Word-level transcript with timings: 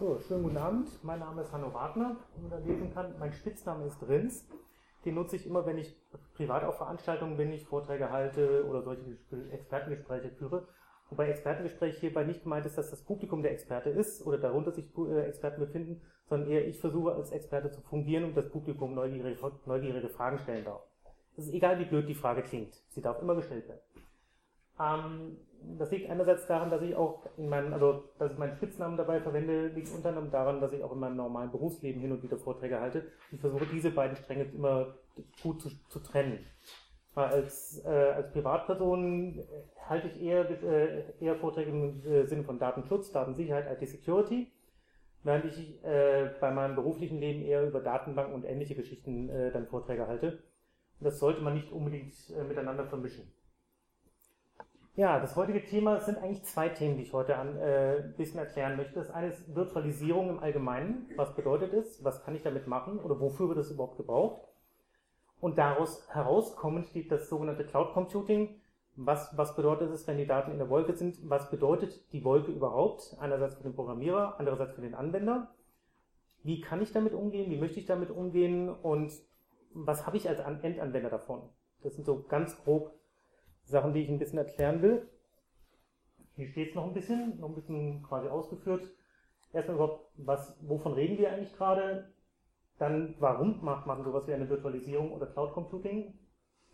So, 0.00 0.18
schönen 0.26 0.44
guten 0.44 0.56
Abend. 0.56 0.88
Mein 1.04 1.18
Name 1.18 1.42
ist 1.42 1.52
Hanno 1.52 1.74
Wagner, 1.74 2.16
wie 2.34 2.40
man 2.40 2.50
da 2.50 2.56
lesen 2.56 2.90
kann. 2.94 3.18
Mein 3.18 3.34
Spitzname 3.34 3.84
ist 3.84 4.02
Rins. 4.08 4.48
Den 5.04 5.14
nutze 5.14 5.36
ich 5.36 5.46
immer, 5.46 5.66
wenn 5.66 5.76
ich 5.76 5.94
privat 6.32 6.64
auf 6.64 6.78
Veranstaltungen 6.78 7.36
bin, 7.36 7.52
ich 7.52 7.66
Vorträge 7.66 8.10
halte 8.10 8.64
oder 8.66 8.80
solche 8.80 9.18
Expertengespräche 9.52 10.30
führe. 10.30 10.66
Wobei 11.10 11.28
Expertengespräch 11.28 11.98
hierbei 11.98 12.24
nicht 12.24 12.44
gemeint 12.44 12.64
ist, 12.64 12.78
dass 12.78 12.88
das 12.88 13.04
Publikum 13.04 13.42
der 13.42 13.52
Experte 13.52 13.90
ist 13.90 14.26
oder 14.26 14.38
darunter 14.38 14.72
sich 14.72 14.90
äh, 14.96 15.26
Experten 15.26 15.60
befinden, 15.60 16.00
sondern 16.30 16.48
eher 16.48 16.66
ich 16.66 16.80
versuche 16.80 17.12
als 17.12 17.30
Experte 17.30 17.70
zu 17.70 17.82
fungieren 17.82 18.24
und 18.24 18.34
das 18.34 18.48
Publikum 18.48 18.94
neugierige, 18.94 19.36
neugierige 19.66 20.08
Fragen 20.08 20.38
stellen 20.38 20.64
darf. 20.64 20.80
Es 21.36 21.44
ist 21.46 21.52
egal, 21.52 21.78
wie 21.78 21.84
blöd 21.84 22.08
die 22.08 22.14
Frage 22.14 22.42
klingt. 22.42 22.72
Sie 22.88 23.02
darf 23.02 23.20
immer 23.20 23.34
gestellt 23.34 23.68
werden. 23.68 23.82
Ähm, 24.80 25.36
das 25.78 25.90
liegt 25.90 26.08
einerseits 26.08 26.46
daran, 26.46 26.70
dass 26.70 26.82
ich 26.82 26.94
auch 26.94 27.26
in 27.36 27.48
meinem, 27.48 27.74
also 27.74 28.04
dass 28.18 28.32
ich 28.32 28.38
meinen 28.38 28.56
Spitznamen 28.56 28.96
dabei 28.96 29.20
verwende, 29.20 29.68
liegt 29.68 29.94
unter 29.94 30.08
anderem 30.08 30.30
daran, 30.30 30.60
dass 30.60 30.72
ich 30.72 30.82
auch 30.82 30.92
in 30.92 31.00
meinem 31.00 31.16
normalen 31.16 31.50
Berufsleben 31.50 32.00
hin 32.00 32.12
und 32.12 32.22
wieder 32.22 32.38
Vorträge 32.38 32.80
halte. 32.80 33.04
Ich 33.30 33.40
versuche 33.40 33.66
diese 33.66 33.90
beiden 33.90 34.16
Stränge 34.16 34.44
immer 34.44 34.94
gut 35.42 35.60
zu, 35.60 35.70
zu 35.88 36.00
trennen. 36.00 36.46
Als, 37.14 37.84
äh, 37.84 37.88
als 37.88 38.32
Privatperson 38.32 39.44
halte 39.86 40.08
ich 40.08 40.22
eher, 40.22 40.48
äh, 40.48 41.02
eher 41.20 41.36
Vorträge 41.36 41.70
im 41.70 42.06
äh, 42.06 42.24
Sinne 42.26 42.44
von 42.44 42.58
Datenschutz, 42.58 43.10
Datensicherheit, 43.10 43.82
IT-Security, 43.82 44.50
während 45.24 45.44
ich 45.46 45.84
äh, 45.84 46.30
bei 46.40 46.50
meinem 46.52 46.76
beruflichen 46.76 47.18
Leben 47.18 47.42
eher 47.42 47.66
über 47.66 47.80
Datenbanken 47.80 48.34
und 48.34 48.44
ähnliche 48.44 48.76
Geschichten 48.76 49.28
äh, 49.28 49.50
dann 49.50 49.66
Vorträge 49.66 50.06
halte. 50.06 50.42
Und 51.00 51.04
das 51.04 51.18
sollte 51.18 51.42
man 51.42 51.54
nicht 51.54 51.72
unbedingt 51.72 52.14
äh, 52.30 52.44
miteinander 52.44 52.86
vermischen. 52.86 53.32
Ja, 55.00 55.18
das 55.18 55.34
heutige 55.34 55.64
Thema 55.64 55.98
sind 56.02 56.18
eigentlich 56.18 56.42
zwei 56.42 56.68
Themen, 56.68 56.98
die 56.98 57.04
ich 57.04 57.14
heute 57.14 57.38
ein 57.38 57.56
äh, 57.56 58.04
bisschen 58.18 58.38
erklären 58.38 58.76
möchte. 58.76 58.96
Das 58.96 59.08
eine 59.08 59.28
ist 59.28 59.54
Virtualisierung 59.54 60.28
im 60.28 60.40
Allgemeinen. 60.40 61.08
Was 61.16 61.34
bedeutet 61.34 61.72
es? 61.72 62.04
Was 62.04 62.22
kann 62.22 62.34
ich 62.34 62.42
damit 62.42 62.66
machen? 62.66 62.98
Oder 62.98 63.18
wofür 63.18 63.48
wird 63.48 63.56
es 63.56 63.70
überhaupt 63.70 63.96
gebraucht? 63.96 64.42
Und 65.40 65.56
daraus 65.56 66.06
herauskommend 66.12 66.88
steht 66.88 67.10
das 67.10 67.30
sogenannte 67.30 67.64
Cloud 67.64 67.94
Computing. 67.94 68.60
Was, 68.94 69.32
was 69.38 69.56
bedeutet 69.56 69.90
es, 69.90 70.06
wenn 70.06 70.18
die 70.18 70.26
Daten 70.26 70.50
in 70.50 70.58
der 70.58 70.68
Wolke 70.68 70.92
sind? 70.92 71.16
Was 71.30 71.48
bedeutet 71.48 72.12
die 72.12 72.22
Wolke 72.22 72.52
überhaupt? 72.52 73.16
Einerseits 73.20 73.54
für 73.54 73.62
den 73.62 73.74
Programmierer, 73.74 74.34
andererseits 74.36 74.74
für 74.74 74.82
den 74.82 74.94
Anwender. 74.94 75.48
Wie 76.42 76.60
kann 76.60 76.82
ich 76.82 76.92
damit 76.92 77.14
umgehen? 77.14 77.50
Wie 77.50 77.58
möchte 77.58 77.80
ich 77.80 77.86
damit 77.86 78.10
umgehen? 78.10 78.68
Und 78.68 79.12
was 79.72 80.06
habe 80.06 80.18
ich 80.18 80.28
als 80.28 80.40
Endanwender 80.40 81.08
davon? 81.08 81.40
Das 81.82 81.94
sind 81.94 82.04
so 82.04 82.22
ganz 82.28 82.62
grob 82.62 82.99
Sachen, 83.70 83.94
die 83.94 84.02
ich 84.02 84.08
ein 84.08 84.18
bisschen 84.18 84.38
erklären 84.38 84.82
will. 84.82 85.08
Hier 86.36 86.48
steht 86.48 86.70
es 86.70 86.74
noch 86.74 86.84
ein 86.84 86.94
bisschen, 86.94 87.38
noch 87.40 87.48
ein 87.48 87.54
bisschen 87.54 88.02
quasi 88.02 88.28
ausgeführt. 88.28 88.88
Erstmal 89.52 89.76
überhaupt, 89.76 90.10
was, 90.16 90.56
wovon 90.60 90.92
reden 90.92 91.18
wir 91.18 91.32
eigentlich 91.32 91.56
gerade? 91.56 92.12
Dann, 92.78 93.14
warum 93.18 93.62
macht 93.64 93.86
man 93.86 94.02
sowas 94.04 94.26
wie 94.26 94.32
eine 94.32 94.48
Virtualisierung 94.48 95.12
oder 95.12 95.26
Cloud 95.26 95.52
Computing? 95.52 96.18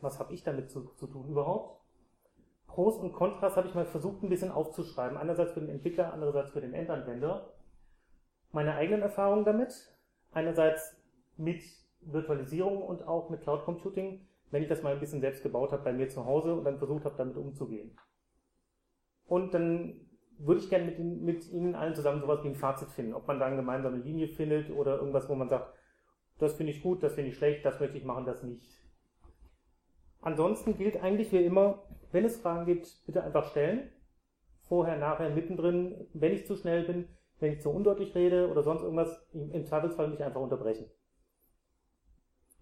Was 0.01 0.19
habe 0.19 0.35
ich 0.35 0.45
damit 0.45 0.71
zu, 0.71 0.85
zu 0.95 1.07
tun 1.07 1.29
überhaupt? 1.29 1.81
Pros 2.67 2.99
und 2.99 3.13
Kontras 3.13 3.57
habe 3.57 3.69
ich 3.69 3.75
mal 3.75 3.87
versucht, 3.87 4.23
ein 4.23 4.29
bisschen 4.29 4.53
aufzuschreiben. 4.53 5.17
Einerseits 5.17 5.53
für 5.53 5.61
den 5.61 5.71
Entwickler, 5.71 6.13
andererseits 6.13 6.51
für 6.51 6.61
den 6.61 6.75
Endanwender. 6.75 7.55
Meine 8.53 8.75
eigenen 8.75 9.03
Erfahrungen 9.03 9.45
damit. 9.45 9.97
Einerseits 10.33 10.97
mit 11.37 11.63
Virtualisierung 12.03 12.83
und 12.83 13.07
auch 13.07 13.31
mit 13.31 13.41
Cloud 13.43 13.65
Computing 13.65 14.26
wenn 14.51 14.63
ich 14.63 14.69
das 14.69 14.83
mal 14.83 14.93
ein 14.93 15.01
bisschen 15.01 15.21
selbst 15.21 15.43
gebaut 15.43 15.73
habe 15.73 15.83
bei 15.83 15.93
mir 15.93 16.09
zu 16.09 16.25
Hause 16.25 16.55
und 16.55 16.65
dann 16.65 16.79
versucht 16.79 17.05
habe, 17.05 17.17
damit 17.17 17.37
umzugehen. 17.37 17.99
Und 19.27 19.55
dann 19.55 20.07
würde 20.39 20.61
ich 20.61 20.71
gerne 20.71 20.87
mit, 20.87 20.99
mit 20.99 21.51
Ihnen 21.51 21.75
allen 21.75 21.95
zusammen 21.95 22.21
sowas 22.21 22.43
wie 22.45 22.49
ein 22.49 22.55
Fazit 22.55 22.89
finden, 22.89 23.15
ob 23.15 23.27
man 23.27 23.39
da 23.39 23.47
eine 23.47 23.57
gemeinsame 23.57 23.99
Linie 23.99 24.29
findet 24.29 24.71
oder 24.71 24.99
irgendwas, 24.99 25.29
wo 25.29 25.35
man 25.35 25.49
sagt, 25.49 25.75
das 26.39 26.55
finde 26.55 26.73
ich 26.73 26.83
gut, 26.83 27.03
das 27.03 27.15
finde 27.15 27.31
ich 27.31 27.37
schlecht, 27.37 27.65
das 27.65 27.81
möchte 27.81 27.97
ich 27.97 28.05
machen, 28.05 28.27
das 28.27 28.43
nicht. 28.43 28.83
Ansonsten 30.21 30.77
gilt 30.77 31.03
eigentlich 31.03 31.33
wie 31.33 31.45
immer, 31.45 31.85
wenn 32.13 32.25
es 32.25 32.41
Fragen 32.41 32.67
gibt, 32.67 33.03
bitte 33.07 33.23
einfach 33.23 33.51
stellen. 33.51 33.91
Vorher, 34.63 34.99
nachher, 34.99 35.31
mittendrin, 35.31 36.09
wenn 36.13 36.33
ich 36.33 36.47
zu 36.47 36.57
schnell 36.57 36.85
bin, 36.85 37.09
wenn 37.39 37.53
ich 37.53 37.61
zu 37.61 37.71
undeutlich 37.71 38.15
rede 38.15 38.51
oder 38.51 38.63
sonst 38.63 38.83
irgendwas, 38.83 39.29
im 39.33 39.65
Zweifelsfall 39.65 40.09
mich 40.09 40.23
einfach 40.23 40.41
unterbrechen. 40.41 40.91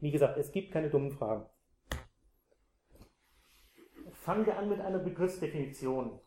Wie 0.00 0.10
gesagt, 0.10 0.36
es 0.36 0.52
gibt 0.52 0.72
keine 0.72 0.90
dummen 0.90 1.12
Fragen. 1.12 1.46
Fangen 4.24 4.46
wir 4.46 4.56
an 4.56 4.70
mit 4.70 4.80
einer 4.80 5.00
Begriffsdefinition. 5.00 6.18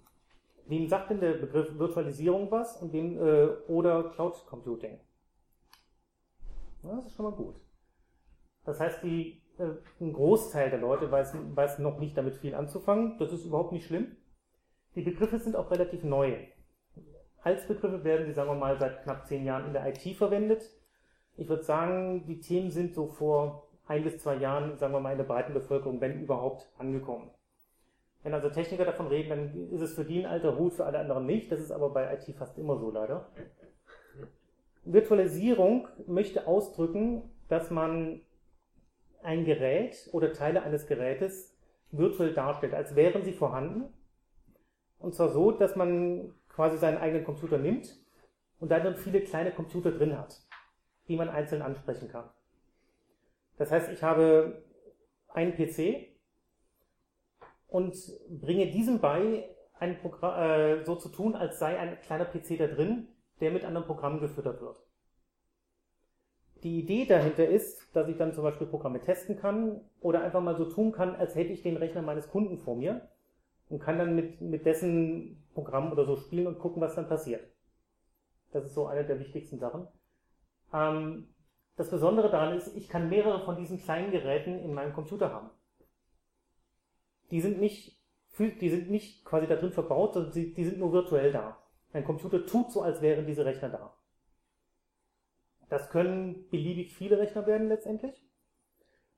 Wem 0.67 0.87
sagt 0.87 1.09
denn 1.09 1.19
der 1.19 1.33
Begriff 1.33 1.79
Virtualisierung 1.79 2.51
was 2.51 2.79
und 2.79 2.93
wem, 2.93 3.17
äh, 3.17 3.47
oder 3.67 4.11
Cloud 4.11 4.45
Computing? 4.45 4.99
Ja, 6.83 6.95
das 6.95 7.07
ist 7.07 7.15
schon 7.15 7.25
mal 7.25 7.31
gut. 7.31 7.55
Das 8.65 8.79
heißt, 8.79 9.01
die, 9.01 9.41
äh, 9.57 9.71
ein 9.99 10.13
Großteil 10.13 10.69
der 10.69 10.77
Leute 10.77 11.09
weiß, 11.09 11.37
weiß 11.55 11.79
noch 11.79 11.97
nicht 11.97 12.15
damit 12.15 12.35
viel 12.35 12.53
anzufangen. 12.53 13.17
Das 13.17 13.33
ist 13.33 13.45
überhaupt 13.45 13.71
nicht 13.71 13.87
schlimm. 13.87 14.15
Die 14.93 15.01
Begriffe 15.01 15.39
sind 15.39 15.55
auch 15.55 15.71
relativ 15.71 16.03
neu. 16.03 16.37
Als 17.41 17.67
Begriffe 17.67 18.03
werden 18.03 18.27
sie, 18.27 18.33
sagen 18.33 18.51
wir 18.51 18.55
mal, 18.55 18.77
seit 18.77 19.01
knapp 19.01 19.25
zehn 19.25 19.43
Jahren 19.43 19.65
in 19.65 19.73
der 19.73 19.87
IT 19.87 20.15
verwendet. 20.15 20.69
Ich 21.35 21.49
würde 21.49 21.63
sagen, 21.63 22.27
die 22.27 22.41
Themen 22.41 22.69
sind 22.69 22.93
so 22.93 23.07
vor 23.07 23.69
ein 23.87 24.03
bis 24.03 24.19
zwei 24.19 24.35
Jahren, 24.35 24.77
sagen 24.77 24.93
wir 24.93 24.99
mal, 24.99 25.13
in 25.13 25.17
der 25.17 25.25
breiten 25.25 25.55
Bevölkerung, 25.55 25.99
wenn 25.99 26.21
überhaupt, 26.21 26.71
angekommen. 26.77 27.31
Wenn 28.23 28.33
also 28.33 28.49
Techniker 28.49 28.85
davon 28.85 29.07
reden, 29.07 29.29
dann 29.29 29.71
ist 29.71 29.81
es 29.81 29.93
für 29.93 30.03
die 30.03 30.19
ein 30.19 30.25
alter 30.25 30.57
Hut, 30.57 30.73
für 30.73 30.85
alle 30.85 30.99
anderen 30.99 31.25
nicht. 31.25 31.51
Das 31.51 31.59
ist 31.59 31.71
aber 31.71 31.89
bei 31.91 32.13
IT 32.13 32.35
fast 32.35 32.57
immer 32.57 32.77
so 32.77 32.91
leider. 32.91 33.29
Virtualisierung 34.83 35.87
möchte 36.07 36.47
ausdrücken, 36.47 37.29
dass 37.47 37.71
man 37.71 38.21
ein 39.21 39.45
Gerät 39.45 40.09
oder 40.13 40.33
Teile 40.33 40.63
eines 40.63 40.87
Gerätes 40.87 41.57
virtuell 41.91 42.33
darstellt, 42.33 42.73
als 42.73 42.95
wären 42.95 43.23
sie 43.23 43.33
vorhanden. 43.33 43.93
Und 44.99 45.15
zwar 45.15 45.29
so, 45.29 45.51
dass 45.51 45.75
man 45.75 46.33
quasi 46.49 46.77
seinen 46.77 46.97
eigenen 46.97 47.23
Computer 47.23 47.57
nimmt 47.57 47.97
und 48.59 48.71
dann 48.71 48.95
viele 48.95 49.21
kleine 49.21 49.51
Computer 49.51 49.91
drin 49.91 50.17
hat, 50.17 50.41
die 51.07 51.15
man 51.15 51.29
einzeln 51.29 51.61
ansprechen 51.61 52.09
kann. 52.09 52.29
Das 53.57 53.71
heißt, 53.71 53.91
ich 53.91 54.03
habe 54.03 54.63
einen 55.29 55.53
PC, 55.53 56.16
und 57.67 57.95
bringe 58.29 58.67
diesem 58.71 58.99
bei, 58.99 59.49
ein 59.79 59.99
Programm, 59.99 60.41
äh, 60.41 60.83
so 60.85 60.95
zu 60.95 61.09
tun, 61.09 61.35
als 61.35 61.59
sei 61.59 61.77
ein 61.77 61.99
kleiner 62.01 62.25
PC 62.25 62.57
da 62.57 62.67
drin, 62.67 63.07
der 63.39 63.51
mit 63.51 63.63
anderen 63.63 63.85
Programmen 63.85 64.19
gefüttert 64.19 64.61
wird. 64.61 64.77
Die 66.63 66.79
Idee 66.79 67.05
dahinter 67.05 67.47
ist, 67.47 67.95
dass 67.95 68.07
ich 68.07 68.17
dann 68.17 68.33
zum 68.33 68.43
Beispiel 68.43 68.65
Programme 68.65 68.99
testen 68.99 69.37
kann 69.37 69.81
oder 69.99 70.21
einfach 70.23 70.41
mal 70.41 70.57
so 70.57 70.65
tun 70.65 70.91
kann, 70.91 71.15
als 71.15 71.35
hätte 71.35 71.53
ich 71.53 71.61
den 71.61 71.77
Rechner 71.77 72.01
meines 72.01 72.29
Kunden 72.29 72.57
vor 72.57 72.75
mir 72.75 73.07
und 73.69 73.79
kann 73.79 73.99
dann 73.99 74.15
mit, 74.15 74.41
mit 74.41 74.65
dessen 74.65 75.45
Programm 75.53 75.91
oder 75.91 76.05
so 76.05 76.15
spielen 76.15 76.47
und 76.47 76.57
gucken, 76.57 76.81
was 76.81 76.95
dann 76.95 77.07
passiert. 77.07 77.47
Das 78.51 78.65
ist 78.65 78.73
so 78.73 78.87
eine 78.87 79.05
der 79.05 79.19
wichtigsten 79.19 79.59
Sachen. 79.59 79.87
Ähm, 80.73 81.27
das 81.75 81.91
Besondere 81.91 82.31
daran 82.31 82.57
ist, 82.57 82.75
ich 82.75 82.89
kann 82.89 83.09
mehrere 83.09 83.45
von 83.45 83.55
diesen 83.55 83.77
kleinen 83.77 84.09
Geräten 84.09 84.57
in 84.57 84.73
meinem 84.73 84.93
Computer 84.93 85.31
haben 85.31 85.51
die 87.31 87.41
sind 87.41 87.59
nicht, 87.59 87.99
die 88.39 88.69
sind 88.69 88.89
nicht 88.89 89.25
quasi 89.25 89.47
da 89.47 89.55
drin 89.55 89.71
verbaut, 89.71 90.13
sondern 90.13 90.33
die, 90.33 90.53
die 90.53 90.65
sind 90.65 90.79
nur 90.79 90.93
virtuell 90.93 91.31
da. 91.31 91.57
Ein 91.93 92.03
Computer 92.03 92.45
tut 92.45 92.71
so, 92.71 92.81
als 92.81 93.01
wären 93.01 93.25
diese 93.25 93.45
Rechner 93.45 93.69
da. 93.69 93.93
Das 95.69 95.89
können 95.89 96.47
beliebig 96.49 96.95
viele 96.95 97.17
Rechner 97.17 97.45
werden 97.45 97.67
letztendlich. 97.67 98.25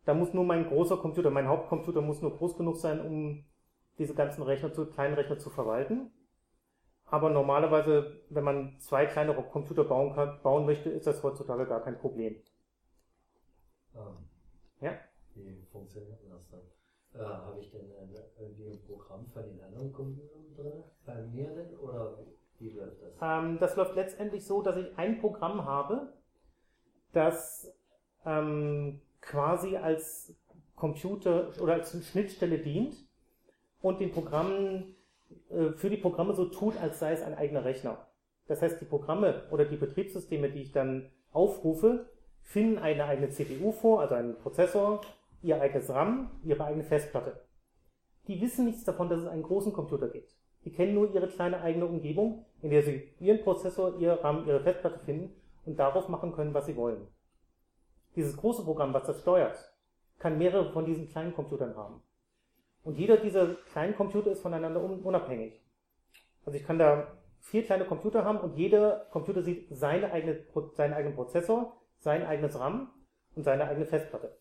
Da 0.05 0.13
muss 0.13 0.33
nur 0.33 0.43
mein 0.43 0.67
großer 0.67 0.97
Computer, 0.97 1.29
mein 1.29 1.47
Hauptcomputer 1.47 2.01
muss 2.01 2.21
nur 2.21 2.35
groß 2.35 2.57
genug 2.57 2.77
sein, 2.77 3.05
um 3.05 3.45
diese 3.97 4.15
ganzen 4.15 4.41
Rechner 4.41 4.73
zu, 4.73 4.87
kleinen 4.87 5.13
Rechner 5.13 5.37
zu 5.37 5.49
verwalten. 5.49 6.11
Aber 7.05 7.29
normalerweise, 7.29 8.21
wenn 8.29 8.43
man 8.43 8.79
zwei 8.79 9.05
kleine 9.05 9.33
Computer 9.35 9.83
bauen, 9.83 10.13
kann, 10.13 10.41
bauen 10.41 10.65
möchte, 10.65 10.89
ist 10.89 11.07
das 11.07 11.21
heutzutage 11.23 11.65
gar 11.65 11.83
kein 11.83 11.97
Problem. 11.97 12.35
Ähm, 13.95 14.29
ja? 14.79 14.97
Wie 15.35 15.65
funktioniert 15.71 16.19
das 16.29 16.49
dann? 16.49 16.61
Äh, 17.13 17.19
Habe 17.19 17.59
ich 17.59 17.71
denn 17.71 17.89
irgendwie 18.39 18.69
ein 18.69 18.81
Programm 18.85 19.25
von 19.27 19.43
den 19.43 19.61
anderen 19.61 19.91
Computern 19.91 20.55
drin? 20.55 20.83
Bei 21.05 21.21
mir 21.21 21.49
denn? 21.49 21.77
Oder 21.77 22.17
wie 22.59 22.69
läuft 22.69 23.01
das? 23.01 23.13
Ähm, 23.21 23.57
das 23.59 23.75
läuft 23.75 23.95
letztendlich 23.95 24.45
so, 24.45 24.61
dass 24.61 24.77
ich 24.77 24.97
ein 24.97 25.19
Programm 25.19 25.65
habe, 25.65 26.13
das 27.13 27.73
ähm, 28.25 29.01
quasi 29.21 29.75
als 29.77 30.35
Computer 30.75 31.49
oder 31.59 31.73
als 31.73 31.91
Schnittstelle 32.07 32.59
dient 32.59 32.95
und 33.81 33.99
den 33.99 34.11
Programmen 34.11 34.95
äh, 35.49 35.71
für 35.71 35.89
die 35.89 35.97
Programme 35.97 36.33
so 36.33 36.45
tut, 36.45 36.77
als 36.77 36.99
sei 36.99 37.13
es 37.13 37.21
ein 37.21 37.35
eigener 37.35 37.65
Rechner. 37.65 38.07
Das 38.47 38.61
heißt, 38.61 38.79
die 38.81 38.85
Programme 38.85 39.43
oder 39.51 39.65
die 39.65 39.77
Betriebssysteme, 39.77 40.49
die 40.49 40.61
ich 40.61 40.71
dann 40.71 41.11
aufrufe, 41.31 42.09
finden 42.41 42.79
eine 42.79 43.05
eigene 43.05 43.29
CPU 43.29 43.71
vor, 43.71 44.01
also 44.01 44.15
einen 44.15 44.35
Prozessor, 44.35 45.01
ihr 45.41 45.61
eigenes 45.61 45.89
RAM, 45.89 46.31
ihre 46.43 46.63
eigene 46.65 46.83
Festplatte. 46.83 47.45
Die 48.27 48.39
wissen 48.41 48.65
nichts 48.65 48.83
davon, 48.83 49.09
dass 49.09 49.21
es 49.21 49.27
einen 49.27 49.43
großen 49.43 49.73
Computer 49.73 50.07
gibt. 50.07 50.35
Die 50.65 50.71
kennen 50.71 50.93
nur 50.93 51.13
ihre 51.13 51.27
kleine 51.27 51.61
eigene 51.61 51.85
Umgebung, 51.85 52.45
in 52.61 52.69
der 52.69 52.83
Sie 52.83 53.13
Ihren 53.19 53.41
Prozessor, 53.41 53.97
Ihr 53.97 54.13
RAM, 54.13 54.45
Ihre 54.45 54.59
Festplatte 54.59 54.99
finden 54.99 55.33
und 55.65 55.79
darauf 55.79 56.09
machen 56.09 56.33
können, 56.33 56.53
was 56.53 56.65
Sie 56.65 56.75
wollen. 56.75 57.07
Dieses 58.15 58.35
große 58.35 58.63
Programm, 58.63 58.93
was 58.93 59.07
das 59.07 59.21
steuert, 59.21 59.57
kann 60.17 60.37
mehrere 60.37 60.71
von 60.71 60.85
diesen 60.85 61.07
kleinen 61.07 61.33
Computern 61.33 61.75
haben. 61.77 62.01
Und 62.83 62.97
jeder 62.97 63.17
dieser 63.17 63.55
kleinen 63.71 63.95
Computer 63.95 64.31
ist 64.31 64.41
voneinander 64.41 64.81
unabhängig. 64.81 65.61
Also 66.45 66.57
ich 66.57 66.65
kann 66.65 66.79
da 66.79 67.07
vier 67.39 67.63
kleine 67.63 67.85
Computer 67.85 68.25
haben 68.25 68.39
und 68.39 68.57
jeder 68.57 69.07
Computer 69.11 69.41
sieht 69.41 69.67
seine 69.69 70.11
eigene, 70.11 70.45
seinen 70.73 70.93
eigenen 70.93 71.15
Prozessor, 71.15 71.77
sein 71.99 72.25
eigenes 72.25 72.59
RAM 72.59 72.91
und 73.35 73.43
seine 73.43 73.65
eigene 73.65 73.85
Festplatte. 73.85 74.38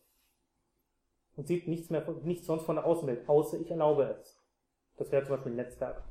Und 1.39 1.47
sieht 1.47 1.69
nichts 1.69 1.89
mehr, 1.89 2.05
nichts 2.23 2.47
sonst 2.47 2.65
von 2.65 2.75
der 2.75 2.85
Außenwelt, 2.85 3.29
außer 3.29 3.61
ich 3.61 3.71
erlaube 3.71 4.03
es. 4.19 4.37
Das 4.97 5.09
wäre 5.09 5.23
zum 5.23 5.35
Beispiel 5.37 5.53
ein 5.53 5.55
Netzwerk. 5.55 6.03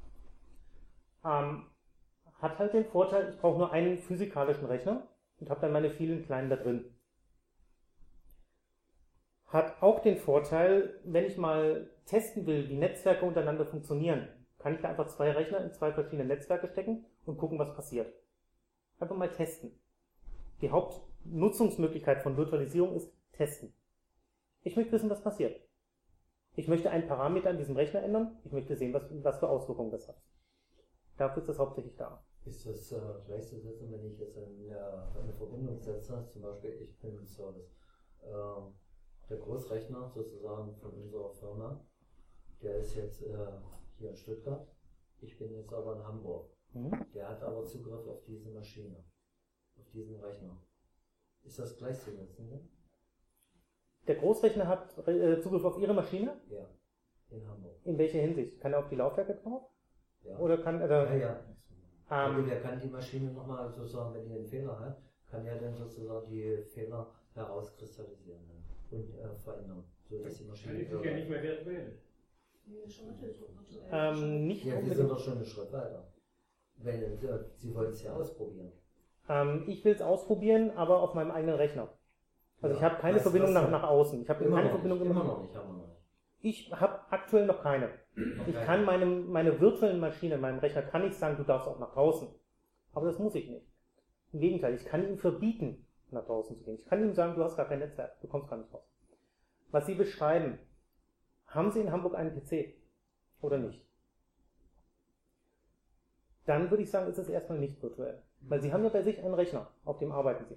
Ähm, 1.23 1.67
hat 2.41 2.59
halt 2.59 2.73
den 2.73 2.87
Vorteil, 2.87 3.29
ich 3.29 3.39
brauche 3.39 3.59
nur 3.59 3.71
einen 3.71 3.99
physikalischen 3.99 4.65
Rechner 4.65 5.07
und 5.39 5.51
habe 5.51 5.61
dann 5.61 5.73
meine 5.73 5.91
vielen 5.91 6.25
kleinen 6.25 6.49
da 6.49 6.57
drin. 6.57 6.83
Hat 9.49 9.83
auch 9.83 10.01
den 10.01 10.17
Vorteil, 10.17 10.99
wenn 11.05 11.27
ich 11.27 11.37
mal 11.37 11.91
testen 12.07 12.47
will, 12.47 12.67
wie 12.71 12.79
Netzwerke 12.79 13.27
untereinander 13.27 13.67
funktionieren, 13.67 14.29
kann 14.59 14.77
ich 14.77 14.81
da 14.81 14.89
einfach 14.89 15.09
zwei 15.09 15.33
Rechner 15.33 15.61
in 15.63 15.75
zwei 15.75 15.93
verschiedene 15.93 16.25
Netzwerke 16.25 16.69
stecken 16.69 17.05
und 17.27 17.37
gucken, 17.37 17.59
was 17.59 17.75
passiert. 17.75 18.11
Einfach 18.99 19.17
mal 19.17 19.31
testen. 19.31 19.79
Die 20.63 20.71
Hauptnutzungsmöglichkeit 20.71 22.23
von 22.23 22.39
Virtualisierung 22.39 22.95
ist 22.95 23.13
testen. 23.33 23.75
Ich 24.63 24.77
möchte 24.77 24.93
wissen, 24.93 25.11
was 25.11 25.23
passiert. 25.23 25.61
Ich 26.55 26.69
möchte 26.69 26.91
einen 26.91 27.07
Parameter 27.07 27.51
an 27.51 27.59
diesem 27.59 27.77
Rechner 27.77 28.03
ändern. 28.03 28.37
Ich 28.45 28.53
möchte 28.53 28.77
sehen, 28.77 28.93
was, 28.93 29.05
was 29.23 29.39
für 29.39 29.49
Auswirkungen 29.49 29.91
das 29.91 30.09
hat. 30.09 30.21
Dafür 31.17 31.43
ist 31.43 31.49
das 31.49 31.59
hauptsächlich 31.59 31.97
da. 31.97 32.25
Ist 32.45 32.67
das 32.67 32.93
äh, 32.93 33.01
gleichzusetzen, 33.27 33.91
wenn 33.93 34.05
ich 34.05 34.19
jetzt 34.19 34.37
eine, 34.39 35.13
eine 35.21 35.33
Verbindung 35.35 35.79
setze, 35.81 36.27
zum 36.29 36.43
Beispiel 36.43 36.71
ich 36.81 36.99
bin 36.99 37.17
im 37.17 37.27
Service. 37.27 37.77
Äh, 38.23 38.29
der 39.29 39.37
Großrechner 39.39 40.09
sozusagen 40.09 40.75
von 40.77 40.93
unserer 40.93 41.31
Firma, 41.31 41.85
der 42.63 42.79
ist 42.79 42.95
jetzt 42.95 43.23
äh, 43.23 43.37
hier 43.99 44.11
in 44.11 44.17
Stuttgart. 44.17 44.67
Ich 45.21 45.39
bin 45.39 45.53
jetzt 45.53 45.73
aber 45.73 45.97
in 45.97 46.07
Hamburg. 46.07 46.51
Mhm. 46.73 47.07
Der 47.13 47.29
hat 47.29 47.43
aber 47.43 47.65
Zugriff 47.65 48.07
auf 48.07 48.23
diese 48.25 48.51
Maschine, 48.51 49.05
auf 49.79 49.91
diesen 49.91 50.17
Rechner. 50.21 50.57
Ist 51.43 51.59
das 51.59 51.77
gleichzusetzen? 51.77 52.49
Ne? 52.49 52.61
Der 54.09 54.17
Großrechner 54.17 54.67
hat 54.67 55.07
äh, 55.07 55.41
Zugriff 55.41 55.65
auf 55.65 55.79
Ihre 55.79 55.93
Maschine? 55.95 56.41
Ja, 56.49 56.67
in 57.31 57.47
Hamburg. 57.47 57.75
In 57.85 57.99
welcher 57.99 58.19
Hinsicht? 58.19 58.59
Kann 58.61 58.73
er 58.73 58.81
auf 58.81 58.89
die 58.89 58.97
Laufwerke 58.97 59.35
drauf? 59.35 59.63
Ja. 60.25 60.39
Oder 60.39 60.59
kann 60.59 60.81
er 60.81 60.89
da. 60.89 61.15
Ja, 61.15 61.17
ja. 61.17 61.41
Ähm, 62.11 62.47
der 62.47 62.63
kann 62.63 62.81
die 62.81 62.89
Maschine 62.89 63.31
nochmal 63.33 63.71
sozusagen, 63.71 64.15
wenn 64.15 64.27
die 64.27 64.35
einen 64.35 64.47
Fehler 64.47 64.81
hat, 64.81 64.97
kann 65.31 65.45
er 65.47 65.57
dann 65.59 65.75
sozusagen 65.75 66.27
die 66.31 66.65
Fehler 66.73 67.07
herauskristallisieren 67.35 68.41
und 68.91 69.15
äh, 69.15 69.37
verändern, 69.45 69.85
sodass 70.09 70.39
die 70.39 70.45
Maschine. 70.45 70.85
Kann 70.85 70.99
ich 71.01 71.05
ja 71.05 71.15
nicht 71.15 71.29
mehr 71.29 71.43
wählen. 71.43 71.99
Ähm, 73.91 74.47
nicht 74.47 74.65
ja, 74.65 74.85
wir 74.85 74.95
sind 74.95 75.11
doch 75.11 75.21
schon 75.21 75.35
einen 75.35 75.45
Schritt 75.45 75.73
weiter. 75.73 76.13
Wenn, 76.77 77.03
äh, 77.03 77.45
Sie 77.57 77.75
wollen 77.75 77.91
es 77.91 78.03
ja 78.03 78.15
ausprobieren. 78.15 78.73
Ähm, 79.29 79.65
ich 79.67 79.85
will 79.85 79.93
es 79.93 80.03
ausprobieren, 80.03 80.71
aber 80.71 81.03
auf 81.03 81.15
meinem 81.15 81.31
eigenen 81.31 81.57
Rechner. 81.57 81.98
Also 82.61 82.75
ja, 82.75 82.79
ich 82.79 82.85
habe 82.85 83.01
keine 83.01 83.17
was, 83.17 83.23
Verbindung 83.23 83.53
nach, 83.53 83.71
nach 83.71 83.83
außen. 83.85 84.23
Ich 84.23 84.29
habe 84.29 84.45
keine 84.45 84.65
noch 84.65 84.71
Verbindung 84.71 84.99
nicht, 84.99 85.11
immer 85.11 85.25
noch 85.25 85.43
nicht. 85.43 85.55
Haben 85.55 85.69
wir 85.69 85.79
noch 85.79 85.87
nicht. 85.87 85.99
Ich 86.41 86.73
habe 86.73 87.01
aktuell 87.11 87.47
noch 87.47 87.63
keine. 87.63 87.87
Okay. 88.17 88.51
Ich 88.51 88.65
kann 88.65 88.85
meine, 88.85 89.07
meine 89.07 89.61
virtuellen 89.61 90.01
Maschine, 90.01 90.39
meinem 90.39 90.59
Rechner, 90.59 90.83
kann 90.83 91.07
ich 91.07 91.17
sagen, 91.17 91.37
du 91.37 91.45
darfst 91.45 91.69
auch 91.69 91.79
nach 91.79 91.93
draußen. 91.93 92.29
Aber 92.93 93.07
das 93.07 93.19
muss 93.19 93.35
ich 93.35 93.49
nicht. 93.49 93.67
Im 94.33 94.41
Gegenteil, 94.41 94.75
ich 94.75 94.85
kann 94.85 95.07
ihm 95.07 95.19
verbieten, 95.19 95.87
nach 96.11 96.25
draußen 96.25 96.57
zu 96.57 96.65
gehen. 96.65 96.79
Ich 96.79 96.87
kann 96.87 97.03
ihm 97.03 97.15
sagen, 97.15 97.35
du 97.35 97.45
hast 97.45 97.57
gar 97.57 97.69
kein 97.69 97.79
Netzwerk, 97.79 98.21
du 98.21 98.29
kommst 98.29 98.49
gar 98.51 98.57
nicht 98.57 98.73
raus. 98.73 98.83
Was 99.71 99.87
Sie 99.87 99.95
beschreiben, 99.95 100.59
haben 101.47 101.71
Sie 101.71 101.81
in 101.81 101.93
Hamburg 101.93 102.15
einen 102.15 102.35
PC 102.35 102.75
oder 103.41 103.59
nicht? 103.59 103.85
Dann 106.47 106.71
würde 106.71 106.83
ich 106.83 106.91
sagen, 106.91 107.09
ist 107.09 107.19
es 107.19 107.29
erstmal 107.29 107.59
nicht 107.59 107.83
virtuell. 107.83 108.23
Weil 108.41 108.63
Sie 108.63 108.73
haben 108.73 108.85
ja 108.85 108.91
bei 108.91 109.03
sich 109.03 109.23
einen 109.23 109.35
Rechner, 109.35 109.71
auf 109.85 109.99
dem 109.99 110.13
arbeiten 110.13 110.47
Sie. 110.47 110.57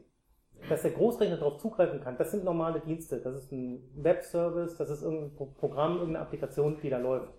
Dass 0.69 0.83
der 0.83 0.91
Großrechner 0.91 1.37
darauf 1.37 1.57
zugreifen 1.57 2.01
kann, 2.01 2.17
das 2.17 2.31
sind 2.31 2.43
normale 2.43 2.79
Dienste. 2.79 3.19
Das 3.19 3.35
ist 3.35 3.51
ein 3.51 3.81
Webservice, 3.95 4.77
das 4.77 4.89
ist 4.89 5.01
irgendein 5.01 5.35
Programm, 5.55 5.93
irgendeine 5.93 6.19
Applikation, 6.19 6.79
die 6.81 6.89
da 6.89 6.97
läuft. 6.97 7.33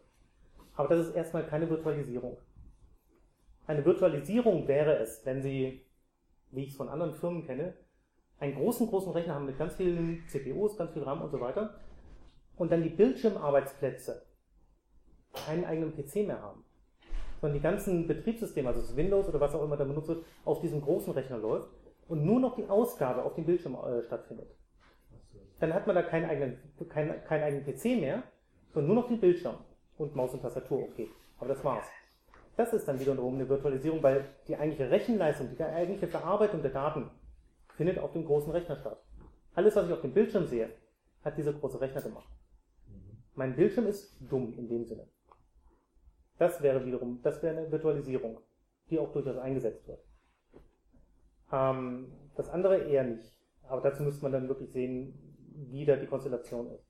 Aber 0.75 0.89
das 0.89 1.09
ist 1.09 1.15
erstmal 1.15 1.47
keine 1.47 1.69
Virtualisierung. 1.69 2.39
Eine 3.67 3.85
Virtualisierung 3.85 4.67
wäre 4.67 4.99
es, 4.99 5.25
wenn 5.25 5.43
Sie, 5.43 5.87
wie 6.51 6.65
ich 6.65 6.71
es 6.71 6.77
von 6.77 6.89
anderen 6.89 7.15
Firmen 7.15 7.45
kenne, 7.47 7.75
einen 8.39 8.57
großen, 8.57 8.89
großen 8.89 9.13
Rechner 9.13 9.37
haben 9.37 9.47
mit 9.47 9.57
ganz 9.57 9.77
vielen 9.77 10.25
CPUs, 10.27 10.77
ganz 10.77 10.93
viel 10.93 11.05
RAM 11.05 11.23
und 11.23 11.31
so 11.31 11.41
weiter 11.41 11.79
und 12.57 12.73
dann 12.73 12.83
die 12.83 12.91
Bildschirmarbeitsplätze 12.91 14.27
keinen 15.33 15.65
eigenen 15.65 15.95
PC 15.95 16.27
mehr 16.27 16.43
haben, 16.43 16.65
sondern 17.41 17.59
die 17.59 17.63
ganzen 17.63 18.07
Betriebssysteme, 18.07 18.69
also 18.69 18.81
das 18.81 18.97
Windows 18.97 19.29
oder 19.29 19.41
was 19.41 19.55
auch 19.55 19.65
immer 19.65 19.77
da 19.77 19.85
benutzt 19.85 20.09
wird, 20.09 20.25
auf 20.45 20.61
diesem 20.61 20.81
großen 20.81 21.13
Rechner 21.13 21.39
läuft 21.39 21.71
und 22.13 22.27
nur 22.27 22.41
noch 22.41 22.57
die 22.57 22.69
Ausgabe 22.69 23.25
auf 23.25 23.37
dem 23.37 23.47
Bildschirm 23.47 23.75
äh, 23.75 24.03
stattfindet. 24.03 24.51
Dann 25.61 25.73
hat 25.73 25.87
man 25.87 25.97
da 25.97 26.03
keinen 26.03 26.29
eigenen, 26.29 26.59
keinen, 26.91 27.25
keinen 27.25 27.43
eigenen 27.43 27.65
PC 27.65 27.99
mehr, 27.99 28.23
sondern 28.75 28.95
nur 28.95 29.03
noch 29.03 29.09
den 29.09 29.19
Bildschirm 29.19 29.57
und 29.97 30.15
Maus 30.15 30.35
und 30.35 30.43
Tastatur, 30.43 30.83
okay. 30.83 31.09
Aber 31.39 31.49
das 31.49 31.65
war's. 31.65 31.87
Das 32.55 32.75
ist 32.75 32.87
dann 32.87 33.01
wiederum 33.01 33.37
eine 33.37 33.49
Virtualisierung, 33.49 34.03
weil 34.03 34.27
die 34.47 34.55
eigentliche 34.55 34.91
Rechenleistung, 34.91 35.57
die 35.57 35.63
eigentliche 35.63 36.07
Verarbeitung 36.07 36.61
der 36.61 36.73
Daten 36.73 37.11
findet 37.79 37.99
auf 37.99 38.13
dem 38.13 38.27
großen 38.27 38.53
Rechner 38.53 38.77
statt. 38.77 39.03
Alles, 39.55 39.75
was 39.75 39.87
ich 39.87 39.93
auf 39.95 40.03
dem 40.03 40.13
Bildschirm 40.13 40.47
sehe, 40.47 40.69
hat 41.25 41.39
dieser 41.39 41.55
große 41.55 41.81
Rechner 41.81 42.03
gemacht. 42.03 42.29
Mein 43.35 43.57
Bildschirm 43.57 43.87
ist 43.87 44.19
dumm 44.21 44.53
in 44.53 44.69
dem 44.69 44.85
Sinne. 44.85 45.09
Das 46.37 46.63
wäre 46.63 46.85
wiederum, 46.85 47.21
das 47.23 47.43
wäre 47.43 47.57
eine 47.57 47.73
Virtualisierung, 47.73 48.37
die 48.91 48.99
auch 48.99 49.11
durchaus 49.13 49.39
eingesetzt 49.39 49.89
wird. 49.89 50.01
Ähm, 51.53 52.13
das 52.35 52.49
andere 52.49 52.85
eher 52.85 53.05
nicht. 53.05 53.39
Aber 53.69 53.83
dazu 53.83 54.03
müsste 54.03 54.23
man 54.23 54.33
dann 54.33 54.49
wirklich 54.49 54.73
sehen, 54.73 55.15
wie 55.71 55.85
da 55.85 55.97
die 55.97 56.07
Konstellation 56.07 56.71
ist. 56.71 56.87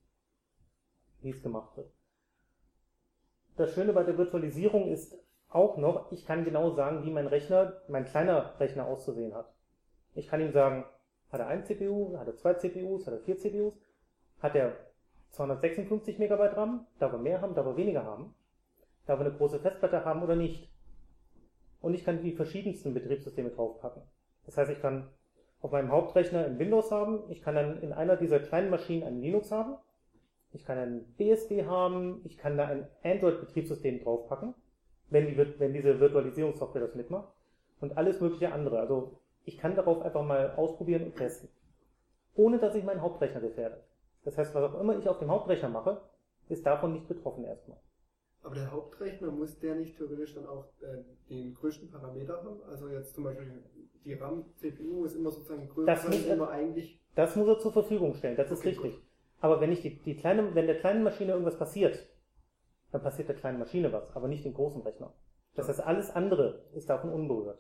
Wie 1.21 1.31
es 1.31 1.43
gemacht 1.43 1.77
wird. 1.77 1.93
Das 3.57 3.75
Schöne 3.75 3.93
bei 3.93 4.03
der 4.03 4.17
Virtualisierung 4.17 4.89
ist 4.89 5.19
auch 5.49 5.77
noch, 5.77 6.11
ich 6.11 6.25
kann 6.25 6.45
genau 6.45 6.71
sagen, 6.71 7.05
wie 7.05 7.11
mein 7.11 7.27
Rechner, 7.27 7.83
mein 7.89 8.07
kleiner 8.07 8.59
Rechner 8.59 8.87
auszusehen 8.87 9.35
hat. 9.35 9.53
Ich 10.15 10.29
kann 10.29 10.41
ihm 10.41 10.53
sagen, 10.53 10.85
hat 11.31 11.41
er 11.41 11.49
ein 11.49 11.65
CPU, 11.65 12.17
hat 12.19 12.27
er 12.27 12.37
zwei 12.37 12.55
CPUs, 12.55 13.07
hat 13.07 13.15
er 13.15 13.21
vier 13.21 13.37
CPUs, 13.37 13.75
hat 14.41 14.55
er 14.55 14.77
256 15.31 16.19
Megabyte 16.19 16.57
RAM, 16.57 16.87
darf 16.99 17.13
er 17.13 17.19
mehr 17.19 17.41
haben, 17.41 17.55
darf 17.55 17.67
er 17.67 17.77
weniger 17.77 18.05
haben, 18.05 18.35
darf 19.07 19.21
er 19.21 19.27
eine 19.27 19.37
große 19.37 19.61
Festplatte 19.61 20.05
haben 20.05 20.23
oder 20.23 20.37
nicht. 20.37 20.71
Und 21.81 21.95
ich 21.95 22.05
kann 22.05 22.23
die 22.23 22.33
verschiedensten 22.33 22.95
Betriebssysteme 22.95 23.51
draufpacken. 23.51 24.03
Das 24.47 24.57
heißt, 24.57 24.71
ich 24.71 24.81
kann 24.81 25.09
auf 25.61 25.71
meinem 25.71 25.91
Hauptrechner 25.93 26.45
ein 26.45 26.59
Windows 26.59 26.91
haben, 26.91 27.23
ich 27.29 27.43
kann 27.43 27.55
dann 27.55 27.81
in 27.83 27.93
einer 27.93 28.17
dieser 28.17 28.41
kleinen 28.41 28.71
Maschinen 28.71 29.05
ein 29.05 29.21
Linux 29.21 29.53
haben, 29.53 29.77
ich 30.53 30.65
kann 30.65 30.77
ein 30.77 31.05
BSD 31.17 31.65
haben, 31.67 32.21
ich 32.25 32.37
kann 32.37 32.57
da 32.57 32.67
ein 32.67 32.87
Android-Betriebssystem 33.05 34.03
draufpacken, 34.03 34.55
wenn, 35.11 35.27
die, 35.27 35.37
wenn 35.37 35.73
diese 35.73 36.01
Virtualisierungssoftware 36.01 36.83
das 36.83 36.95
mitmacht 36.95 37.29
und 37.81 37.97
alles 37.97 38.21
mögliche 38.21 38.53
andere. 38.53 38.81
Also 38.81 39.19
ich 39.45 39.57
kann 39.59 39.77
darauf 39.77 40.03
einfach 40.03 40.25
mal 40.25 40.55
ausprobieren 40.57 41.05
und 41.05 41.17
testen, 41.17 41.49
ohne 42.35 42.59
dass 42.59 42.75
ich 42.75 42.85
meinen 42.85 43.03
Hauptrechner 43.03 43.41
gefährde. 43.41 43.83
Das 44.25 44.37
heißt, 44.37 44.55
was 44.55 44.73
auch 44.73 44.81
immer 44.81 44.99
ich 44.99 45.09
auf 45.09 45.19
dem 45.19 45.31
Hauptrechner 45.31 45.69
mache, 45.69 46.01
ist 46.49 46.67
davon 46.67 46.93
nicht 46.93 47.09
betroffen 47.09 47.45
erstmal. 47.45 47.79
Aber 48.43 48.57
der 48.57 48.71
Hauptrechner 48.73 49.31
muss 49.31 49.59
der 49.61 49.77
nicht 49.77 49.97
theoretisch 49.97 50.35
dann 50.35 50.47
auch 50.47 50.67
äh, 50.81 51.05
den 51.31 51.55
größten 51.55 51.91
Parameter 51.91 52.39
haben? 52.39 52.61
Also 52.69 52.89
jetzt 52.89 53.15
zum 53.15 53.25
Beispiel 53.25 53.63
die 54.05 54.15
RAM, 54.15 54.45
CPU 54.57 55.05
ist 55.05 55.17
immer 55.17 55.31
sozusagen 55.31 55.69
größer, 55.69 55.87
das 55.87 56.09
muss 56.09 56.27
er, 56.27 56.51
eigentlich. 56.51 57.01
Das 57.15 57.37
muss 57.37 57.49
er 57.49 57.59
zur 57.59 57.73
Verfügung 57.73 58.15
stellen, 58.15 58.37
das 58.37 58.47
okay, 58.47 58.55
ist 58.55 58.65
richtig. 58.65 58.95
Gut. 58.95 59.03
Aber 59.41 59.61
wenn 59.61 59.73
ich 59.73 59.83
die, 59.83 60.01
die 60.03 60.17
kleine, 60.17 60.55
wenn 60.55 60.67
der 60.67 60.79
kleinen 60.79 61.03
Maschine 61.03 61.33
irgendwas 61.33 61.59
passiert, 61.59 62.07
dann 62.91 63.03
passiert 63.03 63.29
der 63.29 63.37
kleinen 63.37 63.59
Maschine 63.59 63.93
was, 63.93 64.15
aber 64.15 64.29
nicht 64.29 64.45
dem 64.45 64.55
großen 64.55 64.83
Rechner. 64.83 65.13
Das 65.55 65.69
heißt, 65.69 65.81
alles 65.81 66.11
andere 66.11 66.65
ist 66.75 66.89
davon 66.89 67.13
unberührt. 67.13 67.59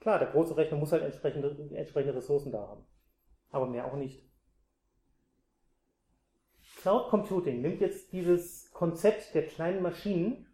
Klar, 0.00 0.18
der 0.18 0.28
große 0.28 0.56
Rechner 0.56 0.78
muss 0.78 0.92
halt 0.92 1.02
entsprechende, 1.02 1.56
entsprechende 1.74 2.14
Ressourcen 2.14 2.52
da 2.52 2.68
haben. 2.68 2.84
Aber 3.50 3.66
mehr 3.66 3.86
auch 3.86 3.96
nicht. 3.96 4.24
Cloud 6.82 7.08
Computing 7.08 7.62
nimmt 7.62 7.80
jetzt 7.80 8.12
dieses 8.12 8.70
Konzept 8.70 9.34
der 9.34 9.46
kleinen 9.46 9.82
Maschinen, 9.82 10.45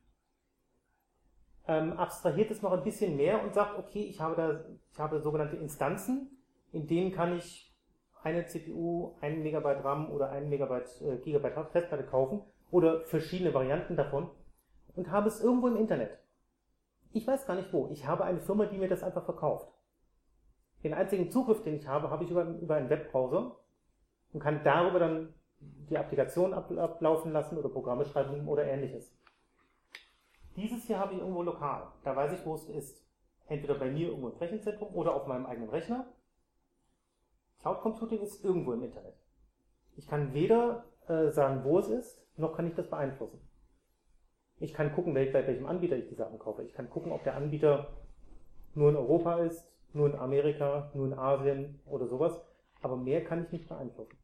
ähm, 1.68 1.92
abstrahiert 1.94 2.50
es 2.50 2.62
noch 2.62 2.72
ein 2.72 2.82
bisschen 2.82 3.16
mehr 3.16 3.42
und 3.42 3.54
sagt, 3.54 3.78
okay, 3.78 4.02
ich 4.02 4.20
habe 4.20 4.34
da, 4.36 4.64
ich 4.90 4.98
habe 4.98 5.20
sogenannte 5.20 5.56
Instanzen, 5.56 6.38
in 6.72 6.86
denen 6.86 7.12
kann 7.12 7.36
ich 7.36 7.72
eine 8.22 8.46
CPU, 8.46 9.14
ein 9.20 9.42
Megabyte 9.42 9.84
RAM 9.84 10.10
oder 10.10 10.30
ein 10.30 10.48
Megabyte, 10.48 11.00
äh, 11.02 11.16
Gigabyte 11.18 11.70
Festplatte 11.70 12.04
kaufen 12.04 12.42
oder 12.70 13.02
verschiedene 13.02 13.54
Varianten 13.54 13.96
davon 13.96 14.30
und 14.94 15.10
habe 15.10 15.28
es 15.28 15.42
irgendwo 15.42 15.68
im 15.68 15.76
Internet. 15.76 16.18
Ich 17.12 17.26
weiß 17.26 17.46
gar 17.46 17.56
nicht 17.56 17.72
wo. 17.72 17.88
Ich 17.92 18.06
habe 18.06 18.24
eine 18.24 18.40
Firma, 18.40 18.66
die 18.66 18.78
mir 18.78 18.88
das 18.88 19.02
einfach 19.02 19.24
verkauft. 19.24 19.68
Den 20.82 20.94
einzigen 20.94 21.30
Zugriff, 21.30 21.62
den 21.62 21.74
ich 21.74 21.86
habe, 21.86 22.10
habe 22.10 22.24
ich 22.24 22.30
über, 22.30 22.44
über 22.44 22.76
einen 22.76 22.90
Webbrowser 22.90 23.56
und 24.32 24.40
kann 24.40 24.64
darüber 24.64 24.98
dann 24.98 25.34
die 25.60 25.98
Applikation 25.98 26.54
ablaufen 26.54 27.32
lassen 27.32 27.58
oder 27.58 27.68
Programme 27.68 28.04
schreiben 28.04 28.48
oder 28.48 28.64
ähnliches. 28.64 29.14
Dieses 30.56 30.84
hier 30.84 30.98
habe 30.98 31.14
ich 31.14 31.20
irgendwo 31.20 31.42
lokal. 31.42 31.92
Da 32.04 32.14
weiß 32.14 32.32
ich, 32.38 32.44
wo 32.44 32.54
es 32.54 32.68
ist. 32.68 33.02
Entweder 33.46 33.74
bei 33.74 33.90
mir 33.90 34.08
irgendwo 34.08 34.28
im 34.28 34.36
Rechenzentrum 34.36 34.94
oder 34.94 35.14
auf 35.14 35.26
meinem 35.26 35.46
eigenen 35.46 35.70
Rechner. 35.70 36.06
Cloud 37.60 37.80
Computing 37.80 38.20
ist 38.20 38.44
irgendwo 38.44 38.72
im 38.72 38.82
Internet. 38.82 39.14
Ich 39.96 40.06
kann 40.06 40.34
weder 40.34 40.84
äh, 41.08 41.30
sagen, 41.30 41.64
wo 41.64 41.78
es 41.78 41.88
ist, 41.88 42.18
noch 42.36 42.56
kann 42.56 42.66
ich 42.66 42.74
das 42.74 42.88
beeinflussen. 42.88 43.40
Ich 44.58 44.74
kann 44.74 44.94
gucken, 44.94 45.14
bei 45.14 45.32
welchem 45.32 45.66
Anbieter 45.66 45.96
ich 45.96 46.08
die 46.08 46.14
Sachen 46.14 46.38
kaufe. 46.38 46.62
Ich 46.62 46.72
kann 46.72 46.90
gucken, 46.90 47.12
ob 47.12 47.24
der 47.24 47.36
Anbieter 47.36 47.88
nur 48.74 48.90
in 48.90 48.96
Europa 48.96 49.38
ist, 49.38 49.66
nur 49.92 50.08
in 50.08 50.16
Amerika, 50.16 50.90
nur 50.94 51.06
in 51.06 51.14
Asien 51.14 51.80
oder 51.86 52.06
sowas. 52.06 52.40
Aber 52.80 52.96
mehr 52.96 53.24
kann 53.24 53.44
ich 53.44 53.52
nicht 53.52 53.68
beeinflussen. 53.68 54.16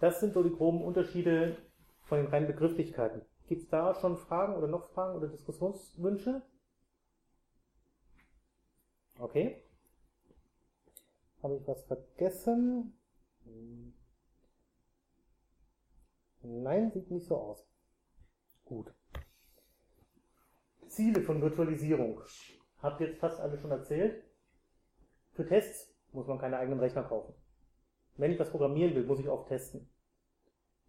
Das 0.00 0.20
sind 0.20 0.34
so 0.34 0.42
die 0.42 0.54
groben 0.54 0.82
Unterschiede 0.82 1.56
von 2.04 2.18
den 2.18 2.28
reinen 2.28 2.46
Begrifflichkeiten. 2.46 3.22
Gibt 3.46 3.62
es 3.62 3.68
da 3.68 3.94
schon 3.94 4.16
Fragen 4.16 4.54
oder 4.56 4.66
noch 4.66 4.88
Fragen 4.90 5.16
oder 5.16 5.28
Diskussionswünsche? 5.28 6.42
Okay. 9.18 9.62
Habe 11.42 11.56
ich 11.56 11.66
was 11.66 11.84
vergessen? 11.84 12.98
Nein, 16.42 16.90
sieht 16.90 17.10
nicht 17.10 17.26
so 17.26 17.36
aus. 17.36 17.66
Gut. 18.64 18.92
Ziele 20.88 21.22
von 21.22 21.40
Virtualisierung. 21.40 22.20
Habt 22.82 23.00
jetzt 23.00 23.18
fast 23.18 23.40
alle 23.40 23.58
schon 23.58 23.70
erzählt. 23.70 24.24
Für 25.32 25.46
Tests 25.46 25.94
muss 26.12 26.26
man 26.26 26.38
keine 26.38 26.58
eigenen 26.58 26.80
Rechner 26.80 27.04
kaufen. 27.04 27.34
Wenn 28.16 28.32
ich 28.32 28.38
was 28.38 28.50
programmieren 28.50 28.94
will, 28.94 29.04
muss 29.04 29.20
ich 29.20 29.28
auch 29.28 29.46
testen. 29.46 29.88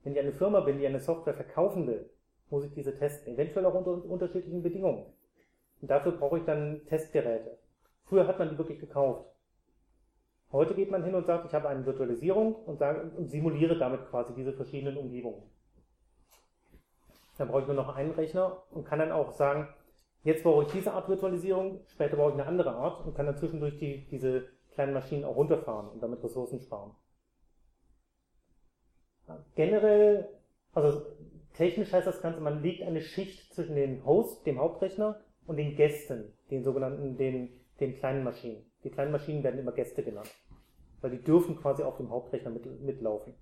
Wenn 0.04 0.14
ich 0.14 0.20
eine 0.20 0.34
Firma 0.34 0.62
bin, 0.62 0.80
die 0.80 0.88
eine 0.88 1.00
Software 1.00 1.34
verkaufen 1.34 1.86
will, 1.86 2.10
muss 2.50 2.66
ich 2.66 2.74
diese 2.74 2.98
testen, 2.98 3.34
eventuell 3.34 3.66
auch 3.66 3.74
unter 3.74 4.10
unterschiedlichen 4.10 4.64
Bedingungen. 4.64 5.06
Und 5.82 5.92
dafür 5.92 6.14
brauche 6.14 6.40
ich 6.40 6.46
dann 6.46 6.82
Testgeräte. 6.88 7.58
Früher 8.06 8.28
hat 8.28 8.40
man 8.40 8.50
die 8.50 8.58
wirklich 8.58 8.80
gekauft. 8.80 9.26
Heute 10.52 10.74
geht 10.76 10.90
man 10.90 11.04
hin 11.04 11.14
und 11.14 11.26
sagt, 11.26 11.46
ich 11.46 11.54
habe 11.54 11.68
eine 11.68 11.86
Virtualisierung 11.86 12.56
und, 12.56 12.80
sage, 12.80 13.12
und 13.18 13.30
simuliere 13.30 13.78
damit 13.78 14.10
quasi 14.10 14.34
diese 14.34 14.54
verschiedenen 14.54 14.98
Umgebungen. 14.98 15.44
Dann 17.38 17.50
brauche 17.50 17.62
ich 17.62 17.68
nur 17.68 17.76
noch 17.76 17.96
einen 17.96 18.12
Rechner 18.12 18.64
und 18.72 18.86
kann 18.86 19.00
dann 19.00 19.12
auch 19.12 19.32
sagen, 19.32 19.68
jetzt 20.24 20.44
brauche 20.44 20.64
ich 20.64 20.72
diese 20.72 20.94
Art 20.94 21.10
Virtualisierung, 21.10 21.82
später 21.88 22.16
brauche 22.16 22.30
ich 22.30 22.36
eine 22.36 22.46
andere 22.46 22.72
Art 22.72 23.06
und 23.06 23.14
kann 23.14 23.26
dann 23.26 23.38
zwischendurch 23.38 23.78
die, 23.78 24.08
diese 24.08 24.48
kleinen 24.74 24.94
Maschinen 24.94 25.26
auch 25.26 25.36
runterfahren 25.36 25.90
und 25.90 26.02
damit 26.02 26.24
Ressourcen 26.24 26.62
sparen. 26.62 26.92
Generell, 29.56 30.30
also 30.74 31.06
technisch 31.58 31.92
heißt 31.92 32.08
das 32.08 32.22
Ganze, 32.22 32.40
man 32.40 32.62
legt 32.62 32.84
eine 32.84 33.02
Schicht 33.02 33.54
zwischen 33.54 33.76
dem 33.76 34.06
Host, 34.06 34.46
dem 34.46 34.60
Hauptrechner, 34.60 35.20
und 35.48 35.58
den 35.58 35.76
Gästen, 35.76 36.34
den 36.52 36.64
sogenannten, 36.64 37.18
den, 37.18 37.50
den 37.80 37.96
kleinen 37.96 38.24
Maschinen. 38.24 38.64
Die 38.84 38.90
kleinen 38.90 39.12
Maschinen 39.12 39.44
werden 39.44 39.60
immer 39.60 39.72
Gäste 39.72 40.04
genannt, 40.04 40.30
weil 41.02 41.12
die 41.12 41.24
dürfen 41.24 41.56
quasi 41.58 41.84
auf 41.84 41.98
dem 41.98 42.10
Hauptrechner 42.10 42.52
mit, 42.52 42.66
mitlaufen. 42.82 43.34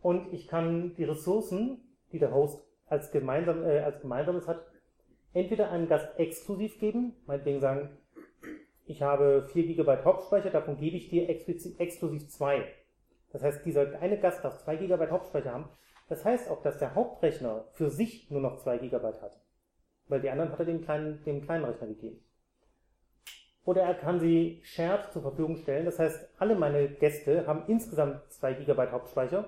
Und 0.00 0.32
ich 0.32 0.48
kann 0.48 0.94
die 0.96 1.04
Ressourcen, 1.04 1.80
die 2.12 2.18
der 2.18 2.32
Host 2.32 2.60
als, 2.86 3.10
gemeinsam, 3.10 3.64
äh, 3.64 3.80
als 3.80 4.00
gemeinsames 4.00 4.46
hat, 4.46 4.64
entweder 5.32 5.70
einem 5.70 5.88
Gast 5.88 6.18
exklusiv 6.18 6.78
geben, 6.78 7.14
meinetwegen 7.26 7.60
sagen, 7.60 7.96
ich 8.84 9.02
habe 9.02 9.46
4 9.52 9.66
GB 9.66 10.04
Hauptspeicher, 10.04 10.50
davon 10.50 10.76
gebe 10.76 10.96
ich 10.96 11.10
dir 11.10 11.28
exklusiv 11.28 12.28
2. 12.28 12.64
Das 13.32 13.42
heißt, 13.42 13.64
dieser 13.64 14.00
eine 14.00 14.18
Gast 14.18 14.44
darf 14.44 14.58
2 14.58 14.76
GB 14.76 15.10
Hauptspeicher 15.10 15.52
haben. 15.52 15.68
Das 16.08 16.24
heißt 16.24 16.50
auch, 16.50 16.62
dass 16.62 16.78
der 16.78 16.94
Hauptrechner 16.94 17.64
für 17.72 17.90
sich 17.90 18.30
nur 18.30 18.40
noch 18.40 18.56
2 18.56 18.78
GB 18.78 18.96
hat. 18.96 19.38
Weil 20.08 20.20
die 20.20 20.30
anderen 20.30 20.50
hat 20.52 20.60
er 20.60 20.64
dem 20.64 20.82
kleinen, 20.82 21.22
dem 21.24 21.42
kleinen 21.42 21.64
Rechner 21.64 21.86
gegeben. 21.88 22.24
Oder 23.64 23.82
er 23.82 23.94
kann 23.94 24.18
sie 24.18 24.60
shared 24.64 25.12
zur 25.12 25.20
Verfügung 25.20 25.56
stellen. 25.56 25.84
Das 25.84 25.98
heißt, 25.98 26.30
alle 26.38 26.54
meine 26.54 26.88
Gäste 26.88 27.46
haben 27.46 27.64
insgesamt 27.66 28.32
2 28.32 28.54
GB 28.54 28.90
Hauptspeicher 28.90 29.46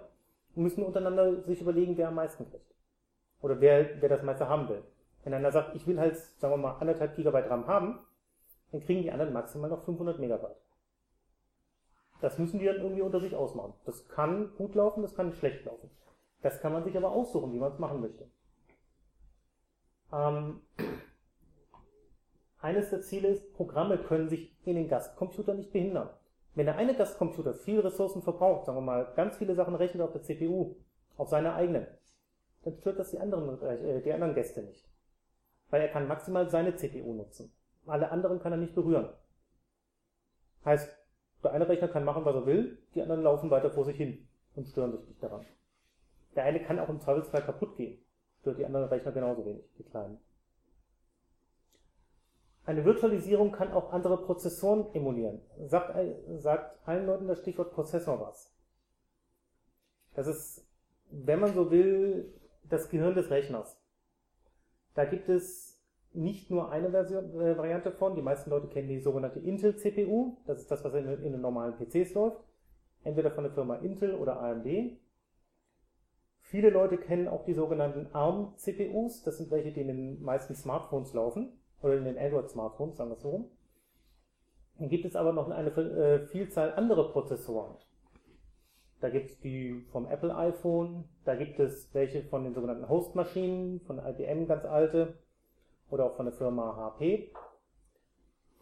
und 0.54 0.62
müssen 0.62 0.84
untereinander 0.84 1.42
sich 1.44 1.62
überlegen, 1.62 1.96
wer 1.96 2.08
am 2.08 2.16
meisten 2.16 2.50
kriegt. 2.50 2.74
Oder 3.40 3.60
wer, 3.62 4.02
wer 4.02 4.10
das 4.10 4.22
meiste 4.22 4.46
haben 4.46 4.68
will. 4.68 4.82
Wenn 5.24 5.32
einer 5.32 5.50
sagt, 5.52 5.74
ich 5.74 5.86
will 5.86 5.98
halt, 5.98 6.16
sagen 6.16 6.52
wir 6.52 6.58
mal, 6.58 6.78
anderthalb 6.78 7.16
Gigabyte 7.16 7.48
RAM 7.48 7.66
haben, 7.66 7.98
dann 8.72 8.82
kriegen 8.82 9.02
die 9.02 9.10
anderen 9.10 9.32
maximal 9.32 9.70
noch 9.70 9.82
500 9.82 10.18
Megabyte. 10.18 10.56
Das 12.20 12.38
müssen 12.38 12.58
die 12.58 12.66
dann 12.66 12.76
irgendwie 12.76 13.02
unter 13.02 13.20
sich 13.20 13.34
ausmachen. 13.34 13.72
Das 13.86 14.08
kann 14.08 14.54
gut 14.56 14.74
laufen, 14.74 15.02
das 15.02 15.14
kann 15.14 15.32
schlecht 15.32 15.64
laufen. 15.64 15.90
Das 16.42 16.60
kann 16.60 16.72
man 16.72 16.84
sich 16.84 16.96
aber 16.96 17.10
aussuchen, 17.10 17.52
wie 17.52 17.58
man 17.58 17.72
es 17.72 17.78
machen 17.78 18.00
möchte. 18.00 18.28
Ähm, 20.12 20.60
eines 22.60 22.90
der 22.90 23.00
Ziele 23.00 23.28
ist, 23.28 23.54
Programme 23.54 23.98
können 23.98 24.28
sich 24.28 24.54
in 24.64 24.76
den 24.76 24.88
Gastcomputer 24.88 25.54
nicht 25.54 25.72
behindern. 25.72 26.10
Wenn 26.54 26.66
der 26.66 26.76
eine 26.76 26.94
Gastcomputer 26.94 27.54
viel 27.54 27.80
Ressourcen 27.80 28.22
verbraucht, 28.22 28.66
sagen 28.66 28.78
wir 28.78 28.82
mal, 28.82 29.12
ganz 29.16 29.36
viele 29.36 29.54
Sachen 29.54 29.74
rechnet 29.74 30.02
auf 30.02 30.12
der 30.12 30.22
CPU, 30.22 30.76
auf 31.16 31.28
seiner 31.28 31.54
eigenen, 31.54 31.86
dann 32.62 32.76
stört 32.76 32.98
das 32.98 33.10
die 33.10 33.18
anderen, 33.18 33.62
äh, 33.62 34.02
die 34.02 34.12
anderen 34.12 34.34
Gäste 34.34 34.62
nicht. 34.62 34.86
Weil 35.70 35.82
er 35.82 35.88
kann 35.88 36.08
maximal 36.08 36.50
seine 36.50 36.74
CPU 36.74 37.14
nutzen. 37.14 37.52
Alle 37.86 38.10
anderen 38.10 38.40
kann 38.40 38.52
er 38.52 38.58
nicht 38.58 38.74
berühren. 38.74 39.08
Heißt, 40.64 40.99
der 41.42 41.52
eine 41.52 41.68
Rechner 41.68 41.88
kann 41.88 42.04
machen, 42.04 42.24
was 42.24 42.34
er 42.34 42.46
will, 42.46 42.78
die 42.94 43.02
anderen 43.02 43.22
laufen 43.22 43.50
weiter 43.50 43.70
vor 43.70 43.84
sich 43.84 43.96
hin 43.96 44.26
und 44.54 44.66
stören 44.68 44.92
sich 44.92 45.06
nicht 45.08 45.22
daran. 45.22 45.44
Der 46.34 46.44
eine 46.44 46.62
kann 46.62 46.78
auch 46.78 46.88
im 46.88 47.00
Zweifelsfall 47.00 47.42
kaputt 47.42 47.76
gehen. 47.76 47.98
Stört 48.40 48.58
die 48.58 48.66
anderen 48.66 48.88
Rechner 48.88 49.12
genauso 49.12 49.44
wenig, 49.44 49.64
die 49.78 49.84
kleinen. 49.84 50.18
Eine 52.64 52.84
Virtualisierung 52.84 53.52
kann 53.52 53.72
auch 53.72 53.92
andere 53.92 54.18
Prozessoren 54.24 54.94
emulieren. 54.94 55.40
Sagt, 55.66 55.96
sagt 56.38 56.86
allen 56.86 57.06
Leuten 57.06 57.26
das 57.26 57.40
Stichwort 57.40 57.72
Prozessor 57.72 58.20
was. 58.20 58.52
Das 60.14 60.26
ist, 60.26 60.66
wenn 61.10 61.40
man 61.40 61.54
so 61.54 61.70
will, 61.70 62.32
das 62.64 62.88
Gehirn 62.88 63.14
des 63.14 63.30
Rechners. 63.30 63.76
Da 64.94 65.04
gibt 65.04 65.28
es 65.28 65.69
nicht 66.12 66.50
nur 66.50 66.70
eine 66.70 66.90
Version, 66.90 67.40
äh, 67.40 67.56
Variante 67.56 67.92
von. 67.92 68.14
Die 68.14 68.22
meisten 68.22 68.50
Leute 68.50 68.68
kennen 68.68 68.88
die 68.88 69.00
sogenannte 69.00 69.40
Intel 69.40 69.76
CPU. 69.76 70.36
Das 70.46 70.60
ist 70.60 70.70
das, 70.70 70.84
was 70.84 70.94
in, 70.94 71.06
in 71.06 71.32
den 71.32 71.40
normalen 71.40 71.74
PCs 71.76 72.14
läuft. 72.14 72.42
Entweder 73.04 73.30
von 73.30 73.44
der 73.44 73.52
Firma 73.52 73.76
Intel 73.76 74.14
oder 74.14 74.40
AMD. 74.40 74.98
Viele 76.42 76.70
Leute 76.70 76.98
kennen 76.98 77.28
auch 77.28 77.44
die 77.44 77.54
sogenannten 77.54 78.08
ARM 78.12 78.54
CPUs. 78.56 79.22
Das 79.22 79.38
sind 79.38 79.50
welche, 79.50 79.72
die 79.72 79.82
in 79.82 79.88
den 79.88 80.22
meisten 80.22 80.54
Smartphones 80.54 81.14
laufen. 81.14 81.52
Oder 81.82 81.96
in 81.96 82.04
den 82.04 82.18
Android-Smartphones, 82.18 82.96
sagen 82.96 83.10
wir 83.10 83.16
es 83.16 83.22
so 83.22 83.30
rum. 83.30 83.50
Dann 84.78 84.88
gibt 84.88 85.04
es 85.04 85.16
aber 85.16 85.32
noch 85.32 85.48
eine 85.50 85.70
äh, 85.70 86.26
Vielzahl 86.26 86.72
anderer 86.74 87.12
Prozessoren. 87.12 87.76
Da 89.00 89.08
gibt 89.08 89.30
es 89.30 89.40
die 89.40 89.86
vom 89.92 90.06
Apple 90.06 90.34
iPhone, 90.36 91.04
da 91.24 91.34
gibt 91.34 91.58
es 91.58 91.88
welche 91.94 92.22
von 92.24 92.44
den 92.44 92.52
sogenannten 92.52 92.88
Host-Maschinen, 92.88 93.80
von 93.80 93.98
IBM 93.98 94.46
ganz 94.46 94.66
alte, 94.66 95.14
oder 95.90 96.06
auch 96.06 96.16
von 96.16 96.26
der 96.26 96.34
Firma 96.34 96.76
HP. 96.76 97.32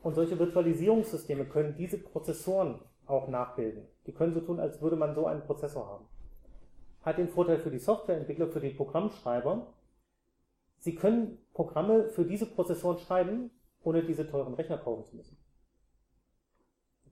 Und 0.02 0.14
solche 0.14 0.38
Virtualisierungssysteme 0.38 1.44
können 1.44 1.74
diese 1.76 1.98
Prozessoren 1.98 2.80
auch 3.06 3.28
nachbilden. 3.28 3.86
Die 4.06 4.12
können 4.12 4.34
so 4.34 4.40
tun, 4.40 4.60
als 4.60 4.80
würde 4.80 4.96
man 4.96 5.14
so 5.14 5.26
einen 5.26 5.42
Prozessor 5.42 5.86
haben. 5.86 6.06
Hat 7.02 7.18
den 7.18 7.28
Vorteil 7.28 7.58
für 7.58 7.70
die 7.70 7.78
Softwareentwickler, 7.78 8.48
für 8.48 8.60
die 8.60 8.70
Programmschreiber. 8.70 9.66
Sie 10.78 10.94
können 10.94 11.38
Programme 11.52 12.08
für 12.08 12.24
diese 12.24 12.46
Prozessoren 12.46 12.98
schreiben, 12.98 13.50
ohne 13.82 14.04
diese 14.04 14.26
teuren 14.26 14.54
Rechner 14.54 14.78
kaufen 14.78 15.04
zu 15.04 15.16
müssen. 15.16 15.36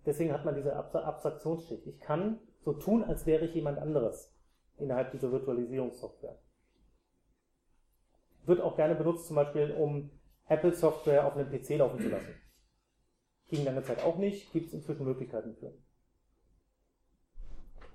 Deswegen 0.05 0.33
hat 0.33 0.45
man 0.45 0.55
diese 0.55 0.77
Abstraktionsschicht. 0.77 1.87
Ich 1.87 1.99
kann 2.01 2.39
so 2.65 2.73
tun, 2.75 3.03
als 3.03 3.27
wäre 3.27 3.45
ich 3.45 3.55
jemand 3.55 3.79
anderes 3.79 4.33
innerhalb 4.79 5.11
dieser 5.11 5.33
Virtualisierungssoftware. 5.33 6.39
Wird 8.47 8.61
auch 8.61 8.77
gerne 8.77 8.95
benutzt, 8.95 9.27
zum 9.27 9.37
Beispiel, 9.37 9.73
um 9.73 10.11
Apple-Software 10.49 11.27
auf 11.27 11.37
einem 11.37 11.51
PC 11.51 11.79
laufen 11.79 12.01
zu 12.01 12.09
lassen. 12.09 12.35
Ging 13.49 13.65
lange 13.65 13.83
Zeit 13.83 14.03
auch 14.03 14.17
nicht, 14.17 14.53
gibt 14.53 14.69
es 14.69 14.75
inzwischen 14.75 15.05
Möglichkeiten 15.05 15.55
für. 15.57 15.73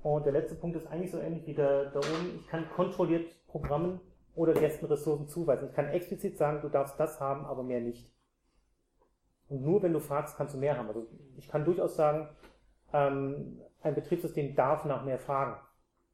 Und 0.04 0.26
der 0.26 0.34
letzte 0.34 0.56
Punkt 0.56 0.76
ist 0.78 0.88
eigentlich 0.88 1.12
so 1.12 1.20
ähnlich 1.20 1.46
wie 1.46 1.54
da, 1.54 1.86
da 1.86 2.00
oben. 2.00 2.40
Ich 2.40 2.48
kann 2.48 2.70
kontrolliert 2.70 3.30
Programmen 3.48 4.00
oder 4.36 4.54
Gästen 4.54 4.86
Ressourcen 4.86 5.28
zuweisen. 5.28 5.70
Ich 5.70 5.76
kann 5.76 5.90
explizit 5.90 6.38
sagen, 6.38 6.62
du 6.62 6.70
darfst 6.70 7.00
das 7.00 7.20
haben, 7.20 7.46
aber 7.46 7.64
mehr 7.64 7.82
nicht. 7.82 8.12
Und 9.50 9.62
nur 9.62 9.84
wenn 9.84 9.94
du 9.94 10.00
fragst, 10.00 10.38
kannst 10.38 10.56
du 10.56 10.58
mehr 10.58 10.78
haben. 10.78 10.88
Also 10.88 11.08
ich 11.38 11.48
kann 11.48 11.66
durchaus 11.66 11.96
sagen, 11.96 12.30
ähm, 12.94 13.62
ein 13.82 13.96
Betriebssystem 13.96 14.56
darf 14.56 14.86
nach 14.86 15.04
mehr 15.04 15.20
fragen. 15.20 15.60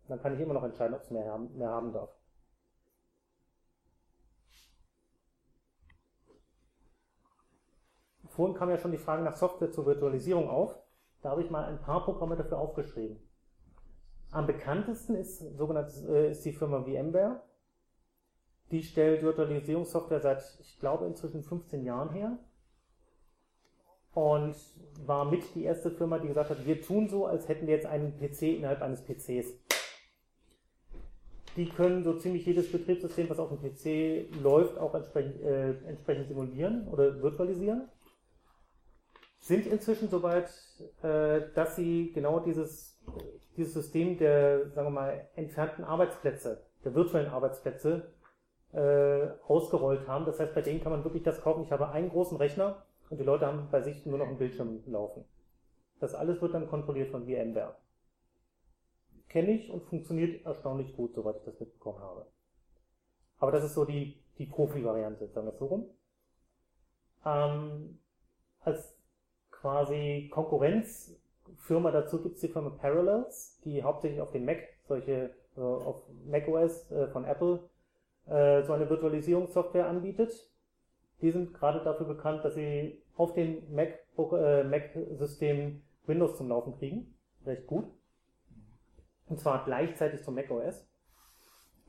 Dann 0.08 0.22
kann 0.22 0.34
ich 0.34 0.40
immer 0.40 0.54
noch 0.54 0.64
entscheiden, 0.64 0.96
ob 0.96 1.02
es 1.02 1.12
mehr 1.12 1.32
haben, 1.32 1.56
mehr 1.58 1.70
haben 1.70 1.94
darf. 1.94 2.17
Vorhin 8.38 8.56
kam 8.56 8.70
ja 8.70 8.78
schon 8.78 8.92
die 8.92 9.00
Frage 9.00 9.24
nach 9.24 9.36
Software 9.36 9.72
zur 9.72 9.88
Virtualisierung 9.88 10.48
auf. 10.48 10.76
Da 11.24 11.32
habe 11.32 11.42
ich 11.42 11.50
mal 11.50 11.66
ein 11.66 11.82
paar 11.82 12.06
Programme 12.06 12.38
dafür 12.38 12.60
aufgeschrieben. 12.60 13.18
Am 14.32 14.46
bekanntesten 14.46 15.16
ist, 15.16 15.40
sogenanntes, 15.58 16.06
äh, 16.06 16.32
ist 16.32 16.46
die 16.46 16.54
Firma 16.54 16.84
VMware. 16.84 17.42
Die 18.70 18.84
stellt 18.84 19.24
Virtualisierungssoftware 19.24 20.20
seit, 20.20 20.44
ich 20.60 20.80
glaube, 20.80 21.08
inzwischen 21.08 21.42
15 21.42 21.84
Jahren 21.84 22.12
her. 22.12 22.38
Und 24.14 24.56
war 25.06 25.26
mit 25.26 25.44
die 25.56 25.64
erste 25.64 25.90
Firma, 25.90 26.20
die 26.20 26.28
gesagt 26.28 26.52
hat, 26.52 26.66
wir 26.66 26.82
tun 26.82 27.10
so, 27.10 27.26
als 27.26 27.48
hätten 27.48 27.66
wir 27.66 27.74
jetzt 27.74 27.88
einen 27.88 28.20
PC 28.20 28.58
innerhalb 28.58 28.84
eines 28.84 29.02
PCs. 29.04 29.54
Die 31.56 31.70
können 31.70 32.04
so 32.04 32.14
ziemlich 32.14 32.46
jedes 32.46 32.72
Betriebssystem, 32.72 33.30
was 33.30 33.40
auf 33.40 33.50
dem 33.50 33.60
PC 33.60 34.32
läuft, 34.44 34.78
auch 34.78 34.94
entsprechend, 34.94 35.42
äh, 35.42 35.72
entsprechend 35.88 36.28
simulieren 36.28 36.88
oder 36.88 37.20
virtualisieren. 37.20 37.90
Sind 39.40 39.66
inzwischen 39.68 40.10
soweit, 40.10 40.50
äh, 41.04 41.42
dass 41.54 41.76
sie 41.76 42.12
genau 42.14 42.40
dieses, 42.40 43.00
dieses 43.56 43.74
System 43.74 44.18
der, 44.18 44.70
sagen 44.72 44.88
wir 44.88 44.92
mal, 44.92 45.28
entfernten 45.36 45.84
Arbeitsplätze, 45.84 46.62
der 46.84 46.96
virtuellen 46.96 47.30
Arbeitsplätze 47.30 48.12
äh, 48.74 49.28
ausgerollt 49.48 50.08
haben. 50.08 50.26
Das 50.26 50.40
heißt, 50.40 50.54
bei 50.54 50.62
denen 50.62 50.82
kann 50.82 50.92
man 50.92 51.04
wirklich 51.04 51.24
das 51.24 51.42
kaufen. 51.42 51.64
Ich 51.64 51.72
habe 51.72 51.90
einen 51.90 52.10
großen 52.10 52.38
Rechner 52.38 52.84
und 53.10 53.20
die 53.20 53.24
Leute 53.24 53.46
haben 53.46 53.70
bei 53.72 53.82
sich 53.82 54.06
nur 54.06 54.18
noch 54.18 54.28
einen 54.28 54.38
Bildschirm 54.38 54.84
laufen. 54.88 55.24
Das 56.00 56.14
alles 56.14 56.42
wird 56.42 56.54
dann 56.54 56.68
kontrolliert 56.68 57.10
von 57.10 57.26
VMware. 57.26 57.76
Kenne 59.30 59.52
ich 59.52 59.70
und 59.70 59.84
funktioniert 59.84 60.46
erstaunlich 60.46 60.96
gut, 60.96 61.14
soweit 61.14 61.38
ich 61.38 61.44
das 61.44 61.60
mitbekommen 61.60 62.00
habe. 62.00 62.26
Aber 63.40 63.52
das 63.52 63.64
ist 63.64 63.74
so 63.74 63.86
die, 63.86 64.20
die 64.38 64.46
Profi-Variante, 64.46 65.28
sagen 65.28 65.48
wir 65.48 65.54
es 65.54 65.60
so 65.60 65.66
rum. 65.66 65.86
Ähm, 67.26 68.00
als 68.62 68.97
quasi 69.68 70.30
Konkurrenzfirma 70.32 71.92
dazu 71.92 72.22
gibt 72.24 72.36
es 72.36 72.42
die 72.42 72.48
Firma 72.48 72.70
Parallels, 72.70 73.60
die 73.66 73.84
hauptsächlich 73.84 74.22
auf 74.22 74.32
den 74.32 74.46
Mac, 74.46 74.60
solche, 74.88 75.32
äh, 75.58 75.60
auf 75.60 76.04
macOS 76.26 76.90
äh, 76.90 77.08
von 77.08 77.26
Apple, 77.26 77.60
äh, 78.28 78.64
so 78.64 78.72
eine 78.72 78.90
Virtualisierungssoftware 78.90 79.88
anbietet. 79.88 80.50
Die 81.22 81.32
sind 81.32 81.54
gerade 81.54 81.84
dafür 81.84 82.06
bekannt, 82.06 82.46
dass 82.46 82.56
sie 82.56 83.04
auf 83.18 83.34
den 83.34 83.74
MacBook, 83.74 84.34
äh, 84.34 84.64
Mac-Systemen 84.64 85.84
Windows 86.06 86.38
zum 86.38 86.48
Laufen 86.48 86.78
kriegen. 86.78 87.14
Recht 87.46 87.68
gut. 87.68 87.88
Und 89.28 89.38
zwar 89.38 89.66
gleichzeitig 89.66 90.24
zum 90.24 90.36
macOS. 90.36 90.88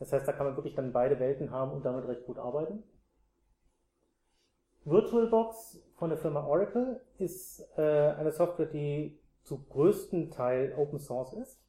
Das 0.00 0.12
heißt, 0.12 0.26
da 0.26 0.32
kann 0.32 0.46
man 0.46 0.56
wirklich 0.56 0.74
dann 0.74 0.92
beide 0.92 1.20
Welten 1.20 1.52
haben 1.52 1.72
und 1.72 1.84
damit 1.84 2.08
recht 2.08 2.26
gut 2.26 2.38
arbeiten. 2.38 2.82
VirtualBox 4.84 5.87
von 5.98 6.10
der 6.10 6.18
Firma 6.18 6.46
Oracle 6.46 7.00
ist 7.18 7.60
äh, 7.76 7.82
eine 7.82 8.30
Software, 8.30 8.66
die 8.66 9.20
zu 9.42 9.64
größten 9.64 10.30
Teil 10.30 10.72
Open 10.76 11.00
Source 11.00 11.32
ist. 11.34 11.60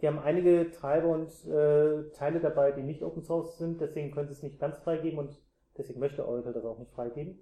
Die 0.00 0.06
haben 0.06 0.18
einige 0.18 0.70
Treiber 0.70 1.08
und 1.08 1.28
äh, 1.46 2.10
Teile 2.10 2.40
dabei, 2.40 2.72
die 2.72 2.82
nicht 2.82 3.02
Open 3.02 3.22
Source 3.22 3.56
sind, 3.56 3.80
deswegen 3.80 4.10
können 4.10 4.28
sie 4.28 4.34
es 4.34 4.42
nicht 4.42 4.60
ganz 4.60 4.76
freigeben 4.78 5.18
und 5.18 5.42
deswegen 5.76 6.00
möchte 6.00 6.26
Oracle 6.26 6.52
das 6.52 6.64
auch 6.64 6.78
nicht 6.78 6.92
freigeben. 6.92 7.38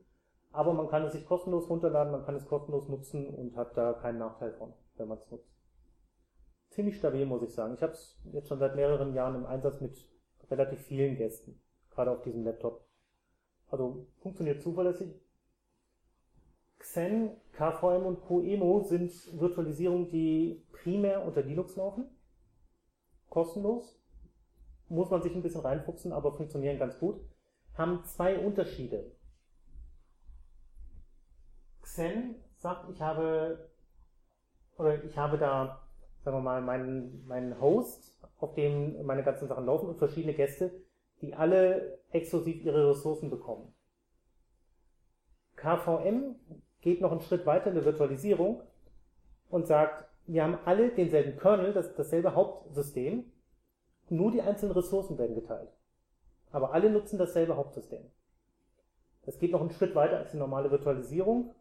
Aber 0.53 0.73
man 0.73 0.89
kann 0.89 1.05
es 1.05 1.13
sich 1.13 1.27
kostenlos 1.27 1.69
runterladen, 1.69 2.13
man 2.13 2.25
kann 2.25 2.37
es 2.37 2.47
kostenlos 2.47 2.89
nutzen 2.89 3.29
und 3.29 3.57
hat 3.57 3.77
da 3.77 3.93
keinen 3.93 4.19
Nachteil 4.19 4.53
von, 4.53 4.73
wenn 4.97 5.09
man 5.09 5.19
es 5.19 5.31
nutzt. 5.31 5.53
Ziemlich 6.71 6.97
stabil, 6.97 7.27
muss 7.27 7.43
ich 7.43 7.51
sagen. 7.51 7.75
Ich 7.75 7.83
habe 7.83 7.93
es 7.93 8.21
jetzt 8.33 8.49
schon 8.49 8.59
seit 8.59 8.77
mehreren 8.77 9.15
Jahren 9.15 9.35
im 9.35 9.47
Einsatz 9.47 9.81
mit 9.81 9.97
relativ 10.49 10.81
vielen 10.81 11.17
Gästen, 11.17 11.61
gerade 11.91 12.13
auf 12.13 12.23
diesem 12.23 12.45
Laptop. 12.45 12.87
Also 13.69 14.07
funktioniert 14.21 14.63
zuverlässig. 14.63 15.13
Xen, 16.79 17.31
KVM 17.53 18.07
und 18.07 18.21
Coemo 18.23 18.81
sind 18.81 19.13
Virtualisierungen, 19.39 20.09
die 20.11 20.65
primär 20.73 21.25
unter 21.25 21.43
Linux 21.43 21.77
laufen 21.77 22.07
kostenlos. 23.29 24.01
Muss 24.89 25.11
man 25.11 25.23
sich 25.23 25.35
ein 25.35 25.43
bisschen 25.43 25.61
reinfuchsen, 25.61 26.13
aber 26.13 26.33
funktionieren 26.33 26.79
ganz 26.79 26.99
gut. 26.99 27.21
Haben 27.75 28.05
zwei 28.05 28.39
Unterschiede. 28.39 29.13
Xen 31.83 32.37
sagt, 32.57 32.91
ich 32.91 33.01
habe, 33.01 33.71
oder 34.77 35.05
ich 35.05 35.17
habe 35.17 35.39
da, 35.39 35.87
sagen 36.25 36.39
wir 36.39 36.43
mal, 36.43 36.63
meinen, 36.63 37.27
meinen 37.27 37.61
Host, 37.61 38.19
auf 38.39 38.55
dem 38.55 39.05
meine 39.05 39.23
ganzen 39.23 39.49
Sachen 39.49 39.67
laufen 39.67 39.89
und 39.89 39.99
verschiedene 39.99 40.35
Gäste, 40.35 40.73
die 41.21 41.35
alle 41.35 42.01
exklusiv 42.11 42.65
ihre 42.65 42.91
Ressourcen 42.91 43.31
bekommen. 43.31 43.75
KVM 45.57 46.37
geht 46.81 47.01
noch 47.01 47.13
einen 47.13 47.21
Schritt 47.21 47.47
weiter 47.47 47.69
in 47.69 47.75
der 47.75 47.85
Virtualisierung 47.85 48.63
und 49.51 49.67
sagt, 49.67 50.09
wir 50.27 50.45
haben 50.45 50.59
alle 50.65 50.91
denselben 50.91 51.39
Kernel, 51.39 51.73
das, 51.73 51.95
dasselbe 51.95 52.35
Hauptsystem, 52.35 53.25
nur 54.11 54.31
die 54.31 54.43
einzelnen 54.43 54.73
Ressourcen 54.73 55.19
werden 55.19 55.35
geteilt. 55.35 55.71
Aber 56.51 56.73
alle 56.73 56.91
nutzen 56.91 57.19
dasselbe 57.19 57.57
Hauptsystem. 57.57 58.05
Das 59.25 59.39
geht 59.39 59.53
noch 59.53 59.61
einen 59.61 59.71
Schritt 59.71 59.95
weiter 59.95 60.19
als 60.19 60.31
die 60.31 60.39
normale 60.39 60.71
Virtualisierung. 60.71 61.55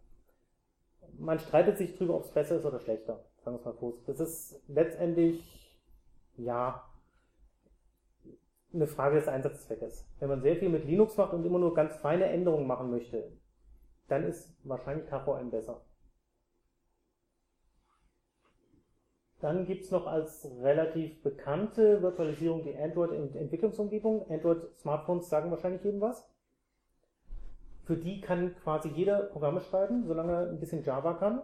Man 1.17 1.39
streitet 1.39 1.77
sich 1.77 1.93
darüber, 1.97 2.15
ob 2.15 2.23
es 2.23 2.31
besser 2.31 2.57
ist 2.57 2.65
oder 2.65 2.79
schlechter. 2.79 3.25
Sagen 3.43 3.55
wir 3.55 3.59
es 3.59 3.65
mal 3.65 3.73
kurz. 3.73 4.03
Das 4.05 4.19
ist 4.19 4.61
letztendlich, 4.67 5.77
ja, 6.37 6.83
eine 8.73 8.87
Frage 8.87 9.15
des 9.15 9.27
Einsatzzweckes. 9.27 10.05
Wenn 10.19 10.29
man 10.29 10.41
sehr 10.41 10.57
viel 10.57 10.69
mit 10.69 10.85
Linux 10.85 11.17
macht 11.17 11.33
und 11.33 11.45
immer 11.45 11.59
nur 11.59 11.73
ganz 11.73 11.95
feine 11.97 12.25
Änderungen 12.25 12.67
machen 12.67 12.91
möchte, 12.91 13.31
dann 14.07 14.23
ist 14.25 14.53
wahrscheinlich 14.63 15.07
KVM 15.07 15.49
besser. 15.49 15.81
Dann 19.39 19.65
gibt 19.65 19.83
es 19.83 19.91
noch 19.91 20.07
als 20.07 20.49
relativ 20.61 21.21
bekannte 21.21 22.01
Virtualisierung 22.01 22.63
die 22.63 22.75
Android-Entwicklungsumgebung. 22.75 24.29
Android-Smartphones 24.31 25.29
sagen 25.29 25.51
wahrscheinlich 25.51 25.83
jedem 25.83 26.01
was. 26.01 26.27
Für 27.85 27.97
die 27.97 28.19
kann 28.19 28.55
quasi 28.63 28.89
jeder 28.89 29.19
Programme 29.19 29.61
schreiben, 29.61 30.05
solange 30.07 30.31
er 30.33 30.49
ein 30.49 30.59
bisschen 30.59 30.83
Java 30.83 31.13
kann. 31.13 31.41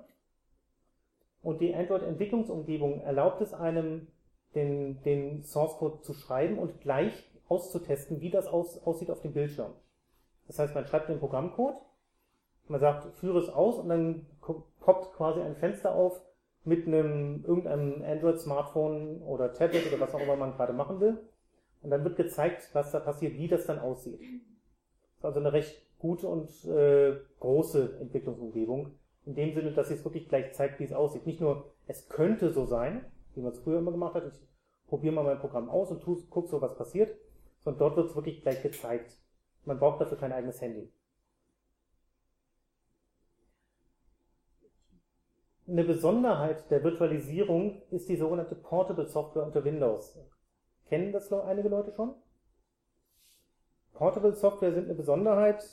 Und 1.43 1.61
die 1.61 1.75
Android-Entwicklungsumgebung 1.75 3.01
erlaubt 3.01 3.41
es 3.41 3.53
einem, 3.53 4.07
den, 4.55 5.01
den 5.03 5.43
Source 5.43 5.77
Code 5.77 6.01
zu 6.01 6.13
schreiben 6.13 6.57
und 6.57 6.81
gleich 6.81 7.29
auszutesten, 7.47 8.21
wie 8.21 8.31
das 8.31 8.47
aus, 8.47 8.81
aussieht 8.85 9.11
auf 9.11 9.21
dem 9.21 9.33
Bildschirm. 9.33 9.73
Das 10.47 10.57
heißt, 10.57 10.73
man 10.73 10.87
schreibt 10.87 11.09
den 11.09 11.19
Programmcode, 11.19 11.75
man 12.67 12.79
sagt, 12.79 13.13
führe 13.15 13.39
es 13.39 13.49
aus 13.49 13.77
und 13.77 13.89
dann 13.89 14.25
poppt 14.41 15.15
quasi 15.15 15.41
ein 15.41 15.55
Fenster 15.55 15.93
auf, 15.93 16.21
mit 16.65 16.87
einem 16.87 17.43
irgendeinem 17.45 18.01
Android-Smartphone 18.03 19.21
oder 19.21 19.53
Tablet 19.53 19.87
oder 19.87 19.99
was 19.99 20.15
auch 20.15 20.21
immer 20.21 20.35
man 20.35 20.53
gerade 20.53 20.73
machen 20.73 20.99
will. 20.99 21.17
Und 21.81 21.89
dann 21.89 22.03
wird 22.05 22.15
gezeigt, 22.15 22.69
was 22.73 22.91
da 22.91 22.99
passiert, 22.99 23.33
wie 23.33 23.49
das 23.49 23.65
dann 23.65 23.79
aussieht. 23.79 24.21
Das 24.21 25.19
ist 25.19 25.25
also 25.25 25.39
eine 25.39 25.51
recht 25.51 25.81
gute 25.99 26.27
und 26.27 26.49
äh, 26.65 27.17
große 27.39 27.97
Entwicklungsumgebung. 27.99 28.91
In 29.25 29.35
dem 29.35 29.53
Sinne, 29.53 29.71
dass 29.73 29.89
sie 29.89 29.95
es 29.95 30.05
wirklich 30.05 30.29
gleich 30.29 30.53
zeigt, 30.53 30.79
wie 30.79 30.85
es 30.85 30.93
aussieht. 30.93 31.25
Nicht 31.25 31.41
nur, 31.41 31.73
es 31.87 32.07
könnte 32.07 32.51
so 32.51 32.65
sein, 32.65 33.05
wie 33.35 33.41
man 33.41 33.51
es 33.51 33.59
früher 33.59 33.79
immer 33.79 33.91
gemacht 33.91 34.15
hat, 34.15 34.27
ich 34.27 34.47
probiere 34.87 35.13
mal 35.13 35.23
mein 35.23 35.39
Programm 35.39 35.69
aus 35.69 35.91
und 35.91 36.03
gucke 36.29 36.47
so, 36.47 36.61
was 36.61 36.77
passiert, 36.77 37.17
sondern 37.63 37.79
dort 37.79 37.97
wird 37.97 38.09
es 38.09 38.15
wirklich 38.15 38.41
gleich 38.41 38.61
gezeigt. 38.61 39.17
Man 39.65 39.79
braucht 39.79 40.01
dafür 40.01 40.17
kein 40.17 40.33
eigenes 40.33 40.61
Handy. 40.61 40.89
Eine 45.65 45.85
Besonderheit 45.85 46.69
der 46.69 46.83
Virtualisierung 46.83 47.81
ist 47.89 48.09
die 48.09 48.17
sogenannte 48.17 48.55
Portable 48.55 49.05
Software 49.05 49.45
unter 49.45 49.63
Windows. 49.63 50.19
Kennen 50.89 51.13
das 51.13 51.31
einige 51.31 51.69
Leute 51.69 51.93
schon? 51.93 52.13
Portable 53.93 54.33
Software 54.33 54.73
sind 54.73 54.85
eine 54.85 54.95
Besonderheit, 54.95 55.63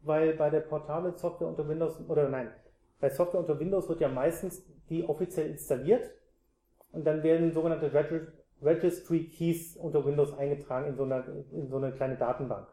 weil 0.00 0.34
bei 0.34 0.48
der 0.48 0.60
Portable 0.60 1.12
Software 1.18 1.48
unter 1.48 1.68
Windows, 1.68 2.00
oder 2.08 2.30
nein, 2.30 2.50
bei 2.98 3.10
Software 3.10 3.40
unter 3.40 3.60
Windows 3.60 3.88
wird 3.90 4.00
ja 4.00 4.08
meistens 4.08 4.64
die 4.88 5.04
offiziell 5.06 5.50
installiert 5.50 6.10
und 6.92 7.04
dann 7.04 7.22
werden 7.22 7.52
sogenannte 7.52 7.92
Registry 8.62 9.28
Keys 9.28 9.76
unter 9.76 10.06
Windows 10.06 10.32
eingetragen 10.38 10.86
in 10.88 10.96
so, 10.96 11.02
einer, 11.02 11.24
in 11.52 11.68
so 11.68 11.76
eine 11.76 11.92
kleine 11.92 12.16
Datenbank. 12.16 12.68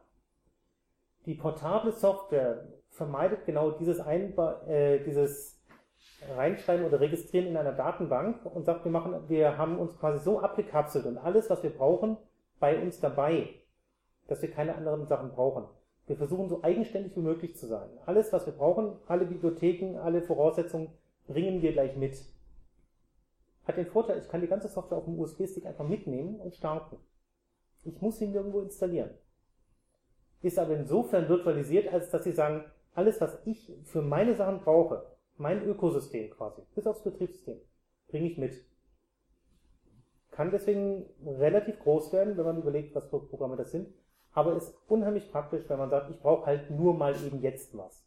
Die 1.26 1.36
portable 1.36 1.92
Software 1.92 2.68
vermeidet 2.90 3.46
genau 3.46 3.72
dieses, 3.72 4.00
Einba 4.00 4.62
äh, 4.68 5.04
dieses 5.04 5.63
reinschreiben 6.36 6.86
oder 6.86 7.00
registrieren 7.00 7.48
in 7.48 7.58
einer 7.58 7.74
Datenbank 7.74 8.46
und 8.46 8.66
sagt, 8.66 8.86
wir 8.86 8.92
machen, 8.92 9.14
wir 9.28 9.58
haben 9.58 9.80
uns 9.80 9.98
quasi 9.98 10.24
so 10.24 10.40
abgekapselt 10.40 11.06
und 11.06 11.18
alles, 11.18 11.50
was 11.50 11.64
wir 11.64 11.72
brauchen, 11.72 12.18
bei 12.60 12.82
uns 12.82 13.00
dabei, 13.00 13.50
dass 14.28 14.42
wir 14.42 14.52
keine 14.52 14.76
anderen 14.76 15.06
Sachen 15.06 15.32
brauchen. 15.32 15.66
Wir 16.06 16.18
versuchen 16.18 16.50
so 16.50 16.64
eigenständig 16.64 17.16
wie 17.16 17.22
möglich 17.22 17.56
zu 17.56 17.68
sein. 17.68 17.90
Alles, 18.06 18.34
was 18.34 18.46
wir 18.46 18.54
brauchen, 18.54 18.98
alle 19.08 19.26
Bibliotheken, 19.26 19.98
alle 19.98 20.22
Voraussetzungen 20.22 20.90
bringen 21.28 21.62
wir 21.62 21.72
gleich 21.72 21.96
mit. 21.96 22.24
Hat 23.66 23.78
den 23.78 23.88
Vorteil, 23.88 24.20
ich 24.20 24.28
kann 24.28 24.42
die 24.42 24.48
ganze 24.48 24.68
Software 24.68 24.98
auf 24.98 25.06
dem 25.06 25.18
USB-Stick 25.18 25.66
einfach 25.66 25.88
mitnehmen 25.88 26.40
und 26.40 26.56
starten. 26.56 26.98
Ich 27.86 28.02
muss 28.02 28.18
sie 28.18 28.28
nirgendwo 28.28 28.60
installieren. 28.60 29.12
Ist 30.42 30.60
aber 30.60 30.76
insofern 30.76 31.30
virtualisiert, 31.30 31.92
als 31.92 32.10
dass 32.10 32.26
Sie 32.26 32.34
sagen, 32.34 32.66
alles, 32.96 33.22
was 33.22 33.40
ich 33.46 33.72
für 33.86 34.02
meine 34.02 34.36
Sachen 34.36 34.60
brauche, 34.60 35.06
mein 35.38 35.64
Ökosystem 35.64 36.32
quasi, 36.32 36.62
bis 36.76 36.88
aufs 36.88 37.04
Betriebssystem, 37.04 37.60
bringe 38.08 38.28
ich 38.28 38.38
mit. 38.38 38.66
Kann 40.32 40.52
deswegen 40.52 41.06
relativ 41.26 41.80
groß 41.80 42.12
werden, 42.14 42.38
wenn 42.38 42.46
man 42.46 42.58
überlegt, 42.58 42.96
was 42.96 43.08
für 43.08 43.20
Programme 43.20 43.56
das 43.56 43.72
sind, 43.72 43.94
aber 44.34 44.56
ist 44.56 44.76
unheimlich 44.88 45.32
praktisch, 45.32 45.70
wenn 45.70 45.78
man 45.78 45.90
sagt, 45.90 46.10
ich 46.10 46.20
brauche 46.20 46.46
halt 46.46 46.72
nur 46.72 46.94
mal 46.96 47.16
eben 47.24 47.42
jetzt 47.42 47.78
was. 47.78 48.04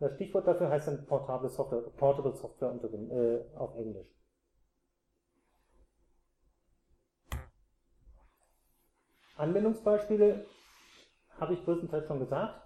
Das 0.00 0.14
Stichwort 0.14 0.46
dafür 0.46 0.70
heißt 0.70 0.88
dann 0.88 1.06
Portable 1.06 1.48
Software, 1.48 1.82
Portable 1.96 2.34
Software 2.34 2.70
unter 2.70 2.92
äh, 2.92 3.44
auf 3.56 3.76
Englisch. 3.76 4.08
Anwendungsbeispiele 9.36 10.44
habe 11.38 11.54
ich 11.54 11.64
größtenteils 11.64 12.06
schon 12.06 12.20
gesagt. 12.20 12.63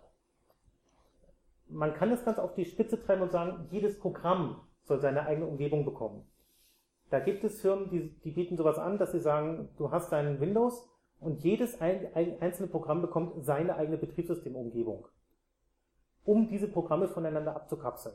Man 1.68 1.94
kann 1.94 2.11
das 2.11 2.24
ganz 2.24 2.38
auf 2.38 2.54
die 2.54 2.64
Spitze 2.64 3.02
treiben 3.02 3.22
und 3.22 3.33
sagen, 3.33 3.66
jedes 3.70 3.98
Programm 3.98 4.61
soll 4.83 5.00
seine 5.00 5.26
eigene 5.26 5.46
Umgebung 5.46 5.85
bekommen. 5.85 6.26
Da 7.11 7.20
gibt 7.20 7.44
es 7.44 7.61
Firmen, 7.61 7.90
die, 7.90 8.18
die 8.20 8.31
bieten 8.31 8.57
sowas 8.57 8.78
an, 8.78 8.98
dass 8.98 9.12
sie 9.12 9.20
sagen, 9.20 9.68
du 9.76 9.90
hast 9.90 10.12
deinen 10.12 10.40
Windows 10.40 10.88
und 11.20 11.40
jedes 11.40 11.81
ein, 11.81 12.09
ein, 12.14 12.40
einzelne 12.40 12.68
Programm 12.68 13.02
bekommt 13.02 13.44
seine 13.44 13.76
eigene 13.76 13.98
Betriebssystemumgebung, 13.98 15.07
um 16.24 16.48
diese 16.48 16.68
Programme 16.68 17.09
voneinander 17.09 17.57
abzukapseln. 17.57 18.14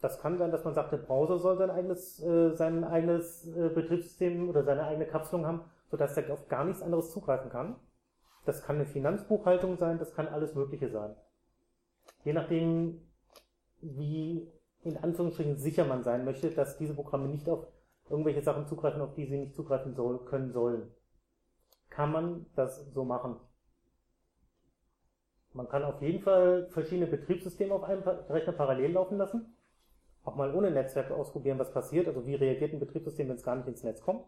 Das 0.00 0.20
kann 0.20 0.38
sein, 0.38 0.50
dass 0.50 0.64
man 0.64 0.74
sagt, 0.74 0.92
der 0.92 0.98
Browser 0.98 1.38
soll 1.38 1.58
sein 1.58 1.70
eigenes, 1.70 2.22
äh, 2.22 2.54
sein 2.54 2.84
eigenes 2.84 3.46
äh, 3.46 3.68
Betriebssystem 3.68 4.48
oder 4.48 4.64
seine 4.64 4.84
eigene 4.84 5.06
Kapselung 5.06 5.46
haben 5.46 5.64
sodass 5.90 6.16
er 6.16 6.32
auf 6.32 6.48
gar 6.48 6.64
nichts 6.64 6.82
anderes 6.82 7.10
zugreifen 7.10 7.50
kann. 7.50 7.76
Das 8.44 8.62
kann 8.62 8.76
eine 8.76 8.86
Finanzbuchhaltung 8.86 9.76
sein, 9.76 9.98
das 9.98 10.14
kann 10.14 10.28
alles 10.28 10.54
Mögliche 10.54 10.88
sein. 10.88 11.14
Je 12.24 12.32
nachdem, 12.32 13.00
wie 13.80 14.50
in 14.82 14.96
Anführungsstrichen 14.96 15.56
sicher 15.56 15.84
man 15.84 16.02
sein 16.02 16.24
möchte, 16.24 16.50
dass 16.50 16.78
diese 16.78 16.94
Programme 16.94 17.28
nicht 17.28 17.48
auf 17.48 17.66
irgendwelche 18.08 18.42
Sachen 18.42 18.66
zugreifen, 18.66 19.00
auf 19.00 19.14
die 19.14 19.26
sie 19.26 19.38
nicht 19.38 19.54
zugreifen 19.54 19.94
soll, 19.94 20.24
können 20.24 20.52
sollen. 20.52 20.90
Kann 21.88 22.12
man 22.12 22.46
das 22.54 22.92
so 22.92 23.04
machen? 23.04 23.36
Man 25.52 25.68
kann 25.68 25.82
auf 25.82 26.00
jeden 26.00 26.22
Fall 26.22 26.68
verschiedene 26.70 27.06
Betriebssysteme 27.06 27.74
auf 27.74 27.82
einem 27.82 28.02
Rechner 28.02 28.52
parallel 28.52 28.92
laufen 28.92 29.18
lassen. 29.18 29.56
Auch 30.22 30.36
mal 30.36 30.54
ohne 30.54 30.70
Netzwerk 30.70 31.10
ausprobieren, 31.10 31.58
was 31.58 31.72
passiert. 31.72 32.06
Also 32.06 32.26
wie 32.26 32.34
reagiert 32.34 32.72
ein 32.72 32.80
Betriebssystem, 32.80 33.28
wenn 33.28 33.36
es 33.36 33.42
gar 33.42 33.56
nicht 33.56 33.66
ins 33.66 33.82
Netz 33.82 34.00
kommt. 34.00 34.24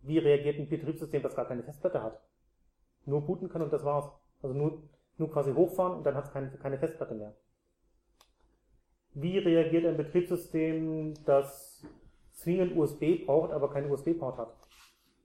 Wie 0.00 0.18
reagiert 0.18 0.58
ein 0.58 0.68
Betriebssystem, 0.68 1.22
das 1.22 1.36
gar 1.36 1.46
keine 1.46 1.62
Festplatte 1.62 2.02
hat? 2.02 2.20
Nur 3.04 3.26
booten 3.26 3.48
kann 3.48 3.62
und 3.62 3.72
das 3.72 3.84
war's. 3.84 4.10
Also 4.40 4.54
nur, 4.54 4.82
nur 5.18 5.30
quasi 5.30 5.52
hochfahren 5.52 5.98
und 5.98 6.04
dann 6.04 6.14
hat 6.14 6.26
es 6.26 6.32
keine, 6.32 6.50
keine 6.50 6.78
Festplatte 6.78 7.14
mehr. 7.14 7.34
Wie 9.14 9.38
reagiert 9.38 9.84
ein 9.84 9.96
Betriebssystem, 9.96 11.14
das 11.24 11.86
zwingend 12.32 12.76
USB 12.76 13.26
braucht, 13.26 13.52
aber 13.52 13.70
keinen 13.70 13.90
USB-Port 13.90 14.38
hat? 14.38 14.56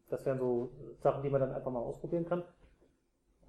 Das 0.09 0.25
wären 0.25 0.39
so 0.39 0.71
Sachen, 0.99 1.23
die 1.23 1.29
man 1.29 1.41
dann 1.41 1.53
einfach 1.53 1.71
mal 1.71 1.79
ausprobieren 1.79 2.25
kann. 2.25 2.43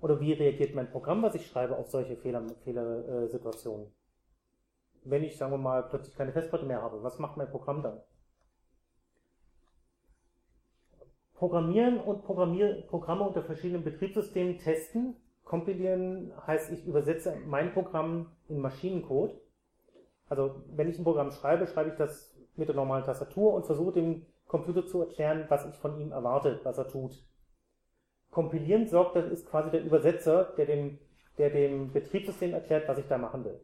Oder 0.00 0.20
wie 0.20 0.32
reagiert 0.32 0.74
mein 0.74 0.90
Programm, 0.90 1.22
was 1.22 1.34
ich 1.34 1.46
schreibe, 1.46 1.76
auf 1.76 1.88
solche 1.88 2.16
Fehlersituationen? 2.16 3.86
Fehler, 3.86 3.88
äh, 3.88 5.10
Wenn 5.10 5.24
ich, 5.24 5.36
sagen 5.36 5.52
wir 5.52 5.58
mal, 5.58 5.82
plötzlich 5.82 6.14
keine 6.14 6.32
Festplatte 6.32 6.66
mehr 6.66 6.82
habe, 6.82 7.02
was 7.02 7.18
macht 7.18 7.36
mein 7.36 7.50
Programm 7.50 7.82
dann? 7.82 8.00
Programmieren 11.34 12.00
und 12.00 12.24
Programmier 12.24 12.84
Programme 12.88 13.22
unter 13.22 13.42
verschiedenen 13.42 13.84
Betriebssystemen 13.84 14.58
testen. 14.58 15.16
Kompilieren 15.48 16.30
heißt, 16.46 16.70
ich 16.72 16.84
übersetze 16.84 17.34
mein 17.46 17.72
Programm 17.72 18.30
in 18.48 18.60
Maschinencode. 18.60 19.40
Also 20.28 20.62
wenn 20.76 20.90
ich 20.90 20.98
ein 20.98 21.04
Programm 21.04 21.30
schreibe, 21.30 21.66
schreibe 21.66 21.88
ich 21.88 21.96
das 21.96 22.36
mit 22.56 22.68
der 22.68 22.76
normalen 22.76 23.04
Tastatur 23.04 23.54
und 23.54 23.64
versuche 23.64 23.92
dem 23.92 24.26
Computer 24.46 24.86
zu 24.86 25.00
erklären, 25.00 25.46
was 25.48 25.64
ich 25.64 25.74
von 25.76 25.98
ihm 25.98 26.12
erwarte, 26.12 26.60
was 26.64 26.76
er 26.76 26.86
tut. 26.86 27.24
Kompilieren 28.30 28.88
sorgt, 28.88 29.16
das 29.16 29.24
ist 29.24 29.48
quasi 29.48 29.70
der 29.70 29.82
Übersetzer, 29.82 30.52
der 30.58 30.66
dem, 30.66 30.98
der 31.38 31.48
dem 31.48 31.94
Betriebssystem 31.94 32.52
erklärt, 32.52 32.86
was 32.86 32.98
ich 32.98 33.06
da 33.06 33.16
machen 33.16 33.46
will. 33.46 33.58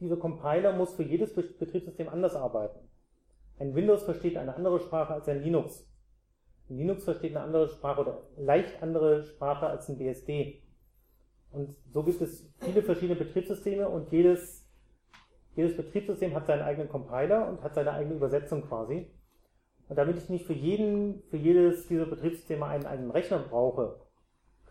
Dieser 0.00 0.16
Compiler 0.16 0.72
muss 0.72 0.94
für 0.94 1.02
jedes 1.02 1.34
Betriebssystem 1.34 2.08
anders 2.08 2.34
arbeiten. 2.34 2.88
Ein 3.58 3.74
Windows 3.74 4.04
versteht 4.04 4.38
eine 4.38 4.56
andere 4.56 4.80
Sprache 4.80 5.12
als 5.12 5.28
ein 5.28 5.42
Linux. 5.42 5.86
Linux 6.68 7.04
versteht 7.04 7.36
eine 7.36 7.44
andere 7.44 7.68
Sprache 7.68 8.00
oder 8.00 8.22
leicht 8.36 8.82
andere 8.82 9.24
Sprache 9.24 9.66
als 9.66 9.88
ein 9.88 9.98
BSD. 9.98 10.62
Und 11.52 11.76
so 11.92 12.02
gibt 12.02 12.20
es 12.20 12.50
viele 12.60 12.82
verschiedene 12.82 13.18
Betriebssysteme 13.18 13.88
und 13.88 14.10
jedes, 14.10 14.66
jedes 15.54 15.76
Betriebssystem 15.76 16.34
hat 16.34 16.46
seinen 16.46 16.62
eigenen 16.62 16.88
Compiler 16.88 17.48
und 17.48 17.62
hat 17.62 17.74
seine 17.74 17.92
eigene 17.92 18.16
Übersetzung 18.16 18.62
quasi. 18.62 19.10
Und 19.88 19.96
damit 19.96 20.16
ich 20.16 20.28
nicht 20.28 20.46
für 20.46 20.54
jeden, 20.54 21.22
für 21.30 21.36
jedes 21.36 21.86
dieser 21.86 22.06
Betriebssysteme 22.06 22.66
einen 22.66 22.86
eigenen 22.86 23.10
Rechner 23.10 23.38
brauche, 23.38 24.00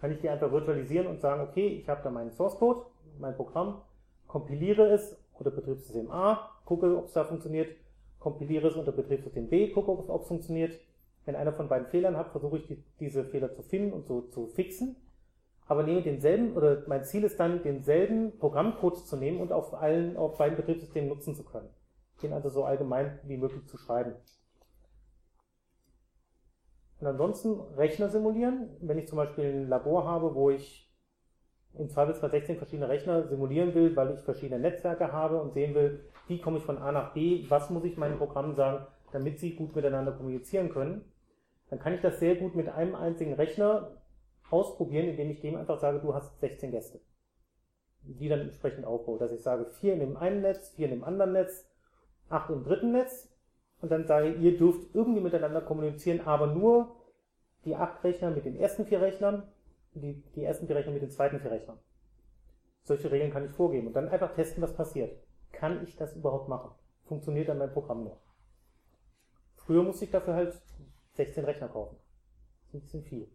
kann 0.02 0.12
ich 0.12 0.20
die 0.20 0.30
einfach 0.30 0.52
virtualisieren 0.52 1.08
und 1.08 1.22
sagen, 1.22 1.42
okay, 1.42 1.68
ich 1.68 1.88
habe 1.88 2.02
da 2.04 2.10
meinen 2.10 2.32
Source 2.32 2.58
Code, 2.58 2.86
mein 3.20 3.36
Programm, 3.36 3.82
kompiliere 4.28 4.88
es 4.88 5.18
oder 5.40 5.52
Betriebssystem 5.52 6.12
A, 6.12 6.50
gucke, 6.66 6.98
ob 6.98 7.06
es 7.06 7.14
da 7.14 7.24
funktioniert, 7.24 7.76
kompiliere 8.20 8.68
es 8.68 8.76
unter 8.76 8.92
Betriebssystem 8.92 9.48
B, 9.48 9.70
gucke, 9.70 9.92
ob 9.92 10.22
es 10.22 10.28
funktioniert. 10.28 10.80
Wenn 11.26 11.36
einer 11.36 11.54
von 11.54 11.70
beiden 11.70 11.88
Fehlern 11.88 12.18
hat, 12.18 12.32
versuche 12.32 12.58
ich 12.58 12.68
die, 12.68 12.84
diese 13.00 13.24
Fehler 13.24 13.54
zu 13.54 13.62
finden 13.62 13.94
und 13.94 14.06
so 14.06 14.22
zu 14.22 14.48
fixen. 14.48 14.96
Aber 15.66 15.84
nehme 15.84 16.02
denselben, 16.02 16.56
oder 16.58 16.84
mein 16.88 17.06
Ziel 17.06 17.24
ist 17.24 17.40
dann, 17.40 17.64
denselben 17.64 18.38
Programmcode 18.38 18.98
zu 18.98 19.16
nehmen 19.16 19.40
und 19.40 19.52
auf 19.52 19.74
allen, 19.74 20.18
auf 20.18 20.38
beiden 20.38 20.58
Betriebssystemen 20.58 21.10
nutzen 21.10 21.36
zu 21.36 21.44
können. 21.46 21.70
Den 22.22 22.34
also 22.34 22.50
so 22.50 22.66
allgemein 22.66 23.20
wie 23.24 23.38
möglich 23.38 23.66
zu 23.68 23.78
schreiben. 23.78 24.16
Und 27.00 27.08
ansonsten 27.08 27.60
Rechner 27.76 28.10
simulieren. 28.10 28.70
Wenn 28.82 28.98
ich 28.98 29.08
zum 29.08 29.18
Beispiel 29.18 29.46
ein 29.46 29.70
Labor 29.70 30.06
habe, 30.06 30.36
wo 30.36 30.50
ich 30.50 30.90
im 31.78 31.90
Zweifelsfall 31.90 32.32
16 32.32 32.58
verschiedene 32.58 32.90
Rechner 32.90 33.28
simulieren 33.28 33.74
will, 33.74 33.96
weil 33.96 34.14
ich 34.14 34.22
verschiedene 34.22 34.60
Netzwerke 34.60 35.12
habe 35.12 35.42
und 35.42 35.54
sehen 35.54 35.74
will, 35.74 36.06
wie 36.28 36.40
komme 36.40 36.58
ich 36.58 36.64
von 36.64 36.78
A 36.78 36.92
nach 36.92 37.14
B, 37.14 37.46
was 37.50 37.70
muss 37.70 37.84
ich 37.84 37.98
meinem 37.98 38.18
Programm 38.18 38.54
sagen, 38.56 38.86
damit 39.12 39.40
sie 39.40 39.56
gut 39.56 39.76
miteinander 39.76 40.12
kommunizieren 40.12 40.70
können, 40.70 41.04
dann 41.70 41.80
kann 41.80 41.94
ich 41.94 42.02
das 42.02 42.20
sehr 42.20 42.36
gut 42.36 42.56
mit 42.56 42.70
einem 42.70 42.96
einzigen 42.96 43.34
Rechner 43.34 43.98
ausprobieren, 44.50 45.08
indem 45.08 45.32
ich 45.32 45.42
dem 45.42 45.56
einfach 45.56 45.80
sage, 45.80 46.00
du 46.00 46.14
hast 46.14 46.40
16 46.40 46.72
Gäste. 46.72 47.00
Die 48.04 48.28
dann 48.28 48.42
entsprechend 48.42 48.86
aufbaue, 48.86 49.18
dass 49.18 49.32
ich 49.32 49.42
sage, 49.42 49.66
vier 49.66 49.94
in 49.94 50.00
dem 50.00 50.18
einen 50.18 50.42
Netz, 50.42 50.70
vier 50.70 50.86
in 50.86 51.00
dem 51.00 51.04
anderen 51.04 51.32
Netz, 51.32 51.70
acht 52.30 52.50
im 52.50 52.64
dritten 52.64 52.92
Netz 52.92 53.30
und 53.82 53.92
dann 53.92 54.06
sage, 54.06 54.34
ihr 54.34 54.58
dürft 54.58 54.94
irgendwie 54.94 55.22
miteinander 55.22 55.62
kommunizieren, 55.62 56.22
aber 56.22 56.48
nur 56.48 56.96
die 57.66 57.76
acht 57.76 58.04
Rechner 58.04 58.32
mit 58.32 58.46
den 58.46 58.56
ersten 58.56 58.86
vier 58.86 59.02
Rechnern 59.02 59.44
die, 59.96 60.24
die 60.36 60.44
ersten 60.44 60.68
vier 60.68 60.76
Rechner 60.76 60.92
mit 60.92 61.02
den 61.02 61.12
zweiten 61.12 61.40
vier 61.40 61.52
Rechnern. 61.52 61.80
Solche 62.84 63.12
Regeln 63.12 63.32
kann 63.32 63.46
ich 63.46 63.52
vorgeben 63.52 63.88
und 63.88 63.94
dann 63.94 64.10
einfach 64.10 64.34
testen, 64.34 64.64
was 64.64 64.76
passiert. 64.76 65.16
Kann 65.52 65.84
ich 65.84 65.96
das 65.96 66.16
überhaupt 66.16 66.50
machen? 66.50 66.72
Funktioniert 67.06 67.48
dann 67.50 67.60
mein 67.60 67.72
Programm 67.72 68.04
noch? 68.04 68.18
Früher 69.56 69.84
musste 69.84 70.06
ich 70.06 70.12
dafür 70.12 70.34
halt 70.34 70.62
16 71.14 71.46
Rechner 71.46 71.68
kaufen. 71.68 71.98
Das 71.98 72.68
ist 72.68 72.74
ein 72.74 72.82
bisschen 72.82 73.04
viel. 73.04 73.32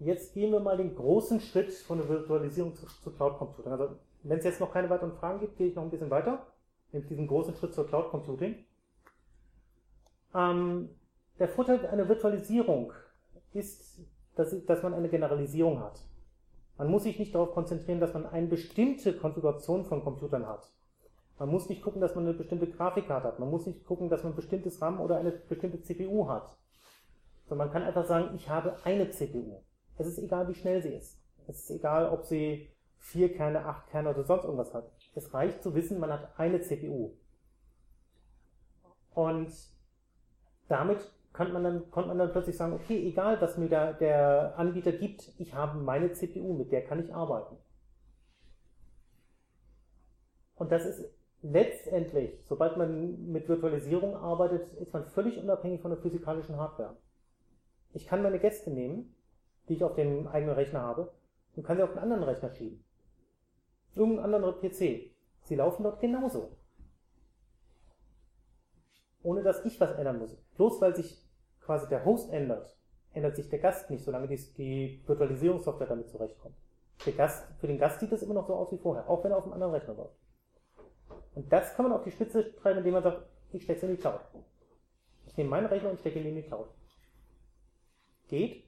Jetzt 0.00 0.34
gehen 0.34 0.52
wir 0.52 0.60
mal 0.60 0.76
den 0.76 0.94
großen 0.94 1.40
Schritt 1.40 1.72
von 1.72 1.98
der 1.98 2.08
Virtualisierung 2.08 2.74
zu, 2.74 2.86
zu 2.86 3.10
Cloud 3.12 3.38
Computing. 3.38 3.72
Also, 3.72 3.96
wenn 4.22 4.38
es 4.38 4.44
jetzt 4.44 4.60
noch 4.60 4.72
keine 4.72 4.90
weiteren 4.90 5.12
Fragen 5.12 5.40
gibt, 5.40 5.56
gehe 5.56 5.68
ich 5.68 5.74
noch 5.74 5.82
ein 5.82 5.90
bisschen 5.90 6.10
weiter. 6.10 6.46
Nämlich 6.92 7.08
diesen 7.08 7.26
großen 7.26 7.54
Schritt 7.54 7.74
zur 7.74 7.86
Cloud 7.86 8.10
Computing. 8.10 8.56
Ähm, 10.34 10.90
der 11.38 11.48
Vorteil 11.48 11.86
einer 11.86 12.08
Virtualisierung 12.08 12.92
ist, 13.52 14.00
dass, 14.34 14.64
dass 14.66 14.82
man 14.82 14.94
eine 14.94 15.08
Generalisierung 15.08 15.80
hat. 15.80 16.00
Man 16.76 16.90
muss 16.90 17.04
sich 17.04 17.18
nicht 17.18 17.34
darauf 17.34 17.52
konzentrieren, 17.52 18.00
dass 18.00 18.14
man 18.14 18.26
eine 18.26 18.48
bestimmte 18.48 19.16
Konfiguration 19.16 19.84
von 19.84 20.02
Computern 20.02 20.46
hat. 20.46 20.73
Man 21.38 21.48
muss 21.48 21.68
nicht 21.68 21.82
gucken, 21.82 22.00
dass 22.00 22.14
man 22.14 22.24
eine 22.24 22.34
bestimmte 22.34 22.68
Grafikkarte 22.68 23.28
hat. 23.28 23.38
Man 23.40 23.50
muss 23.50 23.66
nicht 23.66 23.84
gucken, 23.84 24.08
dass 24.08 24.22
man 24.22 24.32
ein 24.32 24.36
bestimmtes 24.36 24.80
RAM 24.80 25.00
oder 25.00 25.16
eine 25.18 25.32
bestimmte 25.32 25.82
CPU 25.82 26.28
hat. 26.28 26.56
Sondern 27.46 27.66
man 27.66 27.72
kann 27.72 27.82
einfach 27.82 28.06
sagen, 28.06 28.34
ich 28.36 28.48
habe 28.48 28.76
eine 28.84 29.10
CPU. 29.10 29.62
Es 29.96 30.06
ist 30.06 30.18
egal, 30.18 30.48
wie 30.48 30.54
schnell 30.54 30.80
sie 30.82 30.94
ist. 30.94 31.18
Es 31.46 31.64
ist 31.64 31.70
egal, 31.70 32.08
ob 32.08 32.24
sie 32.24 32.70
vier 32.98 33.34
Kerne, 33.34 33.64
acht 33.66 33.88
Kerne 33.90 34.10
oder 34.10 34.24
sonst 34.24 34.44
irgendwas 34.44 34.72
hat. 34.72 34.90
Es 35.14 35.34
reicht 35.34 35.62
zu 35.62 35.74
wissen, 35.74 35.98
man 35.98 36.12
hat 36.12 36.38
eine 36.38 36.60
CPU. 36.60 37.12
Und 39.12 39.52
damit 40.68 41.12
konnte 41.32 41.52
man 41.52 41.64
dann, 41.64 41.90
konnte 41.90 42.08
man 42.08 42.18
dann 42.18 42.32
plötzlich 42.32 42.56
sagen, 42.56 42.72
okay, 42.72 43.06
egal 43.06 43.40
was 43.40 43.58
mir 43.58 43.68
der, 43.68 43.92
der 43.94 44.54
Anbieter 44.56 44.92
gibt, 44.92 45.32
ich 45.38 45.52
habe 45.52 45.78
meine 45.78 46.12
CPU, 46.12 46.54
mit 46.54 46.72
der 46.72 46.84
kann 46.84 47.04
ich 47.04 47.14
arbeiten. 47.14 47.56
Und 50.54 50.72
das 50.72 50.86
ist 50.86 51.13
letztendlich, 51.44 52.40
sobald 52.44 52.76
man 52.78 53.30
mit 53.30 53.48
Virtualisierung 53.48 54.16
arbeitet, 54.16 54.72
ist 54.80 54.92
man 54.92 55.04
völlig 55.04 55.38
unabhängig 55.38 55.82
von 55.82 55.90
der 55.90 56.00
physikalischen 56.00 56.56
Hardware. 56.56 56.96
Ich 57.92 58.06
kann 58.06 58.22
meine 58.22 58.40
Gäste 58.40 58.70
nehmen, 58.70 59.14
die 59.68 59.74
ich 59.74 59.84
auf 59.84 59.94
dem 59.94 60.26
eigenen 60.26 60.54
Rechner 60.54 60.80
habe, 60.80 61.12
und 61.54 61.62
kann 61.62 61.76
sie 61.76 61.82
auf 61.82 61.90
einen 61.90 61.98
anderen 61.98 62.24
Rechner 62.24 62.50
schieben. 62.50 62.82
Irgendeinen 63.94 64.34
anderen 64.34 64.58
PC. 64.58 65.12
Sie 65.42 65.54
laufen 65.54 65.84
dort 65.84 66.00
genauso. 66.00 66.56
Ohne 69.22 69.42
dass 69.42 69.64
ich 69.64 69.78
was 69.80 69.92
ändern 69.92 70.18
muss. 70.18 70.34
Bloß 70.56 70.80
weil 70.80 70.96
sich 70.96 71.22
quasi 71.60 71.88
der 71.88 72.04
Host 72.04 72.32
ändert, 72.32 72.76
ändert 73.12 73.36
sich 73.36 73.48
der 73.50 73.60
Gast 73.60 73.90
nicht, 73.90 74.02
solange 74.02 74.28
die, 74.28 74.36
die 74.56 75.02
Virtualisierungssoftware 75.06 75.86
damit 75.88 76.08
zurechtkommt. 76.08 76.56
Der 77.06 77.12
Gast, 77.12 77.46
für 77.58 77.66
den 77.66 77.78
Gast 77.78 78.00
sieht 78.00 78.12
es 78.12 78.22
immer 78.22 78.34
noch 78.34 78.46
so 78.46 78.54
aus 78.54 78.72
wie 78.72 78.78
vorher, 78.78 79.08
auch 79.08 79.22
wenn 79.22 79.30
er 79.30 79.38
auf 79.38 79.44
einem 79.44 79.52
anderen 79.52 79.74
Rechner 79.74 79.94
läuft. 79.94 80.23
Und 81.34 81.52
das 81.52 81.74
kann 81.74 81.88
man 81.88 81.92
auf 81.92 82.04
die 82.04 82.10
Spitze 82.10 82.54
treiben, 82.56 82.78
indem 82.78 82.94
man 82.94 83.02
sagt, 83.02 83.22
ich 83.52 83.62
stecke 83.64 83.78
es 83.78 83.82
in 83.84 83.96
die 83.96 84.00
Cloud. 84.00 84.20
Ich 85.26 85.36
nehme 85.36 85.50
meinen 85.50 85.66
Rechner 85.66 85.90
und 85.90 86.00
stecke 86.00 86.20
ihn 86.20 86.26
in 86.26 86.36
die 86.36 86.42
Cloud. 86.42 86.68
Geht. 88.28 88.64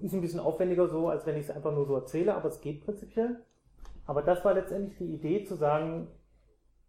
Ist 0.00 0.14
ein 0.14 0.20
bisschen 0.20 0.40
aufwendiger 0.40 0.88
so, 0.88 1.08
als 1.08 1.26
wenn 1.26 1.36
ich 1.36 1.44
es 1.44 1.50
einfach 1.50 1.72
nur 1.72 1.86
so 1.86 1.96
erzähle, 1.96 2.34
aber 2.34 2.48
es 2.48 2.60
geht 2.60 2.84
prinzipiell. 2.84 3.44
Aber 4.06 4.22
das 4.22 4.44
war 4.44 4.54
letztendlich 4.54 4.96
die 4.98 5.14
Idee 5.14 5.44
zu 5.44 5.56
sagen, 5.56 6.08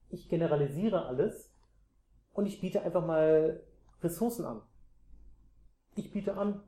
ich 0.09 0.29
generalisiere 0.29 1.05
alles 1.05 1.51
und 2.33 2.45
ich 2.45 2.61
biete 2.61 2.81
einfach 2.81 3.05
mal 3.05 3.61
Ressourcen 4.01 4.45
an. 4.45 4.61
Ich 5.95 6.11
biete 6.11 6.35
an 6.35 6.63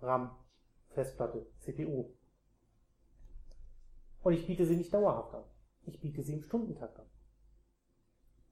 RAM, 0.00 0.30
Festplatte, 0.90 1.46
CPU. 1.58 2.10
Und 4.22 4.32
ich 4.34 4.46
biete 4.46 4.66
sie 4.66 4.76
nicht 4.76 4.92
dauerhaft 4.92 5.34
an. 5.34 5.44
Ich 5.86 6.00
biete 6.00 6.22
sie 6.22 6.34
im 6.34 6.42
Stundentakt 6.42 6.98
an. 6.98 7.06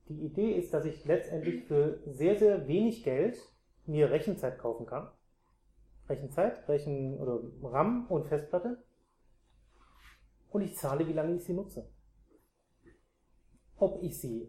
Die 0.08 0.24
Idee 0.24 0.52
ist, 0.52 0.72
dass 0.72 0.84
ich 0.86 1.04
letztendlich 1.04 1.64
für 1.64 2.00
sehr, 2.06 2.38
sehr 2.38 2.66
wenig 2.66 3.04
Geld 3.04 3.38
mir 3.84 4.10
Rechenzeit 4.10 4.58
kaufen 4.58 4.86
kann. 4.86 5.10
Rechenzeit, 6.08 6.66
Rechen 6.68 7.18
oder 7.18 7.42
RAM 7.62 8.06
und 8.06 8.26
Festplatte. 8.26 8.82
Und 10.50 10.62
ich 10.62 10.76
zahle, 10.76 11.06
wie 11.06 11.12
lange 11.12 11.36
ich 11.36 11.44
sie 11.44 11.52
nutze. 11.52 11.90
Ob 13.76 14.02
ich 14.02 14.18
sie 14.18 14.48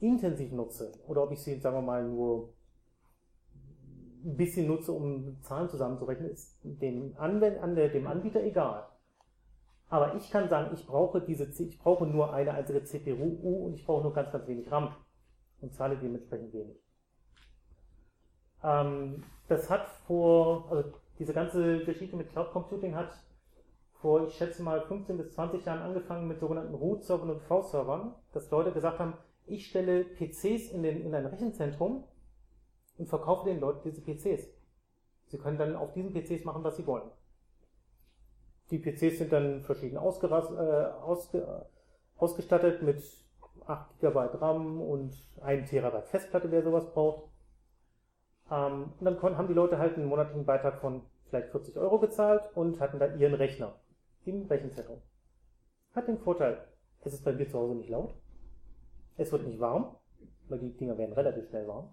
intensiv 0.00 0.52
nutze 0.52 0.92
oder 1.06 1.22
ob 1.22 1.32
ich 1.32 1.40
sie, 1.40 1.60
sagen 1.60 1.76
wir 1.76 1.82
mal, 1.82 2.06
nur 2.06 2.54
ein 4.24 4.36
bisschen 4.36 4.66
nutze, 4.66 4.92
um 4.92 5.40
Zahlen 5.42 5.68
zusammenzurechnen, 5.68 6.30
ist 6.30 6.58
dem, 6.64 7.14
dem 7.14 8.06
Anbieter 8.06 8.42
egal. 8.42 8.88
Aber 9.90 10.14
ich 10.16 10.30
kann 10.30 10.48
sagen, 10.48 10.74
ich 10.74 10.86
brauche 10.86 11.20
diese, 11.20 11.44
ich 11.62 11.78
brauche 11.78 12.06
nur 12.06 12.32
eine 12.32 12.52
einzige 12.52 12.84
CPU 12.84 13.64
und 13.64 13.74
ich 13.74 13.86
brauche 13.86 14.02
nur 14.02 14.12
ganz, 14.12 14.30
ganz 14.30 14.46
wenig 14.46 14.70
RAM 14.70 14.94
und 15.60 15.72
zahle 15.72 15.96
dementsprechend 15.96 16.52
wenig. 16.52 16.76
Ähm, 18.62 19.24
das 19.48 19.70
hat 19.70 19.86
vor, 20.06 20.70
also 20.70 20.92
diese 21.18 21.32
ganze 21.32 21.84
Geschichte 21.84 22.16
mit 22.16 22.30
Cloud 22.30 22.52
Computing 22.52 22.94
hat 22.94 23.10
vor, 23.94 24.26
ich 24.26 24.34
schätze 24.34 24.62
mal, 24.62 24.82
15 24.82 25.16
bis 25.16 25.32
20 25.32 25.64
Jahren 25.64 25.80
angefangen 25.80 26.28
mit 26.28 26.38
sogenannten 26.38 26.74
Root-Servern 26.74 27.30
und 27.30 27.42
V-Servern, 27.42 28.14
dass 28.32 28.50
Leute 28.50 28.72
gesagt 28.72 28.98
haben, 28.98 29.14
ich 29.46 29.66
stelle 29.66 30.04
PCs 30.04 30.70
in, 30.70 30.82
den, 30.82 31.02
in 31.04 31.14
ein 31.14 31.26
Rechenzentrum 31.26 32.04
und 32.98 33.08
verkaufe 33.08 33.48
den 33.48 33.58
Leuten 33.58 33.90
diese 33.90 34.02
PCs. 34.02 34.48
Sie 35.26 35.38
können 35.38 35.58
dann 35.58 35.74
auf 35.76 35.92
diesen 35.94 36.12
PCs 36.12 36.44
machen, 36.44 36.62
was 36.62 36.76
sie 36.76 36.86
wollen. 36.86 37.10
Die 38.70 38.78
PCs 38.78 39.18
sind 39.18 39.32
dann 39.32 39.62
verschieden 39.62 39.96
äh, 39.96 39.98
ausge, 39.98 41.66
ausgestattet 42.16 42.82
mit 42.82 43.02
8 43.66 44.00
GB 44.00 44.18
RAM 44.40 44.80
und 44.80 45.14
1 45.40 45.70
TB 45.70 46.02
Festplatte, 46.04 46.50
wer 46.50 46.62
sowas 46.62 46.90
braucht. 46.92 47.30
Ähm, 48.50 48.92
und 48.98 49.04
dann 49.04 49.38
haben 49.38 49.48
die 49.48 49.54
Leute 49.54 49.78
halt 49.78 49.96
einen 49.96 50.06
monatlichen 50.06 50.44
Beitrag 50.44 50.80
von 50.80 51.02
vielleicht 51.28 51.50
40 51.50 51.76
Euro 51.76 51.98
gezahlt 51.98 52.50
und 52.54 52.80
hatten 52.80 52.98
dann 52.98 53.18
ihren 53.18 53.34
Rechner 53.34 53.74
im 54.24 54.46
Rechenzentrum. 54.46 55.00
Hat 55.94 56.08
den 56.08 56.18
Vorteil, 56.18 56.64
es 57.00 57.14
ist 57.14 57.24
bei 57.24 57.32
mir 57.32 57.48
zu 57.48 57.58
Hause 57.58 57.74
nicht 57.74 57.90
laut. 57.90 58.14
Es 59.16 59.32
wird 59.32 59.46
nicht 59.46 59.60
warm, 59.60 59.96
weil 60.48 60.58
die 60.58 60.76
Dinger 60.76 60.96
werden 60.96 61.12
relativ 61.12 61.48
schnell 61.48 61.66
warm. 61.66 61.90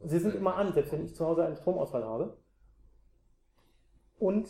Sie 0.00 0.18
sind 0.18 0.34
immer 0.34 0.56
an, 0.56 0.72
selbst 0.72 0.92
wenn 0.92 1.04
ich 1.04 1.14
zu 1.14 1.26
Hause 1.26 1.44
einen 1.44 1.56
Stromausfall 1.56 2.04
habe. 2.04 2.36
Und 4.18 4.48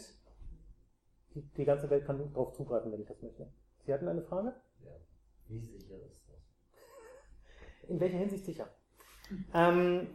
die, 1.38 1.48
die 1.56 1.64
ganze 1.64 1.88
Welt 1.90 2.04
kann 2.06 2.18
darauf 2.32 2.52
zugreifen, 2.54 2.92
wenn 2.92 3.00
ich 3.00 3.08
das 3.08 3.22
möchte. 3.22 3.46
Sie 3.84 3.92
hatten 3.92 4.08
eine 4.08 4.22
Frage? 4.22 4.54
Ja. 4.84 4.90
Wie 5.46 5.60
sicher 5.60 5.96
ist 6.06 6.22
das? 6.28 7.88
In 7.88 8.00
welcher 8.00 8.18
Hinsicht 8.18 8.44
sicher? 8.44 8.68
Ähm, 9.54 10.08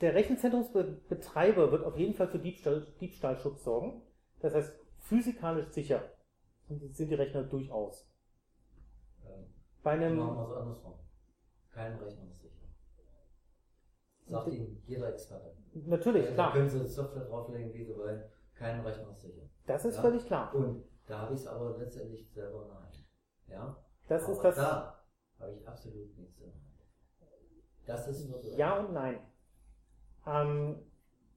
der 0.00 0.14
Rechenzentrumsbetreiber 0.14 1.72
wird 1.72 1.84
auf 1.84 1.96
jeden 1.96 2.14
Fall 2.14 2.28
für 2.28 2.38
Diebstahl, 2.38 2.86
Diebstahlschutz 3.00 3.64
sorgen. 3.64 4.02
Das 4.40 4.54
heißt, 4.54 4.72
physikalisch 5.00 5.68
sicher 5.70 6.02
sind 6.68 7.10
die 7.10 7.14
Rechner 7.14 7.42
durchaus. 7.42 8.08
Ähm, 9.24 9.46
Bei 9.82 9.92
einem, 9.92 10.16
machen 10.16 10.36
wir 10.36 10.48
es 10.50 10.56
andersrum. 10.56 10.94
Kein 11.72 11.96
Rechner 11.98 12.30
ist 12.30 12.40
sicher. 12.42 12.54
Sagt 14.26 14.48
Ihnen 14.52 14.82
jeder 14.86 15.08
Experte. 15.12 15.56
natürlich, 15.74 16.26
Da 16.28 16.34
klar. 16.34 16.52
können 16.52 16.68
Sie 16.70 16.86
Software 16.86 17.24
drauflegen, 17.24 17.72
wie 17.74 17.84
Sie 17.84 17.96
wollen. 17.96 18.22
Kein 18.60 18.80
Rechner 18.80 19.10
ist 19.10 19.22
sicher. 19.22 19.42
Das 19.66 19.84
ist 19.86 19.96
Ja. 19.96 20.02
völlig 20.02 20.26
klar. 20.26 20.54
Und 20.54 20.84
da 21.06 21.20
habe 21.20 21.34
ich 21.34 21.40
es 21.40 21.46
aber 21.46 21.78
letztendlich 21.78 22.30
selber 22.30 22.62
in 22.62 22.68
der 22.68 22.76
Hand. 22.80 23.04
Ja? 23.48 23.76
Das 24.06 24.24
aber 24.24 24.32
ist 24.34 24.42
das. 24.42 24.56
Da 24.56 25.02
habe 25.40 25.52
ich 25.54 25.66
absolut 25.66 26.18
nichts 26.18 26.38
in 26.40 26.46
der 26.46 26.54
Hand. 26.54 26.64
Das 27.86 28.06
ist 28.06 28.28
nur 28.28 28.38
so. 28.42 28.56
Ja 28.58 28.78
und 28.80 28.92
nein. 28.92 29.18
Ähm, 30.26 30.78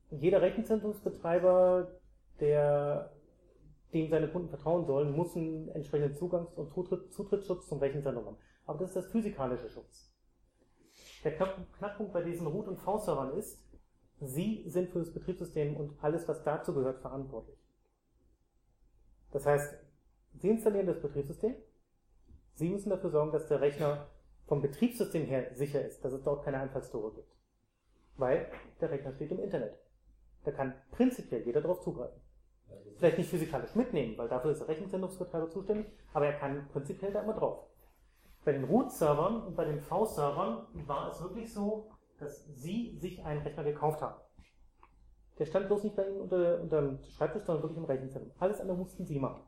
jeder 0.09 0.41
Rechenzentrumsbetreiber, 0.41 1.99
der 2.41 3.13
dem 3.93 4.09
seine 4.09 4.27
Kunden 4.29 4.49
vertrauen 4.49 4.85
sollen, 4.85 5.13
muss 5.15 5.35
einen 5.37 5.69
entsprechenden 5.69 6.15
Zugangs- 6.15 6.53
und 6.55 6.73
Zutritt, 6.73 7.13
Zutrittsschutz 7.13 7.67
zum 7.69 7.79
Rechenzentrum 7.79 8.25
haben. 8.25 8.37
Aber 8.65 8.79
das 8.79 8.89
ist 8.89 8.95
das 8.97 9.05
physikalische 9.11 9.69
Schutz. 9.69 10.11
Der 11.23 11.37
Knack- 11.37 11.71
Knackpunkt 11.77 12.11
bei 12.11 12.21
diesen 12.23 12.47
Root- 12.47 12.67
und 12.67 12.77
V-Servern 12.77 13.37
ist, 13.37 13.62
Sie 14.27 14.63
sind 14.67 14.89
für 14.89 14.99
das 14.99 15.13
Betriebssystem 15.13 15.75
und 15.75 16.01
alles, 16.01 16.27
was 16.27 16.43
dazu 16.43 16.73
gehört, 16.73 16.99
verantwortlich. 16.99 17.57
Das 19.31 19.45
heißt, 19.45 19.75
Sie 20.35 20.49
installieren 20.49 20.87
das 20.87 21.01
Betriebssystem, 21.01 21.55
Sie 22.55 22.69
müssen 22.69 22.89
dafür 22.89 23.09
sorgen, 23.09 23.31
dass 23.31 23.47
der 23.47 23.61
Rechner 23.61 24.07
vom 24.45 24.61
Betriebssystem 24.61 25.25
her 25.25 25.53
sicher 25.55 25.83
ist, 25.83 26.03
dass 26.05 26.13
es 26.13 26.23
dort 26.23 26.43
keine 26.43 26.59
Einfallstore 26.59 27.13
gibt. 27.13 27.35
Weil 28.17 28.51
der 28.79 28.91
Rechner 28.91 29.13
steht 29.13 29.31
im 29.31 29.39
Internet. 29.39 29.79
Da 30.43 30.51
kann 30.51 30.73
prinzipiell 30.91 31.43
jeder 31.45 31.61
darauf 31.61 31.81
zugreifen. 31.81 32.21
Vielleicht 32.97 33.17
nicht 33.17 33.29
physikalisch 33.29 33.75
mitnehmen, 33.75 34.17
weil 34.17 34.29
dafür 34.29 34.51
ist 34.51 34.59
der 34.59 34.67
Rechenzentrumsbetreiber 34.67 35.49
zuständig, 35.49 35.87
aber 36.13 36.27
er 36.27 36.33
kann 36.33 36.67
prinzipiell 36.69 37.11
da 37.11 37.21
immer 37.21 37.33
drauf. 37.33 37.65
Bei 38.45 38.51
den 38.51 38.65
Root-Servern 38.65 39.43
und 39.43 39.55
bei 39.55 39.65
den 39.65 39.79
V-Servern 39.79 40.67
war 40.85 41.09
es 41.11 41.21
wirklich 41.21 41.51
so, 41.51 41.89
dass 42.23 42.45
Sie 42.45 42.97
sich 42.99 43.23
einen 43.23 43.41
Rechner 43.41 43.63
gekauft 43.63 44.01
haben. 44.01 44.19
Der 45.39 45.45
stand 45.45 45.67
bloß 45.67 45.83
nicht 45.83 45.95
bei 45.95 46.07
Ihnen 46.07 46.21
unter, 46.21 46.61
unter 46.61 46.81
dem 46.81 46.99
Schreibtisch, 47.03 47.43
sondern 47.43 47.63
wirklich 47.63 47.77
im 47.77 47.85
Rechenzentrum. 47.85 48.33
Alles 48.39 48.61
andere 48.61 48.77
mussten 48.77 49.05
Sie 49.05 49.19
machen. 49.19 49.43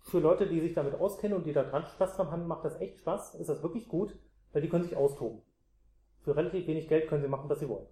Für 0.00 0.18
Leute, 0.20 0.46
die 0.46 0.60
sich 0.60 0.74
damit 0.74 0.94
auskennen 0.94 1.38
und 1.38 1.46
die 1.46 1.52
da 1.52 1.62
dran 1.62 1.86
Spaß 1.86 2.16
dran 2.16 2.30
haben, 2.30 2.46
macht 2.46 2.64
das 2.64 2.80
echt 2.80 2.98
Spaß, 2.98 3.36
ist 3.36 3.48
das 3.48 3.62
wirklich 3.62 3.88
gut, 3.88 4.16
weil 4.52 4.62
die 4.62 4.68
können 4.68 4.84
sich 4.84 4.96
austoben. 4.96 5.42
Für 6.20 6.36
relativ 6.36 6.66
wenig 6.66 6.88
Geld 6.88 7.08
können 7.08 7.22
sie 7.22 7.28
machen, 7.28 7.48
was 7.48 7.60
sie 7.60 7.68
wollen. 7.68 7.86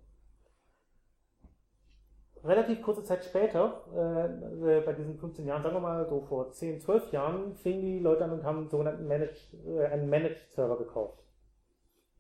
Relativ 2.42 2.83
kurze 2.83 3.05
Zeit 3.05 3.24
später, 3.24 3.85
äh, 3.94 4.79
äh, 4.79 4.81
bei 4.81 4.94
diesen 4.94 5.18
15 5.18 5.46
Jahren, 5.46 5.62
sagen 5.62 5.76
wir 5.76 5.81
mal 5.81 6.09
so 6.09 6.22
vor 6.22 6.50
10, 6.50 6.81
12 6.81 7.12
Jahren, 7.12 7.55
fingen 7.55 7.83
die 7.83 7.98
Leute 7.98 8.24
an 8.24 8.33
und 8.33 8.44
haben 8.44 8.59
einen 8.59 8.70
sogenannten 8.70 9.07
Managed, 9.07 9.55
äh, 9.66 9.87
einen 9.87 10.09
Managed 10.09 10.50
Server 10.50 10.79
gekauft. 10.79 11.22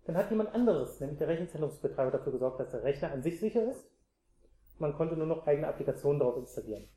Dann 0.04 0.16
hat 0.16 0.30
jemand 0.30 0.54
anderes, 0.54 0.98
nämlich 1.00 1.18
der 1.18 1.28
Rechenzentrumsbetreiber, 1.28 2.10
dafür 2.10 2.32
gesorgt, 2.32 2.60
dass 2.60 2.70
der 2.70 2.82
Rechner 2.82 3.12
an 3.12 3.22
sich 3.22 3.38
sicher 3.38 3.70
ist. 3.70 3.90
Man 4.78 4.94
konnte 4.94 5.16
nur 5.16 5.26
noch 5.26 5.46
eigene 5.46 5.68
Applikationen 5.68 6.18
darauf 6.18 6.38
installieren. 6.38 6.88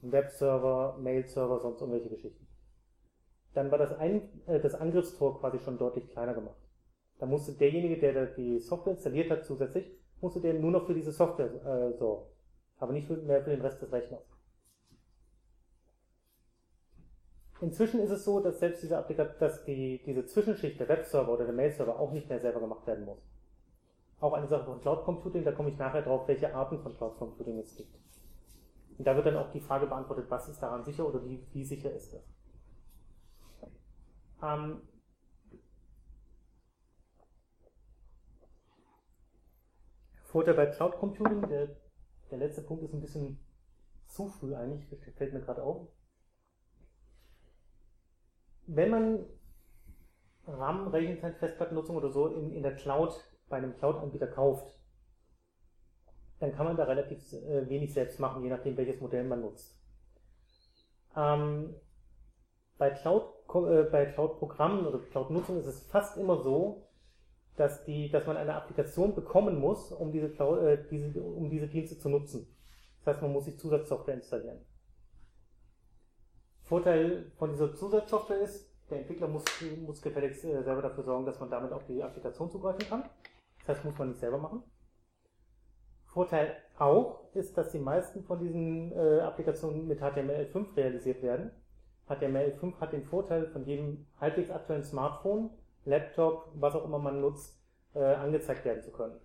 Webserver, 0.00 0.96
Mail-Server, 0.98 1.60
sonst 1.60 1.80
irgendwelche 1.80 2.10
Geschichten. 2.10 2.46
Dann 3.54 3.70
war 3.70 3.78
das, 3.78 3.92
Ein 3.98 4.28
äh, 4.46 4.60
das 4.60 4.74
Angriffstor 4.74 5.40
quasi 5.40 5.58
schon 5.58 5.78
deutlich 5.78 6.08
kleiner 6.10 6.34
gemacht. 6.34 6.58
Da 7.18 7.26
musste 7.26 7.52
derjenige, 7.52 7.98
der 7.98 8.26
die 8.26 8.58
Software 8.60 8.92
installiert 8.92 9.30
hat, 9.30 9.44
zusätzlich, 9.44 9.90
musste 10.20 10.40
der 10.40 10.54
nur 10.54 10.70
noch 10.70 10.86
für 10.86 10.94
diese 10.94 11.12
Software 11.12 11.52
äh, 11.64 11.96
sorgen. 11.96 12.28
Aber 12.78 12.92
nicht 12.92 13.08
mehr 13.10 13.42
für 13.42 13.50
den 13.50 13.60
Rest 13.60 13.82
des 13.82 13.92
Rechners. 13.92 14.37
Inzwischen 17.60 18.00
ist 18.00 18.10
es 18.10 18.24
so, 18.24 18.40
dass 18.40 18.60
selbst 18.60 18.82
diese 18.82 18.96
Applikation, 18.96 19.40
dass 19.40 19.64
die, 19.64 20.00
diese 20.06 20.24
Zwischenschicht 20.26 20.78
der 20.78 20.88
Webserver 20.88 21.32
oder 21.32 21.44
der 21.44 21.54
Mail-Server 21.54 21.98
auch 21.98 22.12
nicht 22.12 22.28
mehr 22.28 22.38
selber 22.38 22.60
gemacht 22.60 22.86
werden 22.86 23.04
muss. 23.04 23.18
Auch 24.20 24.32
eine 24.32 24.46
Sache 24.46 24.64
von 24.64 24.80
Cloud 24.80 25.04
Computing, 25.04 25.44
da 25.44 25.52
komme 25.52 25.70
ich 25.70 25.78
nachher 25.78 26.02
drauf, 26.02 26.28
welche 26.28 26.54
Arten 26.54 26.78
von 26.80 26.96
Cloud 26.96 27.18
Computing 27.18 27.58
es 27.58 27.76
gibt. 27.76 27.96
Und 28.96 29.04
da 29.06 29.14
wird 29.14 29.26
dann 29.26 29.36
auch 29.36 29.50
die 29.50 29.60
Frage 29.60 29.86
beantwortet, 29.86 30.26
was 30.28 30.48
ist 30.48 30.60
daran 30.60 30.84
sicher 30.84 31.06
oder 31.06 31.24
wie, 31.24 31.44
wie 31.52 31.64
sicher 31.64 31.92
ist 31.92 32.14
das? 32.14 32.22
Ähm, 34.42 34.82
Vorteil 40.24 40.54
bei 40.54 40.66
Cloud 40.66 40.96
Computing, 40.98 41.48
der, 41.48 41.68
der 42.30 42.38
letzte 42.38 42.62
Punkt 42.62 42.84
ist 42.84 42.92
ein 42.92 43.00
bisschen 43.00 43.38
zu 44.06 44.28
früh 44.28 44.54
eigentlich, 44.54 44.86
fällt 45.16 45.32
mir 45.32 45.40
gerade 45.40 45.62
auf. 45.62 45.88
Wenn 48.70 48.90
man 48.90 49.26
RAM, 50.46 50.88
Rechenzeit, 50.88 51.36
Festplattennutzung 51.38 51.96
oder 51.96 52.10
so 52.10 52.28
in, 52.28 52.52
in 52.52 52.62
der 52.62 52.76
Cloud 52.76 53.14
bei 53.48 53.56
einem 53.56 53.74
Cloud-Anbieter 53.76 54.26
kauft, 54.26 54.78
dann 56.38 56.54
kann 56.54 56.66
man 56.66 56.76
da 56.76 56.84
relativ 56.84 57.32
äh, 57.32 57.68
wenig 57.68 57.94
selbst 57.94 58.20
machen, 58.20 58.44
je 58.44 58.50
nachdem 58.50 58.76
welches 58.76 59.00
Modell 59.00 59.24
man 59.24 59.40
nutzt. 59.40 59.74
Ähm, 61.16 61.74
bei 62.76 62.90
Cloud, 62.90 63.22
äh, 63.54 63.84
bei 63.84 64.06
Cloud-Programmen 64.06 64.86
oder 64.86 64.98
Cloud-Nutzung 64.98 65.58
ist 65.58 65.66
es 65.66 65.82
fast 65.86 66.18
immer 66.18 66.42
so, 66.42 66.88
dass, 67.56 67.84
die, 67.84 68.10
dass 68.10 68.26
man 68.26 68.36
eine 68.36 68.54
Applikation 68.54 69.14
bekommen 69.14 69.58
muss, 69.58 69.90
um 69.92 70.12
diese, 70.12 70.28
Cloud, 70.28 70.62
äh, 70.62 70.84
diese, 70.90 71.22
um 71.22 71.48
diese 71.48 71.68
Dienste 71.68 71.98
zu 71.98 72.10
nutzen. 72.10 72.54
Das 72.98 73.14
heißt, 73.14 73.22
man 73.22 73.32
muss 73.32 73.46
sich 73.46 73.58
Zusatzsoftware 73.58 74.14
installieren. 74.14 74.60
Vorteil 76.68 77.30
von 77.38 77.50
dieser 77.50 77.74
Zusatzsoftware 77.74 78.40
ist, 78.40 78.68
der 78.90 79.00
Entwickler 79.00 79.28
muss, 79.28 79.44
muss 79.84 80.02
gefälligst 80.02 80.44
äh, 80.44 80.62
selber 80.62 80.82
dafür 80.82 81.04
sorgen, 81.04 81.26
dass 81.26 81.40
man 81.40 81.50
damit 81.50 81.72
auf 81.72 81.84
die 81.86 82.02
Applikation 82.02 82.50
zugreifen 82.50 82.88
kann. 82.88 83.04
Das 83.60 83.76
heißt, 83.76 83.84
muss 83.84 83.98
man 83.98 84.08
nicht 84.08 84.20
selber 84.20 84.38
machen. 84.38 84.62
Vorteil 86.06 86.56
auch 86.78 87.20
ist, 87.34 87.56
dass 87.56 87.70
die 87.70 87.78
meisten 87.78 88.24
von 88.24 88.38
diesen 88.38 88.92
äh, 88.92 89.20
Applikationen 89.20 89.86
mit 89.86 90.00
HTML5 90.00 90.76
realisiert 90.76 91.22
werden. 91.22 91.50
HTML5 92.08 92.80
hat 92.80 92.92
den 92.92 93.04
Vorteil, 93.04 93.46
von 93.48 93.64
jedem 93.64 94.06
halbwegs 94.20 94.50
aktuellen 94.50 94.84
Smartphone, 94.84 95.50
Laptop, 95.84 96.50
was 96.54 96.74
auch 96.74 96.84
immer 96.84 96.98
man 96.98 97.20
nutzt, 97.20 97.58
äh, 97.94 98.02
angezeigt 98.02 98.64
werden 98.64 98.82
zu 98.82 98.90
können. 98.90 99.20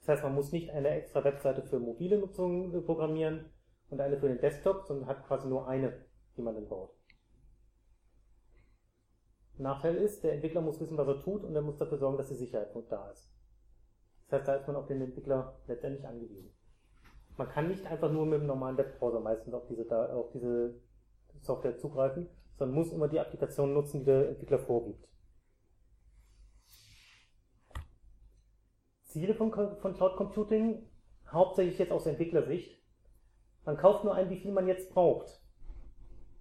Das 0.00 0.08
heißt, 0.08 0.22
man 0.22 0.34
muss 0.34 0.52
nicht 0.52 0.70
eine 0.70 0.88
extra 0.90 1.22
Webseite 1.24 1.62
für 1.62 1.78
mobile 1.78 2.18
Nutzung 2.18 2.74
äh, 2.74 2.80
programmieren 2.80 3.46
und 3.90 4.00
eine 4.00 4.18
für 4.18 4.28
den 4.28 4.40
Desktop, 4.40 4.84
sondern 4.86 5.08
hat 5.08 5.26
quasi 5.26 5.48
nur 5.48 5.68
eine, 5.68 5.92
die 6.36 6.42
man 6.42 6.54
dann 6.54 6.68
baut. 6.68 6.90
Nachteil 9.58 9.96
ist, 9.96 10.24
der 10.24 10.32
Entwickler 10.32 10.60
muss 10.60 10.80
wissen, 10.80 10.96
was 10.96 11.06
er 11.06 11.20
tut 11.20 11.44
und 11.44 11.54
er 11.54 11.62
muss 11.62 11.78
dafür 11.78 11.98
sorgen, 11.98 12.18
dass 12.18 12.28
die 12.28 12.34
Sicherheit 12.34 12.74
da 12.88 13.10
ist. 13.10 13.30
Das 14.28 14.38
heißt, 14.38 14.48
da 14.48 14.54
ist 14.56 14.66
man 14.66 14.76
auf 14.76 14.86
den 14.86 15.02
Entwickler 15.02 15.60
letztendlich 15.66 16.06
angewiesen. 16.06 16.52
Man 17.36 17.48
kann 17.48 17.68
nicht 17.68 17.86
einfach 17.86 18.10
nur 18.10 18.26
mit 18.26 18.40
dem 18.40 18.46
normalen 18.46 18.76
Webbrowser 18.76 19.20
meistens 19.20 19.54
auf 19.54 19.66
diese, 19.66 20.12
auf 20.14 20.30
diese 20.32 20.80
Software 21.40 21.78
zugreifen, 21.78 22.28
sondern 22.56 22.76
muss 22.76 22.92
immer 22.92 23.08
die 23.08 23.20
Applikation 23.20 23.74
nutzen, 23.74 24.00
die 24.00 24.06
der 24.06 24.30
Entwickler 24.30 24.58
vorgibt. 24.58 25.08
Ziele 29.04 29.34
von, 29.34 29.52
von 29.52 29.94
Cloud 29.94 30.16
Computing, 30.16 30.88
hauptsächlich 31.30 31.78
jetzt 31.78 31.92
aus 31.92 32.06
Entwicklersicht. 32.06 32.82
Man 33.64 33.76
kauft 33.76 34.04
nur 34.04 34.14
ein, 34.14 34.30
wie 34.30 34.38
viel 34.38 34.52
man 34.52 34.66
jetzt 34.66 34.90
braucht. 34.90 35.41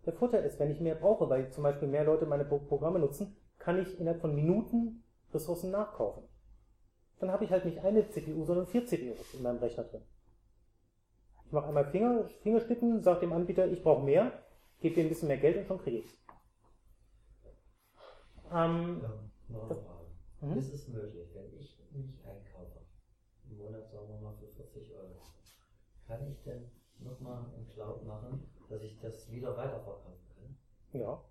Der 0.06 0.14
Vorteil 0.14 0.44
ist, 0.46 0.60
wenn 0.60 0.72
ich 0.72 0.80
mehr 0.80 0.96
brauche, 0.96 1.30
weil 1.30 1.52
zum 1.52 1.64
Beispiel 1.64 1.88
mehr 1.88 2.04
Leute 2.04 2.26
meine 2.26 2.46
Programme 2.46 3.00
nutzen, 3.00 3.36
kann 3.60 3.80
ich 3.80 4.00
innerhalb 4.00 4.22
von 4.22 4.36
Minuten 4.36 5.04
Ressourcen 5.34 5.72
nachkaufen 5.72 6.24
dann 7.22 7.32
habe 7.32 7.46
ich 7.46 7.52
halt 7.52 7.66
nicht 7.66 7.80
eine 7.80 8.10
CPU, 8.10 8.44
sondern 8.46 8.66
vier 8.66 8.86
CPUs 8.86 9.36
in 9.36 9.44
meinem 9.44 9.60
Rechner 9.60 9.84
drin. 9.84 10.02
Ich 11.46 11.52
mache 11.52 11.68
einmal 11.68 11.86
Finger, 11.92 12.28
Fingerschnippen, 12.42 13.04
sage 13.04 13.22
dem 13.22 13.34
Anbieter, 13.34 13.68
ich 13.68 13.84
brauche 13.84 14.04
mehr, 14.04 14.44
gebe 14.80 14.96
dir 14.96 15.04
ein 15.04 15.10
bisschen 15.10 15.28
mehr 15.28 15.38
Geld 15.38 15.58
und 15.58 15.68
schon 15.68 15.80
kriege 15.80 15.98
ich 16.00 16.06
es. 16.06 16.18
Ähm, 18.52 19.02
ja, 19.02 19.60
eine 19.60 19.76
Frage. 19.76 20.08
Mhm. 20.42 20.58
Ist 20.58 20.74
es 20.74 20.88
möglich, 20.88 21.30
wenn 21.36 21.54
ich 21.54 21.80
mich 21.92 22.26
einkaufe, 22.26 22.82
im 23.50 23.58
Monat 23.58 23.92
sagen 23.92 24.08
wir 24.08 24.20
mal 24.20 24.36
für 24.38 24.48
40 24.48 24.96
Euro, 24.96 25.22
kann 26.08 26.28
ich 26.28 26.42
denn 26.44 26.72
nochmal 27.00 27.46
ein 27.56 27.68
Cloud 27.68 28.04
machen, 28.06 28.52
dass 28.72 28.82
ich 28.82 29.00
das 29.00 29.30
wieder 29.32 29.56
weiterverkaufen 29.56 30.14
kann? 30.36 31.00
Ja. 31.00 31.24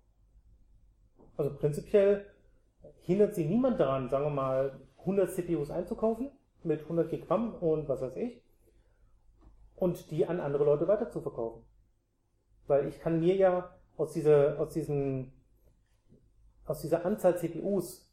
Also 1.37 1.55
prinzipiell 1.57 2.25
hindert 3.01 3.35
sie 3.35 3.45
niemand 3.45 3.79
daran, 3.79 4.09
sagen 4.09 4.25
wir 4.25 4.29
mal, 4.31 4.79
100 4.99 5.31
CPUs 5.31 5.71
einzukaufen 5.71 6.31
mit 6.63 6.81
100 6.81 7.09
GB 7.09 7.25
RAM 7.27 7.55
und 7.55 7.89
was 7.89 8.01
weiß 8.01 8.15
ich 8.17 8.41
und 9.81 10.11
die 10.11 10.27
an 10.27 10.39
andere 10.39 10.63
Leute 10.63 10.87
weiter 10.87 11.09
zu 11.09 11.21
verkaufen. 11.21 11.65
Weil 12.67 12.87
ich 12.87 12.99
kann 12.99 13.19
mir 13.19 13.35
ja 13.35 13.75
aus 13.97 14.13
dieser, 14.13 14.59
aus 14.59 14.73
diesen, 14.73 15.33
aus 16.65 16.81
dieser 16.81 17.03
Anzahl 17.03 17.37
CPUs 17.37 18.07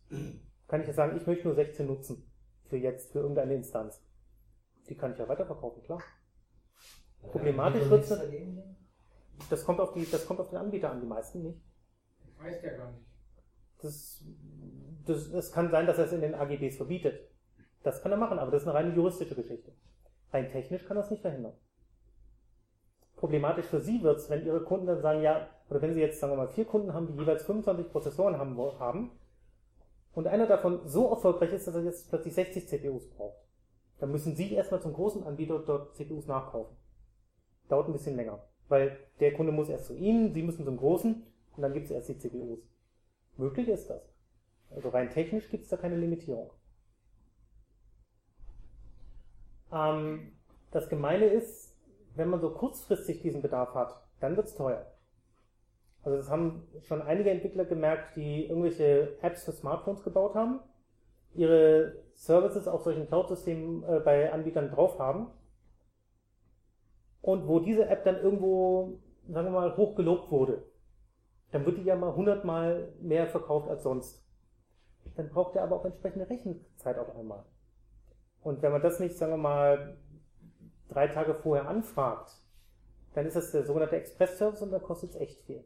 kann 0.67 0.81
ich 0.81 0.87
ja 0.87 0.95
sagen, 0.95 1.17
ich 1.19 1.27
möchte 1.27 1.47
nur 1.47 1.55
16 1.55 1.87
nutzen 1.87 2.31
für 2.65 2.79
jetzt, 2.79 3.13
für 3.13 3.21
irgendeine 3.21 3.55
Instanz. 3.55 4.03
Die 4.89 4.97
kann 4.97 5.13
ich 5.13 5.19
ja 5.19 5.29
weiterverkaufen, 5.29 5.83
klar. 5.83 6.03
Problematisch 7.21 7.89
wird 7.91 8.05
es 8.05 8.19
das 9.51 9.65
kommt 9.65 9.81
auf 9.81 9.93
die, 9.93 10.09
das 10.11 10.27
kommt 10.27 10.41
auf 10.41 10.51
den 10.51 10.59
Anbieter 10.59 10.91
an, 10.91 11.01
die 11.01 11.07
meisten 11.07 11.43
nicht. 11.43 11.61
Weiß 12.39 12.61
der 12.61 12.77
gar 12.77 12.91
nicht. 12.91 13.05
Das 13.81 14.23
das, 15.09 15.31
das 15.31 15.53
kann 15.53 15.71
sein, 15.71 15.87
dass 15.87 15.99
er 15.99 16.05
es 16.05 16.13
in 16.13 16.21
den 16.21 16.35
AGBs 16.35 16.77
verbietet. 16.77 17.21
Das 17.83 18.03
kann 18.03 18.13
er 18.13 18.19
machen, 18.19 18.39
aber 18.39 18.51
das 18.51 18.63
ist 18.63 18.69
eine 18.69 18.77
reine 18.77 18.95
juristische 18.95 19.35
Geschichte. 19.35 19.73
Rein 20.33 20.51
technisch 20.51 20.85
kann 20.85 20.97
er 20.97 21.05
es 21.05 21.11
nicht 21.11 21.23
verhindern. 21.23 21.55
Problematisch 23.17 23.67
für 23.67 23.81
Sie 23.81 24.03
wird 24.03 24.19
es, 24.19 24.31
wenn 24.31 24.45
Ihre 24.45 24.63
Kunden 24.63 24.87
dann 24.87 25.01
sagen, 25.01 25.23
ja, 25.23 25.49
oder 25.71 25.83
wenn 25.83 25.95
Sie 25.95 26.01
jetzt, 26.01 26.21
sagen 26.21 26.33
wir 26.33 26.37
mal, 26.37 26.49
vier 26.49 26.67
Kunden 26.67 26.93
haben, 26.93 27.09
die 27.09 27.15
jeweils 27.15 27.45
25 27.45 27.91
Prozessoren 27.91 28.39
haben, 28.39 28.57
haben 28.79 29.11
und 30.13 30.27
einer 30.27 30.47
davon 30.47 30.87
so 30.87 31.11
erfolgreich 31.11 31.53
ist, 31.53 31.67
dass 31.67 31.75
er 31.75 31.83
jetzt 31.83 32.09
plötzlich 32.09 32.35
60 32.35 32.69
CPUs 32.69 33.09
braucht. 33.11 33.39
Dann 33.99 34.13
müssen 34.13 34.37
Sie 34.37 34.53
erstmal 34.53 34.81
zum 34.81 34.93
großen 34.93 35.25
Anbieter 35.25 35.59
dort 35.59 35.97
CPUs 35.97 36.27
nachkaufen. 36.27 36.77
Dauert 37.69 37.89
ein 37.89 37.93
bisschen 37.93 38.17
länger. 38.17 38.45
Weil 38.69 38.99
der 39.21 39.33
Kunde 39.35 39.53
muss 39.53 39.69
erst 39.69 39.87
zu 39.87 39.95
Ihnen, 39.95 40.33
Sie 40.33 40.43
müssen 40.43 40.65
zum 40.65 40.77
großen 40.77 41.23
und 41.57 41.63
dann 41.63 41.73
gibt 41.73 41.87
es 41.87 41.91
erst 41.91 42.09
die 42.09 42.19
CPUs. 42.19 42.61
Möglich 43.37 43.69
ist 43.69 43.89
das. 43.89 44.03
Also 44.71 44.91
rein 44.91 45.11
technisch 45.11 45.49
gibt 45.49 45.65
es 45.65 45.71
da 45.71 45.77
keine 45.77 45.97
Limitierung. 45.97 46.51
Ähm, 49.73 50.33
das 50.71 50.89
Gemeine 50.89 51.27
ist, 51.27 51.75
wenn 52.15 52.29
man 52.29 52.41
so 52.41 52.51
kurzfristig 52.51 53.23
diesen 53.23 53.43
Bedarf 53.43 53.75
hat, 53.75 54.03
dann 54.21 54.37
wird 54.37 54.49
es 54.49 54.55
teuer. 54.55 54.87
Also 56.03 56.17
das 56.17 56.31
haben 56.31 56.67
schon 56.83 57.03
einige 57.03 57.31
Entwickler 57.31 57.65
gemerkt, 57.65 58.17
die 58.17 58.47
irgendwelche 58.47 59.17
Apps 59.23 59.45
für 59.45 59.53
Smartphones 59.53 60.03
gebaut 60.03 60.35
haben, 60.35 60.61
ihre 61.35 61.97
Services 62.15 62.69
auf 62.69 62.83
solchen 62.83 63.07
Cloud-Systemen 63.07 63.83
äh, 63.85 64.01
bei 64.01 64.33
Anbietern 64.33 64.71
drauf 64.71 64.99
haben 64.99 65.29
und 67.29 67.47
wo 67.47 67.61
diese 67.61 67.87
App 67.87 68.05
dann 68.05 68.17
irgendwo, 68.17 68.99
sagen 69.29 69.47
wir 69.49 69.61
mal, 69.61 69.77
hoch 69.77 69.95
gelobt 69.95 70.31
wurde, 70.31 70.65
dann 71.53 71.65
wird 71.65 71.79
die 71.79 71.85
ja 71.85 71.97
mal 71.97 72.15
hundertmal 72.15 72.93
mehr 73.01 73.27
verkauft 73.27 73.69
als 73.69 73.83
sonst 73.83 74.29
dann 75.19 75.29
braucht 75.31 75.57
er 75.57 75.65
aber 75.65 75.77
auch 75.77 75.85
entsprechende 75.85 76.31
Rechenzeit 76.31 76.97
auf 76.97 77.15
einmal. 77.17 77.45
Und 78.43 78.63
wenn 78.63 78.71
man 78.71 78.83
das 78.83 79.01
nicht, 79.01 79.17
sagen 79.17 79.33
wir 79.33 79.37
mal, 79.37 79.99
drei 80.89 81.09
Tage 81.09 81.35
vorher 81.35 81.69
anfragt, 81.69 82.33
dann 83.15 83.27
ist 83.27 83.35
das 83.35 83.51
der 83.51 83.65
sogenannte 83.65 83.97
Express-Service 83.97 84.63
und 84.63 84.71
da 84.71 84.79
kostet 84.79 85.11
es 85.11 85.17
echt 85.17 85.43
viel. 85.43 85.65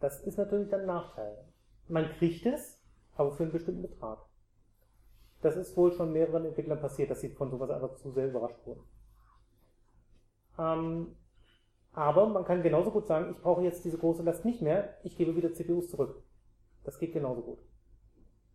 Das 0.00 0.20
ist 0.20 0.36
natürlich 0.36 0.68
dann 0.68 0.80
ein 0.80 0.86
Nachteil. 0.86 1.38
Man 1.88 2.10
kriegt 2.18 2.44
es, 2.44 2.78
aber 3.14 3.32
für 3.32 3.44
einen 3.44 3.52
bestimmten 3.52 3.82
Betrag. 3.82 4.18
Das 5.40 5.56
ist 5.56 5.74
wohl 5.76 5.92
schon 5.92 6.12
mehreren 6.12 6.44
Entwicklern 6.44 6.80
passiert, 6.80 7.10
dass 7.10 7.20
sie 7.20 7.30
von 7.30 7.50
sowas 7.50 7.70
einfach 7.70 7.94
zu 7.96 8.12
sehr 8.12 8.28
überrascht 8.28 8.64
wurden. 8.66 8.82
Ähm, 10.62 11.16
aber 11.92 12.28
man 12.28 12.44
kann 12.44 12.62
genauso 12.62 12.90
gut 12.90 13.06
sagen, 13.06 13.32
ich 13.32 13.42
brauche 13.42 13.62
jetzt 13.62 13.84
diese 13.84 13.98
große 13.98 14.22
Last 14.22 14.44
nicht 14.44 14.62
mehr, 14.62 14.96
ich 15.02 15.16
gebe 15.16 15.36
wieder 15.36 15.52
CPUs 15.52 15.90
zurück. 15.90 16.22
Das 16.84 16.98
geht 16.98 17.12
genauso 17.12 17.42
gut. 17.42 17.58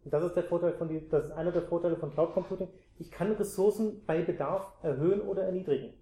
Und 0.04 0.14
das 0.14 0.24
ist 0.24 0.36
der 0.36 0.44
Vorteil 0.44 0.74
von 0.74 0.88
die, 0.88 1.08
das 1.08 1.26
ist 1.26 1.32
einer 1.32 1.52
der 1.52 1.64
Vorteile 1.64 1.98
von 1.98 2.12
Cloud 2.12 2.34
Computing. 2.34 2.70
Ich 2.98 3.12
kann 3.12 3.34
Ressourcen 3.34 4.04
bei 4.06 4.24
Bedarf 4.24 4.74
erhöhen 4.82 5.22
oder 5.22 5.44
erniedrigen. 5.44 5.94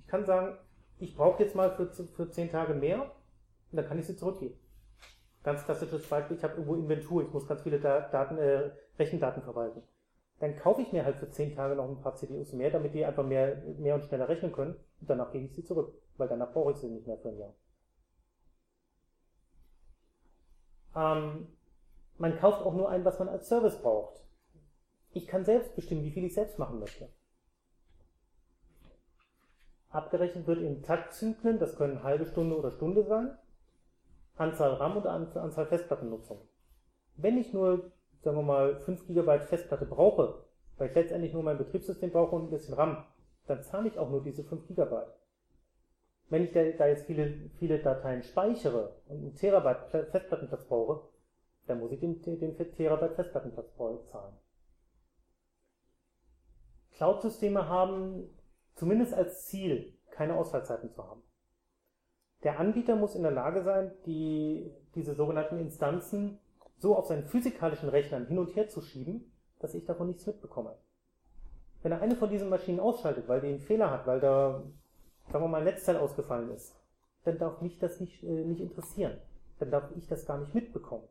Ich 0.00 0.06
kann 0.08 0.24
sagen, 0.24 0.56
ich 0.98 1.14
brauche 1.14 1.42
jetzt 1.42 1.54
mal 1.54 1.70
für, 1.76 1.86
für 1.86 2.30
10 2.30 2.50
Tage 2.50 2.74
mehr 2.74 3.02
und 3.02 3.76
dann 3.76 3.86
kann 3.86 3.98
ich 3.98 4.06
sie 4.06 4.16
zurückgeben. 4.16 4.58
Ganz 5.44 5.64
klassisches 5.64 6.08
Beispiel, 6.08 6.36
ich 6.36 6.42
habe 6.42 6.54
irgendwo 6.54 6.74
Inventur, 6.74 7.22
ich 7.22 7.32
muss 7.32 7.46
ganz 7.46 7.62
viele 7.62 7.78
Daten, 7.78 8.38
äh, 8.38 8.70
Rechendaten 8.98 9.42
verwalten. 9.42 9.82
Dann 10.40 10.56
kaufe 10.56 10.82
ich 10.82 10.92
mir 10.92 11.04
halt 11.04 11.16
für 11.16 11.30
10 11.30 11.54
Tage 11.54 11.76
noch 11.76 11.88
ein 11.88 12.00
paar 12.00 12.16
CPUs 12.16 12.52
mehr, 12.52 12.70
damit 12.70 12.94
die 12.94 13.04
einfach 13.04 13.24
mehr, 13.24 13.62
mehr 13.78 13.94
und 13.94 14.04
schneller 14.04 14.28
rechnen 14.28 14.52
können 14.52 14.76
und 15.00 15.10
danach 15.10 15.32
gebe 15.32 15.44
ich 15.44 15.54
sie 15.54 15.64
zurück, 15.64 15.92
weil 16.16 16.28
danach 16.28 16.52
brauche 16.52 16.72
ich 16.72 16.78
sie 16.78 16.88
nicht 16.88 17.06
mehr 17.06 17.18
für 17.18 17.28
ein 17.28 17.38
Jahr. 17.38 17.54
Ähm, 20.96 21.48
man 22.18 22.38
kauft 22.38 22.62
auch 22.62 22.74
nur 22.74 22.88
ein, 22.88 23.04
was 23.04 23.18
man 23.18 23.28
als 23.28 23.48
Service 23.48 23.76
braucht. 23.80 24.22
Ich 25.12 25.26
kann 25.26 25.44
selbst 25.44 25.74
bestimmen, 25.76 26.04
wie 26.04 26.10
viel 26.10 26.24
ich 26.24 26.34
selbst 26.34 26.58
machen 26.58 26.78
möchte. 26.78 27.08
Abgerechnet 29.90 30.46
wird 30.46 30.60
in 30.60 30.82
Taktzyklen, 30.82 31.58
das 31.58 31.76
können 31.76 32.02
halbe 32.02 32.26
Stunde 32.26 32.56
oder 32.56 32.70
Stunde 32.70 33.04
sein, 33.04 33.36
Anzahl 34.36 34.74
RAM 34.74 34.96
oder 34.96 35.10
Anzahl 35.10 35.66
Festplattennutzung. 35.66 36.40
Wenn 37.16 37.38
ich 37.38 37.52
nur, 37.54 37.92
sagen 38.22 38.36
wir 38.36 38.42
mal, 38.42 38.76
5 38.80 39.06
GB 39.06 39.40
Festplatte 39.40 39.86
brauche, 39.86 40.42
weil 40.76 40.88
ich 40.88 40.94
letztendlich 40.94 41.32
nur 41.32 41.42
mein 41.42 41.56
Betriebssystem 41.56 42.10
brauche 42.10 42.36
und 42.36 42.44
ein 42.44 42.50
bisschen 42.50 42.74
RAM, 42.74 43.04
dann 43.46 43.62
zahle 43.62 43.88
ich 43.88 43.98
auch 43.98 44.10
nur 44.10 44.22
diese 44.22 44.44
5 44.44 44.66
GB. 44.68 44.96
Wenn 46.28 46.42
ich 46.42 46.52
da 46.52 46.86
jetzt 46.86 47.06
viele, 47.06 47.50
viele 47.58 47.78
Dateien 47.78 48.22
speichere 48.22 48.96
und 49.06 49.18
einen 49.18 49.34
Terabyte 49.34 50.10
Festplattenplatz 50.10 50.64
brauche, 50.64 51.08
dann 51.66 51.78
muss 51.78 51.92
ich 51.92 52.00
den, 52.00 52.20
den 52.22 52.56
Terabyte 52.56 53.14
Festplattenplatz 53.14 53.74
zahlen. 54.10 54.36
Cloud-Systeme 56.96 57.68
haben 57.68 58.28
zumindest 58.74 59.14
als 59.14 59.46
Ziel, 59.46 59.94
keine 60.10 60.36
Ausfallzeiten 60.36 60.90
zu 60.90 61.06
haben. 61.06 61.22
Der 62.42 62.58
Anbieter 62.58 62.96
muss 62.96 63.14
in 63.14 63.22
der 63.22 63.32
Lage 63.32 63.62
sein, 63.62 63.92
die, 64.06 64.72
diese 64.94 65.14
sogenannten 65.14 65.58
Instanzen 65.58 66.38
so 66.78 66.96
auf 66.96 67.06
seinen 67.06 67.24
physikalischen 67.24 67.88
Rechnern 67.88 68.26
hin 68.26 68.38
und 68.38 68.54
her 68.54 68.68
zu 68.68 68.80
schieben, 68.80 69.32
dass 69.58 69.74
ich 69.74 69.84
davon 69.84 70.08
nichts 70.08 70.26
mitbekomme. 70.26 70.76
Wenn 71.86 71.92
er 71.92 72.02
eine 72.02 72.16
von 72.16 72.28
diesen 72.28 72.48
Maschinen 72.48 72.80
ausschaltet, 72.80 73.28
weil 73.28 73.40
die 73.40 73.46
einen 73.46 73.60
Fehler 73.60 73.92
hat, 73.92 74.08
weil 74.08 74.18
da, 74.18 74.60
sagen 75.30 75.44
wir 75.44 75.46
mal, 75.46 75.58
ein 75.58 75.66
Netzteil 75.66 75.96
ausgefallen 75.98 76.50
ist, 76.50 76.74
dann 77.22 77.38
darf 77.38 77.60
mich 77.60 77.78
das 77.78 78.00
nicht, 78.00 78.24
äh, 78.24 78.44
nicht 78.44 78.60
interessieren. 78.60 79.16
Dann 79.60 79.70
darf 79.70 79.84
ich 79.94 80.08
das 80.08 80.26
gar 80.26 80.36
nicht 80.36 80.52
mitbekommen. 80.52 81.06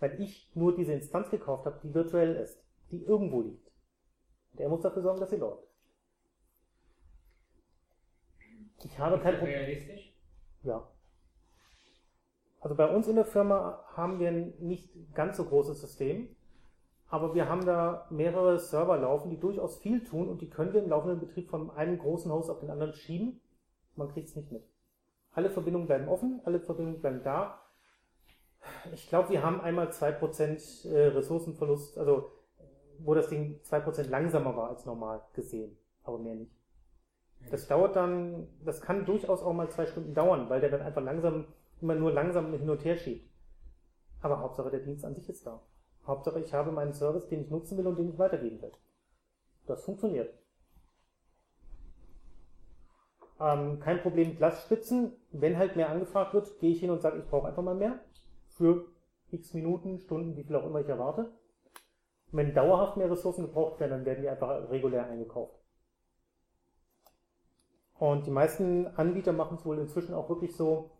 Weil 0.00 0.18
ich 0.22 0.50
nur 0.54 0.74
diese 0.74 0.94
Instanz 0.94 1.28
gekauft 1.28 1.66
habe, 1.66 1.78
die 1.82 1.92
virtuell 1.92 2.36
ist, 2.36 2.64
die 2.92 3.04
irgendwo 3.04 3.42
liegt. 3.42 3.70
Und 4.52 4.60
er 4.60 4.70
muss 4.70 4.80
dafür 4.80 5.02
sorgen, 5.02 5.20
dass 5.20 5.28
sie 5.28 5.36
läuft. 5.36 5.68
Ich 8.82 8.98
habe 8.98 9.18
kein 9.18 9.34
Problem. 9.34 9.58
Realistisch? 9.58 10.14
Ja. 10.62 10.88
Also 12.60 12.74
bei 12.74 12.88
uns 12.88 13.06
in 13.06 13.16
der 13.16 13.26
Firma 13.26 13.84
haben 13.96 14.18
wir 14.18 14.28
ein 14.28 14.54
nicht 14.60 15.12
ganz 15.12 15.36
so 15.36 15.44
großes 15.44 15.78
System, 15.78 16.34
aber 17.12 17.34
wir 17.34 17.46
haben 17.46 17.66
da 17.66 18.06
mehrere 18.08 18.58
Server 18.58 18.96
laufen, 18.96 19.28
die 19.28 19.38
durchaus 19.38 19.76
viel 19.76 20.02
tun 20.02 20.30
und 20.30 20.40
die 20.40 20.48
können 20.48 20.72
wir 20.72 20.82
im 20.82 20.88
laufenden 20.88 21.20
Betrieb 21.20 21.50
von 21.50 21.70
einem 21.72 21.98
großen 21.98 22.32
Host 22.32 22.48
auf 22.48 22.60
den 22.60 22.70
anderen 22.70 22.94
schieben. 22.94 23.38
Man 23.96 24.08
kriegt 24.08 24.28
es 24.28 24.34
nicht 24.34 24.50
mit. 24.50 24.62
Alle 25.32 25.50
Verbindungen 25.50 25.86
bleiben 25.86 26.08
offen, 26.08 26.40
alle 26.44 26.58
Verbindungen 26.58 27.02
bleiben 27.02 27.20
da. 27.22 27.60
Ich 28.94 29.10
glaube, 29.10 29.28
wir 29.28 29.42
haben 29.42 29.60
einmal 29.60 29.88
2% 29.88 30.88
äh, 30.88 31.08
Ressourcenverlust, 31.08 31.98
also 31.98 32.32
wo 32.98 33.12
das 33.12 33.28
Ding 33.28 33.60
2% 33.62 34.08
langsamer 34.08 34.56
war 34.56 34.70
als 34.70 34.86
normal 34.86 35.20
gesehen, 35.34 35.76
aber 36.04 36.18
mehr 36.18 36.36
nicht. 36.36 36.56
Das 37.50 37.68
dauert 37.68 37.94
dann, 37.94 38.48
das 38.64 38.80
kann 38.80 39.04
durchaus 39.04 39.42
auch 39.42 39.52
mal 39.52 39.68
zwei 39.68 39.84
Stunden 39.84 40.14
dauern, 40.14 40.48
weil 40.48 40.62
der 40.62 40.70
dann 40.70 40.80
einfach 40.80 41.02
langsam, 41.02 41.44
immer 41.82 41.94
nur 41.94 42.10
langsam 42.10 42.54
hin 42.54 42.70
und 42.70 42.82
her 42.86 42.96
schiebt. 42.96 43.30
Aber 44.22 44.40
Hauptsache 44.40 44.70
der 44.70 44.80
Dienst 44.80 45.04
an 45.04 45.14
sich 45.14 45.28
ist 45.28 45.46
da. 45.46 45.60
Hauptsache 46.06 46.40
ich 46.40 46.52
habe 46.52 46.72
meinen 46.72 46.92
Service, 46.94 47.28
den 47.28 47.42
ich 47.42 47.50
nutzen 47.50 47.78
will 47.78 47.86
und 47.86 47.98
den 47.98 48.10
ich 48.10 48.18
weitergeben 48.18 48.60
will. 48.60 48.72
Das 49.66 49.84
funktioniert. 49.84 50.34
Ähm, 53.40 53.80
kein 53.80 54.00
Problem 54.00 54.30
mit 54.30 54.40
Lastspitzen. 54.40 55.12
Wenn 55.32 55.58
halt 55.58 55.76
mehr 55.76 55.90
angefragt 55.90 56.34
wird, 56.34 56.58
gehe 56.60 56.72
ich 56.72 56.80
hin 56.80 56.90
und 56.90 57.00
sage, 57.02 57.18
ich 57.18 57.28
brauche 57.28 57.48
einfach 57.48 57.62
mal 57.62 57.74
mehr. 57.74 58.00
Für 58.48 58.86
x 59.30 59.54
Minuten, 59.54 59.98
Stunden, 59.98 60.36
wie 60.36 60.44
viel 60.44 60.56
auch 60.56 60.66
immer 60.66 60.80
ich 60.80 60.88
erwarte. 60.88 61.32
wenn 62.34 62.54
dauerhaft 62.54 62.96
mehr 62.96 63.10
Ressourcen 63.10 63.42
gebraucht 63.42 63.78
werden, 63.78 63.90
dann 63.90 64.04
werden 64.06 64.22
die 64.22 64.28
einfach 64.28 64.70
regulär 64.70 65.06
eingekauft. 65.06 65.54
Und 67.98 68.26
die 68.26 68.30
meisten 68.30 68.86
Anbieter 68.96 69.32
machen 69.32 69.58
es 69.58 69.66
wohl 69.66 69.78
inzwischen 69.78 70.14
auch 70.14 70.28
wirklich 70.28 70.56
so, 70.56 70.90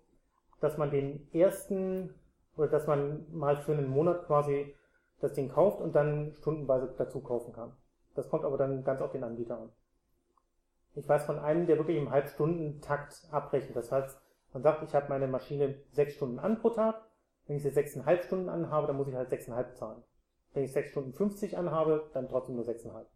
dass 0.61 0.79
man 0.79 0.91
den 0.91 1.27
ersten 1.33 2.15
oder 2.57 2.69
dass 2.69 2.87
man 2.87 3.27
mal 3.33 3.57
für 3.57 3.73
einen 3.73 3.89
Monat 3.89 4.27
quasi 4.27 4.75
das 5.23 5.33
Ding 5.33 5.49
kauft 5.49 5.81
und 5.81 5.95
dann 5.95 6.35
stundenweise 6.35 6.95
dazu 6.99 7.21
kaufen 7.21 7.53
kann. 7.53 7.73
Das 8.15 8.29
kommt 8.29 8.45
aber 8.45 8.59
dann 8.59 8.85
ganz 8.85 9.01
auf 9.01 9.13
den 9.13 9.25
Anbieter 9.25 9.59
an. 9.59 9.73
Ich 10.95 11.09
weiß 11.09 11.25
von 11.25 11.39
einem, 11.39 11.67
der 11.67 11.79
wirklich 11.79 11.97
im 11.97 12.11
Halbstundentakt 12.11 13.29
abrechnet. 13.31 13.77
Das 13.77 13.91
heißt, 13.91 14.21
man 14.53 14.63
sagt, 14.63 14.83
ich 14.83 14.95
habe 14.95 15.09
meine 15.09 15.27
Maschine 15.27 15.77
sechs 15.93 16.15
Stunden 16.15 16.39
an 16.39 16.61
pro 16.61 16.71
Tag. 16.71 17.01
Wenn 17.47 17.57
ich 17.57 17.63
sie 17.63 17.71
sechseinhalb 17.71 18.25
Stunden 18.25 18.51
anhabe, 18.51 18.87
dann 18.87 18.97
muss 18.97 19.09
ich 19.09 19.15
halt 19.15 19.31
sechseinhalb 19.31 19.75
zahlen. 19.77 20.03
Wenn 20.53 20.65
ich 20.65 20.73
sechs 20.73 20.91
Stunden 20.91 21.15
50 21.15 21.57
anhabe, 21.57 22.11
dann 22.13 22.29
trotzdem 22.29 22.57
nur 22.57 22.65
sechseinhalb. 22.65 23.09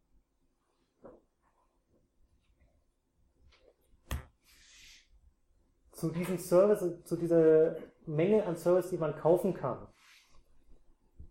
zu 5.97 6.11
diesem 6.11 6.39
Service, 6.39 7.03
zu 7.05 7.17
dieser 7.17 7.77
Menge 8.05 8.45
an 8.45 8.57
Service, 8.57 8.91
die 8.91 8.99
man 8.99 9.17
kaufen 9.17 9.55
kann, 9.55 9.89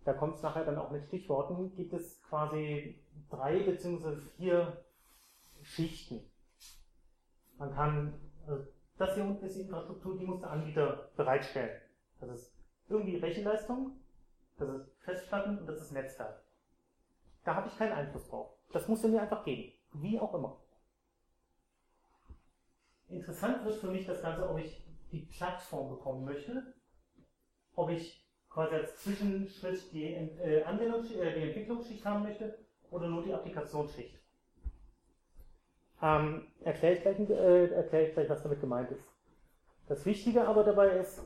da 0.05 0.13
kommt 0.13 0.35
es 0.35 0.43
nachher 0.43 0.63
dann 0.63 0.77
auch 0.77 0.91
mit 0.91 1.03
Stichworten, 1.05 1.75
gibt 1.75 1.93
es 1.93 2.21
quasi 2.21 3.03
drei 3.29 3.59
bzw. 3.63 4.15
vier 4.37 4.85
Schichten. 5.63 6.21
Man 7.57 7.73
kann, 7.73 8.13
also 8.47 8.67
das 8.97 9.15
hier 9.15 9.25
unten 9.25 9.43
ist 9.43 9.55
die 9.55 9.61
Infrastruktur, 9.61 10.17
die 10.17 10.25
muss 10.25 10.41
der 10.41 10.51
Anbieter 10.51 11.09
bereitstellen. 11.15 11.81
Das 12.19 12.29
ist 12.29 12.55
irgendwie 12.87 13.17
Rechenleistung, 13.17 13.99
das 14.57 14.69
ist 14.69 14.95
Festplatten 14.99 15.57
und 15.57 15.65
das 15.65 15.81
ist 15.81 15.91
Netzteil. 15.91 16.39
Da 17.43 17.55
habe 17.55 17.67
ich 17.67 17.77
keinen 17.77 17.93
Einfluss 17.93 18.27
drauf. 18.27 18.51
Das 18.71 18.87
muss 18.87 19.03
er 19.03 19.09
mir 19.09 19.21
einfach 19.21 19.43
geben. 19.43 19.73
Wie 19.93 20.19
auch 20.19 20.33
immer. 20.35 20.57
Interessant 23.09 23.65
wird 23.65 23.75
für 23.75 23.89
mich 23.89 24.05
das 24.05 24.21
Ganze, 24.21 24.49
ob 24.49 24.59
ich 24.59 24.83
die 25.11 25.21
Plattform 25.21 25.89
bekommen 25.89 26.25
möchte, 26.25 26.73
ob 27.75 27.89
ich 27.89 28.24
quasi 28.55 28.75
als 28.75 28.97
Zwischenschritt 29.03 29.91
die, 29.91 30.05
äh, 30.05 30.63
Anwendungs 30.63 31.11
äh, 31.11 31.33
die 31.35 31.49
Entwicklungsschicht 31.49 32.05
haben 32.05 32.23
möchte 32.23 32.57
oder 32.89 33.07
nur 33.07 33.21
die 33.21 33.33
Applikationsschicht. 33.33 34.17
Ähm, 36.01 36.47
Erkläre 36.61 36.95
ich, 36.95 37.01
gleich, 37.01 37.19
äh, 37.19 37.65
erklär 37.67 38.07
ich 38.07 38.13
gleich, 38.13 38.29
was 38.29 38.41
damit 38.43 38.61
gemeint 38.61 38.91
ist. 38.91 39.03
Das 39.87 40.05
Wichtige 40.05 40.47
aber 40.47 40.63
dabei 40.63 40.99
ist, 40.99 41.21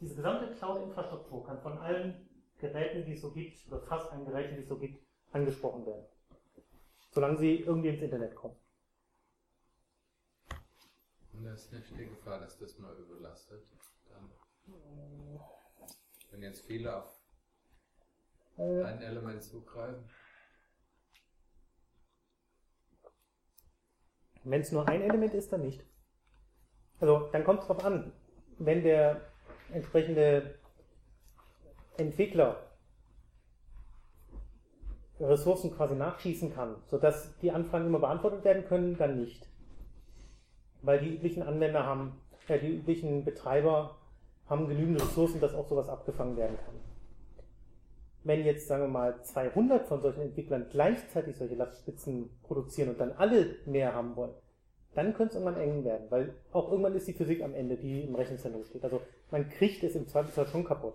diese 0.00 0.14
gesamte 0.14 0.54
Cloud-Infrastruktur 0.54 1.44
kann 1.44 1.60
von 1.60 1.76
allen 1.78 2.28
Geräten, 2.60 3.04
die 3.04 3.14
es 3.14 3.22
so 3.22 3.32
gibt, 3.32 3.66
oder 3.66 3.80
fast 3.80 4.12
allen 4.12 4.26
Geräten, 4.26 4.54
die 4.54 4.62
es 4.62 4.68
so 4.68 4.78
gibt, 4.78 5.04
angesprochen 5.32 5.84
werden. 5.86 6.04
Solange 7.10 7.38
sie 7.38 7.60
irgendwie 7.60 7.88
ins 7.88 8.02
Internet 8.02 8.34
kommen. 8.36 8.56
Und 11.32 11.44
da 11.44 11.52
ist 11.52 11.72
nicht 11.72 11.90
die 11.98 12.06
Gefahr, 12.06 12.38
dass 12.40 12.58
das 12.58 12.78
mal 12.78 12.94
überlastet. 12.96 13.64
Dann, 14.08 14.30
wenn 16.30 16.42
jetzt 16.42 16.66
viele 16.66 16.96
auf 16.96 17.20
äh. 18.56 18.82
ein 18.82 19.00
Element 19.02 19.42
zugreifen. 19.42 20.08
Wenn 24.44 24.60
es 24.60 24.70
nur 24.70 24.88
ein 24.88 25.02
Element 25.02 25.34
ist, 25.34 25.52
dann 25.52 25.62
nicht. 25.62 25.84
Also 27.00 27.28
dann 27.32 27.44
kommt 27.44 27.60
es 27.60 27.66
darauf 27.66 27.84
an, 27.84 28.12
wenn 28.58 28.82
der 28.82 29.32
entsprechende 29.72 30.58
Entwickler 31.98 32.62
Ressourcen 35.18 35.74
quasi 35.74 35.94
nachschießen 35.94 36.54
kann, 36.54 36.82
sodass 36.86 37.36
die 37.38 37.50
Anfragen 37.50 37.86
immer 37.86 37.98
beantwortet 37.98 38.44
werden 38.44 38.66
können, 38.66 38.96
dann 38.96 39.20
nicht 39.20 39.48
weil 40.86 41.00
die 41.00 41.14
üblichen 41.14 41.42
Anwender 41.42 41.84
haben, 41.84 42.20
ja, 42.48 42.58
die 42.58 42.76
üblichen 42.76 43.24
Betreiber 43.24 43.98
haben 44.48 44.68
genügend 44.68 45.00
Ressourcen, 45.00 45.40
dass 45.40 45.54
auch 45.54 45.66
sowas 45.66 45.88
abgefangen 45.88 46.36
werden 46.36 46.56
kann. 46.64 46.74
Wenn 48.24 48.44
jetzt, 48.44 48.66
sagen 48.66 48.84
wir 48.84 48.88
mal, 48.88 49.22
200 49.22 49.86
von 49.86 50.00
solchen 50.00 50.22
Entwicklern 50.22 50.66
gleichzeitig 50.70 51.36
solche 51.36 51.54
Lastspitzen 51.54 52.30
produzieren 52.42 52.90
und 52.90 53.00
dann 53.00 53.12
alle 53.12 53.56
mehr 53.66 53.94
haben 53.94 54.16
wollen, 54.16 54.34
dann 54.94 55.14
könnte 55.14 55.36
es 55.36 55.42
irgendwann 55.42 55.62
eng 55.62 55.84
werden, 55.84 56.10
weil 56.10 56.34
auch 56.52 56.70
irgendwann 56.70 56.94
ist 56.94 57.06
die 57.06 57.12
Physik 57.12 57.42
am 57.42 57.54
Ende, 57.54 57.76
die 57.76 58.02
im 58.02 58.14
Rechenzentrum 58.14 58.64
steht. 58.64 58.82
Also 58.82 59.02
man 59.30 59.48
kriegt 59.48 59.84
es 59.84 59.94
im 59.94 60.08
Zweifelsfall 60.08 60.46
schon 60.46 60.64
kaputt. 60.64 60.94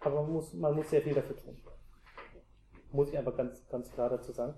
Aber 0.00 0.22
man 0.22 0.32
muss, 0.32 0.52
man 0.52 0.74
muss 0.74 0.90
sehr 0.90 1.02
viel 1.02 1.14
dafür 1.14 1.36
tun. 1.36 1.56
Muss 2.92 3.10
ich 3.10 3.18
einfach 3.18 3.36
ganz, 3.36 3.66
ganz 3.68 3.90
klar 3.92 4.10
dazu 4.10 4.32
sagen. 4.32 4.54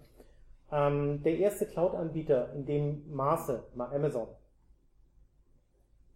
Ähm, 0.73 1.23
der 1.23 1.37
erste 1.39 1.67
Cloud-Anbieter 1.67 2.53
in 2.55 2.65
dem 2.65 3.13
Maße 3.13 3.65
war 3.75 3.93
Amazon. 3.93 4.29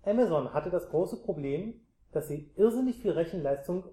Amazon 0.07 0.53
hatte 0.53 0.71
das 0.71 0.89
große 0.89 1.23
Problem, 1.23 1.81
dass 2.13 2.29
sie 2.29 2.53
irrsinnig 2.57 3.01
viel 3.01 3.13
Rechenleistung 3.13 3.85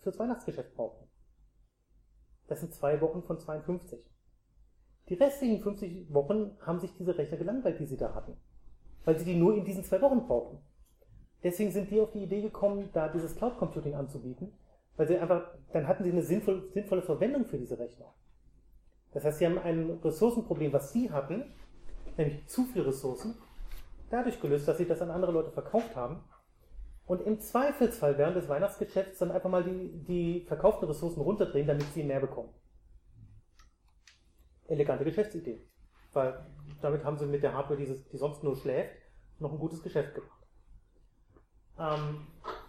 fürs 0.00 0.18
Weihnachtsgeschäft 0.18 0.74
brauchten. 0.74 1.08
Das 2.48 2.60
sind 2.60 2.74
zwei 2.74 3.00
Wochen 3.00 3.22
von 3.22 3.38
52. 3.38 4.00
Die 5.08 5.14
restlichen 5.14 5.62
50 5.62 6.12
Wochen 6.12 6.56
haben 6.60 6.80
sich 6.80 6.94
diese 6.94 7.16
Rechner 7.16 7.38
gelangweilt, 7.38 7.78
die 7.78 7.86
sie 7.86 7.96
da 7.96 8.14
hatten. 8.14 8.36
Weil 9.04 9.18
sie 9.18 9.24
die 9.24 9.36
nur 9.36 9.56
in 9.56 9.64
diesen 9.64 9.84
zwei 9.84 10.00
Wochen 10.00 10.26
brauchten. 10.26 10.58
Deswegen 11.42 11.72
sind 11.72 11.90
die 11.90 12.00
auf 12.00 12.12
die 12.12 12.22
Idee 12.22 12.40
gekommen, 12.40 12.90
da 12.92 13.08
dieses 13.08 13.36
Cloud 13.36 13.58
Computing 13.58 13.94
anzubieten, 13.94 14.52
weil 14.96 15.08
sie 15.08 15.18
einfach, 15.18 15.54
dann 15.72 15.88
hatten 15.88 16.04
sie 16.04 16.12
eine 16.12 16.22
sinnvolle, 16.22 16.70
sinnvolle 16.70 17.02
Verwendung 17.02 17.46
für 17.46 17.58
diese 17.58 17.78
Rechner. 17.78 18.14
Das 19.12 19.24
heißt, 19.24 19.38
sie 19.38 19.46
haben 19.46 19.58
ein 19.58 19.90
Ressourcenproblem, 20.02 20.72
was 20.72 20.92
sie 20.92 21.10
hatten, 21.10 21.52
nämlich 22.16 22.46
zu 22.46 22.64
viel 22.64 22.82
Ressourcen, 22.82 23.36
dadurch 24.12 24.40
gelöst, 24.40 24.68
dass 24.68 24.78
sie 24.78 24.86
das 24.86 25.02
an 25.02 25.10
andere 25.10 25.32
Leute 25.32 25.50
verkauft 25.50 25.96
haben 25.96 26.22
und 27.06 27.22
im 27.22 27.40
Zweifelsfall 27.40 28.16
während 28.18 28.36
des 28.36 28.48
Weihnachtsgeschäfts 28.48 29.18
dann 29.18 29.32
einfach 29.32 29.50
mal 29.50 29.64
die, 29.64 30.04
die 30.04 30.44
verkauften 30.46 30.86
Ressourcen 30.86 31.20
runterdrehen, 31.20 31.66
damit 31.66 31.86
sie 31.92 32.04
mehr 32.04 32.20
bekommen. 32.20 32.54
elegante 34.66 35.04
Geschäftsidee. 35.04 35.68
Weil 36.12 36.46
damit 36.80 37.04
haben 37.04 37.18
sie 37.18 37.26
mit 37.26 37.42
der 37.42 37.54
Hardware, 37.54 37.78
die, 37.78 37.86
die 37.86 38.16
sonst 38.16 38.42
nur 38.42 38.56
schläft, 38.56 38.96
noch 39.38 39.52
ein 39.52 39.58
gutes 39.58 39.82
Geschäft 39.82 40.14
gemacht. 40.14 40.46
Ähm, 41.78 42.26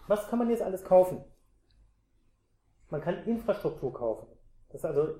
was 0.07 0.27
kann 0.29 0.39
man 0.39 0.49
jetzt 0.49 0.61
alles 0.61 0.83
kaufen? 0.83 1.23
Man 2.89 3.01
kann 3.01 3.23
Infrastruktur 3.25 3.93
kaufen. 3.93 4.27
Das 4.69 4.81
ist 4.81 4.85
also 4.85 5.19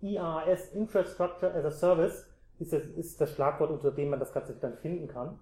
IaaS, 0.00 0.72
Infrastructure 0.72 1.52
as 1.52 1.64
a 1.64 1.70
Service, 1.70 2.26
ist 2.58 2.72
das, 2.72 2.84
ist 2.84 3.20
das 3.20 3.32
Schlagwort, 3.34 3.70
unter 3.70 3.90
dem 3.90 4.10
man 4.10 4.20
das 4.20 4.32
Ganze 4.32 4.54
dann 4.54 4.76
finden 4.78 5.08
kann. 5.08 5.40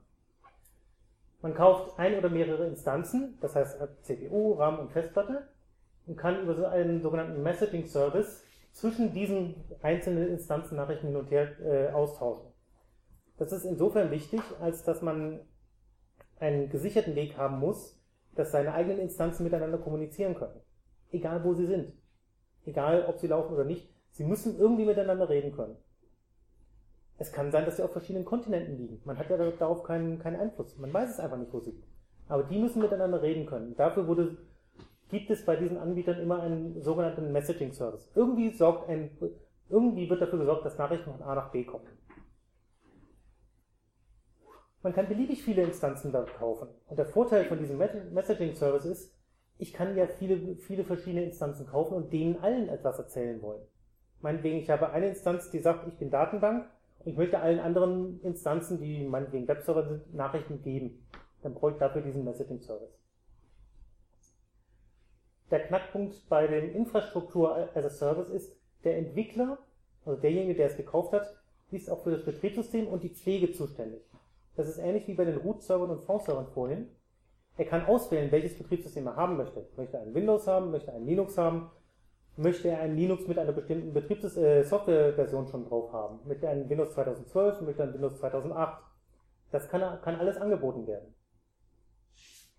Man 1.42 1.54
kauft 1.54 1.98
ein 1.98 2.16
oder 2.16 2.30
mehrere 2.30 2.66
Instanzen, 2.66 3.36
das 3.40 3.56
heißt 3.56 3.78
CPU, 4.02 4.52
RAM 4.54 4.78
und 4.78 4.92
Festplatte, 4.92 5.48
und 6.06 6.16
kann 6.16 6.40
über 6.40 6.54
so 6.54 6.64
einen 6.66 7.02
sogenannten 7.02 7.42
Messaging 7.42 7.86
Service 7.86 8.44
zwischen 8.72 9.12
diesen 9.12 9.56
einzelnen 9.82 10.28
Instanzen 10.28 10.76
Nachrichten 10.76 11.08
hin 11.08 11.16
und 11.16 11.30
her 11.30 11.60
äh, 11.60 11.92
austauschen. 11.92 12.52
Das 13.38 13.52
ist 13.52 13.64
insofern 13.64 14.10
wichtig, 14.10 14.40
als 14.60 14.84
dass 14.84 15.02
man 15.02 15.40
einen 16.38 16.70
gesicherten 16.70 17.14
Weg 17.16 17.36
haben 17.36 17.58
muss, 17.58 18.00
dass 18.34 18.52
seine 18.52 18.72
eigenen 18.72 18.98
Instanzen 18.98 19.44
miteinander 19.44 19.78
kommunizieren 19.78 20.34
können. 20.34 20.60
Egal 21.10 21.44
wo 21.44 21.54
sie 21.54 21.66
sind. 21.66 21.92
Egal 22.64 23.04
ob 23.06 23.18
sie 23.18 23.26
laufen 23.26 23.52
oder 23.52 23.64
nicht. 23.64 23.92
Sie 24.10 24.24
müssen 24.24 24.58
irgendwie 24.58 24.84
miteinander 24.84 25.28
reden 25.28 25.52
können. 25.52 25.76
Es 27.22 27.30
kann 27.30 27.52
sein, 27.52 27.64
dass 27.64 27.76
sie 27.76 27.84
auf 27.84 27.92
verschiedenen 27.92 28.24
Kontinenten 28.24 28.76
liegen. 28.76 29.00
Man 29.04 29.16
hat 29.16 29.30
ja 29.30 29.36
darauf 29.36 29.84
keinen, 29.84 30.18
keinen 30.18 30.40
Einfluss. 30.40 30.76
Man 30.76 30.92
weiß 30.92 31.08
es 31.08 31.20
einfach 31.20 31.36
nicht, 31.36 31.52
wo 31.52 31.60
sie 31.60 31.70
sind. 31.70 31.84
Aber 32.26 32.42
die 32.42 32.58
müssen 32.58 32.82
miteinander 32.82 33.22
reden 33.22 33.46
können. 33.46 33.76
Dafür 33.76 34.08
wurde, 34.08 34.38
gibt 35.08 35.30
es 35.30 35.44
bei 35.44 35.54
diesen 35.54 35.76
Anbietern 35.76 36.18
immer 36.18 36.42
einen 36.42 36.82
sogenannten 36.82 37.30
Messaging 37.30 37.74
Service. 37.74 38.10
Irgendwie 38.16 38.50
sorgt 38.50 38.88
ein, 38.88 39.16
irgendwie 39.68 40.10
wird 40.10 40.20
dafür 40.20 40.40
gesorgt, 40.40 40.66
dass 40.66 40.78
Nachrichten 40.78 41.12
von 41.12 41.22
A 41.22 41.36
nach 41.36 41.52
B 41.52 41.62
kommen. 41.62 41.86
Man 44.82 44.92
kann 44.92 45.06
beliebig 45.06 45.44
viele 45.44 45.62
Instanzen 45.62 46.10
dort 46.10 46.34
kaufen. 46.34 46.70
Und 46.88 46.98
der 46.98 47.06
Vorteil 47.06 47.44
von 47.44 47.60
diesem 47.60 47.78
Messaging 47.78 48.56
Service 48.56 48.84
ist, 48.84 49.16
ich 49.58 49.72
kann 49.72 49.96
ja 49.96 50.08
viele, 50.08 50.56
viele 50.56 50.82
verschiedene 50.82 51.22
Instanzen 51.22 51.68
kaufen 51.68 51.94
und 51.94 52.12
denen 52.12 52.42
allen 52.42 52.68
etwas 52.68 52.98
erzählen 52.98 53.40
wollen. 53.42 53.62
Meinetwegen, 54.22 54.58
ich 54.58 54.70
habe 54.70 54.90
eine 54.90 55.10
Instanz, 55.10 55.52
die 55.52 55.60
sagt, 55.60 55.86
ich 55.86 55.96
bin 55.98 56.10
Datenbank 56.10 56.68
ich 57.04 57.16
möchte 57.16 57.38
allen 57.40 57.58
anderen 57.58 58.20
Instanzen, 58.22 58.80
die 58.80 59.04
meinetwegen 59.04 59.48
Webserver 59.48 59.88
sind, 59.88 60.14
Nachrichten 60.14 60.62
geben. 60.62 61.06
Dann 61.42 61.54
brauche 61.54 61.72
ich 61.72 61.78
dafür 61.78 62.02
diesen 62.02 62.24
Messaging 62.24 62.60
Service. 62.60 62.98
Der 65.50 65.66
Knackpunkt 65.66 66.28
bei 66.28 66.46
dem 66.46 66.74
Infrastruktur 66.74 67.68
as 67.74 67.84
a 67.84 67.90
Service 67.90 68.30
ist, 68.30 68.56
der 68.84 68.98
Entwickler, 68.98 69.58
also 70.04 70.20
derjenige, 70.20 70.54
der 70.54 70.68
es 70.68 70.76
gekauft 70.76 71.12
hat, 71.12 71.26
ist 71.70 71.90
auch 71.90 72.02
für 72.02 72.12
das 72.12 72.24
Betriebssystem 72.24 72.86
und 72.86 73.02
die 73.02 73.10
Pflege 73.10 73.52
zuständig. 73.52 74.02
Das 74.56 74.68
ist 74.68 74.78
ähnlich 74.78 75.06
wie 75.08 75.14
bei 75.14 75.24
den 75.24 75.38
Root-Servern 75.38 75.90
und 75.90 76.02
Font-Servern 76.02 76.46
vorhin. 76.48 76.88
Er 77.56 77.66
kann 77.66 77.84
auswählen, 77.86 78.30
welches 78.32 78.56
Betriebssystem 78.56 79.06
er 79.06 79.16
haben 79.16 79.36
möchte. 79.36 79.66
Möchte 79.76 79.96
er 79.96 80.02
ein 80.02 80.14
Windows 80.14 80.46
haben, 80.46 80.70
möchte 80.70 80.90
er 80.90 80.96
ein 80.96 81.06
Linux 81.06 81.36
haben, 81.36 81.70
möchte 82.36 82.68
er 82.68 82.80
ein 82.80 82.96
Linux 82.96 83.26
mit 83.26 83.38
einer 83.38 83.52
bestimmten 83.52 83.92
Betriebs 83.92 84.36
äh, 84.36 84.62
Softwareversion 84.62 85.46
schon 85.48 85.68
drauf 85.68 85.92
haben. 85.92 86.20
Möchte 86.26 86.46
er 86.46 86.52
ein 86.52 86.68
Windows 86.68 86.92
2012, 86.94 87.60
möchte 87.62 87.82
er 87.82 87.88
ein 87.88 87.94
Windows 87.94 88.18
2008. 88.18 88.82
Das 89.50 89.68
kann, 89.68 90.00
kann 90.02 90.16
alles 90.16 90.38
angeboten 90.38 90.86
werden. 90.86 91.14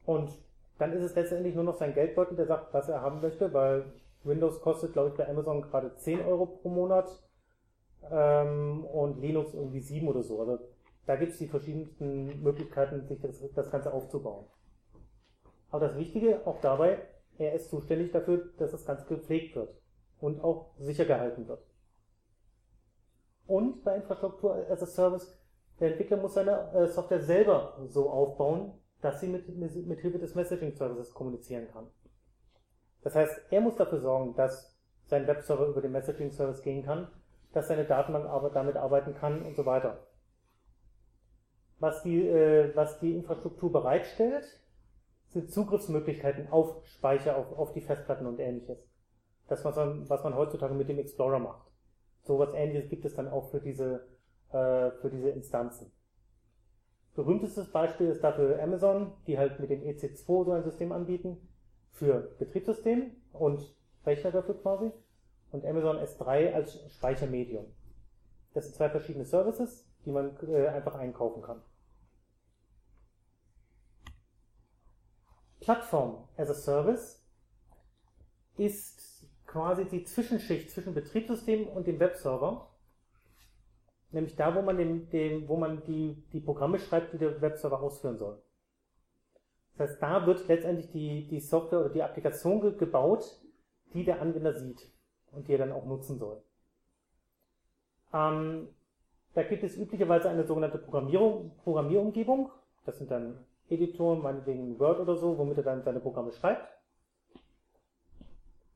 Und 0.06 0.32
dann 0.78 0.94
ist 0.94 1.04
es 1.04 1.16
letztendlich 1.16 1.56
nur 1.56 1.64
noch 1.64 1.76
sein 1.76 1.94
Geldbeutel, 1.94 2.36
der 2.36 2.46
sagt, 2.46 2.74
was 2.74 2.90
er 2.90 3.02
haben 3.02 3.22
möchte, 3.22 3.54
weil 3.54 3.86
Windows 4.24 4.62
kostet, 4.62 4.94
glaube 4.94 5.10
ich, 5.10 5.16
bei 5.16 5.28
Amazon 5.28 5.62
gerade 5.62 5.96
10 5.96 6.22
Euro 6.26 6.46
pro 6.46 6.70
Monat 6.70 7.10
ähm, 8.12 8.86
und 8.86 9.20
Linux 9.20 9.54
irgendwie 9.54 9.82
7 9.82 10.08
oder 10.08 10.24
so. 10.24 10.40
Also 10.40 10.60
da 11.06 11.16
gibt 11.16 11.34
es 11.34 11.38
die 11.38 11.48
verschiedensten 11.48 12.42
Möglichkeiten, 12.42 13.08
sich 13.08 13.20
das, 13.22 13.44
das 13.54 13.72
Ganze 13.72 13.94
aufzubauen. 13.94 14.46
Aber 15.70 15.88
das 15.88 15.98
Wichtige 15.98 16.46
auch 16.46 16.60
dabei, 16.62 17.00
er 17.38 17.54
ist 17.54 17.70
zuständig 17.70 18.12
dafür, 18.12 18.52
dass 18.58 18.72
das 18.72 18.86
Ganze 18.86 19.06
gepflegt 19.08 19.56
wird 19.56 19.76
und 20.20 20.42
auch 20.42 20.72
sicher 20.78 21.06
gehalten 21.06 21.48
wird. 21.48 21.64
Und 23.46 23.84
bei 23.84 23.96
Infrastruktur 23.96 24.66
as 24.70 24.82
a 24.82 24.86
Service, 24.86 25.38
der 25.80 25.92
Entwickler 25.92 26.18
muss 26.18 26.36
seine 26.36 26.72
äh, 26.74 26.88
Software 26.88 27.22
selber 27.22 27.78
so 27.88 28.10
aufbauen, 28.10 28.74
dass 29.02 29.20
sie 29.20 29.28
mit, 29.28 29.50
mit 29.50 30.00
Hilfe 30.00 30.20
des 30.20 30.34
Messaging 30.34 30.74
Services 30.74 31.14
kommunizieren 31.14 31.68
kann. 31.72 31.88
Das 33.02 33.16
heißt, 33.16 33.52
er 33.52 33.62
muss 33.62 33.76
dafür 33.76 34.00
sorgen, 34.00 34.34
dass 34.36 34.74
sein 35.06 35.28
Webserver 35.28 35.68
über 35.68 35.82
den 35.82 35.92
Messaging 35.92 36.32
Service 36.32 36.62
gehen 36.62 36.86
kann, 36.86 37.10
dass 37.52 37.68
seine 37.68 37.84
Datenbank 37.84 38.54
damit 38.54 38.78
arbeiten 38.78 39.14
kann 39.14 39.44
und 39.44 39.56
so 39.56 39.66
weiter. 39.66 40.08
Was 41.80 42.02
die, 42.04 42.28
äh, 42.28 42.74
was 42.76 43.00
die 43.00 43.14
Infrastruktur 43.14 43.72
bereitstellt, 43.72 44.46
Zugriffsmöglichkeiten 45.34 46.50
auf 46.50 46.86
Speicher, 46.86 47.38
auf, 47.38 47.58
auf 47.58 47.74
die 47.74 47.82
Festplatten 47.82 48.26
und 48.26 48.40
ähnliches. 48.40 48.78
Das, 49.48 49.66
was 49.66 49.76
man, 49.76 50.10
was 50.10 50.24
man 50.24 50.36
heutzutage 50.36 50.74
mit 50.74 50.90
dem 50.90 51.00
Explorer 51.00 51.40
macht. 51.40 51.72
So 52.24 52.40
was 52.40 52.54
ähnliches 52.54 52.90
gibt 52.90 53.06
es 53.06 53.16
dann 53.16 53.28
auch 53.28 53.50
für 53.50 53.60
diese, 53.60 54.08
äh, 54.50 54.92
für 55.02 55.10
diese 55.12 55.30
Instanzen. 55.30 55.92
Berühmtestes 57.16 57.72
Beispiel 57.72 58.10
ist 58.10 58.24
dafür 58.24 58.62
Amazon, 58.62 59.12
die 59.28 59.38
halt 59.38 59.60
mit 59.60 59.70
dem 59.70 59.82
EC2 59.84 60.46
so 60.46 60.52
ein 60.52 60.64
System 60.64 60.92
anbieten, 60.92 61.38
für 61.92 62.36
Betriebssystem 62.40 63.12
und 63.34 63.76
Rechner 64.06 64.32
dafür 64.32 64.56
quasi, 64.56 64.92
und 65.52 65.66
Amazon 65.66 65.98
S3 65.98 66.54
als 66.54 66.80
Speichermedium. 66.92 67.66
Das 68.54 68.66
sind 68.66 68.76
zwei 68.76 68.90
verschiedene 68.90 69.26
Services, 69.26 69.88
die 70.06 70.12
man 70.12 70.36
äh, 70.48 70.68
einfach 70.68 70.96
einkaufen 70.96 71.44
kann. 71.44 71.62
Plattform 75.64 76.28
as 76.38 76.50
a 76.50 76.54
Service 76.54 77.24
ist 78.58 79.26
quasi 79.46 79.86
die 79.86 80.04
Zwischenschicht 80.04 80.70
zwischen 80.72 80.94
Betriebssystem 80.94 81.68
und 81.68 81.88
dem 81.88 82.00
Webserver. 82.00 82.70
Nämlich 84.12 84.36
da, 84.36 84.54
wo 84.56 84.62
man, 84.62 84.78
den, 84.78 85.10
den, 85.10 85.48
wo 85.48 85.56
man 85.56 85.84
die, 85.86 86.22
die 86.34 86.42
Programme 86.42 86.80
schreibt, 86.80 87.14
die 87.14 87.18
der 87.18 87.42
Webserver 87.42 87.82
ausführen 87.82 88.18
soll. 88.18 88.42
Das 89.78 89.90
heißt, 89.90 90.02
da 90.02 90.28
wird 90.28 90.48
letztendlich 90.48 90.92
die, 90.92 91.28
die 91.28 91.40
Software 91.40 91.80
oder 91.80 91.90
die 91.90 92.04
Applikation 92.04 92.62
ge 92.62 92.76
gebaut, 92.78 93.42
die 93.94 94.04
der 94.04 94.22
Anwender 94.22 94.54
sieht 94.54 94.92
und 95.32 95.48
die 95.48 95.54
er 95.54 95.60
dann 95.60 95.72
auch 95.72 95.86
nutzen 95.86 96.20
soll. 96.20 96.44
Ähm, 98.14 98.68
da 99.34 99.44
gibt 99.44 99.64
es 99.64 99.78
üblicherweise 99.78 100.30
eine 100.30 100.46
sogenannte 100.46 100.78
Programmierung, 100.78 101.56
Programmierumgebung. 101.64 102.52
Das 102.86 102.98
sind 102.98 103.10
dann 103.10 103.44
Editor, 103.74 104.16
meinetwegen 104.16 104.80
Word 104.80 105.00
oder 105.00 105.16
so, 105.16 105.38
womit 105.38 105.58
er 105.58 105.64
dann 105.64 105.84
seine 105.84 106.00
Programme 106.00 106.32
schreibt, 106.32 106.68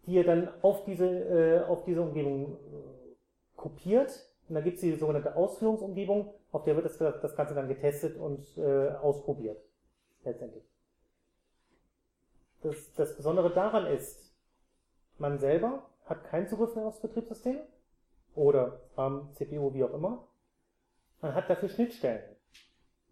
die 0.05 0.17
er 0.17 0.23
dann 0.23 0.49
auf 0.61 0.83
diese, 0.85 1.07
äh, 1.07 1.63
auf 1.65 1.83
diese 1.83 2.01
Umgebung 2.01 2.53
äh, 2.53 3.15
kopiert. 3.55 4.11
Und 4.47 4.55
dann 4.55 4.63
gibt 4.63 4.75
es 4.75 4.81
die 4.81 4.95
sogenannte 4.95 5.35
Ausführungsumgebung, 5.35 6.33
auf 6.51 6.63
der 6.63 6.75
wird 6.75 6.85
das, 6.85 6.97
das 6.97 7.35
Ganze 7.35 7.53
dann 7.53 7.67
getestet 7.67 8.17
und 8.17 8.57
äh, 8.57 8.89
ausprobiert. 9.01 9.61
Letztendlich. 10.23 10.63
Das, 12.61 12.93
das 12.95 13.15
Besondere 13.15 13.53
daran 13.53 13.85
ist, 13.85 14.33
man 15.17 15.37
selber 15.39 15.83
hat 16.05 16.23
keinen 16.25 16.47
Zugriff 16.47 16.75
mehr 16.75 16.85
aufs 16.85 17.01
Betriebssystem 17.01 17.59
oder 18.35 18.79
am 18.95 19.33
CPU, 19.33 19.73
wie 19.73 19.83
auch 19.83 19.93
immer. 19.93 20.27
Man 21.21 21.33
hat 21.33 21.49
dafür 21.49 21.69
Schnittstellen. 21.69 22.36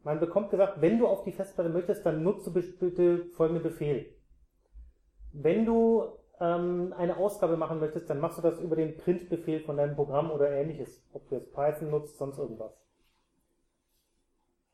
Man 0.06 0.20
bekommt 0.20 0.52
gesagt, 0.52 0.82
wenn 0.82 1.00
du 1.00 1.08
auf 1.08 1.24
die 1.24 1.32
Festplatte 1.32 1.72
möchtest, 1.72 2.06
dann 2.06 2.22
nutze 2.22 2.52
bitte 2.52 3.26
folgenden 3.32 3.64
Befehl. 3.64 4.14
Wenn 5.34 5.66
du 5.66 6.04
ähm, 6.40 6.94
eine 6.96 7.18
Ausgabe 7.18 7.58
machen 7.58 7.80
möchtest, 7.80 8.08
dann 8.08 8.20
machst 8.20 8.38
du 8.38 8.44
das 8.44 8.60
über 8.60 8.76
den 8.76 8.98
Print-Befehl 8.98 9.62
von 9.62 9.78
deinem 9.78 9.96
Programm 9.96 10.30
oder 10.30 10.52
ähnliches. 10.52 11.04
Ob 11.12 11.28
du 11.28 11.36
jetzt 11.36 11.52
Python 11.54 11.90
nutzt, 11.90 12.20
sonst 12.20 12.38
irgendwas. 12.38 12.80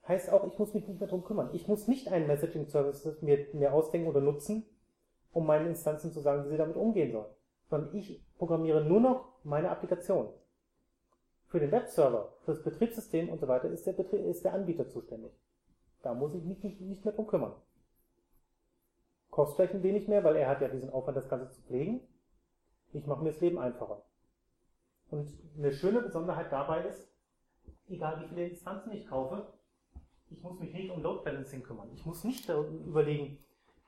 Heißt 0.05 0.33
auch, 0.33 0.45
ich 0.51 0.59
muss 0.59 0.73
mich 0.73 0.85
nicht 0.85 0.99
mehr 0.99 1.07
drum 1.07 1.23
kümmern. 1.23 1.51
Ich 1.53 1.65
muss 1.65 1.87
nicht 1.87 2.11
einen 2.11 2.27
Messaging-Service 2.27 3.21
mir, 3.21 3.47
mir 3.53 3.71
ausdenken 3.71 4.09
oder 4.09 4.19
nutzen, 4.19 4.65
um 5.31 5.45
meinen 5.47 5.67
Instanzen 5.67 6.11
zu 6.11 6.19
sagen, 6.19 6.43
wie 6.43 6.49
sie 6.49 6.57
damit 6.57 6.75
umgehen 6.75 7.13
sollen. 7.13 7.33
Sondern 7.69 7.95
ich 7.95 8.21
programmiere 8.37 8.83
nur 8.83 8.99
noch 8.99 9.29
meine 9.45 9.69
Applikation. 9.69 10.27
Für 11.51 11.59
den 11.59 11.71
Webserver, 11.71 12.31
für 12.45 12.53
das 12.53 12.63
Betriebssystem 12.63 13.27
und 13.27 13.41
so 13.41 13.47
weiter 13.49 13.67
ist 13.67 13.85
der, 13.85 13.91
Betrie 13.91 14.21
ist 14.21 14.45
der 14.45 14.53
Anbieter 14.53 14.87
zuständig. 14.87 15.33
Da 16.01 16.13
muss 16.13 16.33
ich 16.33 16.45
mich 16.45 16.63
nicht, 16.63 16.79
nicht 16.79 17.03
mehr 17.03 17.13
drum 17.13 17.27
kümmern. 17.27 17.53
Kostet 19.29 19.57
vielleicht 19.57 19.73
ein 19.75 19.83
wenig 19.83 20.07
mehr, 20.07 20.23
weil 20.23 20.37
er 20.37 20.47
hat 20.47 20.61
ja 20.61 20.69
diesen 20.69 20.89
Aufwand, 20.89 21.17
das 21.17 21.27
Ganze 21.27 21.49
zu 21.49 21.61
pflegen. 21.63 21.99
Ich 22.93 23.05
mache 23.05 23.21
mir 23.21 23.31
das 23.31 23.41
Leben 23.41 23.59
einfacher. 23.59 24.01
Und 25.09 25.27
eine 25.57 25.73
schöne 25.73 26.01
Besonderheit 26.01 26.53
dabei 26.53 26.85
ist, 26.85 27.05
egal 27.89 28.21
wie 28.21 28.29
viele 28.29 28.47
Instanzen 28.47 28.93
ich 28.93 29.05
kaufe, 29.05 29.45
ich 30.29 30.41
muss 30.41 30.57
mich 30.57 30.71
nicht 30.71 30.89
um 30.89 31.03
Load 31.03 31.25
Balancing 31.25 31.63
kümmern. 31.63 31.89
Ich 31.93 32.05
muss 32.05 32.23
nicht 32.23 32.47
überlegen, 32.47 33.43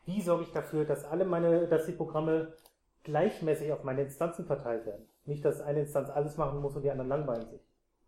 wie 0.05 0.21
sorge 0.21 0.43
ich 0.43 0.51
dafür, 0.51 0.83
dass 0.83 1.05
alle 1.05 1.23
meine, 1.23 1.65
dass 1.69 1.85
die 1.85 1.93
Programme 1.93 2.57
gleichmäßig 3.03 3.71
auf 3.71 3.83
meine 3.83 4.01
Instanzen 4.01 4.45
verteilt 4.45 4.85
werden. 4.85 5.07
Nicht, 5.25 5.43
dass 5.45 5.61
eine 5.61 5.81
Instanz 5.81 6.09
alles 6.09 6.37
machen 6.37 6.59
muss 6.59 6.75
und 6.75 6.83
die 6.83 6.91
anderen 6.91 7.09
langweilen 7.09 7.49
sich. 7.49 7.61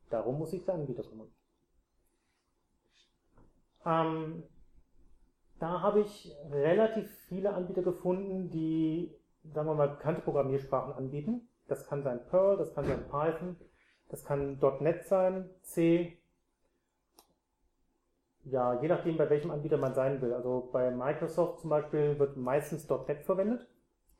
Darum 0.09 0.37
muss 0.37 0.51
sich 0.51 0.65
der 0.65 0.75
Anbieter 0.75 1.03
kümmern. 1.03 1.31
Ähm, 3.85 4.43
da 5.59 5.81
habe 5.81 6.01
ich 6.01 6.35
relativ 6.51 7.09
viele 7.27 7.53
Anbieter 7.53 7.81
gefunden, 7.81 8.49
die, 8.49 9.13
sagen 9.53 9.67
wir 9.67 9.75
mal, 9.75 9.89
bekannte 9.89 10.21
Programmiersprachen 10.21 10.93
anbieten. 10.93 11.47
Das 11.67 11.87
kann 11.87 12.03
sein 12.03 12.25
Perl, 12.27 12.57
das 12.57 12.73
kann 12.73 12.85
sein 12.85 13.07
Python, 13.09 13.55
das 14.09 14.23
kann 14.23 14.59
.NET 14.81 15.05
sein, 15.05 15.49
C. 15.61 16.17
Ja, 18.43 18.79
je 18.79 18.87
nachdem, 18.87 19.17
bei 19.17 19.29
welchem 19.29 19.49
Anbieter 19.49 19.77
man 19.77 19.95
sein 19.95 20.21
will. 20.21 20.33
Also 20.33 20.69
bei 20.71 20.91
Microsoft 20.91 21.61
zum 21.61 21.71
Beispiel 21.71 22.19
wird 22.19 22.37
meistens 22.37 22.87
.NET 22.87 23.23
verwendet. 23.23 23.67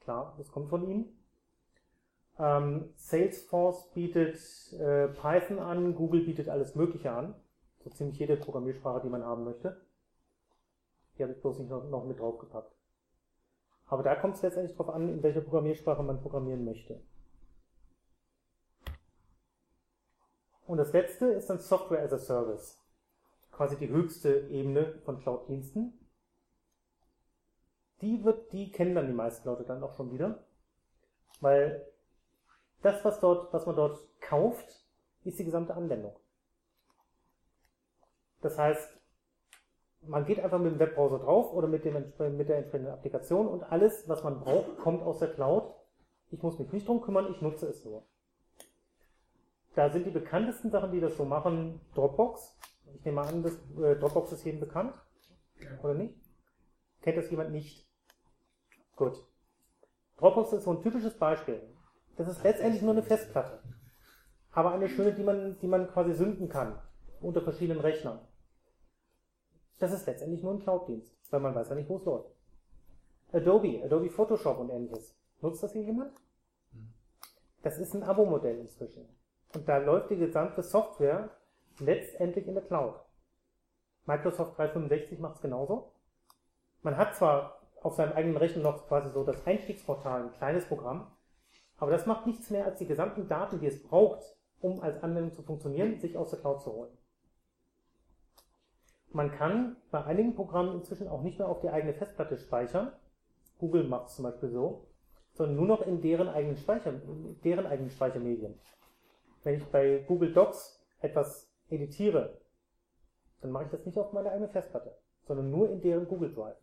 Klar, 0.06 0.36
das 0.38 0.51
kommt 0.51 0.70
von 0.70 0.88
ihnen. 0.88 1.18
Ähm, 2.38 2.93
Salesforce 2.95 3.89
bietet 3.95 4.38
äh, 4.74 5.08
Python 5.08 5.58
an, 5.58 5.95
Google 5.95 6.24
bietet 6.24 6.47
alles 6.47 6.76
Mögliche 6.76 7.12
an. 7.12 7.34
So 7.84 7.89
ziemlich 7.89 8.20
jede 8.20 8.38
Programmiersprache, 8.38 9.01
die 9.01 9.10
man 9.10 9.24
haben 9.24 9.45
möchte. 9.45 9.82
Die 11.18 11.24
habe 11.24 11.34
ich 11.34 11.41
bloß 11.41 11.58
nicht 11.58 11.72
noch, 11.72 11.89
noch 11.89 12.06
mit 12.06 12.20
draufgepackt. 12.20 12.72
Aber 13.88 14.03
da 14.03 14.16
kommt 14.16 14.36
es 14.36 14.43
letztendlich 14.43 14.78
darauf 14.78 14.93
an, 14.93 15.10
in 15.10 15.24
welcher 15.24 15.41
Programmiersprache 15.41 16.03
man 16.03 16.22
programmieren 16.22 16.66
möchte. 16.66 17.01
Und 20.68 20.78
das 20.78 20.93
letzte 20.93 21.26
ist 21.30 21.49
dann 21.49 21.58
Software 21.60 22.03
as 22.03 22.14
a 22.14 22.20
Service. 22.20 22.80
Quasi 23.51 23.76
die 23.76 23.89
höchste 23.89 24.47
Ebene 24.49 24.99
von 25.03 25.20
Cloud-Diensten. 25.20 26.05
Die 28.01 28.23
wird, 28.23 28.51
die 28.51 28.71
kennen 28.71 28.95
dann 28.95 29.07
die 29.07 29.13
meisten 29.13 29.47
Leute 29.47 29.63
dann 29.63 29.83
auch 29.83 29.95
schon 29.95 30.11
wieder. 30.11 30.43
Weil 31.41 31.85
das, 32.81 33.03
was 33.03 33.19
dort, 33.19 33.53
was 33.53 33.65
man 33.65 33.75
dort 33.75 33.99
kauft, 34.21 34.85
ist 35.23 35.39
die 35.39 35.45
gesamte 35.45 35.73
Anwendung. 35.73 36.15
Das 38.41 38.57
heißt, 38.57 38.89
man 40.07 40.25
geht 40.25 40.39
einfach 40.39 40.59
mit 40.59 40.73
dem 40.73 40.79
Webbrowser 40.79 41.19
drauf 41.19 41.53
oder 41.53 41.67
mit, 41.67 41.83
dem, 41.83 41.93
mit 41.93 42.49
der 42.49 42.57
entsprechenden 42.57 42.93
Applikation 42.93 43.47
und 43.47 43.63
alles, 43.63 44.07
was 44.07 44.23
man 44.23 44.39
braucht, 44.39 44.77
kommt 44.77 45.01
aus 45.01 45.19
der 45.19 45.33
Cloud. 45.33 45.73
Ich 46.31 46.41
muss 46.41 46.59
mich 46.59 46.71
nicht 46.71 46.87
drum 46.87 47.01
kümmern, 47.01 47.31
ich 47.31 47.41
nutze 47.41 47.67
es 47.67 47.83
nur. 47.83 48.03
Da 49.75 49.89
sind 49.89 50.05
die 50.05 50.11
bekanntesten 50.11 50.71
Sachen, 50.71 50.91
die 50.91 51.01
das 51.01 51.17
so 51.17 51.25
machen, 51.25 51.81
Dropbox. 51.95 52.55
Ich 52.95 53.03
nehme 53.03 53.21
an, 53.21 53.43
dass, 53.43 53.53
äh, 53.81 53.95
Dropbox 53.95 54.31
ist 54.31 54.45
jedem 54.45 54.61
bekannt. 54.61 54.93
Oder 55.83 55.95
nicht? 55.95 56.15
Kennt 57.06 57.20
das 57.20 57.30
jemand 57.30 57.51
nicht? 57.51 57.88
Gut. 58.95 59.24
Dropbox 60.18 60.53
ist 60.53 60.64
so 60.64 60.72
ein 60.72 60.82
typisches 60.82 61.16
Beispiel. 61.16 61.62
Das 62.16 62.28
ist 62.28 62.43
letztendlich 62.43 62.82
nur 62.82 62.93
eine 62.93 63.03
Festplatte. 63.03 63.62
Aber 64.49 64.72
eine 64.72 64.89
schöne, 64.89 65.14
die 65.14 65.22
man, 65.22 65.60
die 65.60 65.68
man 65.68 65.88
quasi 65.88 66.16
sünden 66.16 66.49
kann. 66.49 66.82
Unter 67.22 67.43
verschiedenen 67.43 67.80
Rechnern. 67.80 68.28
Das 69.78 69.93
ist 69.93 70.08
letztendlich 70.08 70.41
nur 70.41 70.53
ein 70.53 70.62
Cloud-Dienst, 70.62 71.16
weil 71.30 71.41
man 71.41 71.53
weiß 71.53 71.70
ja 71.70 71.76
nicht, 71.76 71.89
wo 71.89 71.97
es 71.97 72.06
läuft. 72.06 72.32
Adobe, 73.32 73.84
Adobe 73.84 74.10
Photoshop 74.10 74.58
und 74.58 74.72
ähnliches. 74.72 75.16
Nutzt 75.41 75.62
das 75.62 75.74
hier 75.74 75.84
jemand? 75.84 76.12
Das 77.62 77.78
ist 77.78 77.93
ein 77.93 78.01
Abo-Modell 78.01 78.58
inzwischen. 78.58 79.08
Und 79.53 79.70
da 79.70 79.78
läuft 79.78 80.10
die 80.10 80.18
gesamte 80.18 80.64
Software 80.64 81.30
letztendlich 81.78 82.47
in 82.47 82.56
der 82.56 82.64
Cloud. 82.64 82.95
Microsoft 84.08 84.58
365 84.58 85.20
macht 85.20 85.36
es 85.36 85.41
genauso. 85.41 85.91
Man 86.86 86.97
hat 86.97 87.15
zwar 87.15 87.61
auf 87.81 87.95
seinem 87.95 88.13
eigenen 88.13 88.38
Rechner 88.38 88.61
noch 88.61 88.88
quasi 88.88 89.09
so 89.09 89.23
das 89.23 89.43
Einstiegsportal, 89.47 90.21
ein 90.21 90.31
kleines 90.33 90.67
Programm, 90.67 91.11
aber 91.77 91.89
das 91.89 92.05
macht 92.05 92.27
nichts 92.27 92.51
mehr, 92.51 92.63
als 92.63 92.77
die 92.77 92.86
gesamten 92.86 93.27
Daten, 93.27 93.59
die 93.59 93.65
es 93.65 93.81
braucht, 93.81 94.38
um 94.59 94.79
als 94.81 95.01
Anwendung 95.01 95.33
zu 95.33 95.41
funktionieren, 95.41 95.97
sich 95.97 96.15
aus 96.15 96.29
der 96.29 96.41
Cloud 96.41 96.61
zu 96.61 96.71
holen. 96.71 96.95
Man 99.09 99.31
kann 99.31 99.77
bei 99.89 100.03
einigen 100.03 100.36
Programmen 100.36 100.75
inzwischen 100.75 101.07
auch 101.07 101.23
nicht 101.23 101.39
mehr 101.39 101.49
auf 101.49 101.59
die 101.59 101.71
eigene 101.71 101.95
Festplatte 101.95 102.38
speichern. 102.38 102.91
Google 103.57 103.86
macht 103.86 104.09
es 104.09 104.17
zum 104.17 104.25
Beispiel 104.25 104.49
so, 104.49 104.86
sondern 105.33 105.55
nur 105.55 105.65
noch 105.65 105.81
in 105.88 106.01
deren 106.01 106.29
eigenen, 106.29 106.55
Speicher, 106.55 106.93
deren 107.43 107.65
eigenen 107.65 107.89
Speichermedien. 107.89 108.59
Wenn 109.41 109.55
ich 109.55 109.65
bei 109.71 110.05
Google 110.07 110.33
Docs 110.33 110.86
etwas 110.99 111.49
editiere, 111.67 112.39
dann 113.41 113.49
mache 113.49 113.63
ich 113.63 113.71
das 113.71 113.88
nicht 113.88 113.97
auf 113.97 114.13
meine 114.13 114.29
eigene 114.29 114.49
Festplatte, 114.49 114.95
sondern 115.23 115.49
nur 115.49 115.71
in 115.71 115.81
deren 115.81 116.07
Google 116.07 116.31
Drive. 116.31 116.57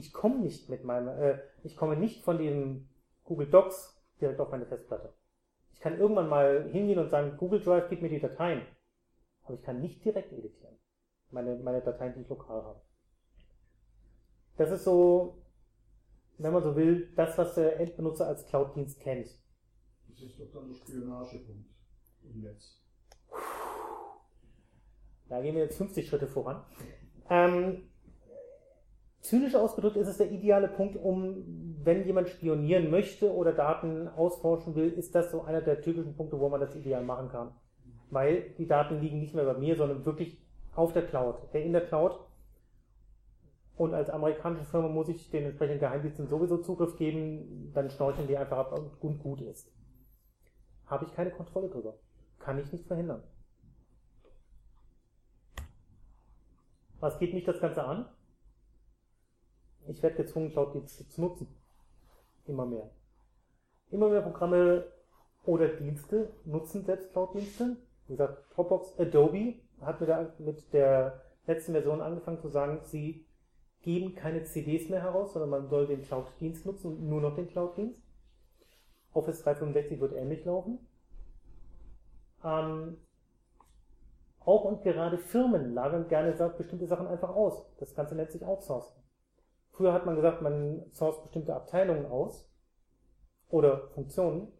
Ich 0.00 0.12
komme 0.12 0.40
nicht 0.40 0.68
mit 0.68 0.84
meinem, 0.84 1.08
äh, 1.08 1.38
ich 1.62 1.76
komme 1.76 1.96
nicht 1.96 2.24
von 2.24 2.38
dem 2.38 2.88
Google 3.24 3.48
Docs 3.48 4.02
direkt 4.20 4.40
auf 4.40 4.50
meine 4.50 4.66
Festplatte. 4.66 5.12
Ich 5.72 5.80
kann 5.80 5.98
irgendwann 5.98 6.28
mal 6.28 6.68
hingehen 6.70 6.98
und 6.98 7.10
sagen, 7.10 7.36
Google 7.36 7.60
Drive 7.60 7.88
gib 7.88 8.02
mir 8.02 8.10
die 8.10 8.20
Dateien. 8.20 8.62
Aber 9.44 9.54
ich 9.54 9.62
kann 9.62 9.80
nicht 9.80 10.04
direkt 10.04 10.32
editieren 10.32 10.80
meine, 11.32 11.56
meine 11.56 11.80
Dateien, 11.80 12.14
die 12.14 12.22
ich 12.22 12.28
lokal 12.28 12.62
habe. 12.62 12.80
Das 14.56 14.70
ist 14.70 14.84
so, 14.84 15.42
wenn 16.38 16.52
man 16.52 16.62
so 16.62 16.76
will, 16.76 17.12
das, 17.16 17.36
was 17.38 17.54
der 17.54 17.80
Endbenutzer 17.80 18.26
als 18.26 18.46
Cloud-Dienst 18.46 19.00
kennt. 19.00 19.28
Das 20.08 20.20
ist 20.20 20.38
doch 20.38 20.52
dann 20.52 20.68
der 20.68 20.74
Spionagepunkt 20.74 21.70
im 22.22 22.40
Netz. 22.42 22.82
Da 25.28 25.40
gehen 25.40 25.54
wir 25.54 25.62
jetzt 25.62 25.78
50 25.78 26.08
Schritte 26.08 26.26
voran. 26.26 26.64
Ähm, 27.28 27.89
zynisch 29.20 29.54
ausgedrückt 29.54 29.96
ist 29.96 30.08
es 30.08 30.18
der 30.18 30.30
ideale 30.30 30.68
Punkt, 30.68 30.96
um, 30.96 31.76
wenn 31.82 32.04
jemand 32.04 32.28
spionieren 32.28 32.90
möchte 32.90 33.32
oder 33.32 33.52
Daten 33.52 34.08
ausforschen 34.08 34.74
will, 34.74 34.90
ist 34.90 35.14
das 35.14 35.30
so 35.30 35.42
einer 35.42 35.60
der 35.60 35.80
typischen 35.80 36.16
Punkte, 36.16 36.38
wo 36.38 36.48
man 36.48 36.60
das 36.60 36.74
ideal 36.74 37.02
machen 37.02 37.28
kann. 37.28 37.52
Weil 38.10 38.50
die 38.58 38.66
Daten 38.66 39.00
liegen 39.00 39.20
nicht 39.20 39.34
mehr 39.34 39.44
bei 39.44 39.54
mir, 39.54 39.76
sondern 39.76 40.04
wirklich 40.04 40.42
auf 40.74 40.92
der 40.92 41.06
Cloud, 41.06 41.36
in 41.52 41.72
der 41.72 41.86
Cloud. 41.86 42.18
Und 43.76 43.94
als 43.94 44.10
amerikanische 44.10 44.64
Firma 44.64 44.88
muss 44.88 45.08
ich 45.08 45.30
den 45.30 45.44
entsprechenden 45.44 45.80
Geheimdiensten 45.80 46.28
sowieso 46.28 46.58
Zugriff 46.58 46.96
geben, 46.96 47.70
dann 47.72 47.88
schnorcheln 47.88 48.28
die 48.28 48.36
einfach 48.36 48.58
ab 48.58 48.78
und 49.00 49.18
gut 49.20 49.40
ist. 49.40 49.72
Habe 50.86 51.06
ich 51.06 51.14
keine 51.14 51.30
Kontrolle 51.30 51.68
drüber. 51.68 51.94
Kann 52.40 52.58
ich 52.58 52.70
nicht 52.72 52.86
verhindern. 52.86 53.22
Was 56.98 57.18
geht 57.18 57.32
mich 57.32 57.44
das 57.44 57.60
Ganze 57.60 57.84
an? 57.84 58.06
Ich 59.90 60.02
werde 60.04 60.16
gezwungen, 60.16 60.52
Cloud-Dienste 60.52 61.08
zu 61.08 61.20
nutzen. 61.20 61.48
Immer 62.46 62.64
mehr. 62.64 62.88
Immer 63.90 64.08
mehr 64.08 64.22
Programme 64.22 64.86
oder 65.44 65.66
Dienste 65.66 66.30
nutzen 66.44 66.84
selbst 66.84 67.10
Cloud-Dienste. 67.10 67.76
Wie 68.06 68.12
gesagt, 68.12 68.44
Dropbox, 68.54 68.98
Adobe 69.00 69.54
hat 69.80 70.00
mit 70.00 70.08
der, 70.08 70.34
mit 70.38 70.72
der 70.72 71.20
letzten 71.46 71.72
Version 71.72 72.00
angefangen 72.00 72.38
zu 72.38 72.48
sagen, 72.48 72.80
sie 72.84 73.26
geben 73.82 74.14
keine 74.14 74.44
CDs 74.44 74.88
mehr 74.88 75.02
heraus, 75.02 75.32
sondern 75.32 75.50
man 75.50 75.68
soll 75.68 75.88
den 75.88 76.02
Cloud-Dienst 76.02 76.66
nutzen, 76.66 77.08
nur 77.08 77.20
noch 77.20 77.34
den 77.34 77.48
Cloud-Dienst. 77.48 78.00
Office 79.12 79.42
365 79.42 80.00
wird 80.00 80.12
ähnlich 80.12 80.44
laufen. 80.44 80.78
Ähm, 82.44 82.96
auch 84.38 84.64
und 84.64 84.84
gerade 84.84 85.18
Firmen 85.18 85.74
lagern 85.74 86.06
gerne 86.06 86.32
bestimmte 86.56 86.86
Sachen 86.86 87.08
einfach 87.08 87.30
aus. 87.30 87.66
Das 87.80 87.92
Ganze 87.96 88.14
nennt 88.14 88.30
sich 88.30 88.44
Outsourcing. 88.44 88.99
Früher 89.80 89.94
hat 89.94 90.04
man 90.04 90.14
gesagt, 90.14 90.42
man 90.42 90.84
source 90.90 91.22
bestimmte 91.22 91.56
Abteilungen 91.56 92.04
aus 92.04 92.46
oder 93.48 93.88
Funktionen. 93.94 94.52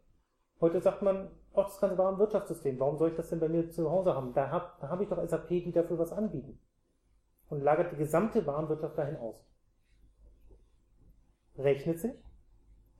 Heute 0.62 0.80
sagt 0.80 1.02
man, 1.02 1.28
auch 1.52 1.66
das 1.66 1.78
ganze 1.78 1.98
Warenwirtschaftssystem. 1.98 2.80
Warum 2.80 2.96
soll 2.96 3.10
ich 3.10 3.16
das 3.16 3.28
denn 3.28 3.38
bei 3.38 3.50
mir 3.50 3.68
zu 3.68 3.90
Hause 3.90 4.14
haben? 4.14 4.32
Da 4.32 4.48
habe 4.48 4.70
da 4.80 4.88
hab 4.88 4.98
ich 5.02 5.10
doch 5.10 5.22
SAP, 5.22 5.48
die 5.48 5.72
dafür 5.72 5.98
was 5.98 6.10
anbieten. 6.10 6.58
Und 7.50 7.60
lagert 7.60 7.92
die 7.92 7.98
gesamte 7.98 8.46
Warenwirtschaft 8.46 8.96
dahin 8.96 9.16
aus. 9.16 9.36
Rechnet 11.58 12.00
sich. 12.00 12.14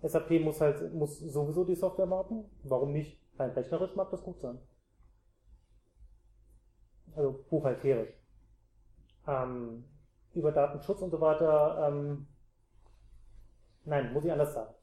SAP 0.03 0.43
muss 0.43 0.61
halt, 0.61 0.93
muss 0.93 1.21
sowieso 1.21 1.65
die 1.65 1.75
Software 1.75 2.11
warten. 2.11 2.45
Warum 2.65 2.93
nicht? 2.93 3.19
Rein 3.39 3.53
rechnerisch 3.53 3.97
mag 3.97 4.11
das 4.11 4.23
gut 4.23 4.41
sein. 4.41 4.59
Also 7.17 7.47
buchhalterisch. 7.49 8.13
Ähm, 9.27 9.85
über 10.35 10.53
Datenschutz 10.53 11.03
und 11.03 11.11
so 11.11 11.21
weiter, 11.21 11.89
ähm, 11.89 12.27
nein, 13.85 14.13
muss 14.13 14.25
ich 14.25 14.33
anders 14.33 14.55
sagen. 14.55 14.75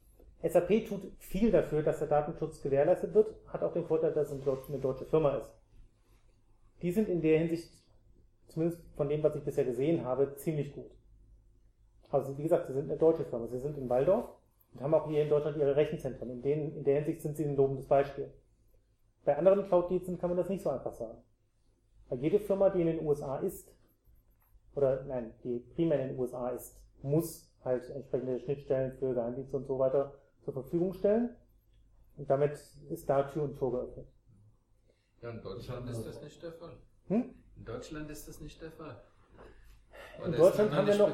SAP 0.43 0.87
tut 0.87 1.11
viel 1.19 1.51
dafür, 1.51 1.81
dass 1.81 1.99
der 1.99 2.07
Datenschutz 2.07 2.61
gewährleistet 2.61 3.13
wird, 3.13 3.35
hat 3.47 3.63
auch 3.63 3.73
den 3.73 3.85
Vorteil, 3.85 4.13
dass 4.13 4.31
es 4.31 4.47
eine 4.69 4.79
deutsche 4.79 5.05
Firma 5.05 5.37
ist. 5.37 5.49
Die 6.81 6.91
sind 6.91 7.09
in 7.09 7.21
der 7.21 7.39
Hinsicht, 7.39 7.71
zumindest 8.47 8.81
von 8.95 9.09
dem, 9.09 9.23
was 9.23 9.35
ich 9.35 9.43
bisher 9.43 9.65
gesehen 9.65 10.05
habe, 10.05 10.35
ziemlich 10.35 10.73
gut. 10.73 10.91
Also 12.09 12.37
wie 12.37 12.43
gesagt, 12.43 12.67
sie 12.67 12.73
sind 12.73 12.89
eine 12.89 12.99
deutsche 12.99 13.25
Firma. 13.25 13.47
Sie 13.47 13.59
sind 13.59 13.77
in 13.77 13.89
Waldorf 13.89 14.29
und 14.73 14.81
haben 14.81 14.93
auch 14.93 15.07
hier 15.07 15.23
in 15.23 15.29
Deutschland 15.29 15.57
ihre 15.57 15.75
Rechenzentren. 15.75 16.29
In, 16.29 16.41
denen, 16.41 16.75
in 16.75 16.83
der 16.83 16.95
Hinsicht 16.97 17.21
sind 17.21 17.35
sie 17.35 17.45
ein 17.45 17.55
lobendes 17.55 17.87
Beispiel. 17.87 18.31
Bei 19.25 19.37
anderen 19.37 19.65
Cloud-Diensten 19.65 20.17
kann 20.17 20.29
man 20.29 20.37
das 20.37 20.49
nicht 20.49 20.61
so 20.61 20.69
einfach 20.69 20.93
sagen. 20.93 21.17
Weil 22.09 22.19
jede 22.19 22.39
Firma, 22.39 22.69
die 22.69 22.81
in 22.81 22.87
den 22.87 23.05
USA 23.05 23.39
ist, 23.39 23.73
oder 24.77 25.03
nein, 25.05 25.33
die 25.43 25.59
primär 25.75 25.99
in 26.01 26.09
den 26.09 26.19
USA 26.19 26.49
ist, 26.49 26.79
muss 27.01 27.51
halt 27.65 27.89
entsprechende 27.89 28.39
Schnittstellen 28.39 28.93
für 28.99 29.13
Geheimdienste 29.13 29.57
und 29.57 29.65
so 29.65 29.79
weiter 29.79 30.13
zur 30.43 30.53
Verfügung 30.53 30.93
stellen. 30.93 31.35
Und 32.15 32.29
damit 32.29 32.53
ist 32.89 33.09
da 33.09 33.23
Tür 33.23 33.43
und 33.43 33.55
Tor 33.57 33.71
geöffnet. 33.71 34.07
Ja, 35.21 35.31
in 35.31 35.41
Deutschland 35.41 35.89
ist 35.89 36.05
das 36.05 36.21
nicht 36.21 36.41
der 36.43 36.51
Fall. 36.53 36.77
Hm? 37.07 37.33
In 37.57 37.65
Deutschland 37.65 38.09
ist 38.11 38.27
das 38.27 38.39
nicht 38.39 38.61
der 38.61 38.71
Fall. 38.71 39.01
In 40.25 40.31
Deutschland 40.31 40.71
haben 40.71 40.87
wir 40.87 40.95
noch, 40.97 41.11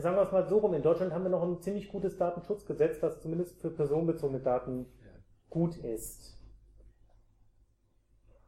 sagen 0.00 0.16
wir 0.16 0.22
es 0.22 0.32
mal 0.32 0.46
so 0.46 0.58
rum, 0.58 0.74
in 0.74 0.82
Deutschland 0.82 1.12
haben 1.12 1.24
wir 1.24 1.30
noch 1.30 1.42
ein 1.42 1.60
ziemlich 1.60 1.88
gutes 1.88 2.16
Datenschutzgesetz, 2.16 3.00
das 3.00 3.20
zumindest 3.20 3.60
für 3.60 3.70
personenbezogene 3.70 4.40
Daten 4.40 4.86
Ja. 5.02 5.10
gut 5.50 5.76
ist. 5.76 6.38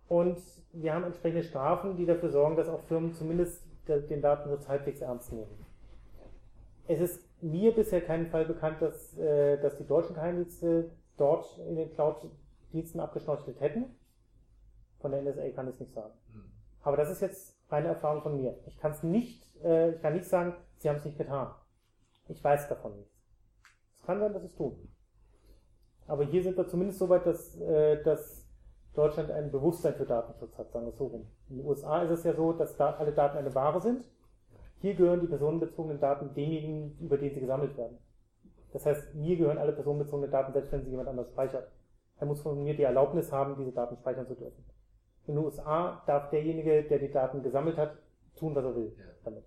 Und 0.09 0.39
wir 0.73 0.95
haben 0.95 1.05
entsprechende 1.05 1.43
Strafen, 1.43 1.97
die 1.97 2.07
dafür 2.07 2.31
sorgen, 2.31 2.57
dass 2.57 2.69
auch 2.69 2.83
Firmen 2.83 3.13
zumindest 3.15 3.65
de- 3.65 3.66
den 3.87 4.21
Datenschutz 4.21 4.69
halbwegs 4.69 5.01
ernst 5.01 5.33
nehmen. 5.33 5.67
Es 6.89 7.01
ist 7.01 7.23
mir 7.43 7.75
bisher 7.75 8.01
keinen 8.01 8.29
Fall 8.29 8.45
bekannt, 8.45 8.81
dass, 8.81 9.17
äh, 9.19 9.59
dass 9.61 9.77
die 9.77 9.87
deutschen 9.87 10.15
Geheimdienste 10.15 10.91
dort 11.17 11.59
in 11.59 11.77
den 11.77 11.93
Cloud-Diensten 11.93 13.01
abgeschnorchelt 13.01 13.61
hätten. 13.61 13.97
Von 15.01 15.11
der 15.11 15.23
NSA 15.23 15.51
kann 15.51 15.69
ich 15.69 15.75
es 15.75 15.81
nicht 15.81 15.93
sagen. 15.93 16.13
Hm. 16.33 16.45
Aber 16.83 16.97
das 16.97 17.11
ist 17.11 17.21
jetzt 17.21 17.57
reine 17.71 17.89
Erfahrung 17.89 18.23
von 18.23 18.37
mir. 18.37 18.57
Ich 18.67 18.79
kann 18.79 18.93
es 18.93 19.03
nicht, 19.03 19.47
äh, 19.63 19.91
ich 19.91 20.01
kann 20.01 20.15
nicht 20.15 20.27
sagen, 20.27 20.55
sie 20.79 20.89
haben 20.89 20.97
es 20.97 21.05
nicht 21.05 21.19
getan. 21.19 21.53
Ich 22.29 22.43
weiß 22.43 22.69
davon 22.69 22.97
nichts. 22.97 23.15
Es 23.97 24.03
kann 24.03 24.21
sein, 24.21 24.33
dass 24.33 24.43
sie 24.43 24.49
es 24.49 24.55
tun. 24.55 24.89
Aber 26.07 26.25
hier 26.25 26.43
sind 26.43 26.57
wir 26.57 26.69
zumindest 26.69 26.99
so 26.99 27.09
weit, 27.09 27.27
dass, 27.27 27.57
äh, 27.61 28.03
dass 28.03 28.46
Deutschland 28.97 29.31
ein 29.31 29.51
Bewusstsein 29.51 29.95
für 29.95 30.05
Datenschutz 30.05 30.57
hat, 30.59 30.73
sagen 30.73 30.87
wir 30.87 30.93
es 30.93 30.99
so 30.99 31.07
rum. 31.07 31.27
In 31.49 31.59
den 31.59 31.67
USA 31.67 32.03
ist 32.03 32.11
es 32.11 32.25
ja 32.25 32.35
so, 32.35 32.53
dass 32.53 32.77
da 32.77 32.95
alle 32.95 33.13
Daten 33.13 33.39
eine 33.39 33.55
Ware 33.55 33.81
sind. 33.81 34.05
Hier 34.81 34.95
gehören 34.95 35.21
die 35.21 35.27
personenbezogenen 35.27 36.01
Daten 36.01 36.35
demjenigen, 36.35 36.99
über 36.99 37.19
den 37.19 37.35
sie 37.35 37.41
gesammelt 37.41 37.77
werden. 37.77 37.99
Das 38.73 38.85
heißt, 38.85 39.15
mir 39.15 39.37
gehören 39.37 39.59
alle 39.59 39.73
personenbezogenen 39.73 40.31
Daten, 40.31 40.53
selbst 40.53 40.73
wenn 40.73 40.85
sie 40.85 40.91
jemand 40.91 41.09
anders 41.09 41.29
speichert. 41.29 41.71
Er 42.19 42.27
muss 42.27 42.43
von 42.43 42.63
mir 42.63 42.77
die 42.77 42.83
Erlaubnis 42.83 43.33
haben, 43.33 43.57
diese 43.57 43.73
Daten 43.73 43.97
speichern 43.97 44.27
zu 44.27 44.35
dürfen. 44.35 44.65
In 45.27 45.35
den 45.35 45.45
USA 45.45 46.03
darf 46.07 46.31
derjenige, 46.31 46.85
der 46.85 46.99
die 46.99 47.11
Daten 47.11 47.43
gesammelt 47.43 47.77
hat, 47.77 47.97
tun, 48.37 48.55
was 48.55 48.65
er 48.65 48.77
will 48.77 48.97
damit. 49.25 49.45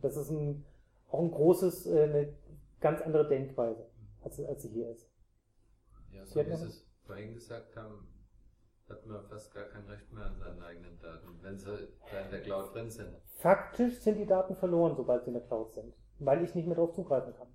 Das 0.00 0.16
ist 0.16 0.30
ein, 0.30 0.64
auch 1.08 1.20
ein 1.20 1.30
großes, 1.30 1.86
äh, 1.86 2.02
eine 2.02 2.34
ganz 2.80 3.00
andere 3.00 3.28
Denkweise, 3.28 3.86
als, 4.22 4.38
als 4.40 4.62
sie 4.62 4.68
hier 4.68 4.90
ist. 4.90 5.10
Ja, 6.12 6.24
so 6.24 6.40
wie 6.40 6.54
Sie 6.54 6.66
es 6.66 6.86
vorhin 7.04 7.34
gesagt 7.34 7.76
haben, 7.76 8.08
hat 8.90 9.06
man 9.06 9.24
fast 9.26 9.52
gar 9.54 9.64
kein 9.64 9.84
Recht 9.86 10.12
mehr 10.12 10.26
an 10.26 10.36
seinen 10.38 10.62
eigenen 10.62 10.98
Daten, 11.00 11.38
wenn 11.42 11.58
sie 11.58 11.88
da 12.10 12.20
in 12.20 12.30
der 12.30 12.40
Cloud 12.42 12.74
drin 12.74 12.90
sind. 12.90 13.14
Faktisch 13.36 14.00
sind 14.00 14.18
die 14.18 14.26
Daten 14.26 14.54
verloren, 14.56 14.96
sobald 14.96 15.24
sie 15.24 15.28
in 15.28 15.34
der 15.34 15.46
Cloud 15.46 15.72
sind, 15.72 15.94
weil 16.18 16.42
ich 16.42 16.54
nicht 16.54 16.66
mehr 16.66 16.76
darauf 16.76 16.92
zugreifen 16.92 17.34
kann. 17.34 17.48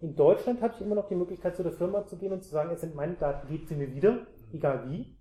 In 0.00 0.16
Deutschland 0.16 0.60
habe 0.60 0.74
ich 0.74 0.80
immer 0.80 0.96
noch 0.96 1.08
die 1.08 1.14
Möglichkeit, 1.14 1.54
zu 1.56 1.62
der 1.62 1.72
Firma 1.72 2.06
zu 2.06 2.16
gehen 2.16 2.32
und 2.32 2.42
zu 2.42 2.50
sagen, 2.50 2.70
es 2.70 2.80
sind 2.80 2.94
meine 2.94 3.14
Daten, 3.14 3.48
gebt 3.48 3.68
sie 3.68 3.76
mir 3.76 3.92
wieder, 3.94 4.26
egal 4.52 4.90
wie. 4.90 5.16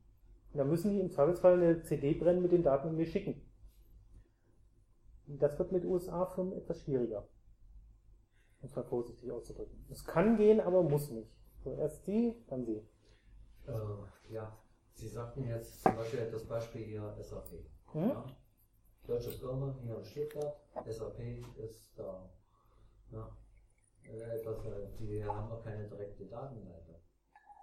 Und 0.52 0.58
dann 0.58 0.70
müssen 0.70 0.92
die 0.92 1.00
im 1.00 1.12
Zweifelsfall 1.12 1.54
eine 1.54 1.84
CD 1.84 2.14
brennen 2.14 2.42
mit 2.42 2.52
den 2.52 2.64
Daten 2.64 2.90
und 2.90 2.96
mir 2.96 3.06
schicken. 3.06 3.42
Und 5.28 5.42
das 5.42 5.58
wird 5.60 5.72
mit 5.72 5.86
USA-Firmen 5.86 6.54
etwas 6.54 6.82
schwieriger. 6.82 7.28
Um 8.60 8.68
es 8.68 8.76
mal 8.76 8.84
vorsichtig 8.84 9.32
auszudrücken. 9.32 9.86
Es 9.90 10.04
kann 10.04 10.36
gehen, 10.36 10.60
aber 10.60 10.84
muss 10.84 11.12
nicht. 11.12 11.32
So, 11.64 11.76
erst 11.76 12.04
sie, 12.06 12.36
dann 12.48 12.66
sie. 12.66 12.82
Äh, 13.68 14.34
ja, 14.34 14.58
Sie 15.02 15.08
sagten 15.08 15.48
jetzt 15.48 15.82
zum 15.82 15.96
Beispiel 15.96 16.30
das 16.32 16.46
Beispiel 16.46 16.84
hier 16.86 17.16
SAP. 17.20 17.54
Mhm. 17.96 18.10
Ja? 18.10 18.24
Deutsche 19.08 19.32
Firma 19.32 19.76
hier 19.82 19.98
in 19.98 20.06
Stuttgart, 20.06 20.56
SAP 20.88 21.20
ist 21.58 21.98
da. 21.98 22.30
Ja, 23.12 23.28
äh, 24.04 24.36
etwas, 24.38 24.64
äh, 24.64 24.88
die 25.00 25.26
haben 25.26 25.50
noch 25.50 25.64
keine 25.64 25.88
direkte 25.90 26.26
Datenleitung. 26.28 26.96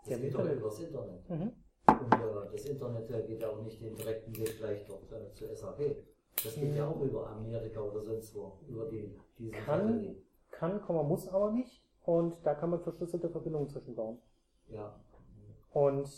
Die 0.05 0.11
Das 0.11 0.15
haben 0.19 0.23
geht 0.23 0.35
doch 0.35 0.39
Internet. 0.41 0.59
übers 0.59 0.81
Internet. 0.81 1.31
Mhm. 1.31 1.53
Und 1.87 2.13
äh, 2.13 2.51
das 2.53 2.65
Internet 2.65 3.11
äh, 3.13 3.23
geht 3.29 3.41
ja 3.41 3.49
auch 3.51 3.63
nicht 3.63 3.81
den 3.81 3.95
direkten 3.95 4.37
Weg 4.37 4.59
gleich 4.59 4.85
dort 4.87 5.13
äh, 5.13 5.33
zu 5.33 5.55
SAP. 5.55 5.79
Das 6.43 6.55
geht 6.57 6.75
ja 6.75 6.89
auch 6.89 7.01
über 7.01 7.29
Amerika 7.31 7.81
oder 7.81 8.03
sonst 8.03 8.35
wo, 8.35 8.59
über 8.67 8.87
die, 8.91 9.17
diesen 9.39 9.53
Kann. 9.53 9.87
Satellit. 9.87 10.27
Kann, 10.51 10.83
Komma, 10.83 11.05
muss 11.05 11.29
aber 11.29 11.53
nicht. 11.53 11.85
Und 12.03 12.45
da 12.45 12.55
kann 12.57 12.71
man 12.71 12.81
verschlüsselte 12.81 13.31
Verbindungen 13.31 13.69
zwischenbauen. 13.69 14.19
Ja, 14.71 14.99
Und 15.71 16.09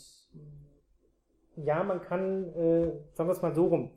ja, 1.55 1.83
man 1.83 2.01
kann, 2.01 2.53
äh, 2.53 2.91
sagen 3.13 3.29
wir 3.29 3.33
es 3.33 3.41
mal 3.41 3.53
so 3.53 3.67
rum, 3.67 3.91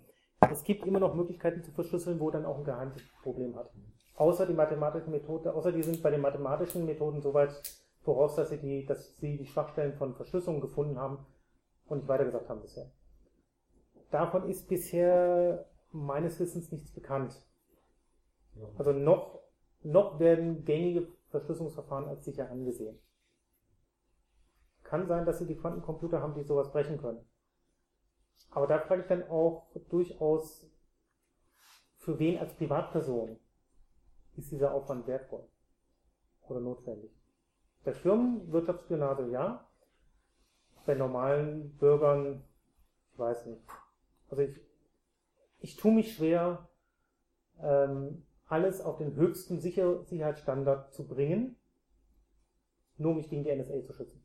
es 0.50 0.64
gibt 0.64 0.86
immer 0.86 1.00
noch 1.00 1.14
Möglichkeiten 1.14 1.62
zu 1.62 1.72
verschlüsseln, 1.72 2.20
wo 2.20 2.30
dann 2.30 2.44
auch 2.44 2.58
ein 2.58 2.64
Geheimproblem 2.64 3.56
hat. 3.56 3.70
Außer 4.16 4.46
die 4.46 4.54
mathematischen 4.54 5.10
Methoden, 5.10 5.48
außer 5.48 5.72
die 5.72 5.82
sind 5.82 6.02
bei 6.02 6.10
den 6.10 6.20
mathematischen 6.20 6.84
Methoden 6.84 7.20
so 7.20 7.34
weit 7.34 7.60
voraus, 8.02 8.36
dass 8.36 8.50
sie 8.50 8.58
die, 8.58 8.84
dass 8.84 9.16
sie 9.16 9.36
die 9.36 9.46
Schwachstellen 9.46 9.94
von 9.94 10.14
Verschlüsselung 10.14 10.60
gefunden 10.60 10.98
haben 10.98 11.26
und 11.86 11.98
nicht 11.98 12.08
weitergesagt 12.08 12.48
haben 12.48 12.60
bisher. 12.60 12.90
Davon 14.10 14.48
ist 14.48 14.68
bisher 14.68 15.66
meines 15.90 16.38
Wissens 16.38 16.70
nichts 16.70 16.92
bekannt. 16.92 17.34
Also 18.76 18.92
noch, 18.92 19.40
noch 19.82 20.20
werden 20.20 20.64
gängige 20.64 21.08
Verschlüsselungsverfahren 21.30 22.08
als 22.08 22.24
sicher 22.24 22.50
angesehen. 22.50 22.98
Kann 24.84 25.08
sein, 25.08 25.24
dass 25.24 25.38
sie 25.38 25.46
die 25.46 25.56
Quantencomputer 25.56 26.20
haben, 26.20 26.34
die 26.34 26.44
sowas 26.44 26.70
brechen 26.70 26.98
können. 26.98 27.26
Aber 28.50 28.66
da 28.66 28.78
frage 28.78 29.02
ich 29.02 29.08
dann 29.08 29.28
auch 29.28 29.66
durchaus, 29.88 30.70
für 31.98 32.18
wen 32.18 32.38
als 32.38 32.54
Privatperson 32.54 33.38
ist 34.36 34.50
dieser 34.50 34.72
Aufwand 34.72 35.06
wertvoll 35.06 35.48
oder 36.48 36.60
notwendig? 36.60 37.10
Bei 37.84 37.92
Firmen, 37.92 38.50
Wirtschaftsspionage 38.50 39.30
ja. 39.30 39.68
Bei 40.86 40.94
normalen 40.94 41.76
Bürgern, 41.78 42.44
ich 43.12 43.18
weiß 43.18 43.46
nicht. 43.46 43.62
Also 44.28 44.42
ich, 44.42 44.60
ich 45.60 45.76
tue 45.76 45.92
mich 45.92 46.14
schwer, 46.14 46.68
ähm, 47.60 48.26
alles 48.46 48.80
auf 48.80 48.98
den 48.98 49.14
höchsten 49.14 49.60
Sicher 49.60 50.04
Sicherheitsstandard 50.04 50.92
zu 50.92 51.06
bringen, 51.06 51.56
nur 52.96 53.12
um 53.12 53.16
mich 53.16 53.28
gegen 53.28 53.44
die 53.44 53.54
NSA 53.54 53.82
zu 53.84 53.92
schützen. 53.92 54.24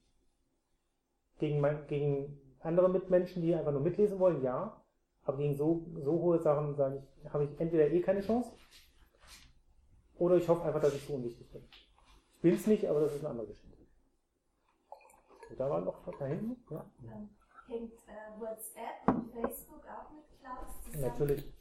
Gegen, 1.39 1.61
mein, 1.61 1.87
gegen 1.87 2.48
andere 2.61 2.89
Mitmenschen, 2.89 3.41
die 3.41 3.55
einfach 3.55 3.71
nur 3.71 3.81
mitlesen 3.81 4.19
wollen, 4.19 4.43
ja. 4.43 4.81
Aber 5.23 5.37
gegen 5.37 5.55
so, 5.55 5.85
so 6.03 6.11
hohe 6.11 6.39
Sachen 6.39 6.75
sage 6.75 6.97
ich, 6.97 7.33
habe 7.33 7.45
ich 7.45 7.59
entweder 7.59 7.89
eh 7.89 8.01
keine 8.01 8.21
Chance, 8.21 8.51
oder 10.19 10.35
ich 10.35 10.47
hoffe 10.47 10.63
einfach, 10.65 10.81
dass 10.81 10.93
ich 10.93 11.05
so 11.05 11.13
unwichtig 11.13 11.49
bin. 11.51 11.63
Ich 12.35 12.41
bin 12.41 12.55
es 12.55 12.67
nicht, 12.67 12.85
aber 12.85 13.01
das 13.01 13.13
ist 13.13 13.21
eine 13.21 13.29
andere 13.29 13.47
Geschichte. 13.47 13.77
So, 15.49 15.55
da 15.55 15.69
war 15.69 15.81
noch 15.81 16.05
da 16.19 16.25
hinten, 16.25 16.57
ja. 16.69 16.85
Ähm, 17.03 17.29
Hängt 17.67 17.93
äh, 17.93 18.39
WhatsApp 18.39 19.07
und 19.07 19.31
Facebook 19.31 19.83
auch 19.85 20.11
mit 20.11 20.25
Clouds 20.39 20.83
zusammen? 20.83 21.03
Natürlich. 21.03 21.53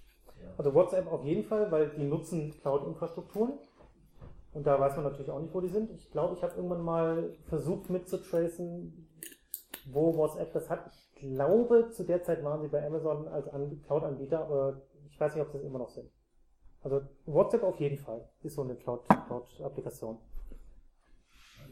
Also 0.57 0.75
WhatsApp 0.75 1.13
auf 1.13 1.23
jeden 1.25 1.45
Fall, 1.45 1.71
weil 1.71 1.91
die 1.91 2.05
nutzen 2.05 2.59
Cloud-Infrastrukturen. 2.61 3.59
Und 4.55 4.67
da 4.67 4.81
weiß 4.81 4.97
man 4.97 5.05
natürlich 5.05 5.31
auch 5.31 5.41
nicht, 5.41 5.55
wo 5.55 5.61
die 5.61 5.69
sind. 5.69 5.91
Ich 5.91 6.11
glaube, 6.11 6.35
ich 6.35 6.43
habe 6.43 6.55
irgendwann 6.55 6.83
mal 6.83 7.37
versucht 7.49 7.91
mitzutracen, 7.91 9.09
wo 9.91 10.15
WhatsApp 10.17 10.53
das 10.53 10.69
hat. 10.69 10.91
Ich 10.93 11.13
glaube, 11.15 11.91
zu 11.91 12.05
der 12.05 12.23
Zeit 12.23 12.43
waren 12.45 12.61
sie 12.63 12.69
bei 12.69 12.85
Amazon 12.87 13.27
als 13.29 13.49
An- 13.49 13.83
Cloud-Anbieter, 13.87 14.41
aber 14.41 14.83
ich 15.07 15.19
weiß 15.19 15.35
nicht, 15.35 15.43
ob 15.43 15.51
sie 15.51 15.59
das 15.59 15.67
immer 15.67 15.79
noch 15.79 15.91
sind. 15.91 16.11
Also 16.83 17.03
WhatsApp 17.27 17.63
auf 17.65 17.81
jeden 17.81 17.99
Fall 17.99 18.29
ist 18.43 18.55
so 18.55 18.63
eine 18.63 18.77
Cloud- 18.77 19.07
Cloud-Applikation. 19.27 20.19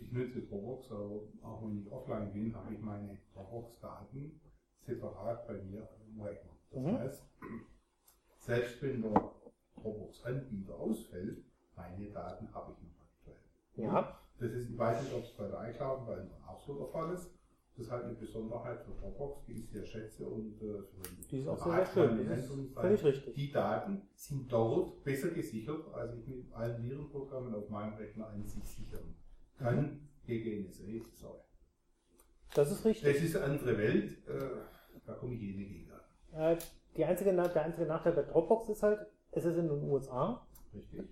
Ich 0.01 0.13
nutze 0.13 0.43
Dropbox, 0.43 0.91
aber 0.93 1.21
auch 1.43 1.63
wenn 1.63 1.79
ich 1.83 1.91
offline 1.93 2.33
bin, 2.33 2.55
habe 2.55 2.75
ich 2.75 2.81
meine 2.81 3.19
Dropbox-Daten 3.35 4.41
separat 4.83 5.47
bei 5.47 5.55
mir 5.55 5.89
im 6.07 6.21
Rechner. 6.21 6.51
Das 6.71 6.83
Mhm. 6.83 6.99
heißt, 6.99 7.23
selbst 8.41 8.83
wenn 8.83 9.03
der 9.03 9.33
Dropbox-Anbieter 9.83 10.75
ausfällt, 10.79 11.45
meine 11.77 12.11
Daten 12.11 12.53
habe 12.55 12.73
ich 12.73 12.83
noch 12.83 13.05
aktuell. 13.05 13.37
ja, 13.77 14.19
Das 14.39 14.51
ist, 14.53 14.71
ich 14.71 14.79
weiß 14.79 15.03
nicht, 15.03 15.15
ob 15.15 15.23
es 15.25 15.33
bei 15.37 15.49
der 15.49 15.71
iCloud 15.71 16.07
bei 16.07 16.19
auch 16.47 16.61
so 16.61 16.75
der 16.79 16.89
Fall 16.89 17.15
ist. 17.15 17.31
Das 17.77 17.87
ist 17.87 17.93
halt 17.93 18.05
eine 18.05 18.15
Besonderheit 18.15 18.81
für 18.81 18.93
Dropbox, 18.93 19.45
die 19.47 19.53
ich 19.53 19.69
sehr 19.69 19.85
schätze 19.85 20.27
und 20.27 20.57
äh, 20.63 20.83
für 20.83 21.27
die 21.31 21.41
ist 21.41 21.49
auch 21.49 21.63
sehr, 21.63 21.85
sehr 21.85 22.09
schön. 22.09 22.27
Das 22.27 22.39
ist 22.39 22.75
völlig 22.75 23.05
richtig. 23.05 23.35
die 23.35 23.53
Daten 23.53 24.03
sind 24.15 24.51
dort 24.51 25.05
besser 25.05 25.29
gesichert, 25.29 25.85
als 25.93 26.15
ich 26.15 26.27
mit 26.27 26.51
allen 26.55 26.83
Virenprogrammen 26.83 27.55
auf 27.55 27.69
meinem 27.69 27.93
Rechner 27.95 28.29
an 28.29 28.47
sich 28.47 28.65
sichern 28.65 29.15
kann 29.59 30.09
gegen 30.27 30.67
NSA. 30.67 30.85
Sorry. 31.13 31.41
Das 32.55 32.73
ist 32.73 32.85
richtig. 32.87 33.13
Das 33.13 33.23
ist 33.23 33.37
eine 33.37 33.45
andere 33.45 33.77
Welt, 33.77 34.27
äh, 34.27 34.41
da 35.05 35.13
komme 35.13 35.35
ich 35.35 35.43
jede 35.43 35.65
gegen 35.65 35.91
an. 35.91 36.55
Äh, 36.55 36.59
die 36.97 37.05
einzige, 37.05 37.35
der 37.35 37.63
einzige 37.63 37.87
Nachteil 37.87 38.15
bei 38.15 38.23
Dropbox 38.23 38.71
ist 38.71 38.83
halt, 38.83 39.07
es 39.33 39.45
ist 39.45 39.59
in 39.59 39.69
den 39.69 39.83
USA. 39.83 40.47
Richtig? 40.75 41.03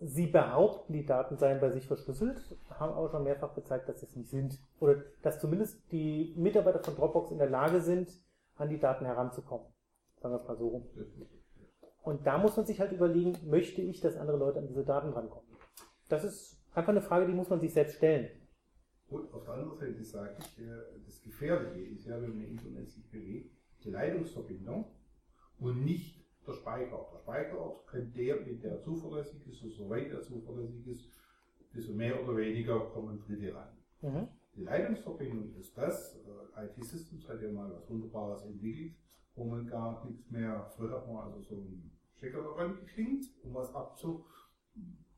Sie 0.00 0.26
behaupten, 0.26 0.92
die 0.92 1.06
Daten 1.06 1.38
seien 1.38 1.60
bei 1.60 1.70
sich 1.70 1.86
verschlüsselt, 1.86 2.38
haben 2.70 2.92
aber 2.92 3.08
schon 3.08 3.24
mehrfach 3.24 3.54
gezeigt, 3.54 3.88
dass 3.88 4.00
sie 4.00 4.06
es 4.06 4.16
nicht 4.16 4.30
sind. 4.30 4.58
Oder 4.78 5.02
dass 5.22 5.40
zumindest 5.40 5.80
die 5.90 6.34
Mitarbeiter 6.36 6.80
von 6.80 6.94
Dropbox 6.94 7.30
in 7.30 7.38
der 7.38 7.48
Lage 7.48 7.80
sind, 7.80 8.10
an 8.56 8.68
die 8.68 8.78
Daten 8.78 9.06
heranzukommen. 9.06 9.66
Sagen 10.20 10.34
wir 10.34 10.40
es 10.40 10.46
mal 10.46 10.56
so 10.56 10.68
rum. 10.68 10.86
Und 12.02 12.26
da 12.26 12.38
muss 12.38 12.56
man 12.56 12.66
sich 12.66 12.80
halt 12.80 12.92
überlegen, 12.92 13.36
möchte 13.48 13.82
ich, 13.82 14.00
dass 14.00 14.16
andere 14.16 14.36
Leute 14.36 14.58
an 14.58 14.68
diese 14.68 14.84
Daten 14.84 15.12
rankommen? 15.12 15.48
Das 16.08 16.24
ist 16.24 16.62
einfach 16.74 16.90
eine 16.90 17.02
Frage, 17.02 17.26
die 17.26 17.32
muss 17.32 17.48
man 17.48 17.60
sich 17.60 17.72
selbst 17.72 17.96
stellen. 17.96 18.30
Und 19.08 19.32
auf 19.32 19.44
der 19.44 19.54
anderen 19.54 19.78
Seite 19.78 20.04
sage 20.04 20.36
ich, 20.38 20.58
äh, 20.58 21.00
das 21.04 21.22
Gefährliche 21.22 21.80
ist 21.94 22.06
ja, 22.06 22.20
wenn 22.20 22.36
man 22.36 22.46
Internet 22.46 22.90
sich 22.90 23.08
bewegt, 23.10 23.56
die 23.84 23.90
Leitungsverbindung 23.90 24.84
und 25.58 25.84
nicht 25.84 26.25
der 26.46 26.54
Speicherort. 26.54 27.12
Der 27.12 27.18
Speicherort 27.18 27.86
kann 27.86 28.12
der, 28.12 28.40
mit 28.40 28.62
der 28.62 28.80
zuverlässig 28.80 29.46
ist, 29.46 29.62
und 29.62 29.72
soweit 29.72 30.10
er 30.10 30.22
zuverlässig 30.22 30.86
ist, 30.86 31.10
desto 31.74 31.92
mehr 31.92 32.22
oder 32.22 32.36
weniger 32.36 32.80
kommen 32.90 33.18
Dritte 33.20 33.54
ran. 33.54 33.68
Mhm. 34.02 34.28
Die 34.54 34.62
Leitungsverbindung 34.62 35.54
ist 35.56 35.76
das, 35.76 36.16
äh, 36.56 36.64
IT 36.64 36.84
Systems 36.84 37.28
hat 37.28 37.42
ja 37.42 37.50
mal 37.50 37.70
was 37.70 37.88
Wunderbares 37.90 38.42
entwickelt, 38.44 38.94
wo 39.34 39.44
man 39.44 39.66
gar 39.66 40.04
nichts 40.06 40.30
mehr, 40.30 40.70
früher 40.76 40.96
hat 40.96 41.06
man 41.06 41.16
also 41.24 41.42
so 41.42 41.54
einen 41.56 41.90
Stecker 42.16 42.42
daran 42.42 42.76
geklingt, 42.76 43.26
um 43.42 43.54
was 43.54 43.74
abzu, 43.74 44.24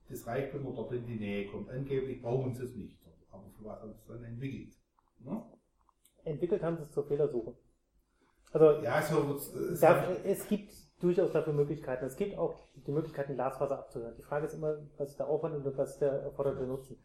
das 0.08 0.26
reicht, 0.26 0.54
wenn 0.54 0.64
man 0.64 0.74
dort 0.74 0.92
in 0.92 1.06
die 1.06 1.18
Nähe 1.18 1.46
kommt. 1.46 1.70
Angeblich 1.70 2.20
brauchen 2.20 2.54
sie 2.54 2.64
es 2.64 2.74
nicht, 2.74 2.98
aber 3.30 3.44
für 3.56 3.64
was 3.64 3.80
haben 3.80 3.92
sie 3.92 3.98
es 4.00 4.06
dann 4.06 4.24
entwickelt? 4.24 4.74
Ne? 5.20 5.42
Entwickelt 6.24 6.62
haben 6.62 6.76
sie 6.76 6.82
es 6.82 6.92
zur 6.92 7.06
Fehlersuche. 7.06 7.54
Also 8.52 8.82
Ja, 8.82 9.02
so 9.02 9.34
äh, 9.34 9.72
es 9.72 9.80
Da, 9.80 10.12
es 10.24 10.48
gibt 10.48 10.72
durchaus 11.00 11.32
dafür 11.32 11.52
Möglichkeiten. 11.52 12.04
Es 12.04 12.16
gibt 12.16 12.36
auch 12.38 12.54
die 12.86 12.90
Möglichkeit, 12.90 13.28
ein 13.28 13.34
Glasfaser 13.34 13.78
abzuhören. 13.78 14.14
Die 14.16 14.22
Frage 14.22 14.46
ist 14.46 14.54
immer, 14.54 14.78
was 14.96 15.10
ist 15.10 15.18
der 15.18 15.28
Aufwand 15.28 15.54
und 15.54 15.76
was 15.76 15.90
ist 15.90 16.00
der 16.00 16.12
erforderte 16.12 16.64
Nutzen. 16.66 16.98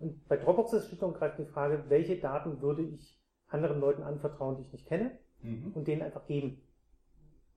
Und 0.00 0.26
bei 0.28 0.36
Dropbox 0.36 0.72
ist 0.74 0.86
schlicht 0.88 1.02
und 1.02 1.14
greifend 1.14 1.46
die 1.48 1.52
Frage, 1.52 1.84
welche 1.88 2.18
Daten 2.18 2.60
würde 2.60 2.82
ich 2.82 3.18
anderen 3.48 3.80
Leuten 3.80 4.02
anvertrauen, 4.02 4.56
die 4.56 4.62
ich 4.62 4.72
nicht 4.72 4.86
kenne, 4.86 5.18
Mhm. 5.40 5.72
und 5.74 5.86
denen 5.86 6.02
einfach 6.02 6.26
geben. 6.26 6.60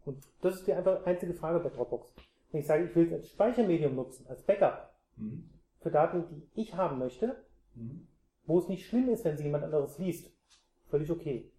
Und 0.06 0.24
das 0.42 0.56
ist 0.56 0.68
die 0.68 0.74
einfach 0.74 1.04
einzige 1.06 1.34
Frage 1.34 1.60
bei 1.60 1.70
Dropbox. 1.70 2.14
Wenn 2.52 2.62
ich 2.62 2.68
sage, 2.68 2.86
ich 2.86 2.96
will 2.96 3.08
es 3.08 3.14
als 3.14 3.30
Speichermedium 3.30 3.96
nutzen, 3.96 4.28
als 4.28 4.44
Backup, 4.44 4.94
Mhm. 5.16 5.50
für 5.80 5.90
Daten, 5.92 6.26
die 6.30 6.62
ich 6.62 6.76
haben 6.76 7.00
möchte, 7.00 7.44
Mhm. 7.76 8.08
wo 8.46 8.60
es 8.60 8.68
nicht 8.68 8.88
schlimm 8.88 9.10
ist, 9.10 9.26
wenn 9.26 9.38
sie 9.38 9.44
jemand 9.46 9.64
anderes 9.64 9.98
liest. 9.98 10.32
Völlig 10.90 11.10
okay. 11.10 11.52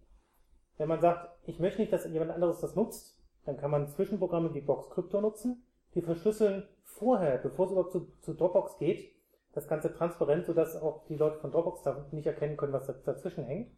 Wenn 0.77 0.87
man 0.87 1.01
sagt, 1.01 1.29
ich 1.45 1.59
möchte 1.59 1.81
nicht, 1.81 1.91
dass 1.91 2.05
jemand 2.05 2.31
anderes 2.31 2.59
das 2.61 2.75
nutzt, 2.75 3.12
dann 3.45 3.57
kann 3.57 3.71
man 3.71 3.87
Zwischenprogramme 3.87 4.53
wie 4.53 4.61
Box 4.61 4.89
Crypto 4.89 5.21
nutzen, 5.21 5.63
die 5.95 6.01
verschlüsseln 6.01 6.67
vorher, 6.83 7.37
bevor 7.37 7.65
es 7.65 7.71
überhaupt 7.71 7.91
zu, 7.91 8.07
zu 8.21 8.33
Dropbox 8.33 8.77
geht, 8.77 9.11
das 9.53 9.67
Ganze 9.67 9.93
transparent, 9.93 10.45
sodass 10.45 10.75
auch 10.75 11.05
die 11.07 11.15
Leute 11.15 11.39
von 11.39 11.51
Dropbox 11.51 11.83
da 11.83 12.05
nicht 12.11 12.25
erkennen 12.25 12.57
können, 12.57 12.73
was 12.73 12.87
da, 12.87 12.93
dazwischen 12.93 13.43
hängt. 13.43 13.71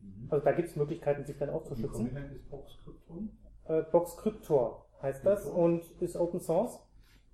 Mhm. 0.00 0.28
Also 0.30 0.44
da 0.44 0.52
gibt 0.52 0.68
es 0.68 0.76
Möglichkeiten, 0.76 1.24
sich 1.24 1.38
dann 1.38 1.50
auch 1.50 1.64
zu 1.64 1.76
Wie 1.76 1.82
schützen. 1.82 2.08
prominent 2.08 2.32
ist 2.34 2.50
Boxcryptum? 2.50 3.30
Äh, 3.64 3.82
Box 3.82 4.16
Cryptor 4.18 4.86
heißt 5.02 5.24
das 5.24 5.42
Cryptor. 5.42 5.62
und 5.62 5.90
ist 6.00 6.16
Open 6.16 6.40
Source. 6.40 6.80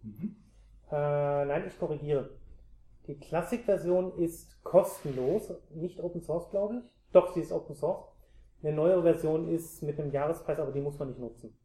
Mhm. 0.03 0.37
Äh, 0.91 1.45
nein, 1.47 1.64
ich 1.66 1.79
korrigiere. 1.79 2.31
Die 3.09 3.18
Classic-Version 3.18 4.16
ist 4.18 4.62
kostenlos, 4.62 5.53
nicht 5.70 6.01
Open 6.01 6.23
Source, 6.23 6.49
glaube 6.51 6.77
ich. 6.77 6.93
Doch, 7.12 7.35
sie 7.35 7.41
ist 7.41 7.51
Open 7.51 7.75
Source. 7.75 8.05
Eine 8.62 8.75
neuere 8.75 9.03
Version 9.03 9.49
ist 9.49 9.83
mit 9.83 9.99
einem 9.99 10.12
Jahrespreis, 10.12 10.61
aber 10.61 10.70
die 10.70 10.81
muss 10.81 10.99
man 10.99 11.09
nicht 11.09 11.18
nutzen. 11.18 11.57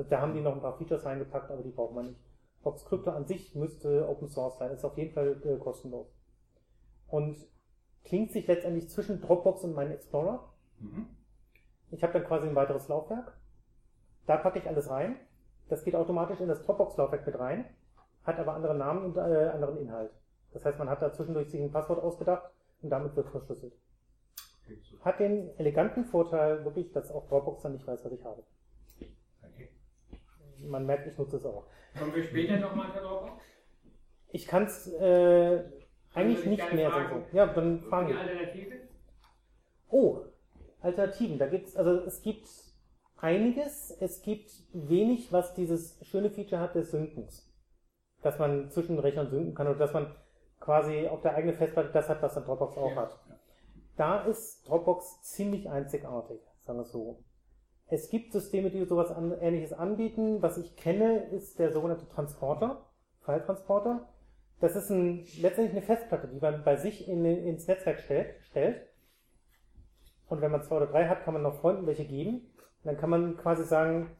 Also 0.00 0.08
da 0.08 0.22
haben 0.22 0.32
die 0.32 0.40
noch 0.40 0.54
ein 0.54 0.62
paar 0.62 0.78
Features 0.78 1.04
reingepackt, 1.04 1.50
aber 1.50 1.62
die 1.62 1.72
braucht 1.72 1.94
man 1.94 2.06
nicht. 2.06 2.20
Box 2.62 2.86
Crypto 2.86 3.10
an 3.10 3.26
sich 3.26 3.54
müsste 3.54 4.08
Open 4.08 4.28
Source 4.28 4.56
sein, 4.56 4.70
ist 4.70 4.82
auf 4.82 4.96
jeden 4.96 5.12
Fall 5.12 5.38
äh, 5.44 5.58
kostenlos. 5.58 6.06
Und 7.06 7.36
klingt 8.06 8.32
sich 8.32 8.46
letztendlich 8.46 8.88
zwischen 8.88 9.20
Dropbox 9.20 9.62
und 9.64 9.74
meinem 9.74 9.92
Explorer. 9.92 10.54
Mhm. 10.78 11.06
Ich 11.90 12.02
habe 12.02 12.14
dann 12.14 12.24
quasi 12.24 12.48
ein 12.48 12.54
weiteres 12.54 12.88
Laufwerk. 12.88 13.36
Da 14.24 14.38
packe 14.38 14.60
ich 14.60 14.66
alles 14.66 14.88
rein. 14.88 15.16
Das 15.68 15.84
geht 15.84 15.94
automatisch 15.94 16.40
in 16.40 16.48
das 16.48 16.62
Dropbox-Laufwerk 16.62 17.26
mit 17.26 17.38
rein, 17.38 17.66
hat 18.24 18.38
aber 18.38 18.54
andere 18.54 18.74
Namen 18.74 19.04
und 19.04 19.18
äh, 19.18 19.50
anderen 19.52 19.76
Inhalt. 19.76 20.12
Das 20.54 20.64
heißt, 20.64 20.78
man 20.78 20.88
hat 20.88 21.02
da 21.02 21.12
zwischendurch 21.12 21.50
sich 21.50 21.60
ein 21.60 21.72
Passwort 21.72 22.02
ausgedacht 22.02 22.50
und 22.80 22.88
damit 22.88 23.14
wird 23.16 23.28
verschlüsselt. 23.28 23.74
Hat 25.04 25.20
den 25.20 25.50
eleganten 25.58 26.06
Vorteil 26.06 26.64
wirklich, 26.64 26.90
dass 26.90 27.10
auch 27.10 27.28
Dropbox 27.28 27.64
dann 27.64 27.72
nicht 27.72 27.86
weiß, 27.86 28.02
was 28.02 28.12
ich 28.12 28.24
habe. 28.24 28.42
Man 30.62 30.86
merkt, 30.86 31.06
ich 31.06 31.16
nutze 31.18 31.36
es 31.36 31.44
auch. 31.44 31.66
Kommen 31.98 32.14
wir 32.14 32.22
später 32.24 32.58
nochmal 32.58 32.92
für 32.92 33.00
Dropbox? 33.00 33.42
Ich 34.28 34.46
kann 34.46 34.64
es 34.64 34.86
äh, 34.92 35.64
eigentlich 36.14 36.46
nicht 36.46 36.72
mehr 36.72 36.90
so. 36.90 37.36
Ja, 37.36 37.46
dann 37.46 37.80
fragen 37.82 38.08
wir. 38.08 38.18
Alternative? 38.18 38.74
Oh, 39.88 40.20
Alternativen. 40.80 41.38
Da 41.38 41.46
gibt's, 41.48 41.76
also 41.76 42.04
es 42.04 42.22
gibt 42.22 42.48
einiges. 43.16 43.90
Es 44.00 44.22
gibt 44.22 44.50
wenig, 44.72 45.32
was 45.32 45.54
dieses 45.54 45.98
schöne 46.06 46.30
Feature 46.30 46.60
hat 46.60 46.74
des 46.74 46.90
Synkens. 46.90 47.52
Dass 48.22 48.38
man 48.38 48.70
zwischen 48.70 48.98
Rechnern 48.98 49.30
synken 49.30 49.54
kann 49.54 49.66
oder 49.66 49.78
dass 49.78 49.92
man 49.92 50.14
quasi 50.60 51.08
auf 51.08 51.22
der 51.22 51.34
eigenen 51.34 51.56
Festplatte 51.56 51.90
das 51.92 52.08
hat, 52.08 52.22
was 52.22 52.34
dann 52.34 52.44
Dropbox 52.44 52.76
auch 52.76 52.90
Ja. 52.90 52.96
hat. 52.96 53.18
Da 53.96 54.24
ist 54.24 54.68
Dropbox 54.68 55.22
ziemlich 55.22 55.68
einzigartig, 55.68 56.40
sagen 56.60 56.78
wir 56.78 56.82
es 56.82 56.92
so. 56.92 57.24
Es 57.92 58.08
gibt 58.08 58.32
Systeme, 58.32 58.70
die 58.70 58.84
sowas 58.84 59.10
an, 59.10 59.32
ähnliches 59.40 59.72
anbieten. 59.72 60.40
Was 60.42 60.58
ich 60.58 60.76
kenne, 60.76 61.24
ist 61.32 61.58
der 61.58 61.72
sogenannte 61.72 62.08
Transporter, 62.08 62.86
File-Transporter. 63.22 64.08
Das 64.60 64.76
ist 64.76 64.90
ein, 64.90 65.26
letztendlich 65.40 65.72
eine 65.72 65.82
Festplatte, 65.82 66.28
die 66.28 66.38
man 66.38 66.62
bei 66.62 66.76
sich 66.76 67.08
in, 67.08 67.24
ins 67.24 67.66
Netzwerk 67.66 67.98
stellt, 67.98 68.36
stellt. 68.44 68.86
Und 70.28 70.40
wenn 70.40 70.52
man 70.52 70.62
zwei 70.62 70.76
oder 70.76 70.86
drei 70.86 71.08
hat, 71.08 71.24
kann 71.24 71.34
man 71.34 71.42
noch 71.42 71.60
Freunden 71.60 71.86
welche 71.86 72.04
geben. 72.04 72.52
Und 72.82 72.84
dann 72.84 72.96
kann 72.96 73.10
man 73.10 73.36
quasi 73.36 73.64
sagen, 73.64 74.16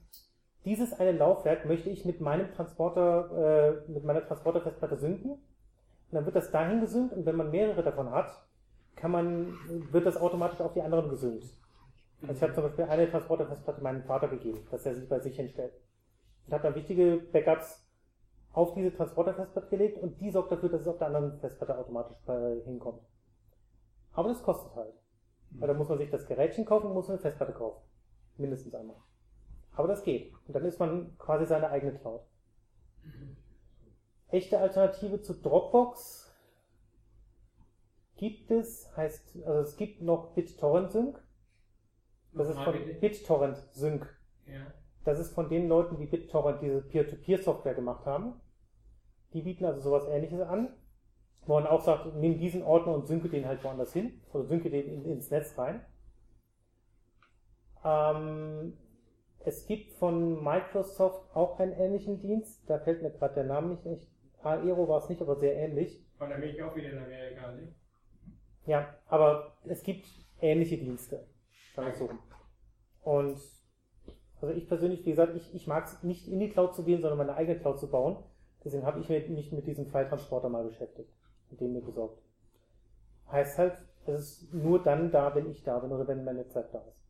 dieses 0.64 0.92
eine 0.98 1.12
Laufwerk 1.12 1.64
möchte 1.64 1.90
ich 1.90 2.04
mit 2.04 2.20
meinem 2.20 2.50
Transporter, 2.50 3.84
äh, 3.86 3.90
mit 3.90 4.04
meiner 4.04 4.26
Transporterfestplatte 4.26 4.96
synken. 4.96 5.30
Und 5.30 5.40
dann 6.10 6.24
wird 6.24 6.34
das 6.34 6.50
dahin 6.50 6.80
gesynkt 6.80 7.14
und 7.14 7.24
wenn 7.24 7.36
man 7.36 7.52
mehrere 7.52 7.84
davon 7.84 8.10
hat, 8.10 8.44
kann 8.96 9.12
man, 9.12 9.54
wird 9.92 10.06
das 10.06 10.16
automatisch 10.16 10.60
auf 10.60 10.72
die 10.72 10.82
anderen 10.82 11.08
gesynkt. 11.08 11.54
Also 12.22 12.34
ich 12.34 12.42
habe 12.42 12.52
zum 12.52 12.64
Beispiel 12.64 12.84
eine 12.84 13.10
Transporterfestplatte 13.10 13.80
meinem 13.82 14.04
Vater 14.04 14.28
gegeben, 14.28 14.66
dass 14.70 14.84
er 14.84 14.94
sie 14.94 15.06
bei 15.06 15.20
sich 15.20 15.36
hinstellt. 15.36 15.72
Und 16.46 16.52
habe 16.52 16.64
dann 16.64 16.74
wichtige 16.74 17.16
Backups 17.16 17.86
auf 18.52 18.74
diese 18.74 18.94
Transporterfestplatte 18.94 19.68
gelegt 19.68 19.98
und 19.98 20.20
die 20.20 20.30
sorgt 20.30 20.52
dafür, 20.52 20.68
dass 20.68 20.82
es 20.82 20.88
auf 20.88 20.98
der 20.98 21.06
anderen 21.06 21.38
Festplatte 21.38 21.78
automatisch 21.78 22.18
hinkommt. 22.64 23.02
Aber 24.12 24.28
das 24.28 24.42
kostet 24.42 24.74
halt. 24.74 24.94
Weil 25.52 25.68
da 25.68 25.74
muss 25.74 25.88
man 25.88 25.98
sich 25.98 26.10
das 26.10 26.26
Gerätchen 26.26 26.64
kaufen 26.64 26.88
und 26.88 26.94
muss 26.94 27.08
eine 27.08 27.18
Festplatte 27.18 27.52
kaufen. 27.52 27.80
Mindestens 28.36 28.74
einmal. 28.74 28.96
Aber 29.72 29.88
das 29.88 30.02
geht. 30.02 30.32
Und 30.46 30.54
dann 30.54 30.64
ist 30.64 30.78
man 30.78 31.16
quasi 31.18 31.46
seine 31.46 31.70
eigene 31.70 31.98
Cloud. 31.98 32.22
Echte 34.28 34.58
Alternative 34.58 35.20
zu 35.22 35.34
Dropbox 35.34 36.32
gibt 38.16 38.50
es, 38.50 38.94
heißt, 38.96 39.44
also 39.44 39.60
es 39.62 39.76
gibt 39.76 40.02
noch 40.02 40.34
BitTorrent 40.34 40.92
Sync. 40.92 41.22
Das 42.32 42.48
ist 42.48 42.58
von. 42.60 42.74
BitTorrent 43.00 43.56
Sync. 43.72 44.06
Ja. 44.46 44.72
Das 45.04 45.18
ist 45.18 45.32
von 45.34 45.48
den 45.48 45.68
Leuten, 45.68 45.96
die 45.96 46.06
BitTorrent 46.06 46.62
diese 46.62 46.82
Peer-to-Peer-Software 46.82 47.74
gemacht 47.74 48.06
haben. 48.06 48.40
Die 49.32 49.42
bieten 49.42 49.64
also 49.64 49.80
sowas 49.80 50.06
ähnliches 50.08 50.40
an, 50.40 50.74
wo 51.46 51.54
man 51.54 51.66
auch 51.66 51.80
sagt, 51.80 52.14
nimm 52.16 52.38
diesen 52.38 52.62
Ordner 52.62 52.94
und 52.94 53.06
synke 53.06 53.28
den 53.28 53.46
halt 53.46 53.62
woanders 53.64 53.92
hin, 53.92 54.20
oder 54.32 54.44
synke 54.44 54.70
den 54.70 54.86
in, 54.88 55.04
ins 55.04 55.30
Netz 55.30 55.56
rein. 55.56 55.84
Ähm, 57.84 58.76
es 59.44 59.66
gibt 59.66 59.92
von 59.92 60.42
Microsoft 60.42 61.34
auch 61.34 61.58
einen 61.58 61.72
ähnlichen 61.72 62.20
Dienst, 62.20 62.68
da 62.68 62.78
fällt 62.78 63.02
mir 63.02 63.10
gerade 63.10 63.34
der 63.34 63.44
Name 63.44 63.68
nicht 63.68 63.86
echt. 63.86 64.10
Aero 64.42 64.88
war 64.88 64.98
es 64.98 65.08
nicht, 65.08 65.20
aber 65.22 65.36
sehr 65.36 65.54
ähnlich. 65.54 66.04
Von 66.18 66.30
da 66.30 66.36
bin 66.36 66.50
ich 66.50 66.62
auch 66.62 66.74
wieder 66.74 66.90
in 66.90 66.98
Amerika, 66.98 67.52
ne? 67.52 67.74
Ja, 68.66 68.94
aber 69.06 69.56
es 69.64 69.82
gibt 69.82 70.06
ähnliche 70.40 70.78
Dienste. 70.78 71.26
Sagen 71.74 71.88
wir 71.88 71.94
so. 71.94 72.10
Und 73.02 73.40
also 74.40 74.54
ich 74.54 74.68
persönlich, 74.68 75.04
wie 75.04 75.10
gesagt, 75.10 75.36
ich, 75.36 75.54
ich 75.54 75.66
mag 75.66 75.84
es 75.84 76.02
nicht 76.02 76.26
in 76.26 76.40
die 76.40 76.48
Cloud 76.48 76.74
zu 76.74 76.84
gehen, 76.84 77.02
sondern 77.02 77.18
meine 77.18 77.34
eigene 77.34 77.58
Cloud 77.58 77.78
zu 77.78 77.90
bauen. 77.90 78.24
Deswegen 78.64 78.84
habe 78.84 79.00
ich 79.00 79.08
mich 79.08 79.52
mit 79.52 79.66
diesem 79.66 79.86
File-Transporter 79.86 80.48
mal 80.48 80.64
beschäftigt 80.64 81.10
und 81.50 81.60
den 81.60 81.72
mir 81.72 81.82
besorgt. 81.82 82.22
Heißt 83.30 83.58
halt, 83.58 83.74
es 84.06 84.42
ist 84.42 84.54
nur 84.54 84.82
dann 84.82 85.10
da, 85.10 85.34
wenn 85.34 85.50
ich 85.50 85.62
da 85.62 85.78
bin 85.78 85.92
oder 85.92 86.08
wenn 86.08 86.24
mein 86.24 86.36
Netzwerk 86.36 86.72
da 86.72 86.80
ist. 86.80 87.00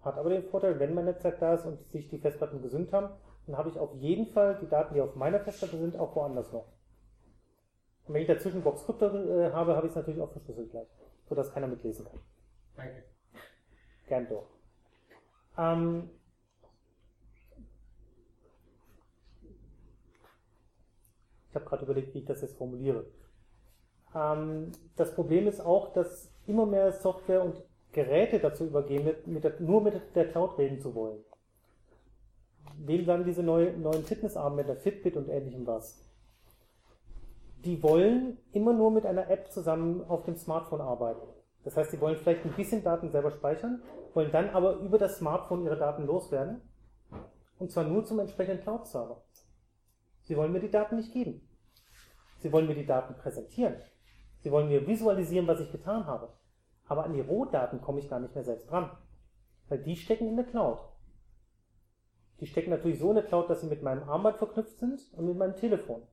Hat 0.00 0.16
aber 0.16 0.30
den 0.30 0.44
Vorteil, 0.44 0.78
wenn 0.78 0.94
mein 0.94 1.04
Netzwerk 1.04 1.40
da 1.40 1.54
ist 1.54 1.66
und 1.66 1.84
sich 1.88 2.08
die 2.08 2.18
Festplatten 2.18 2.62
gesynkt 2.62 2.92
haben, 2.92 3.10
dann 3.46 3.56
habe 3.56 3.68
ich 3.68 3.78
auf 3.78 3.94
jeden 3.94 4.26
Fall 4.26 4.58
die 4.60 4.68
Daten, 4.68 4.94
die 4.94 5.00
auf 5.00 5.16
meiner 5.16 5.40
Festplatte 5.40 5.78
sind, 5.78 5.96
auch 5.96 6.14
woanders 6.14 6.52
noch. 6.52 6.66
Und 8.06 8.14
wenn 8.14 8.22
ich 8.22 8.28
dazwischen 8.28 8.62
Box 8.62 8.84
Crypto 8.84 9.06
äh, 9.06 9.52
habe, 9.52 9.76
habe 9.76 9.86
ich 9.86 9.90
es 9.90 9.96
natürlich 9.96 10.20
auch 10.20 10.30
verschlüsselt 10.30 10.70
gleich, 10.70 10.88
sodass 11.28 11.52
keiner 11.52 11.66
mitlesen 11.66 12.06
kann. 12.06 12.20
Danke. 12.76 13.04
Gern 14.08 14.26
doch. 14.28 14.46
Ähm, 15.58 16.10
ich 21.50 21.54
habe 21.54 21.64
gerade 21.66 21.84
überlegt, 21.84 22.14
wie 22.14 22.20
ich 22.20 22.24
das 22.24 22.40
jetzt 22.40 22.56
formuliere. 22.56 23.06
Ähm, 24.14 24.72
das 24.96 25.14
Problem 25.14 25.46
ist 25.46 25.60
auch, 25.60 25.92
dass 25.92 26.32
immer 26.46 26.64
mehr 26.64 26.92
Software 26.92 27.42
und 27.42 27.62
Geräte 27.92 28.38
dazu 28.38 28.64
übergehen, 28.64 29.04
mit, 29.04 29.26
mit 29.26 29.44
der, 29.44 29.60
nur 29.60 29.82
mit 29.82 30.00
der 30.14 30.30
Cloud 30.30 30.58
reden 30.58 30.80
zu 30.80 30.94
wollen. 30.94 31.22
Wem 32.78 33.04
sagen 33.04 33.24
diese 33.24 33.42
neu, 33.42 33.72
neuen 33.76 34.04
Fitnessarmbänder, 34.04 34.76
Fitbit 34.76 35.16
und 35.16 35.28
ähnlichem 35.28 35.66
was? 35.66 36.02
Die 37.64 37.82
wollen 37.82 38.38
immer 38.52 38.72
nur 38.72 38.90
mit 38.90 39.04
einer 39.04 39.28
App 39.30 39.50
zusammen 39.50 40.04
auf 40.04 40.24
dem 40.24 40.36
Smartphone 40.36 40.80
arbeiten. 40.80 41.26
Das 41.64 41.76
heißt, 41.76 41.90
sie 41.90 42.00
wollen 42.00 42.16
vielleicht 42.16 42.44
ein 42.44 42.52
bisschen 42.52 42.82
Daten 42.82 43.10
selber 43.10 43.30
speichern, 43.30 43.82
wollen 44.14 44.32
dann 44.32 44.50
aber 44.50 44.76
über 44.76 44.98
das 44.98 45.18
Smartphone 45.18 45.64
ihre 45.64 45.76
Daten 45.76 46.06
loswerden. 46.06 46.62
Und 47.58 47.70
zwar 47.70 47.84
nur 47.84 48.04
zum 48.04 48.20
entsprechenden 48.20 48.62
Cloud-Server. 48.62 49.22
Sie 50.22 50.36
wollen 50.36 50.52
mir 50.52 50.60
die 50.60 50.70
Daten 50.70 50.96
nicht 50.96 51.12
geben. 51.12 51.46
Sie 52.38 52.52
wollen 52.52 52.66
mir 52.66 52.74
die 52.74 52.86
Daten 52.86 53.14
präsentieren. 53.14 53.76
Sie 54.40 54.52
wollen 54.52 54.68
mir 54.68 54.86
visualisieren, 54.86 55.48
was 55.48 55.60
ich 55.60 55.72
getan 55.72 56.06
habe. 56.06 56.32
Aber 56.86 57.04
an 57.04 57.12
die 57.12 57.20
Rohdaten 57.20 57.80
komme 57.80 58.00
ich 58.00 58.08
gar 58.08 58.20
nicht 58.20 58.34
mehr 58.34 58.44
selbst 58.44 58.70
dran. 58.70 58.90
Weil 59.68 59.82
die 59.82 59.96
stecken 59.96 60.28
in 60.28 60.36
der 60.36 60.46
Cloud. 60.46 60.78
Die 62.40 62.46
stecken 62.46 62.70
natürlich 62.70 63.00
so 63.00 63.08
in 63.08 63.16
der 63.16 63.24
Cloud, 63.24 63.50
dass 63.50 63.60
sie 63.60 63.66
mit 63.66 63.82
meinem 63.82 64.08
Armband 64.08 64.36
verknüpft 64.36 64.78
sind 64.78 65.00
und 65.14 65.26
mit 65.26 65.36
meinem 65.36 65.56
Telefon. 65.56 66.06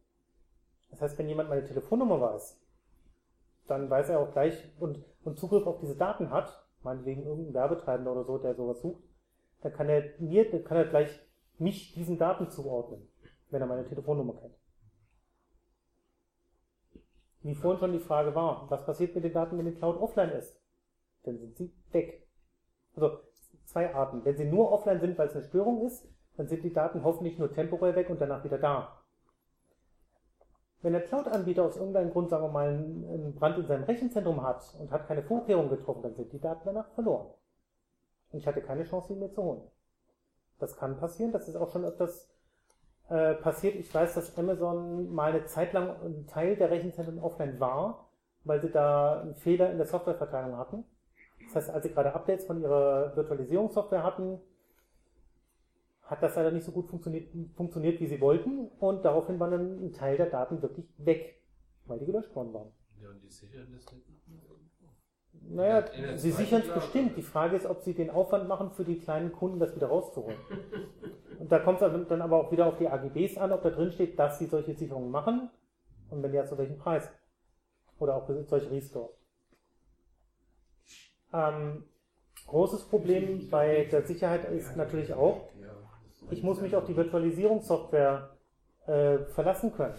Das 0.90 1.02
heißt, 1.02 1.18
wenn 1.18 1.30
jemand 1.30 1.50
meine 1.50 1.64
Telefonnummer 1.64 2.20
weiß, 2.20 2.65
dann 3.68 3.90
weiß 3.90 4.10
er 4.10 4.20
auch 4.20 4.32
gleich 4.32 4.72
und, 4.80 5.04
und 5.24 5.38
Zugriff 5.40 5.66
auf 5.66 5.80
diese 5.80 5.96
Daten 5.96 6.32
hat, 6.32 6.66
meinetwegen 6.84 7.26
irgendein 7.26 7.54
Werbetreibender 7.54 8.12
oder 8.12 8.24
so, 8.24 8.38
der 8.38 8.56
sowas 8.56 8.82
sucht, 8.82 9.04
dann 9.62 9.74
kann 9.74 9.90
er 9.90 10.04
mir, 10.20 10.50
dann 10.50 10.64
kann 10.64 10.78
er 10.78 10.86
gleich 10.86 11.20
mich 11.58 11.94
diesen 11.94 12.18
Daten 12.18 12.50
zuordnen, 12.50 13.08
wenn 13.50 13.62
er 13.62 13.68
meine 13.68 13.88
Telefonnummer 13.88 14.36
kennt. 14.36 14.56
Wie 17.42 17.56
vorhin 17.56 17.80
schon 17.80 17.94
die 17.94 18.00
Frage 18.00 18.34
war, 18.34 18.70
was 18.70 18.86
passiert 18.86 19.14
mit 19.14 19.24
den 19.24 19.34
Daten, 19.34 19.58
wenn 19.58 19.66
die 19.66 19.76
Cloud 19.76 20.02
offline 20.02 20.32
ist? 20.32 20.60
Dann 21.24 21.38
sind 21.38 21.56
sie 21.56 21.74
weg. 21.92 22.28
Also 22.96 23.20
zwei 23.66 23.94
Arten. 23.94 24.26
Wenn 24.26 24.38
sie 24.38 24.46
nur 24.46 24.72
offline 24.72 25.00
sind, 25.00 25.18
weil 25.18 25.28
es 25.28 25.36
eine 25.36 25.44
Störung 25.44 25.86
ist, 25.86 26.08
dann 26.38 26.48
sind 26.48 26.64
die 26.64 26.74
Daten 26.74 27.04
hoffentlich 27.04 27.38
nur 27.38 27.54
temporär 27.54 27.96
weg 27.96 28.10
und 28.10 28.20
danach 28.20 28.44
wieder 28.44 28.58
da. 28.58 29.05
Wenn 30.82 30.94
der 30.94 31.04
Cloud-Anbieter 31.04 31.64
aus 31.64 31.78
irgendeinem 31.78 32.12
Grund, 32.12 32.30
sagen 32.30 32.44
wir 32.44 32.52
mal, 32.52 32.68
einen 32.68 33.34
Brand 33.36 33.58
in 33.58 33.66
seinem 33.66 33.84
Rechenzentrum 33.86 34.44
hat 34.44 34.76
und 34.80 34.92
hat 34.92 35.08
keine 35.08 35.24
Vorkehrungen 35.24 35.70
getroffen, 35.70 36.04
dann 36.04 36.16
sind 36.16 36.32
die 36.32 36.40
Daten 36.40 36.62
danach 36.66 36.90
verloren. 36.90 37.28
Und 38.32 38.40
ich 38.40 38.48
hatte 38.48 38.62
keine 38.62 38.84
Chance, 38.84 39.14
sie 39.14 39.20
mir 39.20 39.32
zu 39.32 39.42
holen. 39.42 39.62
Das 40.60 40.78
kann 40.78 40.98
passieren, 40.98 41.32
das 41.32 41.48
ist 41.48 41.56
auch 41.56 41.72
schon 41.72 41.86
öfters 41.86 42.30
äh, 43.10 43.34
passiert. 43.36 43.76
Ich 43.76 43.94
weiß, 43.94 44.14
dass 44.16 44.38
Amazon 44.38 45.14
mal 45.14 45.32
eine 45.32 45.46
Zeit 45.46 45.74
lang 45.74 45.90
ein 46.04 46.28
Teil 46.28 46.56
der 46.56 46.72
Rechenzentren 46.72 47.20
offline 47.20 47.60
war, 47.60 48.10
weil 48.44 48.62
sie 48.62 48.70
da 48.70 49.22
einen 49.22 49.36
Fehler 49.36 49.72
in 49.72 49.78
der 49.78 49.88
Softwareverteilung 49.88 50.58
hatten. 50.58 50.84
Das 51.46 51.56
heißt, 51.56 51.70
als 51.70 51.84
sie 51.84 51.92
gerade 51.92 52.14
Updates 52.14 52.46
von 52.46 52.62
ihrer 52.62 53.16
Virtualisierungssoftware 53.16 54.04
hatten, 54.04 54.40
hat 56.06 56.22
das 56.22 56.36
leider 56.36 56.52
nicht 56.52 56.66
so 56.66 56.72
gut 56.72 56.88
funktioniert, 56.88 57.30
funktioniert, 57.56 58.00
wie 58.00 58.08
sie 58.08 58.22
wollten 58.22 58.68
und 58.80 59.04
daraufhin 59.04 59.40
war 59.40 59.50
dann 59.50 59.84
ein 59.84 59.94
Teil 59.94 60.18
der 60.18 60.30
Daten 60.30 60.62
wirklich 60.62 60.86
weg, 60.98 61.42
weil 61.86 62.00
die 62.00 62.06
gelöscht 62.06 62.36
worden 62.36 62.54
waren. 62.54 62.72
Ja, 63.02 63.10
und 63.10 63.22
die 63.24 63.30
sichern 63.30 63.68
das 63.74 63.92
nicht. 63.92 64.06
Naja, 65.48 65.86
sie 66.16 66.32
sichern 66.32 66.62
es 66.62 66.74
bestimmt. 66.74 67.18
Die 67.18 67.22
Frage 67.22 67.56
ist, 67.56 67.66
ob 67.66 67.82
sie 67.82 67.94
den 67.94 68.10
Aufwand 68.10 68.48
machen, 68.48 68.72
für 68.72 68.84
die 68.84 68.98
kleinen 68.98 69.32
Kunden 69.32 69.60
das 69.60 69.76
wieder 69.76 69.88
rauszuholen. 69.88 70.38
Und 71.40 71.52
da 71.52 71.60
kommt 71.60 71.82
es 71.82 72.08
dann 72.08 72.22
aber 72.22 72.38
auch 72.38 72.52
wieder 72.52 72.66
auf 72.66 72.78
die 72.78 72.88
AGBs 72.88 73.38
an, 73.38 73.52
ob 73.52 73.62
da 73.62 73.70
drin 73.70 73.92
steht, 73.92 74.18
dass 74.18 74.40
sie 74.40 74.46
solche 74.46 74.74
Sicherungen 74.74 75.12
machen 75.12 75.50
und 76.10 76.24
wenn 76.24 76.34
ja, 76.34 76.46
zu 76.46 76.58
welchem 76.58 76.78
Preis. 76.78 77.12
Oder 78.00 78.16
auch 78.16 78.30
solche 78.46 78.72
Restores. 78.72 79.12
Ähm, 81.34 81.84
großes 82.48 82.88
Problem 82.88 83.50
bei 83.50 83.84
der 83.92 84.04
Sicherheit 84.04 84.50
ist 84.52 84.78
natürlich 84.78 85.14
auch, 85.14 85.50
ich 86.32 86.44
muss 86.44 86.62
mich 86.62 86.76
auf 86.76 86.86
die 86.86 86.96
Virtualisierungssoftware 86.96 88.36
äh, 88.88 89.20
verlassen 89.34 89.74
können. 89.74 89.96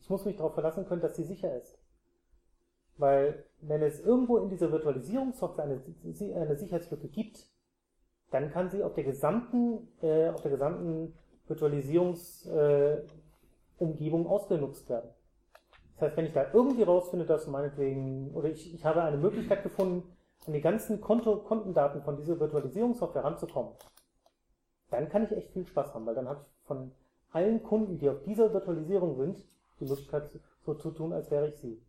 Ich 0.00 0.10
muss 0.10 0.24
mich 0.24 0.36
darauf 0.36 0.54
verlassen 0.54 0.86
können, 0.86 1.00
dass 1.00 1.16
sie 1.16 1.24
sicher 1.24 1.56
ist. 1.56 1.78
Weil 2.96 3.44
wenn 3.60 3.82
es 3.82 4.00
irgendwo 4.00 4.38
in 4.38 4.48
dieser 4.48 4.72
Virtualisierungssoftware 4.72 5.64
eine, 5.64 5.82
eine 6.34 6.56
Sicherheitslücke 6.56 7.08
gibt, 7.08 7.46
dann 8.30 8.50
kann 8.50 8.70
sie 8.70 8.82
auf 8.82 8.94
der 8.94 9.04
gesamten, 9.04 9.88
äh, 10.02 10.28
auf 10.28 10.42
der 10.42 10.50
gesamten 10.50 11.14
Virtualisierungsumgebung 11.46 14.26
äh, 14.26 14.28
ausgenutzt 14.28 14.88
werden. 14.88 15.10
Das 15.94 16.08
heißt, 16.08 16.16
wenn 16.16 16.26
ich 16.26 16.32
da 16.32 16.52
irgendwie 16.52 16.82
rausfinde, 16.82 17.26
dass 17.26 17.46
meinetwegen, 17.46 18.34
oder 18.34 18.48
ich, 18.48 18.74
ich 18.74 18.84
habe 18.84 19.02
eine 19.02 19.16
Möglichkeit 19.16 19.62
gefunden, 19.62 20.02
an 20.46 20.52
die 20.52 20.60
ganzen 20.60 21.00
Konto, 21.00 21.38
Kontendaten 21.38 22.02
von 22.02 22.16
dieser 22.16 22.38
Virtualisierungssoftware 22.38 23.24
ranzukommen, 23.24 23.72
dann 24.90 25.08
kann 25.08 25.24
ich 25.24 25.32
echt 25.32 25.52
viel 25.52 25.66
Spaß 25.66 25.94
haben, 25.94 26.06
weil 26.06 26.14
dann 26.14 26.28
habe 26.28 26.40
ich 26.42 26.66
von 26.66 26.92
allen 27.32 27.62
Kunden, 27.62 27.98
die 27.98 28.08
auf 28.08 28.22
dieser 28.22 28.52
Virtualisierung 28.52 29.16
sind, 29.16 29.44
die 29.80 29.84
Möglichkeit, 29.84 30.30
so 30.64 30.74
zu 30.74 30.90
tun, 30.90 31.12
als 31.12 31.30
wäre 31.30 31.48
ich 31.48 31.56
sie. 31.56 31.82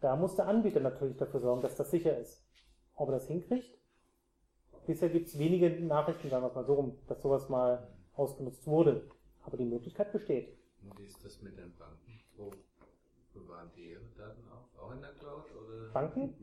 Da 0.00 0.16
muss 0.16 0.34
der 0.34 0.48
Anbieter 0.48 0.80
natürlich 0.80 1.16
dafür 1.16 1.40
sorgen, 1.40 1.62
dass 1.62 1.76
das 1.76 1.90
sicher 1.90 2.18
ist. 2.18 2.44
Ob 2.96 3.08
er 3.08 3.14
das 3.14 3.28
hinkriegt? 3.28 3.78
Bisher 4.86 5.08
gibt 5.08 5.28
es 5.28 5.38
wenige 5.38 5.70
Nachrichten, 5.84 6.28
sagen 6.28 6.42
wir 6.42 6.48
es 6.48 6.54
mal 6.54 6.64
so 6.64 6.74
rum, 6.74 6.98
dass 7.06 7.22
sowas 7.22 7.48
mal 7.48 7.86
ausgenutzt 8.14 8.66
wurde. 8.66 9.08
Aber 9.44 9.56
die 9.56 9.64
Möglichkeit 9.64 10.12
besteht. 10.12 10.56
Und 10.82 10.98
wie 10.98 11.06
ist 11.06 11.24
das 11.24 11.40
mit 11.40 11.56
den 11.56 11.72
Banken? 11.76 12.20
Wo 12.36 12.50
bewahren 13.32 13.70
die 13.76 13.90
ihre 13.92 14.04
Daten 14.16 14.42
auch? 14.48 14.82
Auch 14.82 14.92
in 14.92 15.00
der 15.00 15.12
Cloud? 15.12 15.44
Oder? 15.54 15.92
Banken? 15.92 16.34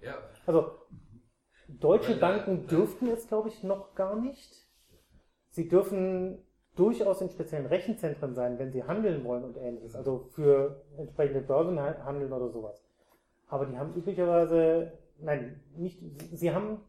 Ja, 0.00 0.22
Also, 0.46 0.72
deutsche 1.80 2.16
Banken 2.16 2.66
dürften 2.66 3.08
es, 3.08 3.26
glaube 3.28 3.48
ich, 3.48 3.62
noch 3.62 3.94
gar 3.94 4.16
nicht. 4.16 4.66
Sie 5.50 5.68
dürfen 5.68 6.38
durchaus 6.76 7.20
in 7.20 7.30
speziellen 7.30 7.66
Rechenzentren 7.66 8.34
sein, 8.34 8.58
wenn 8.58 8.70
sie 8.70 8.84
handeln 8.84 9.24
wollen 9.24 9.44
und 9.44 9.56
ähnliches. 9.56 9.96
Also 9.96 10.28
für 10.30 10.84
entsprechende 10.96 11.40
Börsen 11.40 11.80
ha- 11.80 12.04
handeln 12.04 12.32
oder 12.32 12.48
sowas. 12.50 12.84
Aber 13.48 13.66
die 13.66 13.76
haben 13.78 13.94
üblicherweise, 13.94 14.92
nein, 15.18 15.60
nicht, 15.76 16.00
sie 16.32 16.52
haben 16.54 16.80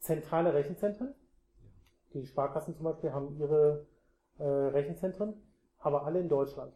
zentrale 0.00 0.52
Rechenzentren. 0.52 1.14
Die 2.12 2.26
Sparkassen 2.26 2.74
zum 2.74 2.84
Beispiel 2.84 3.12
haben 3.12 3.36
ihre 3.38 3.86
äh, 4.38 4.44
Rechenzentren, 4.44 5.34
aber 5.78 6.04
alle 6.04 6.20
in 6.20 6.28
Deutschland. 6.28 6.74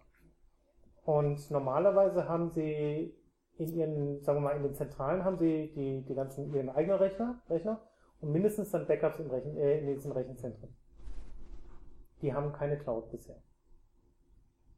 Und 1.05 1.51
normalerweise 1.51 2.29
haben 2.29 2.51
sie 2.51 3.15
in 3.57 3.75
ihren, 3.75 4.23
sagen 4.23 4.39
wir 4.39 4.49
mal, 4.49 4.57
in 4.57 4.63
den 4.63 4.75
Zentralen 4.75 5.25
haben 5.25 5.39
sie 5.39 5.73
die, 5.75 6.03
die 6.03 6.15
ganzen, 6.15 6.53
ihren 6.53 6.71
eigenen 6.71 6.99
Rechner, 6.99 7.41
Rechner 7.49 7.81
und 8.21 8.33
mindestens 8.33 8.71
dann 8.71 8.87
Backups 8.87 9.21
in, 9.21 9.31
Rechen, 9.31 9.57
äh, 9.57 9.79
in 9.79 9.87
diesen 9.87 10.13
Rechenzentren. 10.13 10.75
Die 12.23 12.33
haben 12.33 12.53
keine 12.53 12.79
Cloud 12.79 13.11
bisher. 13.11 13.37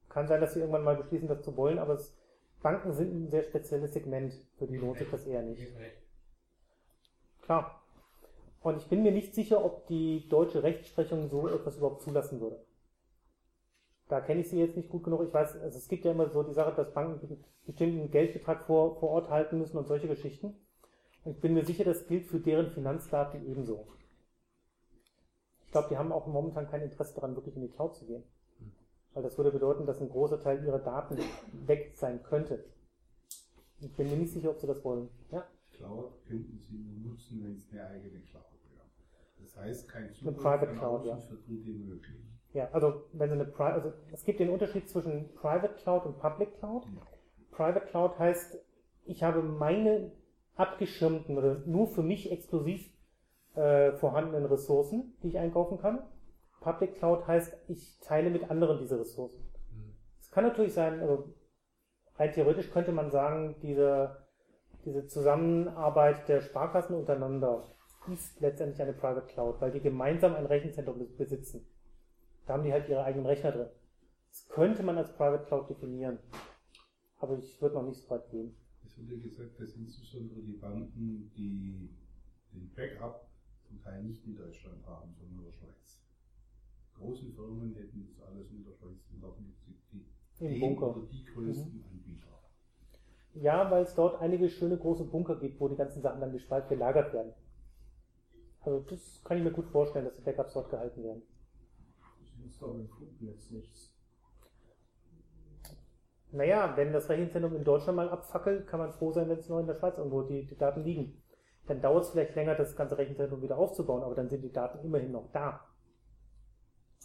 Kann 0.09 0.27
sein, 0.27 0.41
dass 0.41 0.55
sie 0.55 0.61
irgendwann 0.61 0.85
mal 0.85 0.97
beschließen, 0.97 1.29
das 1.29 1.43
zu 1.43 1.57
wollen, 1.57 1.79
aber 1.79 1.95
es, 1.95 2.16
Banken 2.62 2.93
sind 2.93 3.14
ein 3.14 3.29
sehr 3.29 3.45
spezielles 3.45 3.93
Segment, 3.93 4.35
für 4.57 4.66
die 4.66 4.77
lohnt 4.77 4.99
sich 4.99 5.11
das 5.11 5.27
eher 5.27 5.43
nicht. 5.43 5.62
Klar. 7.43 7.83
Und 8.61 8.79
ich 8.79 8.89
bin 8.89 9.03
mir 9.03 9.12
nicht 9.12 9.35
sicher, 9.35 9.64
ob 9.64 9.87
die 9.87 10.29
deutsche 10.29 10.62
Rechtsprechung 10.62 11.29
so 11.29 11.47
etwas 11.47 11.77
überhaupt 11.77 12.03
zulassen 12.03 12.41
würde. 12.41 12.66
Da 14.09 14.21
kenne 14.21 14.41
ich 14.41 14.49
sie 14.49 14.59
jetzt 14.59 14.77
nicht 14.77 14.89
gut 14.89 15.05
genug. 15.05 15.23
Ich 15.27 15.35
weiß, 15.35 15.57
also 15.61 15.79
es 15.79 15.89
gibt 15.89 16.05
ja 16.05 16.13
immer 16.13 16.29
so 16.29 16.43
die 16.43 16.55
Sache, 16.55 16.75
dass 16.75 16.93
Banken 16.93 17.27
einen 17.27 17.45
bestimmten 17.67 18.11
Geldbetrag 18.11 18.63
vor, 18.65 18.97
vor 19.01 19.11
Ort 19.11 19.31
halten 19.31 19.59
müssen 19.59 19.77
und 19.77 19.87
solche 19.89 20.07
Geschichten. 20.07 20.55
Und 21.25 21.33
ich 21.33 21.41
bin 21.41 21.55
mir 21.55 21.65
sicher, 21.65 21.85
das 21.85 22.07
gilt 22.07 22.27
für 22.27 22.39
deren 22.39 22.71
Finanzdaten 22.71 23.45
ebenso. 23.47 23.87
Ich 25.65 25.73
glaube, 25.73 25.89
die 25.89 25.99
haben 25.99 26.13
auch 26.13 26.29
momentan 26.29 26.69
kein 26.69 26.83
Interesse 26.83 27.15
daran, 27.15 27.35
wirklich 27.35 27.57
in 27.57 27.63
die 27.63 27.69
Cloud 27.69 27.97
zu 27.97 28.07
gehen. 28.07 28.23
Weil 29.13 29.25
das 29.25 29.37
würde 29.37 29.51
bedeuten, 29.51 29.87
dass 29.87 30.01
ein 30.01 30.09
großer 30.09 30.41
Teil 30.41 30.65
ihrer 30.65 30.79
Daten 30.79 31.19
weg 31.67 31.93
sein 31.97 32.23
könnte. 32.23 32.65
Ich 33.81 33.93
bin 33.95 34.09
mir 34.09 34.17
nicht 34.17 34.33
sicher, 34.33 34.51
ob 34.51 34.61
sie 34.61 34.67
das 34.69 34.85
wollen. 34.85 35.09
Ja? 35.33 35.45
Cloud 35.73 36.25
könnten 36.27 36.59
Sie 36.59 36.79
nur 36.79 37.11
nutzen, 37.11 37.43
wenn 37.43 37.57
es 37.57 37.71
eine 37.73 37.87
eigene 37.87 38.21
Cloud 38.21 38.45
wäre. 38.71 38.85
Das 39.39 39.57
heißt, 39.57 39.89
kein 39.89 40.13
Zugriff 40.13 40.37
Private 40.37 40.75
Cloud, 40.75 41.07
ja. 41.07 41.17
für 41.17 41.37
Dritte 41.37 41.71
möglich. 41.71 42.36
Ja, 42.57 42.71
also 42.73 43.03
wenn 43.13 43.29
Sie 43.29 43.35
eine 43.35 43.45
Pri 43.45 43.65
also 43.65 43.93
es 44.13 44.25
gibt 44.25 44.41
den 44.41 44.49
Unterschied 44.49 44.89
zwischen 44.89 45.35
Private 45.35 45.75
Cloud 45.75 46.07
und 46.07 46.19
Public 46.19 46.59
Cloud. 46.59 46.87
Private 47.51 47.85
Cloud 47.85 48.19
heißt, 48.19 48.59
ich 49.05 49.23
habe 49.23 49.43
meine 49.43 50.11
abgeschirmten 50.55 51.37
oder 51.37 51.57
nur 51.67 51.87
für 51.87 52.03
mich 52.03 52.33
exklusiv 52.33 52.91
äh, 53.57 53.93
vorhandenen 53.93 54.47
Ressourcen, 54.47 55.19
die 55.23 55.29
ich 55.29 55.39
einkaufen 55.39 55.77
kann. 55.79 55.99
Public 56.63 56.95
Cloud 56.95 57.27
heißt, 57.27 57.55
ich 57.69 57.99
teile 58.01 58.31
mit 58.31 58.51
anderen 58.51 58.79
diese 58.79 58.99
Ressourcen. 58.99 59.39
Es 60.19 60.31
kann 60.31 60.45
natürlich 60.45 60.73
sein, 60.73 61.01
also 61.01 61.35
rein 62.15 62.33
theoretisch 62.33 62.71
könnte 62.71 62.93
man 62.93 63.11
sagen, 63.11 63.57
diese, 63.61 64.17
diese 64.87 65.07
Zusammenarbeit 65.07 66.27
der 66.27 66.41
Sparkassen 66.41 66.97
untereinander 66.97 67.65
ist 68.11 68.41
letztendlich 68.41 68.81
eine 68.81 68.95
Private 68.95 69.27
Cloud, 69.27 69.61
weil 69.61 69.73
die 69.73 69.81
gemeinsam 69.81 70.35
ein 70.35 70.47
Rechenzentrum 70.47 70.99
bes- 70.99 71.19
besitzen. 71.19 71.67
Da 72.47 72.55
haben 72.55 72.63
die 72.63 72.73
halt 72.73 72.89
ihre 72.89 73.05
eigenen 73.05 73.27
Rechner 73.27 73.53
drin. 73.53 73.69
Das 74.31 74.49
könnte 74.49 74.83
man 74.83 74.97
als 74.97 75.13
Private 75.13 75.45
Cloud 75.47 75.69
definieren. 75.69 76.19
Aber 77.19 77.39
ich 77.39 77.61
würde 77.61 77.75
noch 77.75 77.83
nicht 77.83 78.01
so 78.01 78.11
weit 78.11 78.31
gehen. 78.31 78.55
Es 78.85 78.97
wurde 78.99 79.19
gesagt, 79.19 79.59
dass 79.59 79.75
insbesondere 79.75 80.41
die 80.41 80.53
Banken, 80.53 81.31
die 81.37 81.91
den 82.53 82.73
Backup 82.75 83.27
zum 83.67 83.83
Teil 83.83 84.03
nicht 84.05 84.25
in 84.27 84.37
Deutschland 84.37 84.87
haben, 84.87 85.15
sondern 85.19 85.39
in 85.39 85.45
der 85.45 85.53
Schweiz. 85.53 86.03
Große 86.95 87.27
Firmen 87.33 87.75
hätten 87.75 88.07
das 88.07 88.27
alles 88.27 88.51
in 88.53 88.65
der 88.65 88.73
Schweiz 88.73 88.99
und 89.13 89.25
auch 89.25 89.39
nicht 89.39 89.59
die, 89.93 90.05
die 90.41 90.61
Bunker. 90.61 90.97
oder 90.97 91.07
die 91.07 91.25
größten 91.25 91.85
Anbieter. 91.91 92.27
Ja, 93.35 93.71
weil 93.71 93.83
es 93.83 93.95
dort 93.95 94.21
einige 94.21 94.49
schöne 94.49 94.79
große 94.79 95.05
Bunker 95.05 95.37
gibt, 95.37 95.61
wo 95.61 95.69
die 95.69 95.77
ganzen 95.77 96.01
Sachen 96.01 96.21
dann 96.21 96.33
gespeichert 96.33 96.71
gelagert 96.71 97.13
werden. 97.13 97.33
Also 98.61 98.81
das 98.81 99.23
kann 99.25 99.39
ich 99.39 99.45
mir 99.45 99.53
gut 99.53 99.67
vorstellen, 99.67 100.05
dass 100.07 100.15
die 100.15 100.23
Backups 100.23 100.55
dort 100.55 100.71
gehalten 100.71 101.03
werden. 101.03 101.23
Aber 102.61 102.75
im 102.75 102.89
Funknetz 102.89 103.51
nichts. 103.51 103.93
Naja, 106.33 106.77
wenn 106.77 106.93
das 106.93 107.09
Rechenzentrum 107.09 107.57
in 107.57 107.65
Deutschland 107.65 107.97
mal 107.97 108.11
abfackelt, 108.11 108.67
kann 108.67 108.81
man 108.81 108.93
froh 108.93 109.13
sein, 109.13 109.29
wenn 109.29 109.39
es 109.39 109.49
noch 109.49 109.61
in 109.61 109.67
der 109.67 109.75
Schweiz 109.75 109.97
irgendwo 109.97 110.23
die, 110.23 110.47
die 110.47 110.57
Daten 110.57 110.83
liegen. 110.83 111.23
Dann 111.67 111.81
dauert 111.81 112.05
es 112.05 112.11
vielleicht 112.11 112.35
länger, 112.35 112.55
das 112.55 112.77
ganze 112.77 112.99
Rechenzentrum 112.99 113.43
wieder 113.43 113.59
aufzubauen, 113.59 114.03
aber 114.03 114.15
dann 114.15 114.29
sind 114.29 114.43
die 114.43 114.53
Daten 114.53 114.85
immerhin 114.85 115.13
noch 115.13 115.31
da. 115.33 115.67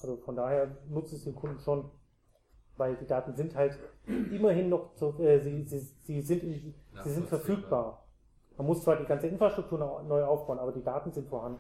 Also 0.02 0.18
von 0.18 0.36
daher 0.36 0.76
nutzt 0.90 1.14
es 1.14 1.24
den 1.24 1.36
Kunden 1.36 1.60
schon, 1.60 1.92
weil 2.78 2.96
die 2.98 3.06
Daten 3.06 3.36
sind 3.36 3.56
halt 3.56 3.78
immerhin 4.06 4.70
noch, 4.70 4.96
zu, 4.96 5.18
äh, 5.20 5.40
sie, 5.40 5.64
sie, 5.64 5.80
sie, 5.80 6.22
sind 6.22 6.44
in, 6.44 6.74
sie 7.04 7.10
sind 7.12 7.28
verfügbar. 7.28 8.08
Man 8.58 8.68
muss 8.68 8.84
zwar 8.84 8.98
die 8.98 9.06
ganze 9.06 9.28
Infrastruktur 9.28 9.80
noch 9.80 10.04
neu 10.04 10.24
aufbauen, 10.24 10.60
aber 10.60 10.72
die 10.72 10.84
Daten 10.84 11.12
sind 11.12 11.28
vorhanden. 11.30 11.60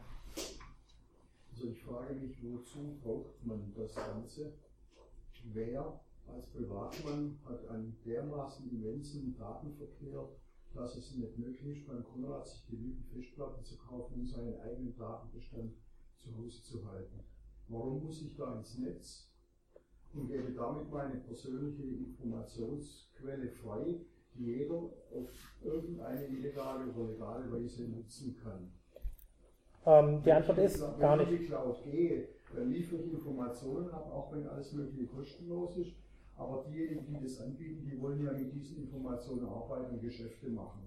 Also 1.62 1.74
ich 1.74 1.84
frage 1.84 2.16
mich, 2.16 2.36
wozu 2.42 2.98
braucht 3.04 3.46
man 3.46 3.72
das 3.76 3.94
Ganze? 3.94 4.52
Wer 5.54 6.02
als 6.26 6.50
Privatmann 6.50 7.38
hat 7.46 7.68
einen 7.68 7.96
dermaßen 8.04 8.68
immensen 8.72 9.38
Datenverkehr, 9.38 10.28
dass 10.74 10.96
es 10.96 11.16
nicht 11.16 11.38
möglich 11.38 11.78
ist, 11.78 11.88
beim 11.88 12.04
Konrad 12.04 12.48
sich 12.48 12.66
genügend 12.66 13.06
Festplatten 13.06 13.64
zu 13.64 13.78
kaufen, 13.78 14.22
um 14.22 14.26
seinen 14.26 14.60
eigenen 14.60 14.98
Datenbestand 14.98 15.76
zu 16.18 16.36
Hause 16.36 16.64
zu 16.64 16.84
halten. 16.84 17.20
Warum 17.68 18.06
muss 18.06 18.24
ich 18.24 18.36
da 18.36 18.58
ins 18.58 18.80
Netz 18.80 19.30
und 20.16 20.30
gebe 20.30 20.54
damit 20.54 20.90
meine 20.90 21.18
persönliche 21.18 21.84
Informationsquelle 21.84 23.52
frei, 23.52 24.02
die 24.34 24.46
jeder 24.46 24.92
auf 25.14 25.30
irgendeine 25.64 26.26
illegale 26.26 26.92
oder 26.92 27.12
legale 27.12 27.52
Weise 27.52 27.88
nutzen 27.88 28.36
kann? 28.42 28.81
Ähm, 29.86 30.20
die 30.22 30.26
Wenn 30.28 30.36
Antwort 30.38 30.58
ist 30.60 30.76
die- 30.78 31.00
gar 31.00 31.18
Wenn 31.18 31.22
ich 31.22 31.28
in 31.28 31.34
nicht. 31.34 31.44
die 31.44 31.48
Cloud 31.48 31.84
gehe, 31.84 32.28
dann 32.56 32.70
liefere 32.72 33.02
ich 33.02 33.14
Informationen 33.14 33.90
ab, 33.90 34.12
auch 34.14 34.32
wenn 34.34 34.48
alles 34.48 34.74
mögliche 34.74 35.08
kostenlos 35.08 35.78
ist. 35.78 35.94
Aber 36.38 36.64
diejenigen, 36.70 37.06
die 37.08 37.24
das 37.24 37.40
anbieten, 37.42 37.86
die 37.90 38.00
wollen 38.02 38.24
ja 38.24 38.32
mit 38.34 38.54
diesen 38.54 38.84
Informationen 38.84 39.46
arbeiten 39.48 39.94
und 39.96 40.02
Geschäfte 40.02 40.50
machen. 40.50 40.82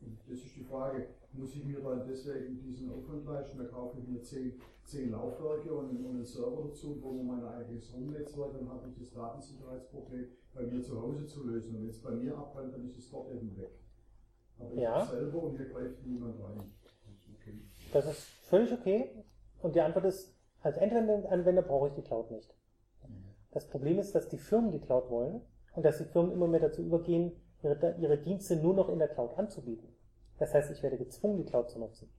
Und 0.00 0.18
das 0.28 0.38
ist 0.38 0.56
die 0.56 0.64
Frage, 0.64 1.06
muss 1.32 1.54
ich 1.54 1.64
mir 1.64 1.80
dann 1.80 2.06
deswegen 2.08 2.58
diesen 2.60 2.90
Aufwand 2.90 3.26
leisten? 3.26 3.58
Da 3.58 3.64
kaufe 3.64 3.98
ich 4.00 4.08
mir 4.08 4.22
zehn, 4.22 4.54
zehn 4.84 5.10
Laufwerke 5.10 5.72
und 5.72 5.90
einen, 5.90 6.04
und 6.04 6.14
einen 6.16 6.24
Server 6.24 6.64
dazu, 6.68 6.98
wo 7.02 7.12
man 7.22 7.40
mein 7.42 7.44
eigenes 7.54 7.92
Rumnetzwerk, 7.94 8.52
dann 8.54 8.68
habe 8.68 8.88
ich 8.88 8.98
das 8.98 9.12
Datensicherheitsproblem 9.12 10.26
bei 10.54 10.62
mir 10.62 10.82
zu 10.82 11.00
Hause 11.00 11.26
zu 11.26 11.46
lösen. 11.46 11.74
Und 11.76 11.82
wenn 11.82 11.90
es 11.90 12.02
bei 12.02 12.10
mir 12.12 12.36
abbrennt, 12.36 12.72
dann 12.74 12.84
ist 12.86 12.98
es 12.98 13.10
dort 13.10 13.30
eben 13.32 13.56
weg. 13.56 13.78
Aber 14.58 14.72
ich 14.72 14.80
Ja. 14.80 15.04
selber 15.06 15.42
und 15.44 15.56
hier 15.56 15.66
greift 15.68 16.04
niemand 16.06 16.36
rein. 16.42 16.64
Das 17.92 18.06
ist 18.06 18.22
völlig 18.48 18.72
okay. 18.72 19.10
Und 19.62 19.74
die 19.74 19.80
Antwort 19.80 20.06
ist, 20.06 20.34
als 20.62 20.76
Endanwender 20.76 21.62
brauche 21.62 21.88
ich 21.88 21.94
die 21.94 22.02
Cloud 22.02 22.30
nicht. 22.30 22.54
Das 23.52 23.68
Problem 23.68 23.98
ist, 23.98 24.14
dass 24.14 24.28
die 24.28 24.38
Firmen 24.38 24.70
die 24.70 24.80
Cloud 24.80 25.10
wollen 25.10 25.40
und 25.74 25.84
dass 25.84 25.98
die 25.98 26.04
Firmen 26.04 26.32
immer 26.32 26.46
mehr 26.46 26.60
dazu 26.60 26.82
übergehen, 26.82 27.32
ihre, 27.62 27.96
ihre 27.98 28.18
Dienste 28.18 28.56
nur 28.56 28.74
noch 28.74 28.88
in 28.88 28.98
der 28.98 29.08
Cloud 29.08 29.36
anzubieten. 29.36 29.88
Das 30.38 30.54
heißt, 30.54 30.70
ich 30.70 30.82
werde 30.82 30.96
gezwungen, 30.96 31.38
die 31.38 31.44
Cloud 31.44 31.70
zu 31.70 31.78
nutzen. 31.78 32.10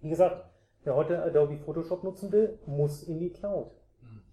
Wie 0.00 0.08
gesagt, 0.08 0.48
wer 0.84 0.94
heute 0.94 1.22
Adobe 1.22 1.58
Photoshop 1.58 2.04
nutzen 2.04 2.32
will, 2.32 2.58
muss 2.66 3.02
in 3.02 3.18
die 3.18 3.30
Cloud. 3.30 3.72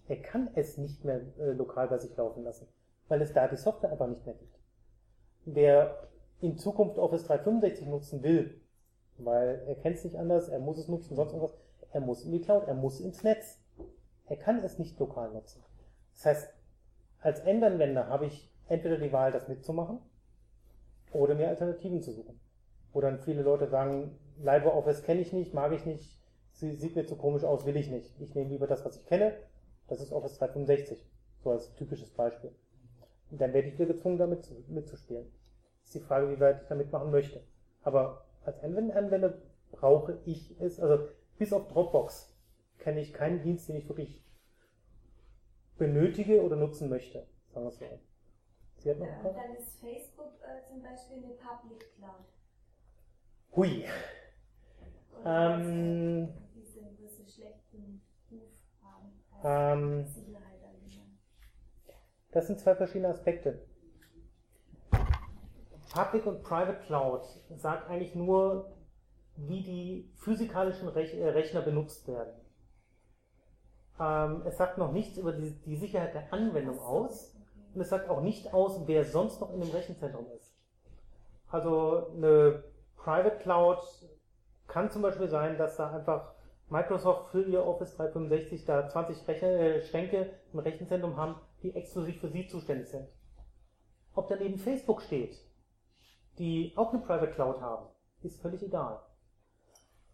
Er 0.06 0.22
kann 0.22 0.48
es 0.54 0.78
nicht 0.78 1.04
mehr 1.04 1.20
äh, 1.38 1.52
lokal 1.52 1.88
bei 1.88 1.98
sich 1.98 2.16
laufen 2.16 2.42
lassen, 2.42 2.66
weil 3.08 3.20
es 3.20 3.34
da 3.34 3.46
die 3.46 3.56
Software 3.56 3.92
einfach 3.92 4.08
nicht 4.08 4.24
mehr 4.24 4.34
gibt. 4.34 4.58
Wer 5.44 6.08
in 6.40 6.56
Zukunft 6.56 6.98
Office 6.98 7.24
365 7.24 7.86
nutzen 7.88 8.22
will, 8.22 8.58
weil 9.24 9.62
er 9.66 9.74
kennt 9.76 9.96
es 9.96 10.04
nicht 10.04 10.16
anders, 10.16 10.48
er 10.48 10.58
muss 10.58 10.78
es 10.78 10.88
nutzen, 10.88 11.16
sonst 11.16 11.32
irgendwas, 11.32 11.56
er 11.92 12.00
muss 12.00 12.24
in 12.24 12.32
die 12.32 12.40
Cloud, 12.40 12.66
er 12.66 12.74
muss 12.74 13.00
ins 13.00 13.22
Netz. 13.22 13.58
Er 14.26 14.36
kann 14.36 14.58
es 14.58 14.78
nicht 14.78 14.98
lokal 14.98 15.32
nutzen. 15.32 15.62
Das 16.14 16.26
heißt, 16.26 16.50
als 17.20 17.40
Endanwender 17.40 18.08
habe 18.08 18.26
ich 18.26 18.52
entweder 18.68 18.98
die 18.98 19.12
Wahl, 19.12 19.32
das 19.32 19.48
mitzumachen 19.48 19.98
oder 21.12 21.34
mir 21.34 21.48
Alternativen 21.48 22.02
zu 22.02 22.12
suchen. 22.12 22.38
Wo 22.92 23.00
dann 23.00 23.20
viele 23.20 23.42
Leute 23.42 23.68
sagen, 23.68 24.18
LibreOffice 24.38 25.02
kenne 25.02 25.20
ich 25.20 25.32
nicht, 25.32 25.54
mag 25.54 25.72
ich 25.72 25.84
nicht, 25.86 26.20
sie 26.52 26.74
sieht 26.76 26.96
mir 26.96 27.06
zu 27.06 27.16
komisch 27.16 27.44
aus, 27.44 27.64
will 27.66 27.76
ich 27.76 27.90
nicht. 27.90 28.20
Ich 28.20 28.34
nehme 28.34 28.50
lieber 28.50 28.66
das, 28.66 28.84
was 28.84 28.96
ich 28.96 29.06
kenne, 29.06 29.34
das 29.88 30.00
ist 30.00 30.12
Office 30.12 30.38
365. 30.38 31.04
So 31.42 31.50
als 31.52 31.72
typisches 31.74 32.10
Beispiel. 32.10 32.50
Und 33.30 33.40
dann 33.40 33.52
werde 33.52 33.68
ich 33.68 33.74
wieder 33.74 33.86
gezwungen, 33.86 34.18
damit 34.18 34.44
zu- 34.44 34.64
mitzuspielen. 34.68 35.26
Ist 35.84 35.94
die 35.94 36.00
Frage, 36.00 36.30
wie 36.30 36.40
weit 36.40 36.62
ich 36.62 36.68
damit 36.68 36.92
machen 36.92 37.10
möchte. 37.10 37.42
Aber 37.82 38.24
als 38.44 38.62
Anwender 38.62 39.38
brauche 39.70 40.20
ich 40.24 40.58
es, 40.60 40.80
also 40.80 41.08
bis 41.38 41.52
auf 41.52 41.68
Dropbox 41.68 42.34
kenne 42.78 43.00
ich 43.00 43.12
keinen 43.12 43.42
Dienst, 43.42 43.68
den 43.68 43.76
ich 43.76 43.88
wirklich 43.88 44.24
benötige 45.76 46.42
oder 46.42 46.56
nutzen 46.56 46.88
möchte. 46.88 47.26
Sagen 47.52 47.66
wir 47.66 47.70
es 47.70 47.78
so. 47.78 48.00
Sie 48.78 48.90
hat 48.90 48.98
noch 48.98 49.06
Ja, 49.06 49.22
dann 49.22 49.56
ist 49.56 49.78
Facebook 49.80 50.32
äh, 50.42 50.64
zum 50.66 50.82
Beispiel 50.82 51.16
eine 51.18 51.34
Public 51.34 51.94
Cloud. 51.96 52.24
Hui. 53.56 53.84
Und 55.12 55.22
Ähm, 55.24 56.28
diese, 56.54 56.80
diese 56.96 57.26
schlechten 57.26 58.00
Ruf 58.30 58.50
haben. 58.82 59.12
Ähm, 59.42 60.06
allgemein. 60.06 60.48
Das 62.30 62.46
sind 62.46 62.60
zwei 62.60 62.74
verschiedene 62.74 63.08
Aspekte. 63.08 63.66
Public 65.92 66.26
und 66.26 66.42
Private 66.42 66.80
Cloud 66.86 67.22
sagt 67.56 67.88
eigentlich 67.88 68.14
nur, 68.14 68.70
wie 69.36 69.62
die 69.62 70.12
physikalischen 70.16 70.88
Rech 70.88 71.14
äh, 71.14 71.28
Rechner 71.28 71.60
benutzt 71.60 72.08
werden. 72.08 72.34
Ähm, 74.00 74.42
es 74.44 74.56
sagt 74.56 74.78
noch 74.78 74.92
nichts 74.92 75.16
über 75.16 75.32
die, 75.32 75.52
die 75.64 75.76
Sicherheit 75.76 76.14
der 76.14 76.32
Anwendung 76.32 76.78
aus 76.80 77.36
und 77.74 77.80
es 77.80 77.88
sagt 77.88 78.08
auch 78.08 78.20
nicht 78.20 78.52
aus, 78.52 78.86
wer 78.86 79.04
sonst 79.04 79.40
noch 79.40 79.52
in 79.52 79.60
dem 79.60 79.70
Rechenzentrum 79.70 80.26
ist. 80.36 80.52
Also 81.50 82.08
eine 82.16 82.64
Private 82.96 83.38
Cloud 83.38 83.78
kann 84.66 84.90
zum 84.90 85.02
Beispiel 85.02 85.28
sein, 85.28 85.56
dass 85.56 85.76
da 85.76 85.90
einfach 85.90 86.34
Microsoft 86.68 87.30
für 87.30 87.42
ihr 87.42 87.64
Office 87.64 87.96
365 87.96 88.64
da 88.66 88.88
20 88.88 89.26
Rechner, 89.26 89.48
äh, 89.48 89.82
Schränke 89.82 90.30
im 90.52 90.58
Rechenzentrum 90.58 91.16
haben, 91.16 91.36
die 91.62 91.74
exklusiv 91.74 92.20
für 92.20 92.28
sie 92.28 92.46
zuständig 92.46 92.88
sind. 92.88 93.08
Ob 94.14 94.28
daneben 94.28 94.58
Facebook 94.58 95.00
steht, 95.00 95.38
die 96.38 96.72
auch 96.76 96.92
eine 96.92 97.02
Private 97.02 97.32
Cloud 97.32 97.60
haben, 97.60 97.86
ist 98.22 98.40
völlig 98.40 98.62
egal. 98.62 99.00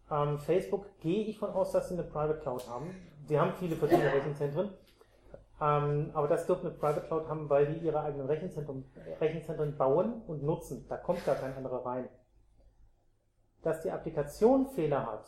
Ähm, 0.09 0.39
Facebook 0.39 0.85
gehe 0.99 1.25
ich 1.25 1.39
von 1.39 1.51
aus, 1.51 1.71
dass 1.71 1.89
sie 1.89 1.95
eine 1.95 2.03
Private 2.03 2.39
Cloud 2.39 2.67
haben. 2.67 2.95
Sie 3.27 3.39
haben 3.39 3.53
viele 3.53 3.75
verschiedene 3.75 4.13
Rechenzentren, 4.13 4.69
ähm, 5.59 6.11
aber 6.13 6.27
das 6.27 6.45
dürfen 6.45 6.67
eine 6.67 6.75
Private 6.75 7.07
Cloud 7.07 7.27
haben, 7.27 7.49
weil 7.49 7.73
die 7.73 7.85
ihre 7.85 8.01
eigenen 8.01 8.27
Rechenzentren, 8.27 8.85
Rechenzentren 9.19 9.77
bauen 9.77 10.21
und 10.27 10.43
nutzen. 10.43 10.85
Da 10.89 10.97
kommt 10.97 11.25
gar 11.25 11.35
kein 11.35 11.55
anderer 11.55 11.85
rein. 11.85 12.09
Dass 13.63 13.81
die 13.81 13.89
Applikation 13.89 14.67
Fehler 14.67 15.07
hat, 15.07 15.27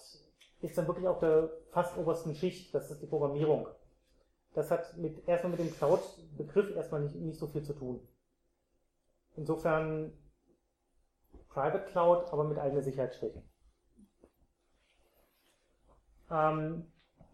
ist 0.62 0.78
dann 0.78 0.88
wirklich 0.88 1.08
auf 1.08 1.20
der 1.20 1.50
fast 1.72 1.98
obersten 1.98 2.36
Schicht. 2.36 2.74
Das 2.74 2.92
ist 2.92 3.02
die 3.02 3.08
Programmierung. 3.08 3.68
Das 4.54 4.70
hat 4.70 4.98
mit, 4.98 5.28
erstmal 5.28 5.52
mit 5.52 5.60
dem 5.60 5.74
Cloud-Begriff 5.74 6.76
erstmal 6.76 7.02
nicht, 7.02 7.16
nicht 7.16 7.40
so 7.40 7.48
viel 7.48 7.64
zu 7.64 7.74
tun. 7.74 8.00
Insofern 9.36 10.12
Private 11.58 11.86
Cloud, 11.86 12.32
aber 12.32 12.44
mit 12.44 12.60
eigener 12.60 12.84
Sicherheitsschwäche. 12.84 13.42
Ähm, 16.30 16.86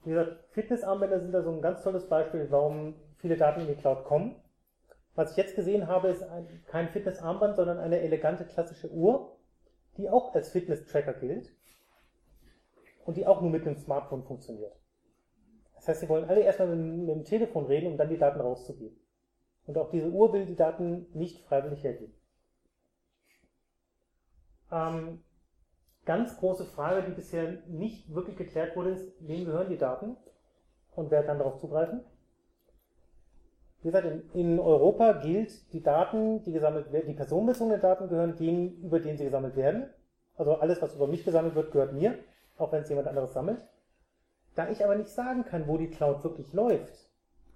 wie 0.06 0.12
gesagt, 0.12 0.46
Fitnessarmbänder 0.52 1.20
sind 1.20 1.34
da 1.34 1.44
so 1.44 1.52
ein 1.52 1.62
ganz 1.62 1.84
tolles 1.84 2.08
Beispiel, 2.08 2.48
warum 2.50 2.96
viele 3.18 3.36
Daten 3.36 3.62
in 3.62 3.68
die 3.68 3.76
Cloud 3.76 4.06
kommen. 4.06 4.36
Was 5.16 5.32
ich 5.32 5.38
jetzt 5.38 5.58
gesehen 5.58 5.88
habe, 5.88 6.08
ist 6.08 6.24
ein, 6.24 6.64
kein 6.68 6.88
Fitnessarmband, 6.88 7.58
sondern 7.58 7.80
eine 7.80 8.00
elegante 8.00 8.46
klassische 8.46 8.90
Uhr, 8.92 9.36
die 9.98 10.10
auch 10.10 10.34
als 10.34 10.52
Fitness-Tracker 10.52 11.16
gilt 11.16 11.54
und 13.04 13.18
die 13.18 13.28
auch 13.28 13.42
nur 13.42 13.52
mit 13.52 13.68
einem 13.68 13.76
Smartphone 13.76 14.24
funktioniert. 14.24 14.74
Das 15.76 15.90
heißt, 15.90 16.00
sie 16.00 16.08
wollen 16.08 16.30
alle 16.30 16.40
erstmal 16.40 16.70
mit, 16.70 17.08
mit 17.08 17.10
dem 17.10 17.26
Telefon 17.26 17.66
reden, 17.66 17.88
um 17.88 17.98
dann 17.98 18.10
die 18.10 18.18
Daten 18.18 18.40
rauszugeben. 18.40 18.98
Und 19.66 19.78
auch 19.78 19.90
diese 19.90 20.10
Uhr 20.10 20.32
will 20.32 20.46
die 20.46 20.56
Daten 20.56 21.08
nicht 21.14 21.46
freiwillig 21.46 21.84
hergeben. 21.84 22.14
Ähm, 24.74 25.20
ganz 26.06 26.36
große 26.38 26.66
Frage, 26.66 27.04
die 27.04 27.12
bisher 27.12 27.60
nicht 27.68 28.14
wirklich 28.14 28.38
geklärt 28.38 28.76
wurde, 28.76 28.92
ist, 28.92 29.14
wem 29.20 29.46
gehören 29.46 29.70
die 29.70 29.78
Daten 29.78 30.18
und 30.96 31.12
wer 31.12 31.24
kann 31.24 31.38
darauf 31.38 31.60
zugreifen? 31.60 32.02
Wie 33.82 33.90
gesagt, 33.90 34.08
in, 34.08 34.30
in 34.34 34.60
Europa 34.60 35.14
gilt, 35.14 35.72
die 35.74 35.84
Daten, 35.84 36.42
die 36.44 36.54
gesammelt 36.54 36.92
werden, 36.92 37.08
die 37.08 37.14
personenbezogenen 37.14 37.82
Daten 37.82 38.08
gehören 38.08 38.36
denen, 38.36 38.82
über 38.82 39.00
den 39.00 39.18
sie 39.18 39.26
gesammelt 39.26 39.56
werden. 39.56 39.90
Also 40.38 40.56
alles, 40.56 40.82
was 40.82 40.96
über 40.96 41.06
mich 41.06 41.24
gesammelt 41.24 41.54
wird, 41.54 41.72
gehört 41.72 41.94
mir, 41.94 42.18
auch 42.58 42.72
wenn 42.72 42.82
es 42.82 42.90
jemand 42.90 43.08
anderes 43.08 43.34
sammelt. 43.34 43.64
Da 44.56 44.70
ich 44.70 44.84
aber 44.84 44.96
nicht 44.96 45.10
sagen 45.10 45.44
kann, 45.44 45.68
wo 45.68 45.78
die 45.78 45.90
Cloud 45.90 46.24
wirklich 46.24 46.54
läuft, 46.54 47.10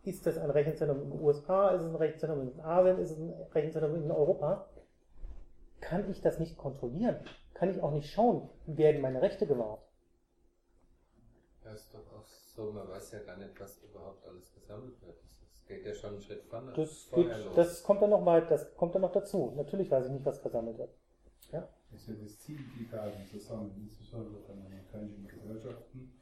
ist 0.03 0.25
das 0.25 0.37
ein 0.37 0.49
Rechenzentrum 0.49 1.01
in 1.01 1.11
den 1.11 1.21
USA, 1.21 1.69
ist 1.69 1.81
es 1.81 1.89
ein 1.89 1.95
Rechenzentrum 1.95 2.41
in 2.41 2.59
Asien, 2.61 2.99
ist 2.99 3.11
es 3.11 3.19
ein 3.19 3.33
Rechenzentrum 3.53 3.95
in 3.95 4.11
Europa, 4.11 4.67
kann 5.87 6.09
ich 6.11 6.21
das 6.21 6.37
nicht 6.39 6.57
kontrollieren. 6.57 7.17
Kann 7.53 7.69
ich 7.71 7.81
auch 7.81 7.91
nicht 7.91 8.11
schauen, 8.11 8.49
werden 8.65 9.01
meine 9.01 9.21
Rechte 9.21 9.47
gewahrt. 9.47 9.81
Ja, 11.63 11.71
ist 11.71 11.93
doch 11.93 11.99
auch 12.13 12.25
so, 12.25 12.71
man 12.71 12.87
weiß 12.89 13.11
ja 13.13 13.19
gar 13.19 13.37
nicht, 13.37 13.59
was 13.59 13.81
überhaupt 13.83 14.25
alles 14.27 14.53
gesammelt 14.53 15.01
wird. 15.01 15.17
Das 15.23 15.65
geht 15.65 15.85
ja 15.85 15.93
schon 15.93 16.11
einen 16.11 16.21
Schritt 16.21 16.43
vorne. 16.43 16.73
Das, 16.73 17.09
geht, 17.13 17.29
das 17.55 17.83
kommt 17.83 18.01
dann 18.01 18.09
noch 18.09 18.21
mal, 18.21 18.45
das 18.45 18.75
kommt 18.75 18.95
dann 18.95 19.01
noch 19.01 19.11
dazu. 19.11 19.53
Natürlich 19.55 19.89
weiß 19.89 20.07
ich 20.07 20.11
nicht, 20.11 20.25
was 20.25 20.39
versammelt 20.39 20.77
wird. 20.77 20.93
Das 21.91 22.01
ist 22.01 22.07
ja 22.09 22.13
das 22.21 22.39
Ziel, 22.39 22.59
die 22.77 22.89
Daten 22.89 23.25
zu 23.25 23.39
sammeln, 23.39 23.71
insbesondere 23.77 24.41
von 24.41 24.59
amerikanischen 24.59 25.27
Gesellschaften. 25.27 26.13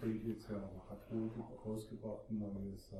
Bringt 0.00 0.24
jetzt 0.24 0.50
ja, 0.50 0.56
hat 0.90 1.08
Google 1.08 1.44
rausgebracht 1.64 2.28
ein 2.30 2.38
neues 2.40 2.92
äh, 2.92 2.96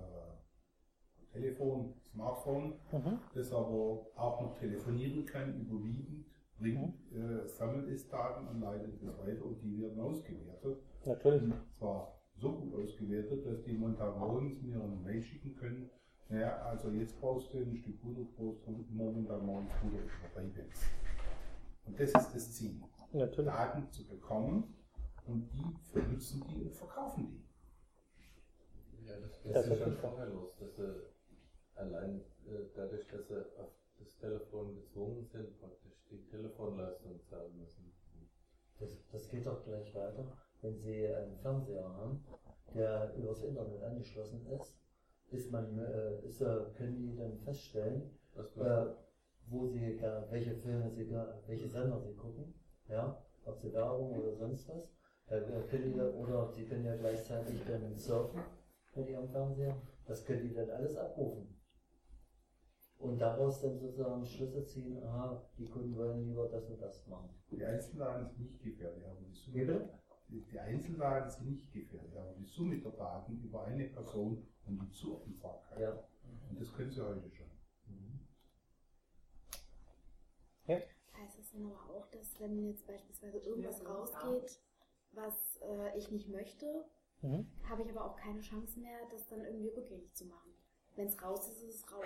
Telefon, 1.33 1.95
Smartphone, 2.13 2.75
Mhm. 2.93 3.19
das 3.35 3.53
aber 3.53 4.07
auch 4.17 4.41
noch 4.41 4.55
telefonieren 4.59 5.25
kann, 5.25 5.61
überwiegend, 5.61 6.27
bringt, 6.59 6.95
äh, 7.13 7.47
sammelt 7.49 7.89
es 7.89 8.09
Daten 8.09 8.47
und 8.49 8.61
leitet 8.61 8.95
es 8.95 9.07
weiter 9.19 9.45
und 9.45 9.61
die 9.63 9.81
werden 9.81 9.99
ausgewertet. 10.01 10.79
Natürlich. 11.05 11.43
Und 11.43 11.55
zwar 11.79 12.19
so 12.35 12.53
gut 12.53 12.75
ausgewertet, 12.75 13.47
dass 13.47 13.63
die 13.63 13.73
Montarones 13.73 14.61
mir 14.63 14.81
eine 14.83 14.97
Mail 14.97 15.23
schicken 15.23 15.55
können. 15.57 15.91
Naja, 16.29 16.57
also 16.63 16.91
jetzt 16.91 17.19
brauchst 17.21 17.53
du 17.53 17.59
ein 17.59 17.75
Stück 17.77 18.01
Butter, 18.01 18.25
brauchst 18.37 18.67
du 18.67 18.85
momentan 18.91 19.45
morgens 19.45 19.73
Butter 19.83 20.03
dabei 20.35 20.47
bist. 20.49 20.85
Und 21.85 21.99
das 21.99 22.11
ist 22.11 22.35
das 22.35 22.53
Ziel. 22.53 22.81
Natürlich. 23.13 23.51
Daten 23.53 23.91
zu 23.91 24.07
bekommen 24.09 24.75
und 25.27 25.53
die 25.53 25.77
vernutzen 25.93 26.43
die 26.49 26.63
und 26.63 26.75
verkaufen 26.75 27.27
die. 27.29 29.07
Ja, 29.07 29.19
das 29.21 29.43
Das 29.43 29.67
ja 29.67 29.73
ist 29.75 29.83
schon 29.83 29.97
vorher 29.97 30.27
los, 30.27 30.57
dass 30.57 30.77
sie 30.77 31.12
allein 31.77 32.21
äh, 32.47 32.65
dadurch, 32.75 33.07
dass 33.09 33.29
sie 33.29 33.39
auf 33.59 33.71
das 33.99 34.17
Telefon 34.19 34.75
gezwungen 34.75 35.27
sind, 35.27 35.59
praktisch 35.61 36.05
die 36.11 36.25
Telefonleistung 36.29 37.21
zahlen 37.23 37.59
müssen. 37.59 37.93
Das, 38.79 38.91
das 39.13 39.29
geht 39.29 39.47
doch 39.47 39.65
gleich 39.65 39.95
weiter. 39.95 40.25
Wenn 40.61 40.77
Sie 40.79 41.07
einen 41.07 41.37
Fernseher 41.39 41.89
haben, 41.89 42.25
der 42.75 43.15
übers 43.17 43.43
Internet 43.43 43.83
angeschlossen 43.83 44.47
ist, 44.47 44.77
ist 45.31 45.51
man, 45.51 45.79
äh, 45.79 46.21
ist, 46.27 46.41
äh, 46.41 46.65
können 46.77 46.97
die 46.97 47.17
dann 47.17 47.39
feststellen, 47.39 48.11
äh, 48.37 48.87
wo 49.47 49.67
sie, 49.67 50.01
welche 50.31 50.55
Filme 50.55 50.91
sie, 50.91 51.11
welche 51.47 51.69
Sender 51.69 52.01
sie 52.01 52.15
gucken, 52.15 52.55
ja, 52.89 53.23
ob 53.45 53.59
sie 53.59 53.73
Werbung 53.73 54.19
oder 54.19 54.35
sonst 54.35 54.69
was. 54.69 54.89
Da 55.29 55.37
äh, 55.37 55.63
können 55.71 55.95
die, 55.95 56.01
oder 56.01 56.51
sie 56.53 56.65
können 56.65 56.85
ja 56.85 56.97
gleichzeitig 56.97 57.65
dann 57.67 57.97
surfen 57.97 58.43
mit 58.95 59.09
ihrem 59.09 59.29
Fernseher. 59.29 59.77
Das 60.07 60.25
können 60.25 60.49
die 60.49 60.55
dann 60.55 60.71
alles 60.71 60.97
abrufen. 60.97 61.52
Und 63.03 63.19
daraus 63.19 63.61
dann 63.61 63.79
sozusagen 63.79 64.25
Schlüsse 64.25 64.65
ziehen, 64.65 65.03
aha, 65.03 65.43
die 65.59 65.67
Kunden 65.67 65.97
wollen 65.97 66.25
lieber 66.25 66.49
das 66.49 66.69
und 66.71 66.81
das 66.81 67.07
machen. 67.09 67.31
Die 67.51 67.65
Einzeldaten 67.65 68.29
sind 68.29 68.41
nicht 68.41 68.63
gefährlich, 68.63 69.05
aber 69.05 69.21
die 69.21 69.35
Summe, 69.35 69.59
bitte? 69.59 69.89
die, 70.29 70.41
die 70.45 70.59
Einzeldaten 70.59 71.31
sind 71.31 71.51
nicht 71.51 71.73
gefährlich, 71.73 72.17
aber 72.17 72.33
die 72.35 72.45
Summe 72.45 72.79
der 72.79 72.93
Daten 72.93 73.43
über 73.43 73.65
eine 73.65 73.89
Person 73.89 74.47
und 74.67 74.81
die 74.81 74.91
Zuordnungsbarkeit. 74.91 75.81
Ja. 75.81 76.09
Und 76.49 76.61
das 76.61 76.73
können 76.73 76.91
sie 76.91 77.05
heute 77.05 77.29
schon. 77.31 77.51
Heißt 80.67 81.39
das 81.39 81.51
dann 81.53 81.67
aber 81.67 81.91
auch, 81.91 82.07
dass 82.07 82.41
wenn 82.41 82.65
jetzt 82.65 82.87
beispielsweise 82.87 83.39
irgendwas 83.39 83.85
rausgeht, 83.85 84.61
was 85.11 85.61
äh, 85.61 85.99
ich 85.99 86.11
nicht 86.11 86.29
möchte, 86.29 86.85
Mhm. 87.23 87.47
habe 87.69 87.83
ich 87.83 87.91
aber 87.91 88.05
auch 88.05 88.17
keine 88.17 88.41
Chance 88.41 88.81
mehr, 88.81 88.99
das 89.11 89.29
dann 89.29 89.45
irgendwie 89.45 89.69
rückgängig 89.69 90.13
zu 90.13 90.27
machen. 90.27 90.53
Wenn 90.97 91.07
es 91.07 91.23
raus 91.23 91.49
ist, 91.49 91.63
ist 91.63 91.77
es 91.77 91.93
raus. 91.93 92.05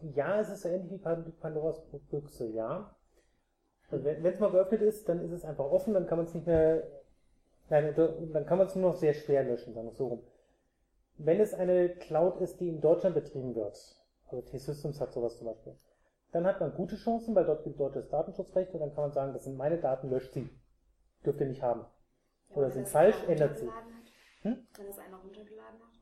Ja, 0.00 0.40
es 0.40 0.50
ist 0.50 0.62
so 0.62 0.68
ähnlich 0.68 0.90
wie 0.92 0.98
Pan- 0.98 1.32
Pandoras 1.40 1.80
Büchse, 2.10 2.46
ja. 2.48 2.94
Also 3.90 4.04
wenn 4.04 4.24
es 4.24 4.40
mal 4.40 4.50
geöffnet 4.50 4.82
ist, 4.82 5.08
dann 5.08 5.20
ist 5.20 5.32
es 5.32 5.44
einfach 5.44 5.64
offen, 5.64 5.94
dann 5.94 6.06
kann 6.06 6.18
man 6.18 6.26
es 6.26 6.34
nicht 6.34 6.46
mehr, 6.46 6.82
nein, 7.68 7.94
dann 7.94 8.46
kann 8.46 8.58
man 8.58 8.66
es 8.66 8.74
nur 8.74 8.90
noch 8.90 8.96
sehr 8.98 9.14
schwer 9.14 9.44
löschen, 9.44 9.74
sagen 9.74 9.86
wir 9.86 9.92
es 9.92 9.98
so 9.98 10.08
rum. 10.08 10.22
Wenn 11.16 11.40
es 11.40 11.54
eine 11.54 11.90
Cloud 11.90 12.40
ist, 12.40 12.60
die 12.60 12.68
in 12.68 12.80
Deutschland 12.80 13.14
betrieben 13.14 13.54
wird, 13.54 13.78
also 14.28 14.42
T-Systems 14.42 15.00
hat 15.00 15.12
sowas 15.12 15.36
zum 15.38 15.46
Beispiel, 15.46 15.76
dann 16.32 16.46
hat 16.46 16.60
man 16.60 16.74
gute 16.74 16.96
Chancen, 16.96 17.34
weil 17.36 17.44
dort 17.44 17.62
gilt 17.62 17.78
deutsches 17.78 18.08
Datenschutzrecht 18.08 18.74
und 18.74 18.80
dann 18.80 18.92
kann 18.94 19.04
man 19.04 19.12
sagen, 19.12 19.32
das 19.32 19.44
sind 19.44 19.56
meine 19.56 19.78
Daten, 19.78 20.10
löscht 20.10 20.32
sie. 20.32 20.50
Dürft 21.24 21.40
ihr 21.40 21.46
nicht 21.46 21.62
haben. 21.62 21.86
Ja, 22.50 22.56
Oder 22.56 22.70
sind 22.72 22.88
falsch, 22.88 23.16
ändert 23.28 23.58
sie. 23.58 23.70
Hm? 24.42 24.66
Wenn 24.76 24.86
das 24.86 24.98
einer 24.98 25.16
runtergeladen 25.18 25.78
hat. 25.80 25.94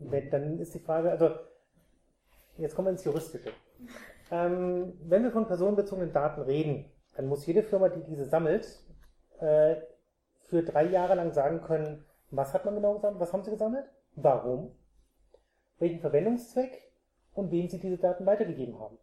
Wenn, 0.00 0.30
dann 0.30 0.58
ist 0.58 0.74
die 0.74 0.80
Frage, 0.80 1.10
also 1.10 1.30
jetzt 2.58 2.74
kommen 2.74 2.86
wir 2.86 2.92
ins 2.92 3.04
Juristische. 3.04 3.50
Ähm, 4.30 4.94
wenn 5.04 5.22
wir 5.24 5.30
von 5.30 5.46
personenbezogenen 5.46 6.12
Daten 6.12 6.42
reden, 6.42 6.90
dann 7.16 7.26
muss 7.26 7.46
jede 7.46 7.62
Firma, 7.62 7.88
die 7.88 8.02
diese 8.02 8.24
sammelt, 8.24 8.82
äh, 9.40 9.76
für 10.46 10.62
drei 10.62 10.84
Jahre 10.84 11.14
lang 11.14 11.32
sagen 11.32 11.62
können, 11.62 12.04
was 12.30 12.54
hat 12.54 12.64
man 12.64 12.74
genau 12.74 12.94
gesammelt, 12.94 13.20
was 13.20 13.32
haben 13.32 13.44
sie 13.44 13.50
gesammelt, 13.50 13.86
warum, 14.14 14.74
welchen 15.78 16.00
Verwendungszweck 16.00 16.90
und 17.34 17.50
wem 17.50 17.68
sie 17.68 17.78
diese 17.78 17.98
Daten 17.98 18.26
weitergegeben 18.26 18.78
haben. 18.78 18.98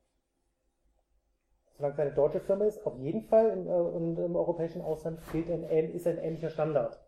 Solange 1.78 1.94
es 1.94 2.00
eine 2.00 2.12
deutsche 2.14 2.40
Firma 2.40 2.66
ist, 2.66 2.86
auf 2.86 2.98
jeden 2.98 3.24
Fall 3.24 3.50
im, 3.52 3.68
äh, 3.68 3.72
und 3.72 4.18
im 4.18 4.36
europäischen 4.36 4.82
Ausland 4.82 5.20
gilt 5.32 5.50
ein, 5.50 5.64
ist 5.64 6.08
ein 6.08 6.18
ähnlicher 6.18 6.50
Standard. 6.50 7.00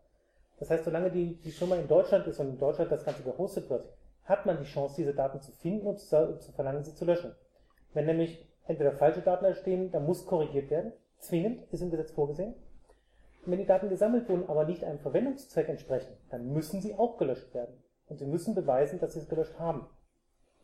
Das 0.58 0.70
heißt, 0.70 0.84
solange 0.84 1.10
die, 1.10 1.34
die 1.42 1.50
Firma 1.50 1.74
in 1.76 1.88
Deutschland 1.88 2.26
ist 2.26 2.38
und 2.38 2.50
in 2.50 2.58
Deutschland 2.58 2.90
das 2.92 3.04
Ganze 3.04 3.22
gehostet 3.22 3.68
wird, 3.68 3.84
hat 4.32 4.46
man 4.46 4.58
die 4.58 4.64
Chance, 4.64 4.96
diese 4.96 5.14
Daten 5.14 5.40
zu 5.42 5.52
finden 5.52 5.86
und 5.86 6.00
zu, 6.00 6.52
verlangen, 6.54 6.84
sie 6.84 6.94
zu 6.94 7.04
löschen. 7.04 7.34
Wenn 7.92 8.06
nämlich 8.06 8.48
entweder 8.66 8.92
falsche 8.92 9.20
Daten 9.20 9.44
entstehen, 9.44 9.90
dann 9.90 10.06
muss 10.06 10.26
korrigiert 10.26 10.70
werden. 10.70 10.92
Zwingend, 11.18 11.70
ist 11.70 11.82
im 11.82 11.90
Gesetz 11.90 12.10
vorgesehen. 12.12 12.54
Wenn 13.44 13.58
die 13.58 13.66
Daten 13.66 13.90
gesammelt 13.90 14.28
wurden, 14.28 14.48
aber 14.48 14.64
nicht 14.64 14.84
einem 14.84 15.00
Verwendungszweck 15.00 15.68
entsprechen, 15.68 16.16
dann 16.30 16.52
müssen 16.52 16.80
sie 16.80 16.94
auch 16.94 17.18
gelöscht 17.18 17.52
werden. 17.54 17.74
Und 18.08 18.18
sie 18.18 18.26
müssen 18.26 18.54
beweisen, 18.54 18.98
dass 19.00 19.12
sie 19.12 19.20
es 19.20 19.28
gelöscht 19.28 19.58
haben. 19.58 19.86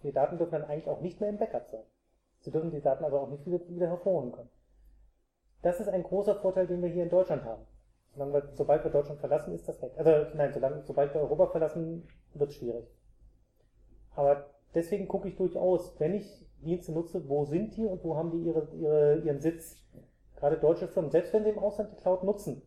Die 0.03 0.13
Daten 0.13 0.39
dürfen 0.39 0.53
dann 0.53 0.65
eigentlich 0.65 0.89
auch 0.89 1.01
nicht 1.01 1.21
mehr 1.21 1.29
im 1.29 1.39
Backup 1.39 1.69
sein. 1.69 1.85
Sie 2.41 2.51
dürfen 2.51 2.71
die 2.71 2.81
Daten 2.81 3.05
aber 3.05 3.21
auch 3.21 3.29
nicht 3.29 3.45
wieder, 3.47 3.61
wieder 3.69 3.89
hervorholen 3.89 4.33
können. 4.33 4.51
Das 5.63 5.81
ist 5.81 5.89
ein 5.89 6.05
großer 6.05 6.37
Vorteil, 6.37 6.67
den 6.67 6.83
wir 6.83 6.89
hier 6.89 7.03
in 7.03 7.11
Deutschland 7.11 7.45
haben. 7.45 7.67
Sobald 8.55 8.85
wir 8.85 8.91
Deutschland 8.91 9.21
verlassen, 9.21 9.53
ist 9.53 9.69
das 9.69 9.83
weg. 9.83 9.93
Also 9.97 10.35
nein, 10.35 10.53
sobald 10.85 11.15
wir 11.15 11.21
Europa 11.21 11.49
verlassen, 11.49 12.09
wird 12.35 12.51
es 12.51 12.57
schwierig. 12.57 12.87
Aber 14.19 14.51
deswegen 14.75 15.07
gucke 15.07 15.29
ich 15.29 15.37
durchaus, 15.37 15.95
wenn 16.01 16.13
ich 16.13 16.45
Dienste 16.61 16.91
nutze, 16.91 17.29
wo 17.29 17.45
sind 17.45 17.77
die 17.77 17.87
und 17.87 18.03
wo 18.03 18.17
haben 18.17 18.33
die 18.33 18.43
ihre, 18.43 18.69
ihre, 18.75 19.19
ihren 19.21 19.41
Sitz? 19.41 19.77
Gerade 20.35 20.59
deutsche 20.59 20.89
Firmen, 20.89 21.13
selbst 21.13 21.33
wenn 21.33 21.45
sie 21.45 21.51
im 21.51 21.59
Ausland 21.61 21.93
die 21.93 21.97
Cloud 22.03 22.25
nutzen, 22.25 22.61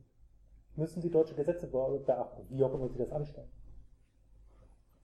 müssen 0.77 1.01
sie 1.01 1.11
deutsche 1.11 1.35
Gesetze 1.35 1.67
be- 1.67 2.01
beachten, 2.05 2.45
wie 2.49 2.63
auch 2.63 2.73
immer 2.73 2.87
sie 2.87 2.97
das 2.99 3.11
anstellen. 3.11 3.51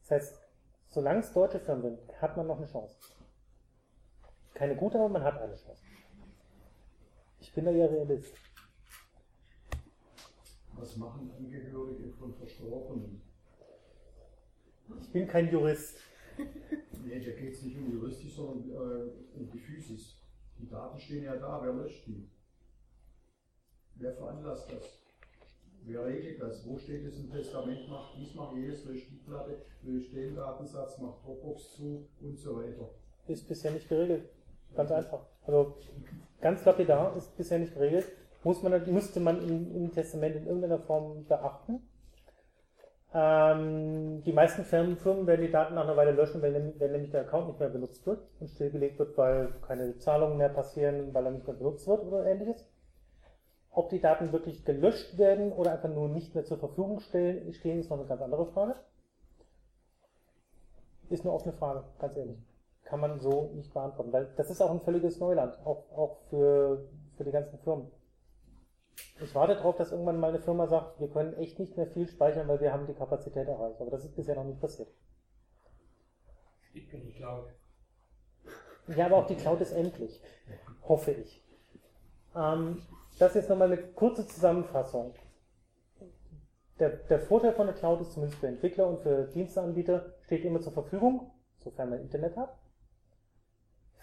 Das 0.04 0.12
heißt, 0.12 0.40
solange 0.88 1.20
es 1.20 1.34
deutsche 1.34 1.60
Firmen 1.60 1.82
sind, 1.84 2.22
hat 2.22 2.38
man 2.38 2.48
noch 2.48 2.60
eine 2.60 2.66
Chance. 2.66 2.96
Keine 4.54 4.78
gute, 4.78 4.98
aber 4.98 5.10
man 5.10 5.24
hat 5.24 5.42
eine 5.42 5.56
Chance. 5.56 5.84
Ich 7.42 7.54
bin 7.54 7.66
da 7.66 7.72
ja 7.72 7.88
Realist. 7.88 8.34
Was 10.78 10.96
machen 10.96 11.30
Angehörige 11.38 12.10
von 12.14 12.34
Verstorbenen? 12.36 13.22
Ich 15.02 15.12
bin 15.12 15.28
kein 15.28 15.52
Jurist. 15.52 15.98
Nee, 16.38 17.20
da 17.20 17.32
geht 17.32 17.54
es 17.54 17.64
nicht 17.64 17.78
um 17.78 17.92
juristisch, 17.92 18.36
sondern 18.36 18.70
äh, 18.70 19.10
um 19.38 19.50
die 19.52 19.60
Physis. 19.60 20.16
Die 20.60 20.68
Daten 20.68 21.00
stehen 21.00 21.24
ja 21.24 21.36
da, 21.36 21.62
wer 21.64 21.74
löscht 21.74 22.06
die? 22.08 22.30
Wer 23.96 24.14
veranlasst 24.14 24.72
das? 24.72 25.08
Wer 25.84 26.06
regelt 26.06 26.42
das? 26.42 26.68
Wo 26.68 26.78
steht 26.78 27.06
es 27.06 27.18
im 27.18 27.32
Testament? 27.32 27.88
Macht 27.90 28.16
dies, 28.18 28.36
macht 28.36 28.56
jedes, 28.56 28.84
löscht 28.86 29.10
die 29.10 29.24
Platte, 29.26 29.62
löscht 29.84 30.14
den 30.14 30.36
Datensatz, 30.36 31.00
macht 31.00 31.24
Dropbox 31.24 31.76
zu 31.76 32.08
und 32.22 32.38
so 32.38 32.58
weiter. 32.58 32.90
Ist 33.28 33.48
bisher 33.48 33.72
nicht 33.72 33.88
geregelt. 33.88 34.30
Ganz 34.76 34.92
einfach. 34.92 35.26
Also 35.46 35.78
ganz 36.42 36.66
lapidar 36.66 37.16
ist 37.16 37.36
bisher 37.38 37.60
nicht 37.60 37.74
geregelt. 37.74 38.06
Muss 38.44 38.62
man, 38.62 38.94
müsste 38.94 39.20
man 39.20 39.42
im, 39.48 39.76
im 39.76 39.92
Testament 39.92 40.36
in 40.36 40.46
irgendeiner 40.46 40.80
Form 40.80 41.26
beachten. 41.26 41.82
Ähm, 43.20 44.22
die 44.26 44.32
meisten 44.32 44.64
Firmen, 44.64 44.96
Firmen 44.96 45.26
werden 45.26 45.42
die 45.42 45.52
Daten 45.52 45.74
nach 45.74 45.86
einer 45.86 45.98
Weile 45.98 46.12
löschen, 46.12 46.40
wenn, 46.44 46.54
nämlich- 46.54 46.80
wenn 46.80 46.92
nämlich 46.92 47.10
der 47.10 47.22
Account 47.22 47.48
nicht 47.48 47.60
mehr 47.60 47.70
benutzt 47.70 48.06
wird 48.06 48.20
und 48.40 48.48
stillgelegt 48.48 49.00
wird, 49.00 49.18
weil 49.18 49.56
keine 49.66 49.98
Zahlungen 49.98 50.38
mehr 50.38 50.50
passieren, 50.50 51.16
weil 51.16 51.26
er 51.26 51.32
nicht 51.32 51.48
mehr 51.48 51.56
benutzt 51.56 51.88
wird 51.88 52.04
oder 52.04 52.28
ähnliches. 52.28 52.70
Ob 53.72 53.90
die 53.90 54.02
Daten 54.02 54.32
wirklich 54.34 54.66
gelöscht 54.66 55.18
werden 55.18 55.52
oder 55.52 55.72
einfach 55.72 55.90
nur 55.90 56.10
nicht 56.10 56.36
mehr 56.36 56.46
zur 56.46 56.60
Verfügung 56.60 57.00
stehen, 57.00 57.48
ist 57.48 57.90
noch 57.90 57.98
eine 57.98 58.08
ganz 58.08 58.22
andere 58.22 58.46
Frage. 58.46 58.76
Ist 61.10 61.24
eine 61.24 61.34
offene 61.34 61.54
Frage, 61.54 61.86
ganz 61.98 62.18
ehrlich. 62.18 62.38
Kann 62.84 63.00
man 63.00 63.20
so 63.20 63.52
nicht 63.56 63.74
beantworten, 63.74 64.14
weil 64.14 64.28
das 64.38 64.52
ist 64.52 64.62
auch 64.62 64.72
ein 64.72 64.82
völliges 64.82 65.20
Neuland, 65.20 65.58
auch, 65.66 65.86
auch 65.92 66.18
für, 66.30 66.88
für 67.16 67.24
die 67.24 67.32
ganzen 67.32 67.58
Firmen. 67.60 67.88
Ich 69.20 69.34
warte 69.34 69.56
darauf, 69.56 69.76
dass 69.76 69.92
irgendwann 69.92 70.20
mal 70.20 70.30
eine 70.30 70.40
Firma 70.40 70.68
sagt, 70.68 71.00
wir 71.00 71.10
können 71.10 71.34
echt 71.36 71.60
nicht 71.60 71.76
mehr 71.76 71.88
viel 71.88 72.08
speichern, 72.08 72.48
weil 72.48 72.62
wir 72.62 72.72
haben 72.72 72.88
die 72.88 72.94
Kapazität 72.94 73.48
erreicht. 73.48 73.82
Aber 73.82 73.92
das 73.92 74.04
ist 74.04 74.16
bisher 74.16 74.36
noch 74.36 74.44
nicht 74.44 74.62
passiert. 74.62 74.90
Ich 76.74 76.90
bin 76.90 77.04
nicht 77.06 77.20
laut. 77.20 77.50
Ja, 78.88 79.08
aber 79.08 79.18
auch 79.18 79.28
die 79.28 79.36
Cloud 79.36 79.60
ist 79.62 79.72
endlich. 79.72 80.22
Hoffe 80.84 81.12
ich. 81.12 81.44
Ähm, 82.36 82.82
das 83.20 83.30
ist 83.30 83.36
jetzt 83.36 83.50
nochmal 83.50 83.72
eine 83.72 83.82
kurze 83.82 84.26
Zusammenfassung. 84.28 85.14
Der, 86.80 86.90
der 86.90 87.20
Vorteil 87.20 87.54
von 87.54 87.66
der 87.66 87.76
Cloud 87.76 88.02
ist 88.02 88.14
zumindest 88.14 88.40
für 88.40 88.48
Entwickler 88.48 88.88
und 88.88 89.02
für 89.02 89.26
Diensteanbieter, 89.26 90.14
steht 90.22 90.46
immer 90.46 90.62
zur 90.62 90.74
Verfügung, 90.74 91.32
sofern 91.58 91.90
man 91.90 92.02
Internet 92.02 92.38
hat. 92.38 92.56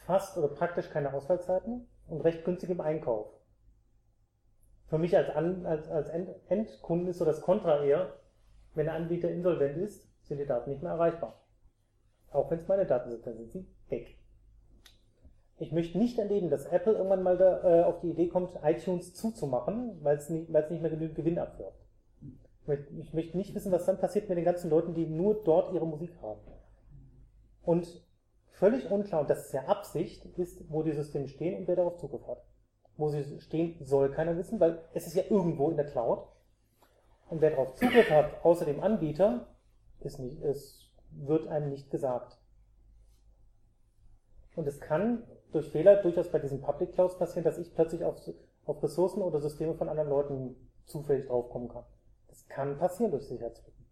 Fast 0.06 0.36
oder 0.36 0.48
praktisch 0.48 0.90
keine 0.90 1.14
Ausfallzeiten 1.14 1.86
und 2.08 2.20
recht 2.22 2.44
günstig 2.44 2.70
im 2.70 2.80
Einkauf. 2.80 3.28
Für 4.94 5.00
mich 5.00 5.16
als, 5.16 5.28
An, 5.30 5.66
als, 5.66 5.88
als 5.88 6.08
Endkunden 6.08 7.08
ist 7.08 7.18
so 7.18 7.24
das 7.24 7.40
Kontra 7.40 7.82
eher, 7.82 8.12
wenn 8.74 8.86
der 8.86 8.94
Anbieter 8.94 9.28
insolvent 9.28 9.76
ist, 9.76 10.08
sind 10.22 10.38
die 10.38 10.46
Daten 10.46 10.70
nicht 10.70 10.84
mehr 10.84 10.92
erreichbar. 10.92 11.44
Auch 12.30 12.48
wenn 12.48 12.60
es 12.60 12.68
meine 12.68 12.86
Daten 12.86 13.10
sind, 13.10 13.26
dann 13.26 13.34
sind 13.34 13.50
sie 13.50 13.66
weg. 13.88 14.16
Ich 15.58 15.72
möchte 15.72 15.98
nicht 15.98 16.16
erleben, 16.16 16.48
dass 16.48 16.66
Apple 16.66 16.92
irgendwann 16.92 17.24
mal 17.24 17.36
da, 17.36 17.80
äh, 17.80 17.82
auf 17.82 17.98
die 18.02 18.10
Idee 18.10 18.28
kommt, 18.28 18.56
iTunes 18.62 19.14
zuzumachen, 19.14 19.98
weil 20.04 20.16
es 20.16 20.30
nicht, 20.30 20.48
nicht 20.48 20.80
mehr 20.80 20.90
genügend 20.90 21.16
Gewinn 21.16 21.40
abwirft. 21.40 21.84
Ich 22.96 23.12
möchte 23.12 23.36
nicht 23.36 23.52
wissen, 23.52 23.72
was 23.72 23.86
dann 23.86 23.98
passiert 23.98 24.28
mit 24.28 24.38
den 24.38 24.44
ganzen 24.44 24.70
Leuten, 24.70 24.94
die 24.94 25.06
nur 25.06 25.42
dort 25.42 25.74
ihre 25.74 25.88
Musik 25.88 26.12
haben. 26.22 26.40
Und 27.64 28.00
völlig 28.46 28.88
unklar, 28.92 29.22
und 29.22 29.30
das 29.30 29.46
ist 29.46 29.54
ja 29.54 29.64
Absicht, 29.64 30.24
ist, 30.38 30.70
wo 30.70 30.84
die 30.84 30.92
Systeme 30.92 31.26
stehen 31.26 31.58
und 31.58 31.66
wer 31.66 31.74
darauf 31.74 31.96
Zugriff 31.96 32.24
hat. 32.28 32.44
Wo 32.96 33.08
sie 33.08 33.40
stehen, 33.40 33.76
soll 33.84 34.10
keiner 34.10 34.36
wissen, 34.36 34.60
weil 34.60 34.82
es 34.92 35.06
ist 35.06 35.14
ja 35.14 35.24
irgendwo 35.28 35.70
in 35.70 35.76
der 35.76 35.86
Cloud. 35.86 36.26
Und 37.28 37.40
wer 37.40 37.50
darauf 37.50 37.74
Zugriff 37.74 38.08
hat, 38.10 38.44
außer 38.44 38.64
dem 38.64 38.80
Anbieter, 38.80 39.46
ist 40.00 40.18
nicht, 40.18 40.42
es 40.42 40.90
wird 41.10 41.48
einem 41.48 41.70
nicht 41.70 41.90
gesagt. 41.90 42.38
Und 44.54 44.68
es 44.68 44.80
kann 44.80 45.24
durch 45.52 45.70
Fehler 45.70 46.02
durchaus 46.02 46.30
bei 46.30 46.38
diesen 46.38 46.60
Public 46.60 46.92
Clouds 46.92 47.18
passieren, 47.18 47.44
dass 47.44 47.58
ich 47.58 47.74
plötzlich 47.74 48.04
auf, 48.04 48.20
auf 48.66 48.82
Ressourcen 48.82 49.22
oder 49.22 49.40
Systeme 49.40 49.74
von 49.74 49.88
anderen 49.88 50.10
Leuten 50.10 50.56
zufällig 50.84 51.26
draufkommen 51.26 51.68
kann. 51.68 51.84
Das 52.28 52.46
kann 52.48 52.78
passieren 52.78 53.10
durch 53.10 53.26
Sicherheitslücken. 53.26 53.84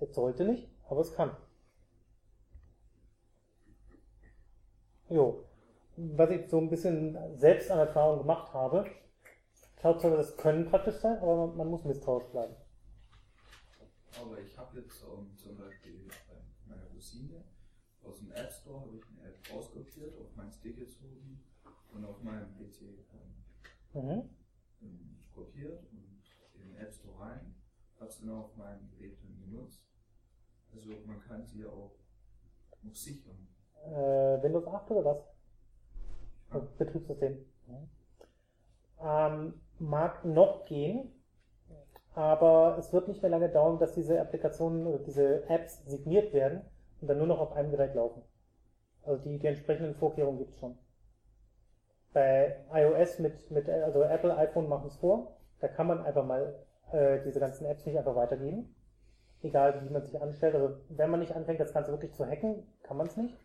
Es 0.00 0.14
sollte 0.14 0.44
nicht, 0.44 0.68
aber 0.88 1.00
es 1.00 1.12
kann. 1.14 1.36
Jo. 5.08 5.44
Was 6.00 6.30
ich 6.30 6.48
so 6.48 6.58
ein 6.58 6.70
bisschen 6.70 7.18
selbst 7.36 7.72
an 7.72 7.80
Erfahrung 7.80 8.20
gemacht 8.20 8.52
habe, 8.54 8.84
Cloud-Server, 9.78 10.22
können 10.36 10.70
praktisch 10.70 10.94
sein, 10.96 11.18
aber 11.18 11.48
man, 11.48 11.68
muss 11.68 11.82
misstrauisch 11.84 12.26
bleiben. 12.26 12.54
Aber 14.20 14.38
ich 14.38 14.56
habe 14.56 14.78
jetzt 14.78 15.02
um, 15.04 15.36
zum 15.36 15.58
Beispiel 15.58 16.06
bei 16.28 16.34
meiner 16.66 16.86
Cousine 16.86 17.42
aus 18.04 18.18
dem 18.18 18.30
App 18.30 18.52
Store 18.52 18.80
habe 18.80 18.96
ich 18.96 19.02
eine 19.08 19.28
App 19.28 19.38
rauskopiert, 19.52 20.16
auf 20.20 20.36
meinen 20.36 20.52
Stick 20.52 20.78
gezogen 20.78 21.44
und 21.92 22.04
auf 22.04 22.22
meinem 22.22 22.54
PC 22.54 22.82
ähm, 23.94 24.30
mhm. 24.80 25.18
kopiert 25.34 25.82
und 25.90 26.22
in 26.54 26.68
den 26.68 26.76
App 26.76 26.92
Store 26.92 27.18
rein, 27.18 27.54
habe 27.98 28.08
es 28.08 28.20
dann 28.20 28.30
auf 28.30 28.56
meinem 28.56 28.88
Gerät 28.90 29.18
dann 29.20 29.40
genutzt. 29.40 29.82
Also 30.72 30.90
man 31.06 31.20
kann 31.20 31.44
sie 31.44 31.66
auch 31.66 31.96
noch 32.82 32.94
sichern. 32.94 33.48
Äh, 33.84 34.42
Windows 34.42 34.66
8 34.66 34.90
oder 34.92 35.04
was? 35.04 35.37
Ja. 36.52 36.60
Betriebssystem. 36.78 37.44
Mhm. 37.66 37.88
Ähm, 39.00 39.54
mag 39.78 40.24
noch 40.24 40.64
gehen, 40.64 41.12
aber 42.14 42.76
es 42.78 42.92
wird 42.92 43.08
nicht 43.08 43.22
mehr 43.22 43.30
lange 43.30 43.48
dauern, 43.48 43.78
dass 43.78 43.94
diese 43.94 44.20
Applikationen 44.20 44.86
oder 44.86 44.98
diese 44.98 45.48
Apps 45.48 45.84
signiert 45.86 46.32
werden 46.32 46.62
und 47.00 47.08
dann 47.08 47.18
nur 47.18 47.28
noch 47.28 47.38
auf 47.38 47.52
einem 47.52 47.70
Gerät 47.70 47.94
laufen. 47.94 48.22
Also 49.04 49.22
die, 49.22 49.38
die 49.38 49.46
entsprechenden 49.46 49.94
Vorkehrungen 49.94 50.38
gibt 50.38 50.54
es 50.54 50.58
schon. 50.58 50.76
Bei 52.12 52.56
iOS 52.72 53.20
mit, 53.20 53.50
mit, 53.50 53.68
also 53.68 54.02
Apple 54.02 54.36
iPhone 54.36 54.68
machen 54.68 54.88
es 54.88 54.96
vor, 54.96 55.36
da 55.60 55.68
kann 55.68 55.86
man 55.86 56.04
einfach 56.04 56.24
mal 56.24 56.54
äh, 56.92 57.20
diese 57.24 57.40
ganzen 57.40 57.66
Apps 57.66 57.86
nicht 57.86 57.96
einfach 57.96 58.16
weitergeben. 58.16 58.74
Egal 59.42 59.84
wie 59.84 59.92
man 59.92 60.02
sich 60.02 60.20
anstellt. 60.20 60.54
Also 60.54 60.76
wenn 60.88 61.10
man 61.10 61.20
nicht 61.20 61.36
anfängt, 61.36 61.60
das 61.60 61.72
Ganze 61.72 61.92
wirklich 61.92 62.14
zu 62.14 62.26
hacken, 62.26 62.66
kann 62.82 62.96
man 62.96 63.06
es 63.06 63.16
nicht. 63.16 63.38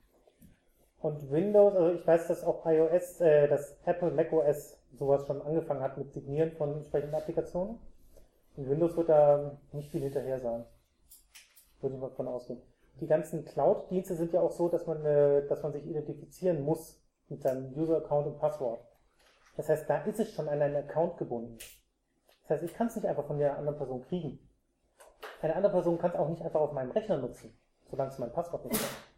Und 1.03 1.29
Windows, 1.29 1.75
also 1.75 1.99
ich 1.99 2.07
weiß, 2.07 2.29
dass 2.29 2.45
auch 2.45 2.65
iOS, 2.65 3.19
äh, 3.19 3.49
dass 3.49 3.75
Apple 3.83 4.11
macOS 4.11 4.77
sowas 4.97 5.27
schon 5.27 5.41
angefangen 5.41 5.81
hat 5.81 5.97
mit 5.97 6.13
Signieren 6.13 6.53
von 6.53 6.77
entsprechenden 6.77 7.13
Applikationen. 7.13 7.77
Und 8.55 8.69
Windows 8.69 8.95
wird 8.95 9.09
da 9.09 9.57
nicht 9.73 9.91
viel 9.91 9.99
hinterher 9.99 10.39
sein. 10.39 10.63
Würde 11.81 11.95
ich 11.95 12.01
mal 12.01 12.07
davon 12.07 12.29
ausgehen. 12.29 12.61
Die 13.01 13.07
ganzen 13.07 13.43
Cloud-Dienste 13.43 14.15
sind 14.15 14.31
ja 14.31 14.39
auch 14.39 14.53
so, 14.53 14.69
dass 14.69 14.87
man, 14.87 15.05
äh, 15.05 15.45
dass 15.47 15.61
man 15.61 15.73
sich 15.73 15.85
identifizieren 15.85 16.63
muss 16.63 17.03
mit 17.27 17.41
seinem 17.41 17.77
User-Account 17.77 18.27
und 18.27 18.39
Passwort. 18.39 18.79
Das 19.57 19.67
heißt, 19.67 19.89
da 19.89 20.03
ist 20.05 20.21
es 20.21 20.31
schon 20.31 20.47
an 20.47 20.61
einen 20.61 20.77
Account 20.77 21.17
gebunden. 21.17 21.57
Das 22.43 22.51
heißt, 22.51 22.63
ich 22.63 22.73
kann 22.75 22.87
es 22.87 22.95
nicht 22.95 23.05
einfach 23.05 23.25
von 23.25 23.39
der 23.39 23.57
anderen 23.57 23.77
Person 23.77 24.03
kriegen. 24.03 24.39
Eine 25.41 25.57
andere 25.57 25.73
Person 25.73 25.97
kann 25.97 26.11
es 26.11 26.17
auch 26.17 26.29
nicht 26.29 26.43
einfach 26.43 26.61
auf 26.61 26.71
meinem 26.71 26.91
Rechner 26.91 27.17
nutzen, 27.17 27.53
solange 27.89 28.09
es 28.09 28.19
mein 28.19 28.31
Passwort 28.31 28.63
nicht 28.63 28.81
hat. 28.81 29.12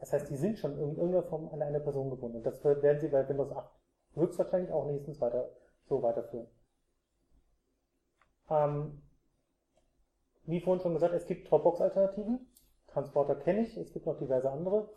Das 0.00 0.12
heißt, 0.12 0.30
die 0.30 0.36
sind 0.36 0.58
schon 0.58 0.72
in 0.72 0.96
irgendeiner 0.96 1.24
Form 1.24 1.48
an 1.52 1.62
eine 1.62 1.80
Person 1.80 2.10
gebunden. 2.10 2.38
Und 2.38 2.46
das 2.46 2.62
werden 2.64 3.00
sie 3.00 3.08
bei 3.08 3.28
Windows 3.28 3.52
8 3.52 3.70
höchstwahrscheinlich 4.14 4.72
auch 4.72 4.86
nächstens 4.86 5.20
weiter, 5.20 5.50
so 5.88 6.02
weiterführen. 6.02 6.46
Ähm, 8.50 9.02
wie 10.44 10.60
vorhin 10.60 10.82
schon 10.82 10.94
gesagt, 10.94 11.14
es 11.14 11.26
gibt 11.26 11.50
Dropbox-Alternativen. 11.50 12.46
Transporter 12.88 13.34
kenne 13.34 13.60
ich, 13.60 13.76
es 13.76 13.92
gibt 13.92 14.06
noch 14.06 14.18
diverse 14.18 14.50
andere. 14.50 14.88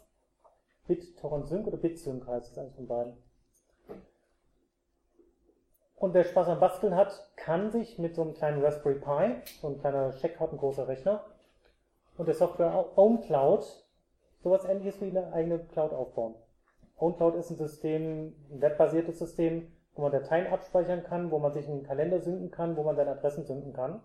BitTorrent 0.87 1.47
Sync 1.47 1.67
oder 1.67 1.77
BitSync 1.77 2.25
heißt 2.25 2.51
es 2.51 2.57
eins 2.57 2.75
von 2.75 2.87
beiden. 2.87 3.17
Und 5.95 6.13
wer 6.13 6.23
Spaß 6.23 6.47
am 6.47 6.59
Basteln 6.59 6.95
hat, 6.95 7.31
kann 7.35 7.69
sich 7.69 7.99
mit 7.99 8.15
so 8.15 8.23
einem 8.23 8.33
kleinen 8.33 8.63
Raspberry 8.63 8.95
Pi, 8.95 9.41
so 9.61 9.67
ein 9.67 9.79
kleiner 9.79 10.11
Checkcard, 10.15 10.53
ein 10.53 10.57
großer 10.57 10.87
Rechner, 10.87 11.23
und 12.17 12.25
der 12.27 12.33
Software 12.33 12.97
OwnCloud 12.97 13.85
sowas 14.43 14.65
ähnliches 14.65 14.99
wie 15.01 15.09
eine 15.09 15.31
eigene 15.33 15.59
Cloud 15.59 15.93
aufbauen. 15.93 16.35
OwnCloud 16.97 17.35
ist 17.35 17.49
ein 17.49 17.57
System, 17.57 18.35
ein 18.51 18.61
webbasiertes 18.61 19.19
System, 19.19 19.71
wo 19.95 20.03
man 20.03 20.11
Dateien 20.11 20.47
abspeichern 20.47 21.03
kann, 21.03 21.31
wo 21.31 21.39
man 21.39 21.51
sich 21.51 21.67
einen 21.67 21.83
Kalender 21.83 22.21
synken 22.21 22.51
kann, 22.51 22.77
wo 22.77 22.83
man 22.83 22.95
seine 22.95 23.11
Adressen 23.11 23.45
synken 23.45 23.73
kann. 23.73 24.01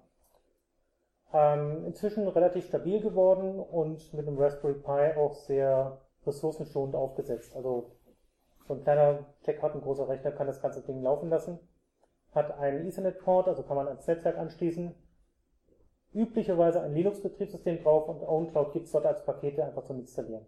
Ähm, 1.32 1.84
inzwischen 1.84 2.26
relativ 2.28 2.66
stabil 2.66 3.00
geworden 3.00 3.58
und 3.58 4.12
mit 4.14 4.26
einem 4.26 4.38
Raspberry 4.38 4.74
Pi 4.74 5.18
auch 5.18 5.34
sehr 5.34 6.00
ressourcenschonend 6.26 6.94
aufgesetzt. 6.94 7.54
Also 7.54 7.92
so 8.66 8.74
ein 8.74 8.82
kleiner 8.82 9.26
Check-Card, 9.44 9.74
ein 9.74 9.80
großer 9.80 10.08
Rechner 10.08 10.32
kann 10.32 10.46
das 10.46 10.60
ganze 10.60 10.82
Ding 10.82 11.02
laufen 11.02 11.28
lassen. 11.28 11.58
Hat 12.34 12.58
einen 12.58 12.86
Ethernet-Port, 12.86 13.48
also 13.48 13.62
kann 13.62 13.76
man 13.76 13.88
ans 13.88 14.06
Netzwerk 14.06 14.38
anschließen. 14.38 14.94
Üblicherweise 16.16 16.80
ein 16.80 16.94
Linux-Betriebssystem 16.94 17.82
drauf 17.82 18.09
und 18.09 18.22
OwnCloud 18.22 18.72
gibt 18.72 18.86
es 18.86 18.93
dort 18.93 19.05
als 19.05 19.22
Pakete 19.26 19.62
einfach 19.62 19.84
zum 19.84 20.01
Installieren. 20.01 20.47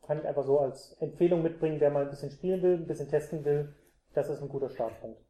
Kann 0.00 0.18
ich 0.18 0.26
einfach 0.26 0.44
so 0.44 0.58
als 0.58 0.94
Empfehlung 1.00 1.42
mitbringen, 1.42 1.78
wer 1.80 1.90
mal 1.90 2.04
ein 2.04 2.08
bisschen 2.08 2.30
spielen 2.30 2.62
will, 2.62 2.76
ein 2.76 2.86
bisschen 2.86 3.10
testen 3.10 3.44
will. 3.44 3.76
Das 4.14 4.30
ist 4.30 4.40
ein 4.40 4.48
guter 4.48 4.70
Startpunkt. 4.70 5.20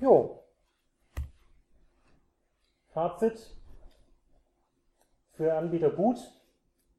Jo, 0.00 0.42
Fazit. 2.88 3.56
Für 5.34 5.54
Anbieter 5.54 5.90
gut, 5.90 6.18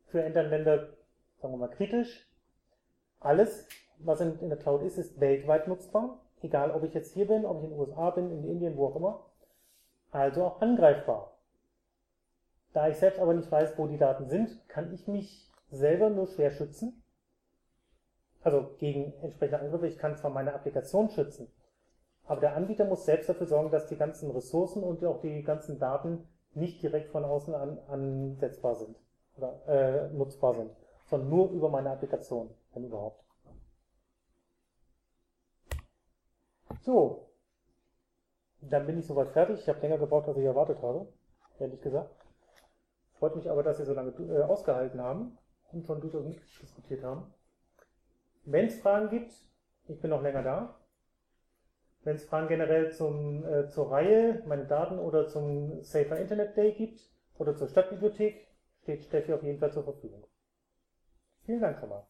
für 0.06 0.24
Endanwender, 0.24 0.94
sagen 1.42 1.54
wir 1.56 1.58
mal, 1.58 1.68
kritisch. 1.68 2.26
Alles, 3.20 3.68
was 3.98 4.22
in, 4.22 4.40
in 4.40 4.48
der 4.48 4.58
Cloud 4.58 4.82
ist, 4.84 4.98
ist 4.98 5.20
weltweit 5.20 5.68
nutzbar. 5.68 6.22
Egal, 6.42 6.72
ob 6.72 6.86
ich 6.86 6.94
jetzt 6.94 7.14
hier 7.14 7.28
bin, 7.28 7.46
ob 7.46 7.58
ich 7.58 7.66
in 7.66 7.72
den 7.72 7.80
USA 7.80 8.12
bin, 8.12 8.32
in 8.32 8.46
Indien, 8.46 8.78
wo 8.78 8.88
auch 8.88 8.96
immer. 8.96 9.29
Also 10.12 10.46
auch 10.46 10.62
angreifbar. 10.62 11.38
Da 12.74 12.88
ich 12.88 12.98
selbst 12.98 13.20
aber 13.20 13.34
nicht 13.34 13.52
weiß, 13.52 13.78
wo 13.78 13.88
die 13.88 13.98
Daten 13.98 14.28
sind, 14.28 14.68
kann 14.68 14.94
ich 14.94 15.08
mich 15.08 15.50
selber 15.72 16.10
nur 16.10 16.28
schwer 16.28 16.52
schützen. 16.52 17.04
Also 18.42 18.76
gegen 18.78 19.14
entsprechende 19.22 19.60
Angriffe. 19.60 19.88
Ich 19.88 19.98
kann 19.98 20.16
zwar 20.18 20.32
meine 20.32 20.54
Applikation 20.54 21.10
schützen, 21.10 21.52
aber 22.26 22.42
der 22.42 22.56
Anbieter 22.56 22.86
muss 22.86 23.06
selbst 23.06 23.28
dafür 23.28 23.48
sorgen, 23.48 23.72
dass 23.72 23.88
die 23.88 23.98
ganzen 23.98 24.32
Ressourcen 24.32 24.84
und 24.84 25.04
auch 25.04 25.20
die 25.20 25.44
ganzen 25.44 25.80
Daten 25.80 26.28
nicht 26.54 26.82
direkt 26.82 27.10
von 27.10 27.26
außen 27.26 27.54
an, 27.54 27.80
ansetzbar 27.88 28.76
sind 28.76 28.96
oder 29.36 29.68
äh, 29.68 30.14
nutzbar 30.14 30.54
sind, 30.56 30.72
sondern 31.10 31.30
nur 31.30 31.52
über 31.52 31.70
meine 31.70 31.92
Applikation, 31.92 32.50
wenn 32.74 32.86
überhaupt. 32.86 33.24
So, 36.82 37.29
dann 38.62 38.86
bin 38.86 39.00
ich 39.00 39.08
soweit 39.08 39.30
fertig. 39.30 39.60
Ich 39.60 39.70
habe 39.70 39.80
länger 39.80 39.98
gebraucht, 39.98 40.28
als 40.28 40.38
ich 40.38 40.46
erwartet 40.46 40.82
habe, 40.82 41.08
ehrlich 41.60 41.82
gesagt. 41.82 42.16
Freut 43.18 43.36
mich 43.36 43.50
aber, 43.50 43.64
dass 43.64 43.78
Sie 43.78 43.86
so 43.86 43.94
lange 43.94 44.12
äh, 44.12 44.44
ausgehalten 44.44 45.02
haben 45.02 45.38
und 45.72 45.86
schon 45.86 46.02
durchaus 46.02 46.26
diskutiert 46.62 47.04
haben. 47.04 47.34
Wenn 48.46 48.68
es 48.68 48.80
Fragen 48.80 49.10
gibt, 49.10 49.34
ich 49.88 50.00
bin 50.00 50.10
noch 50.10 50.22
länger 50.22 50.44
da. 50.44 50.80
Wenn 52.04 52.16
es 52.16 52.26
Fragen 52.26 52.48
generell 52.48 52.92
zum, 52.92 53.46
äh, 53.46 53.68
zur 53.68 53.92
Reihe, 53.92 54.42
meine 54.46 54.66
Daten 54.66 55.00
oder 55.00 55.28
zum 55.28 55.84
Safer 55.84 56.18
Internet 56.18 56.56
Day 56.56 56.74
gibt 56.74 57.02
oder 57.38 57.56
zur 57.56 57.68
Stadtbibliothek, 57.68 58.48
steht 58.84 59.04
Steffi 59.04 59.34
auf 59.34 59.44
jeden 59.44 59.60
Fall 59.60 59.74
zur 59.74 59.84
Verfügung. 59.84 60.26
Vielen 61.46 61.62
Dank 61.62 61.78
schon 61.80 61.90
mal. 61.90 62.08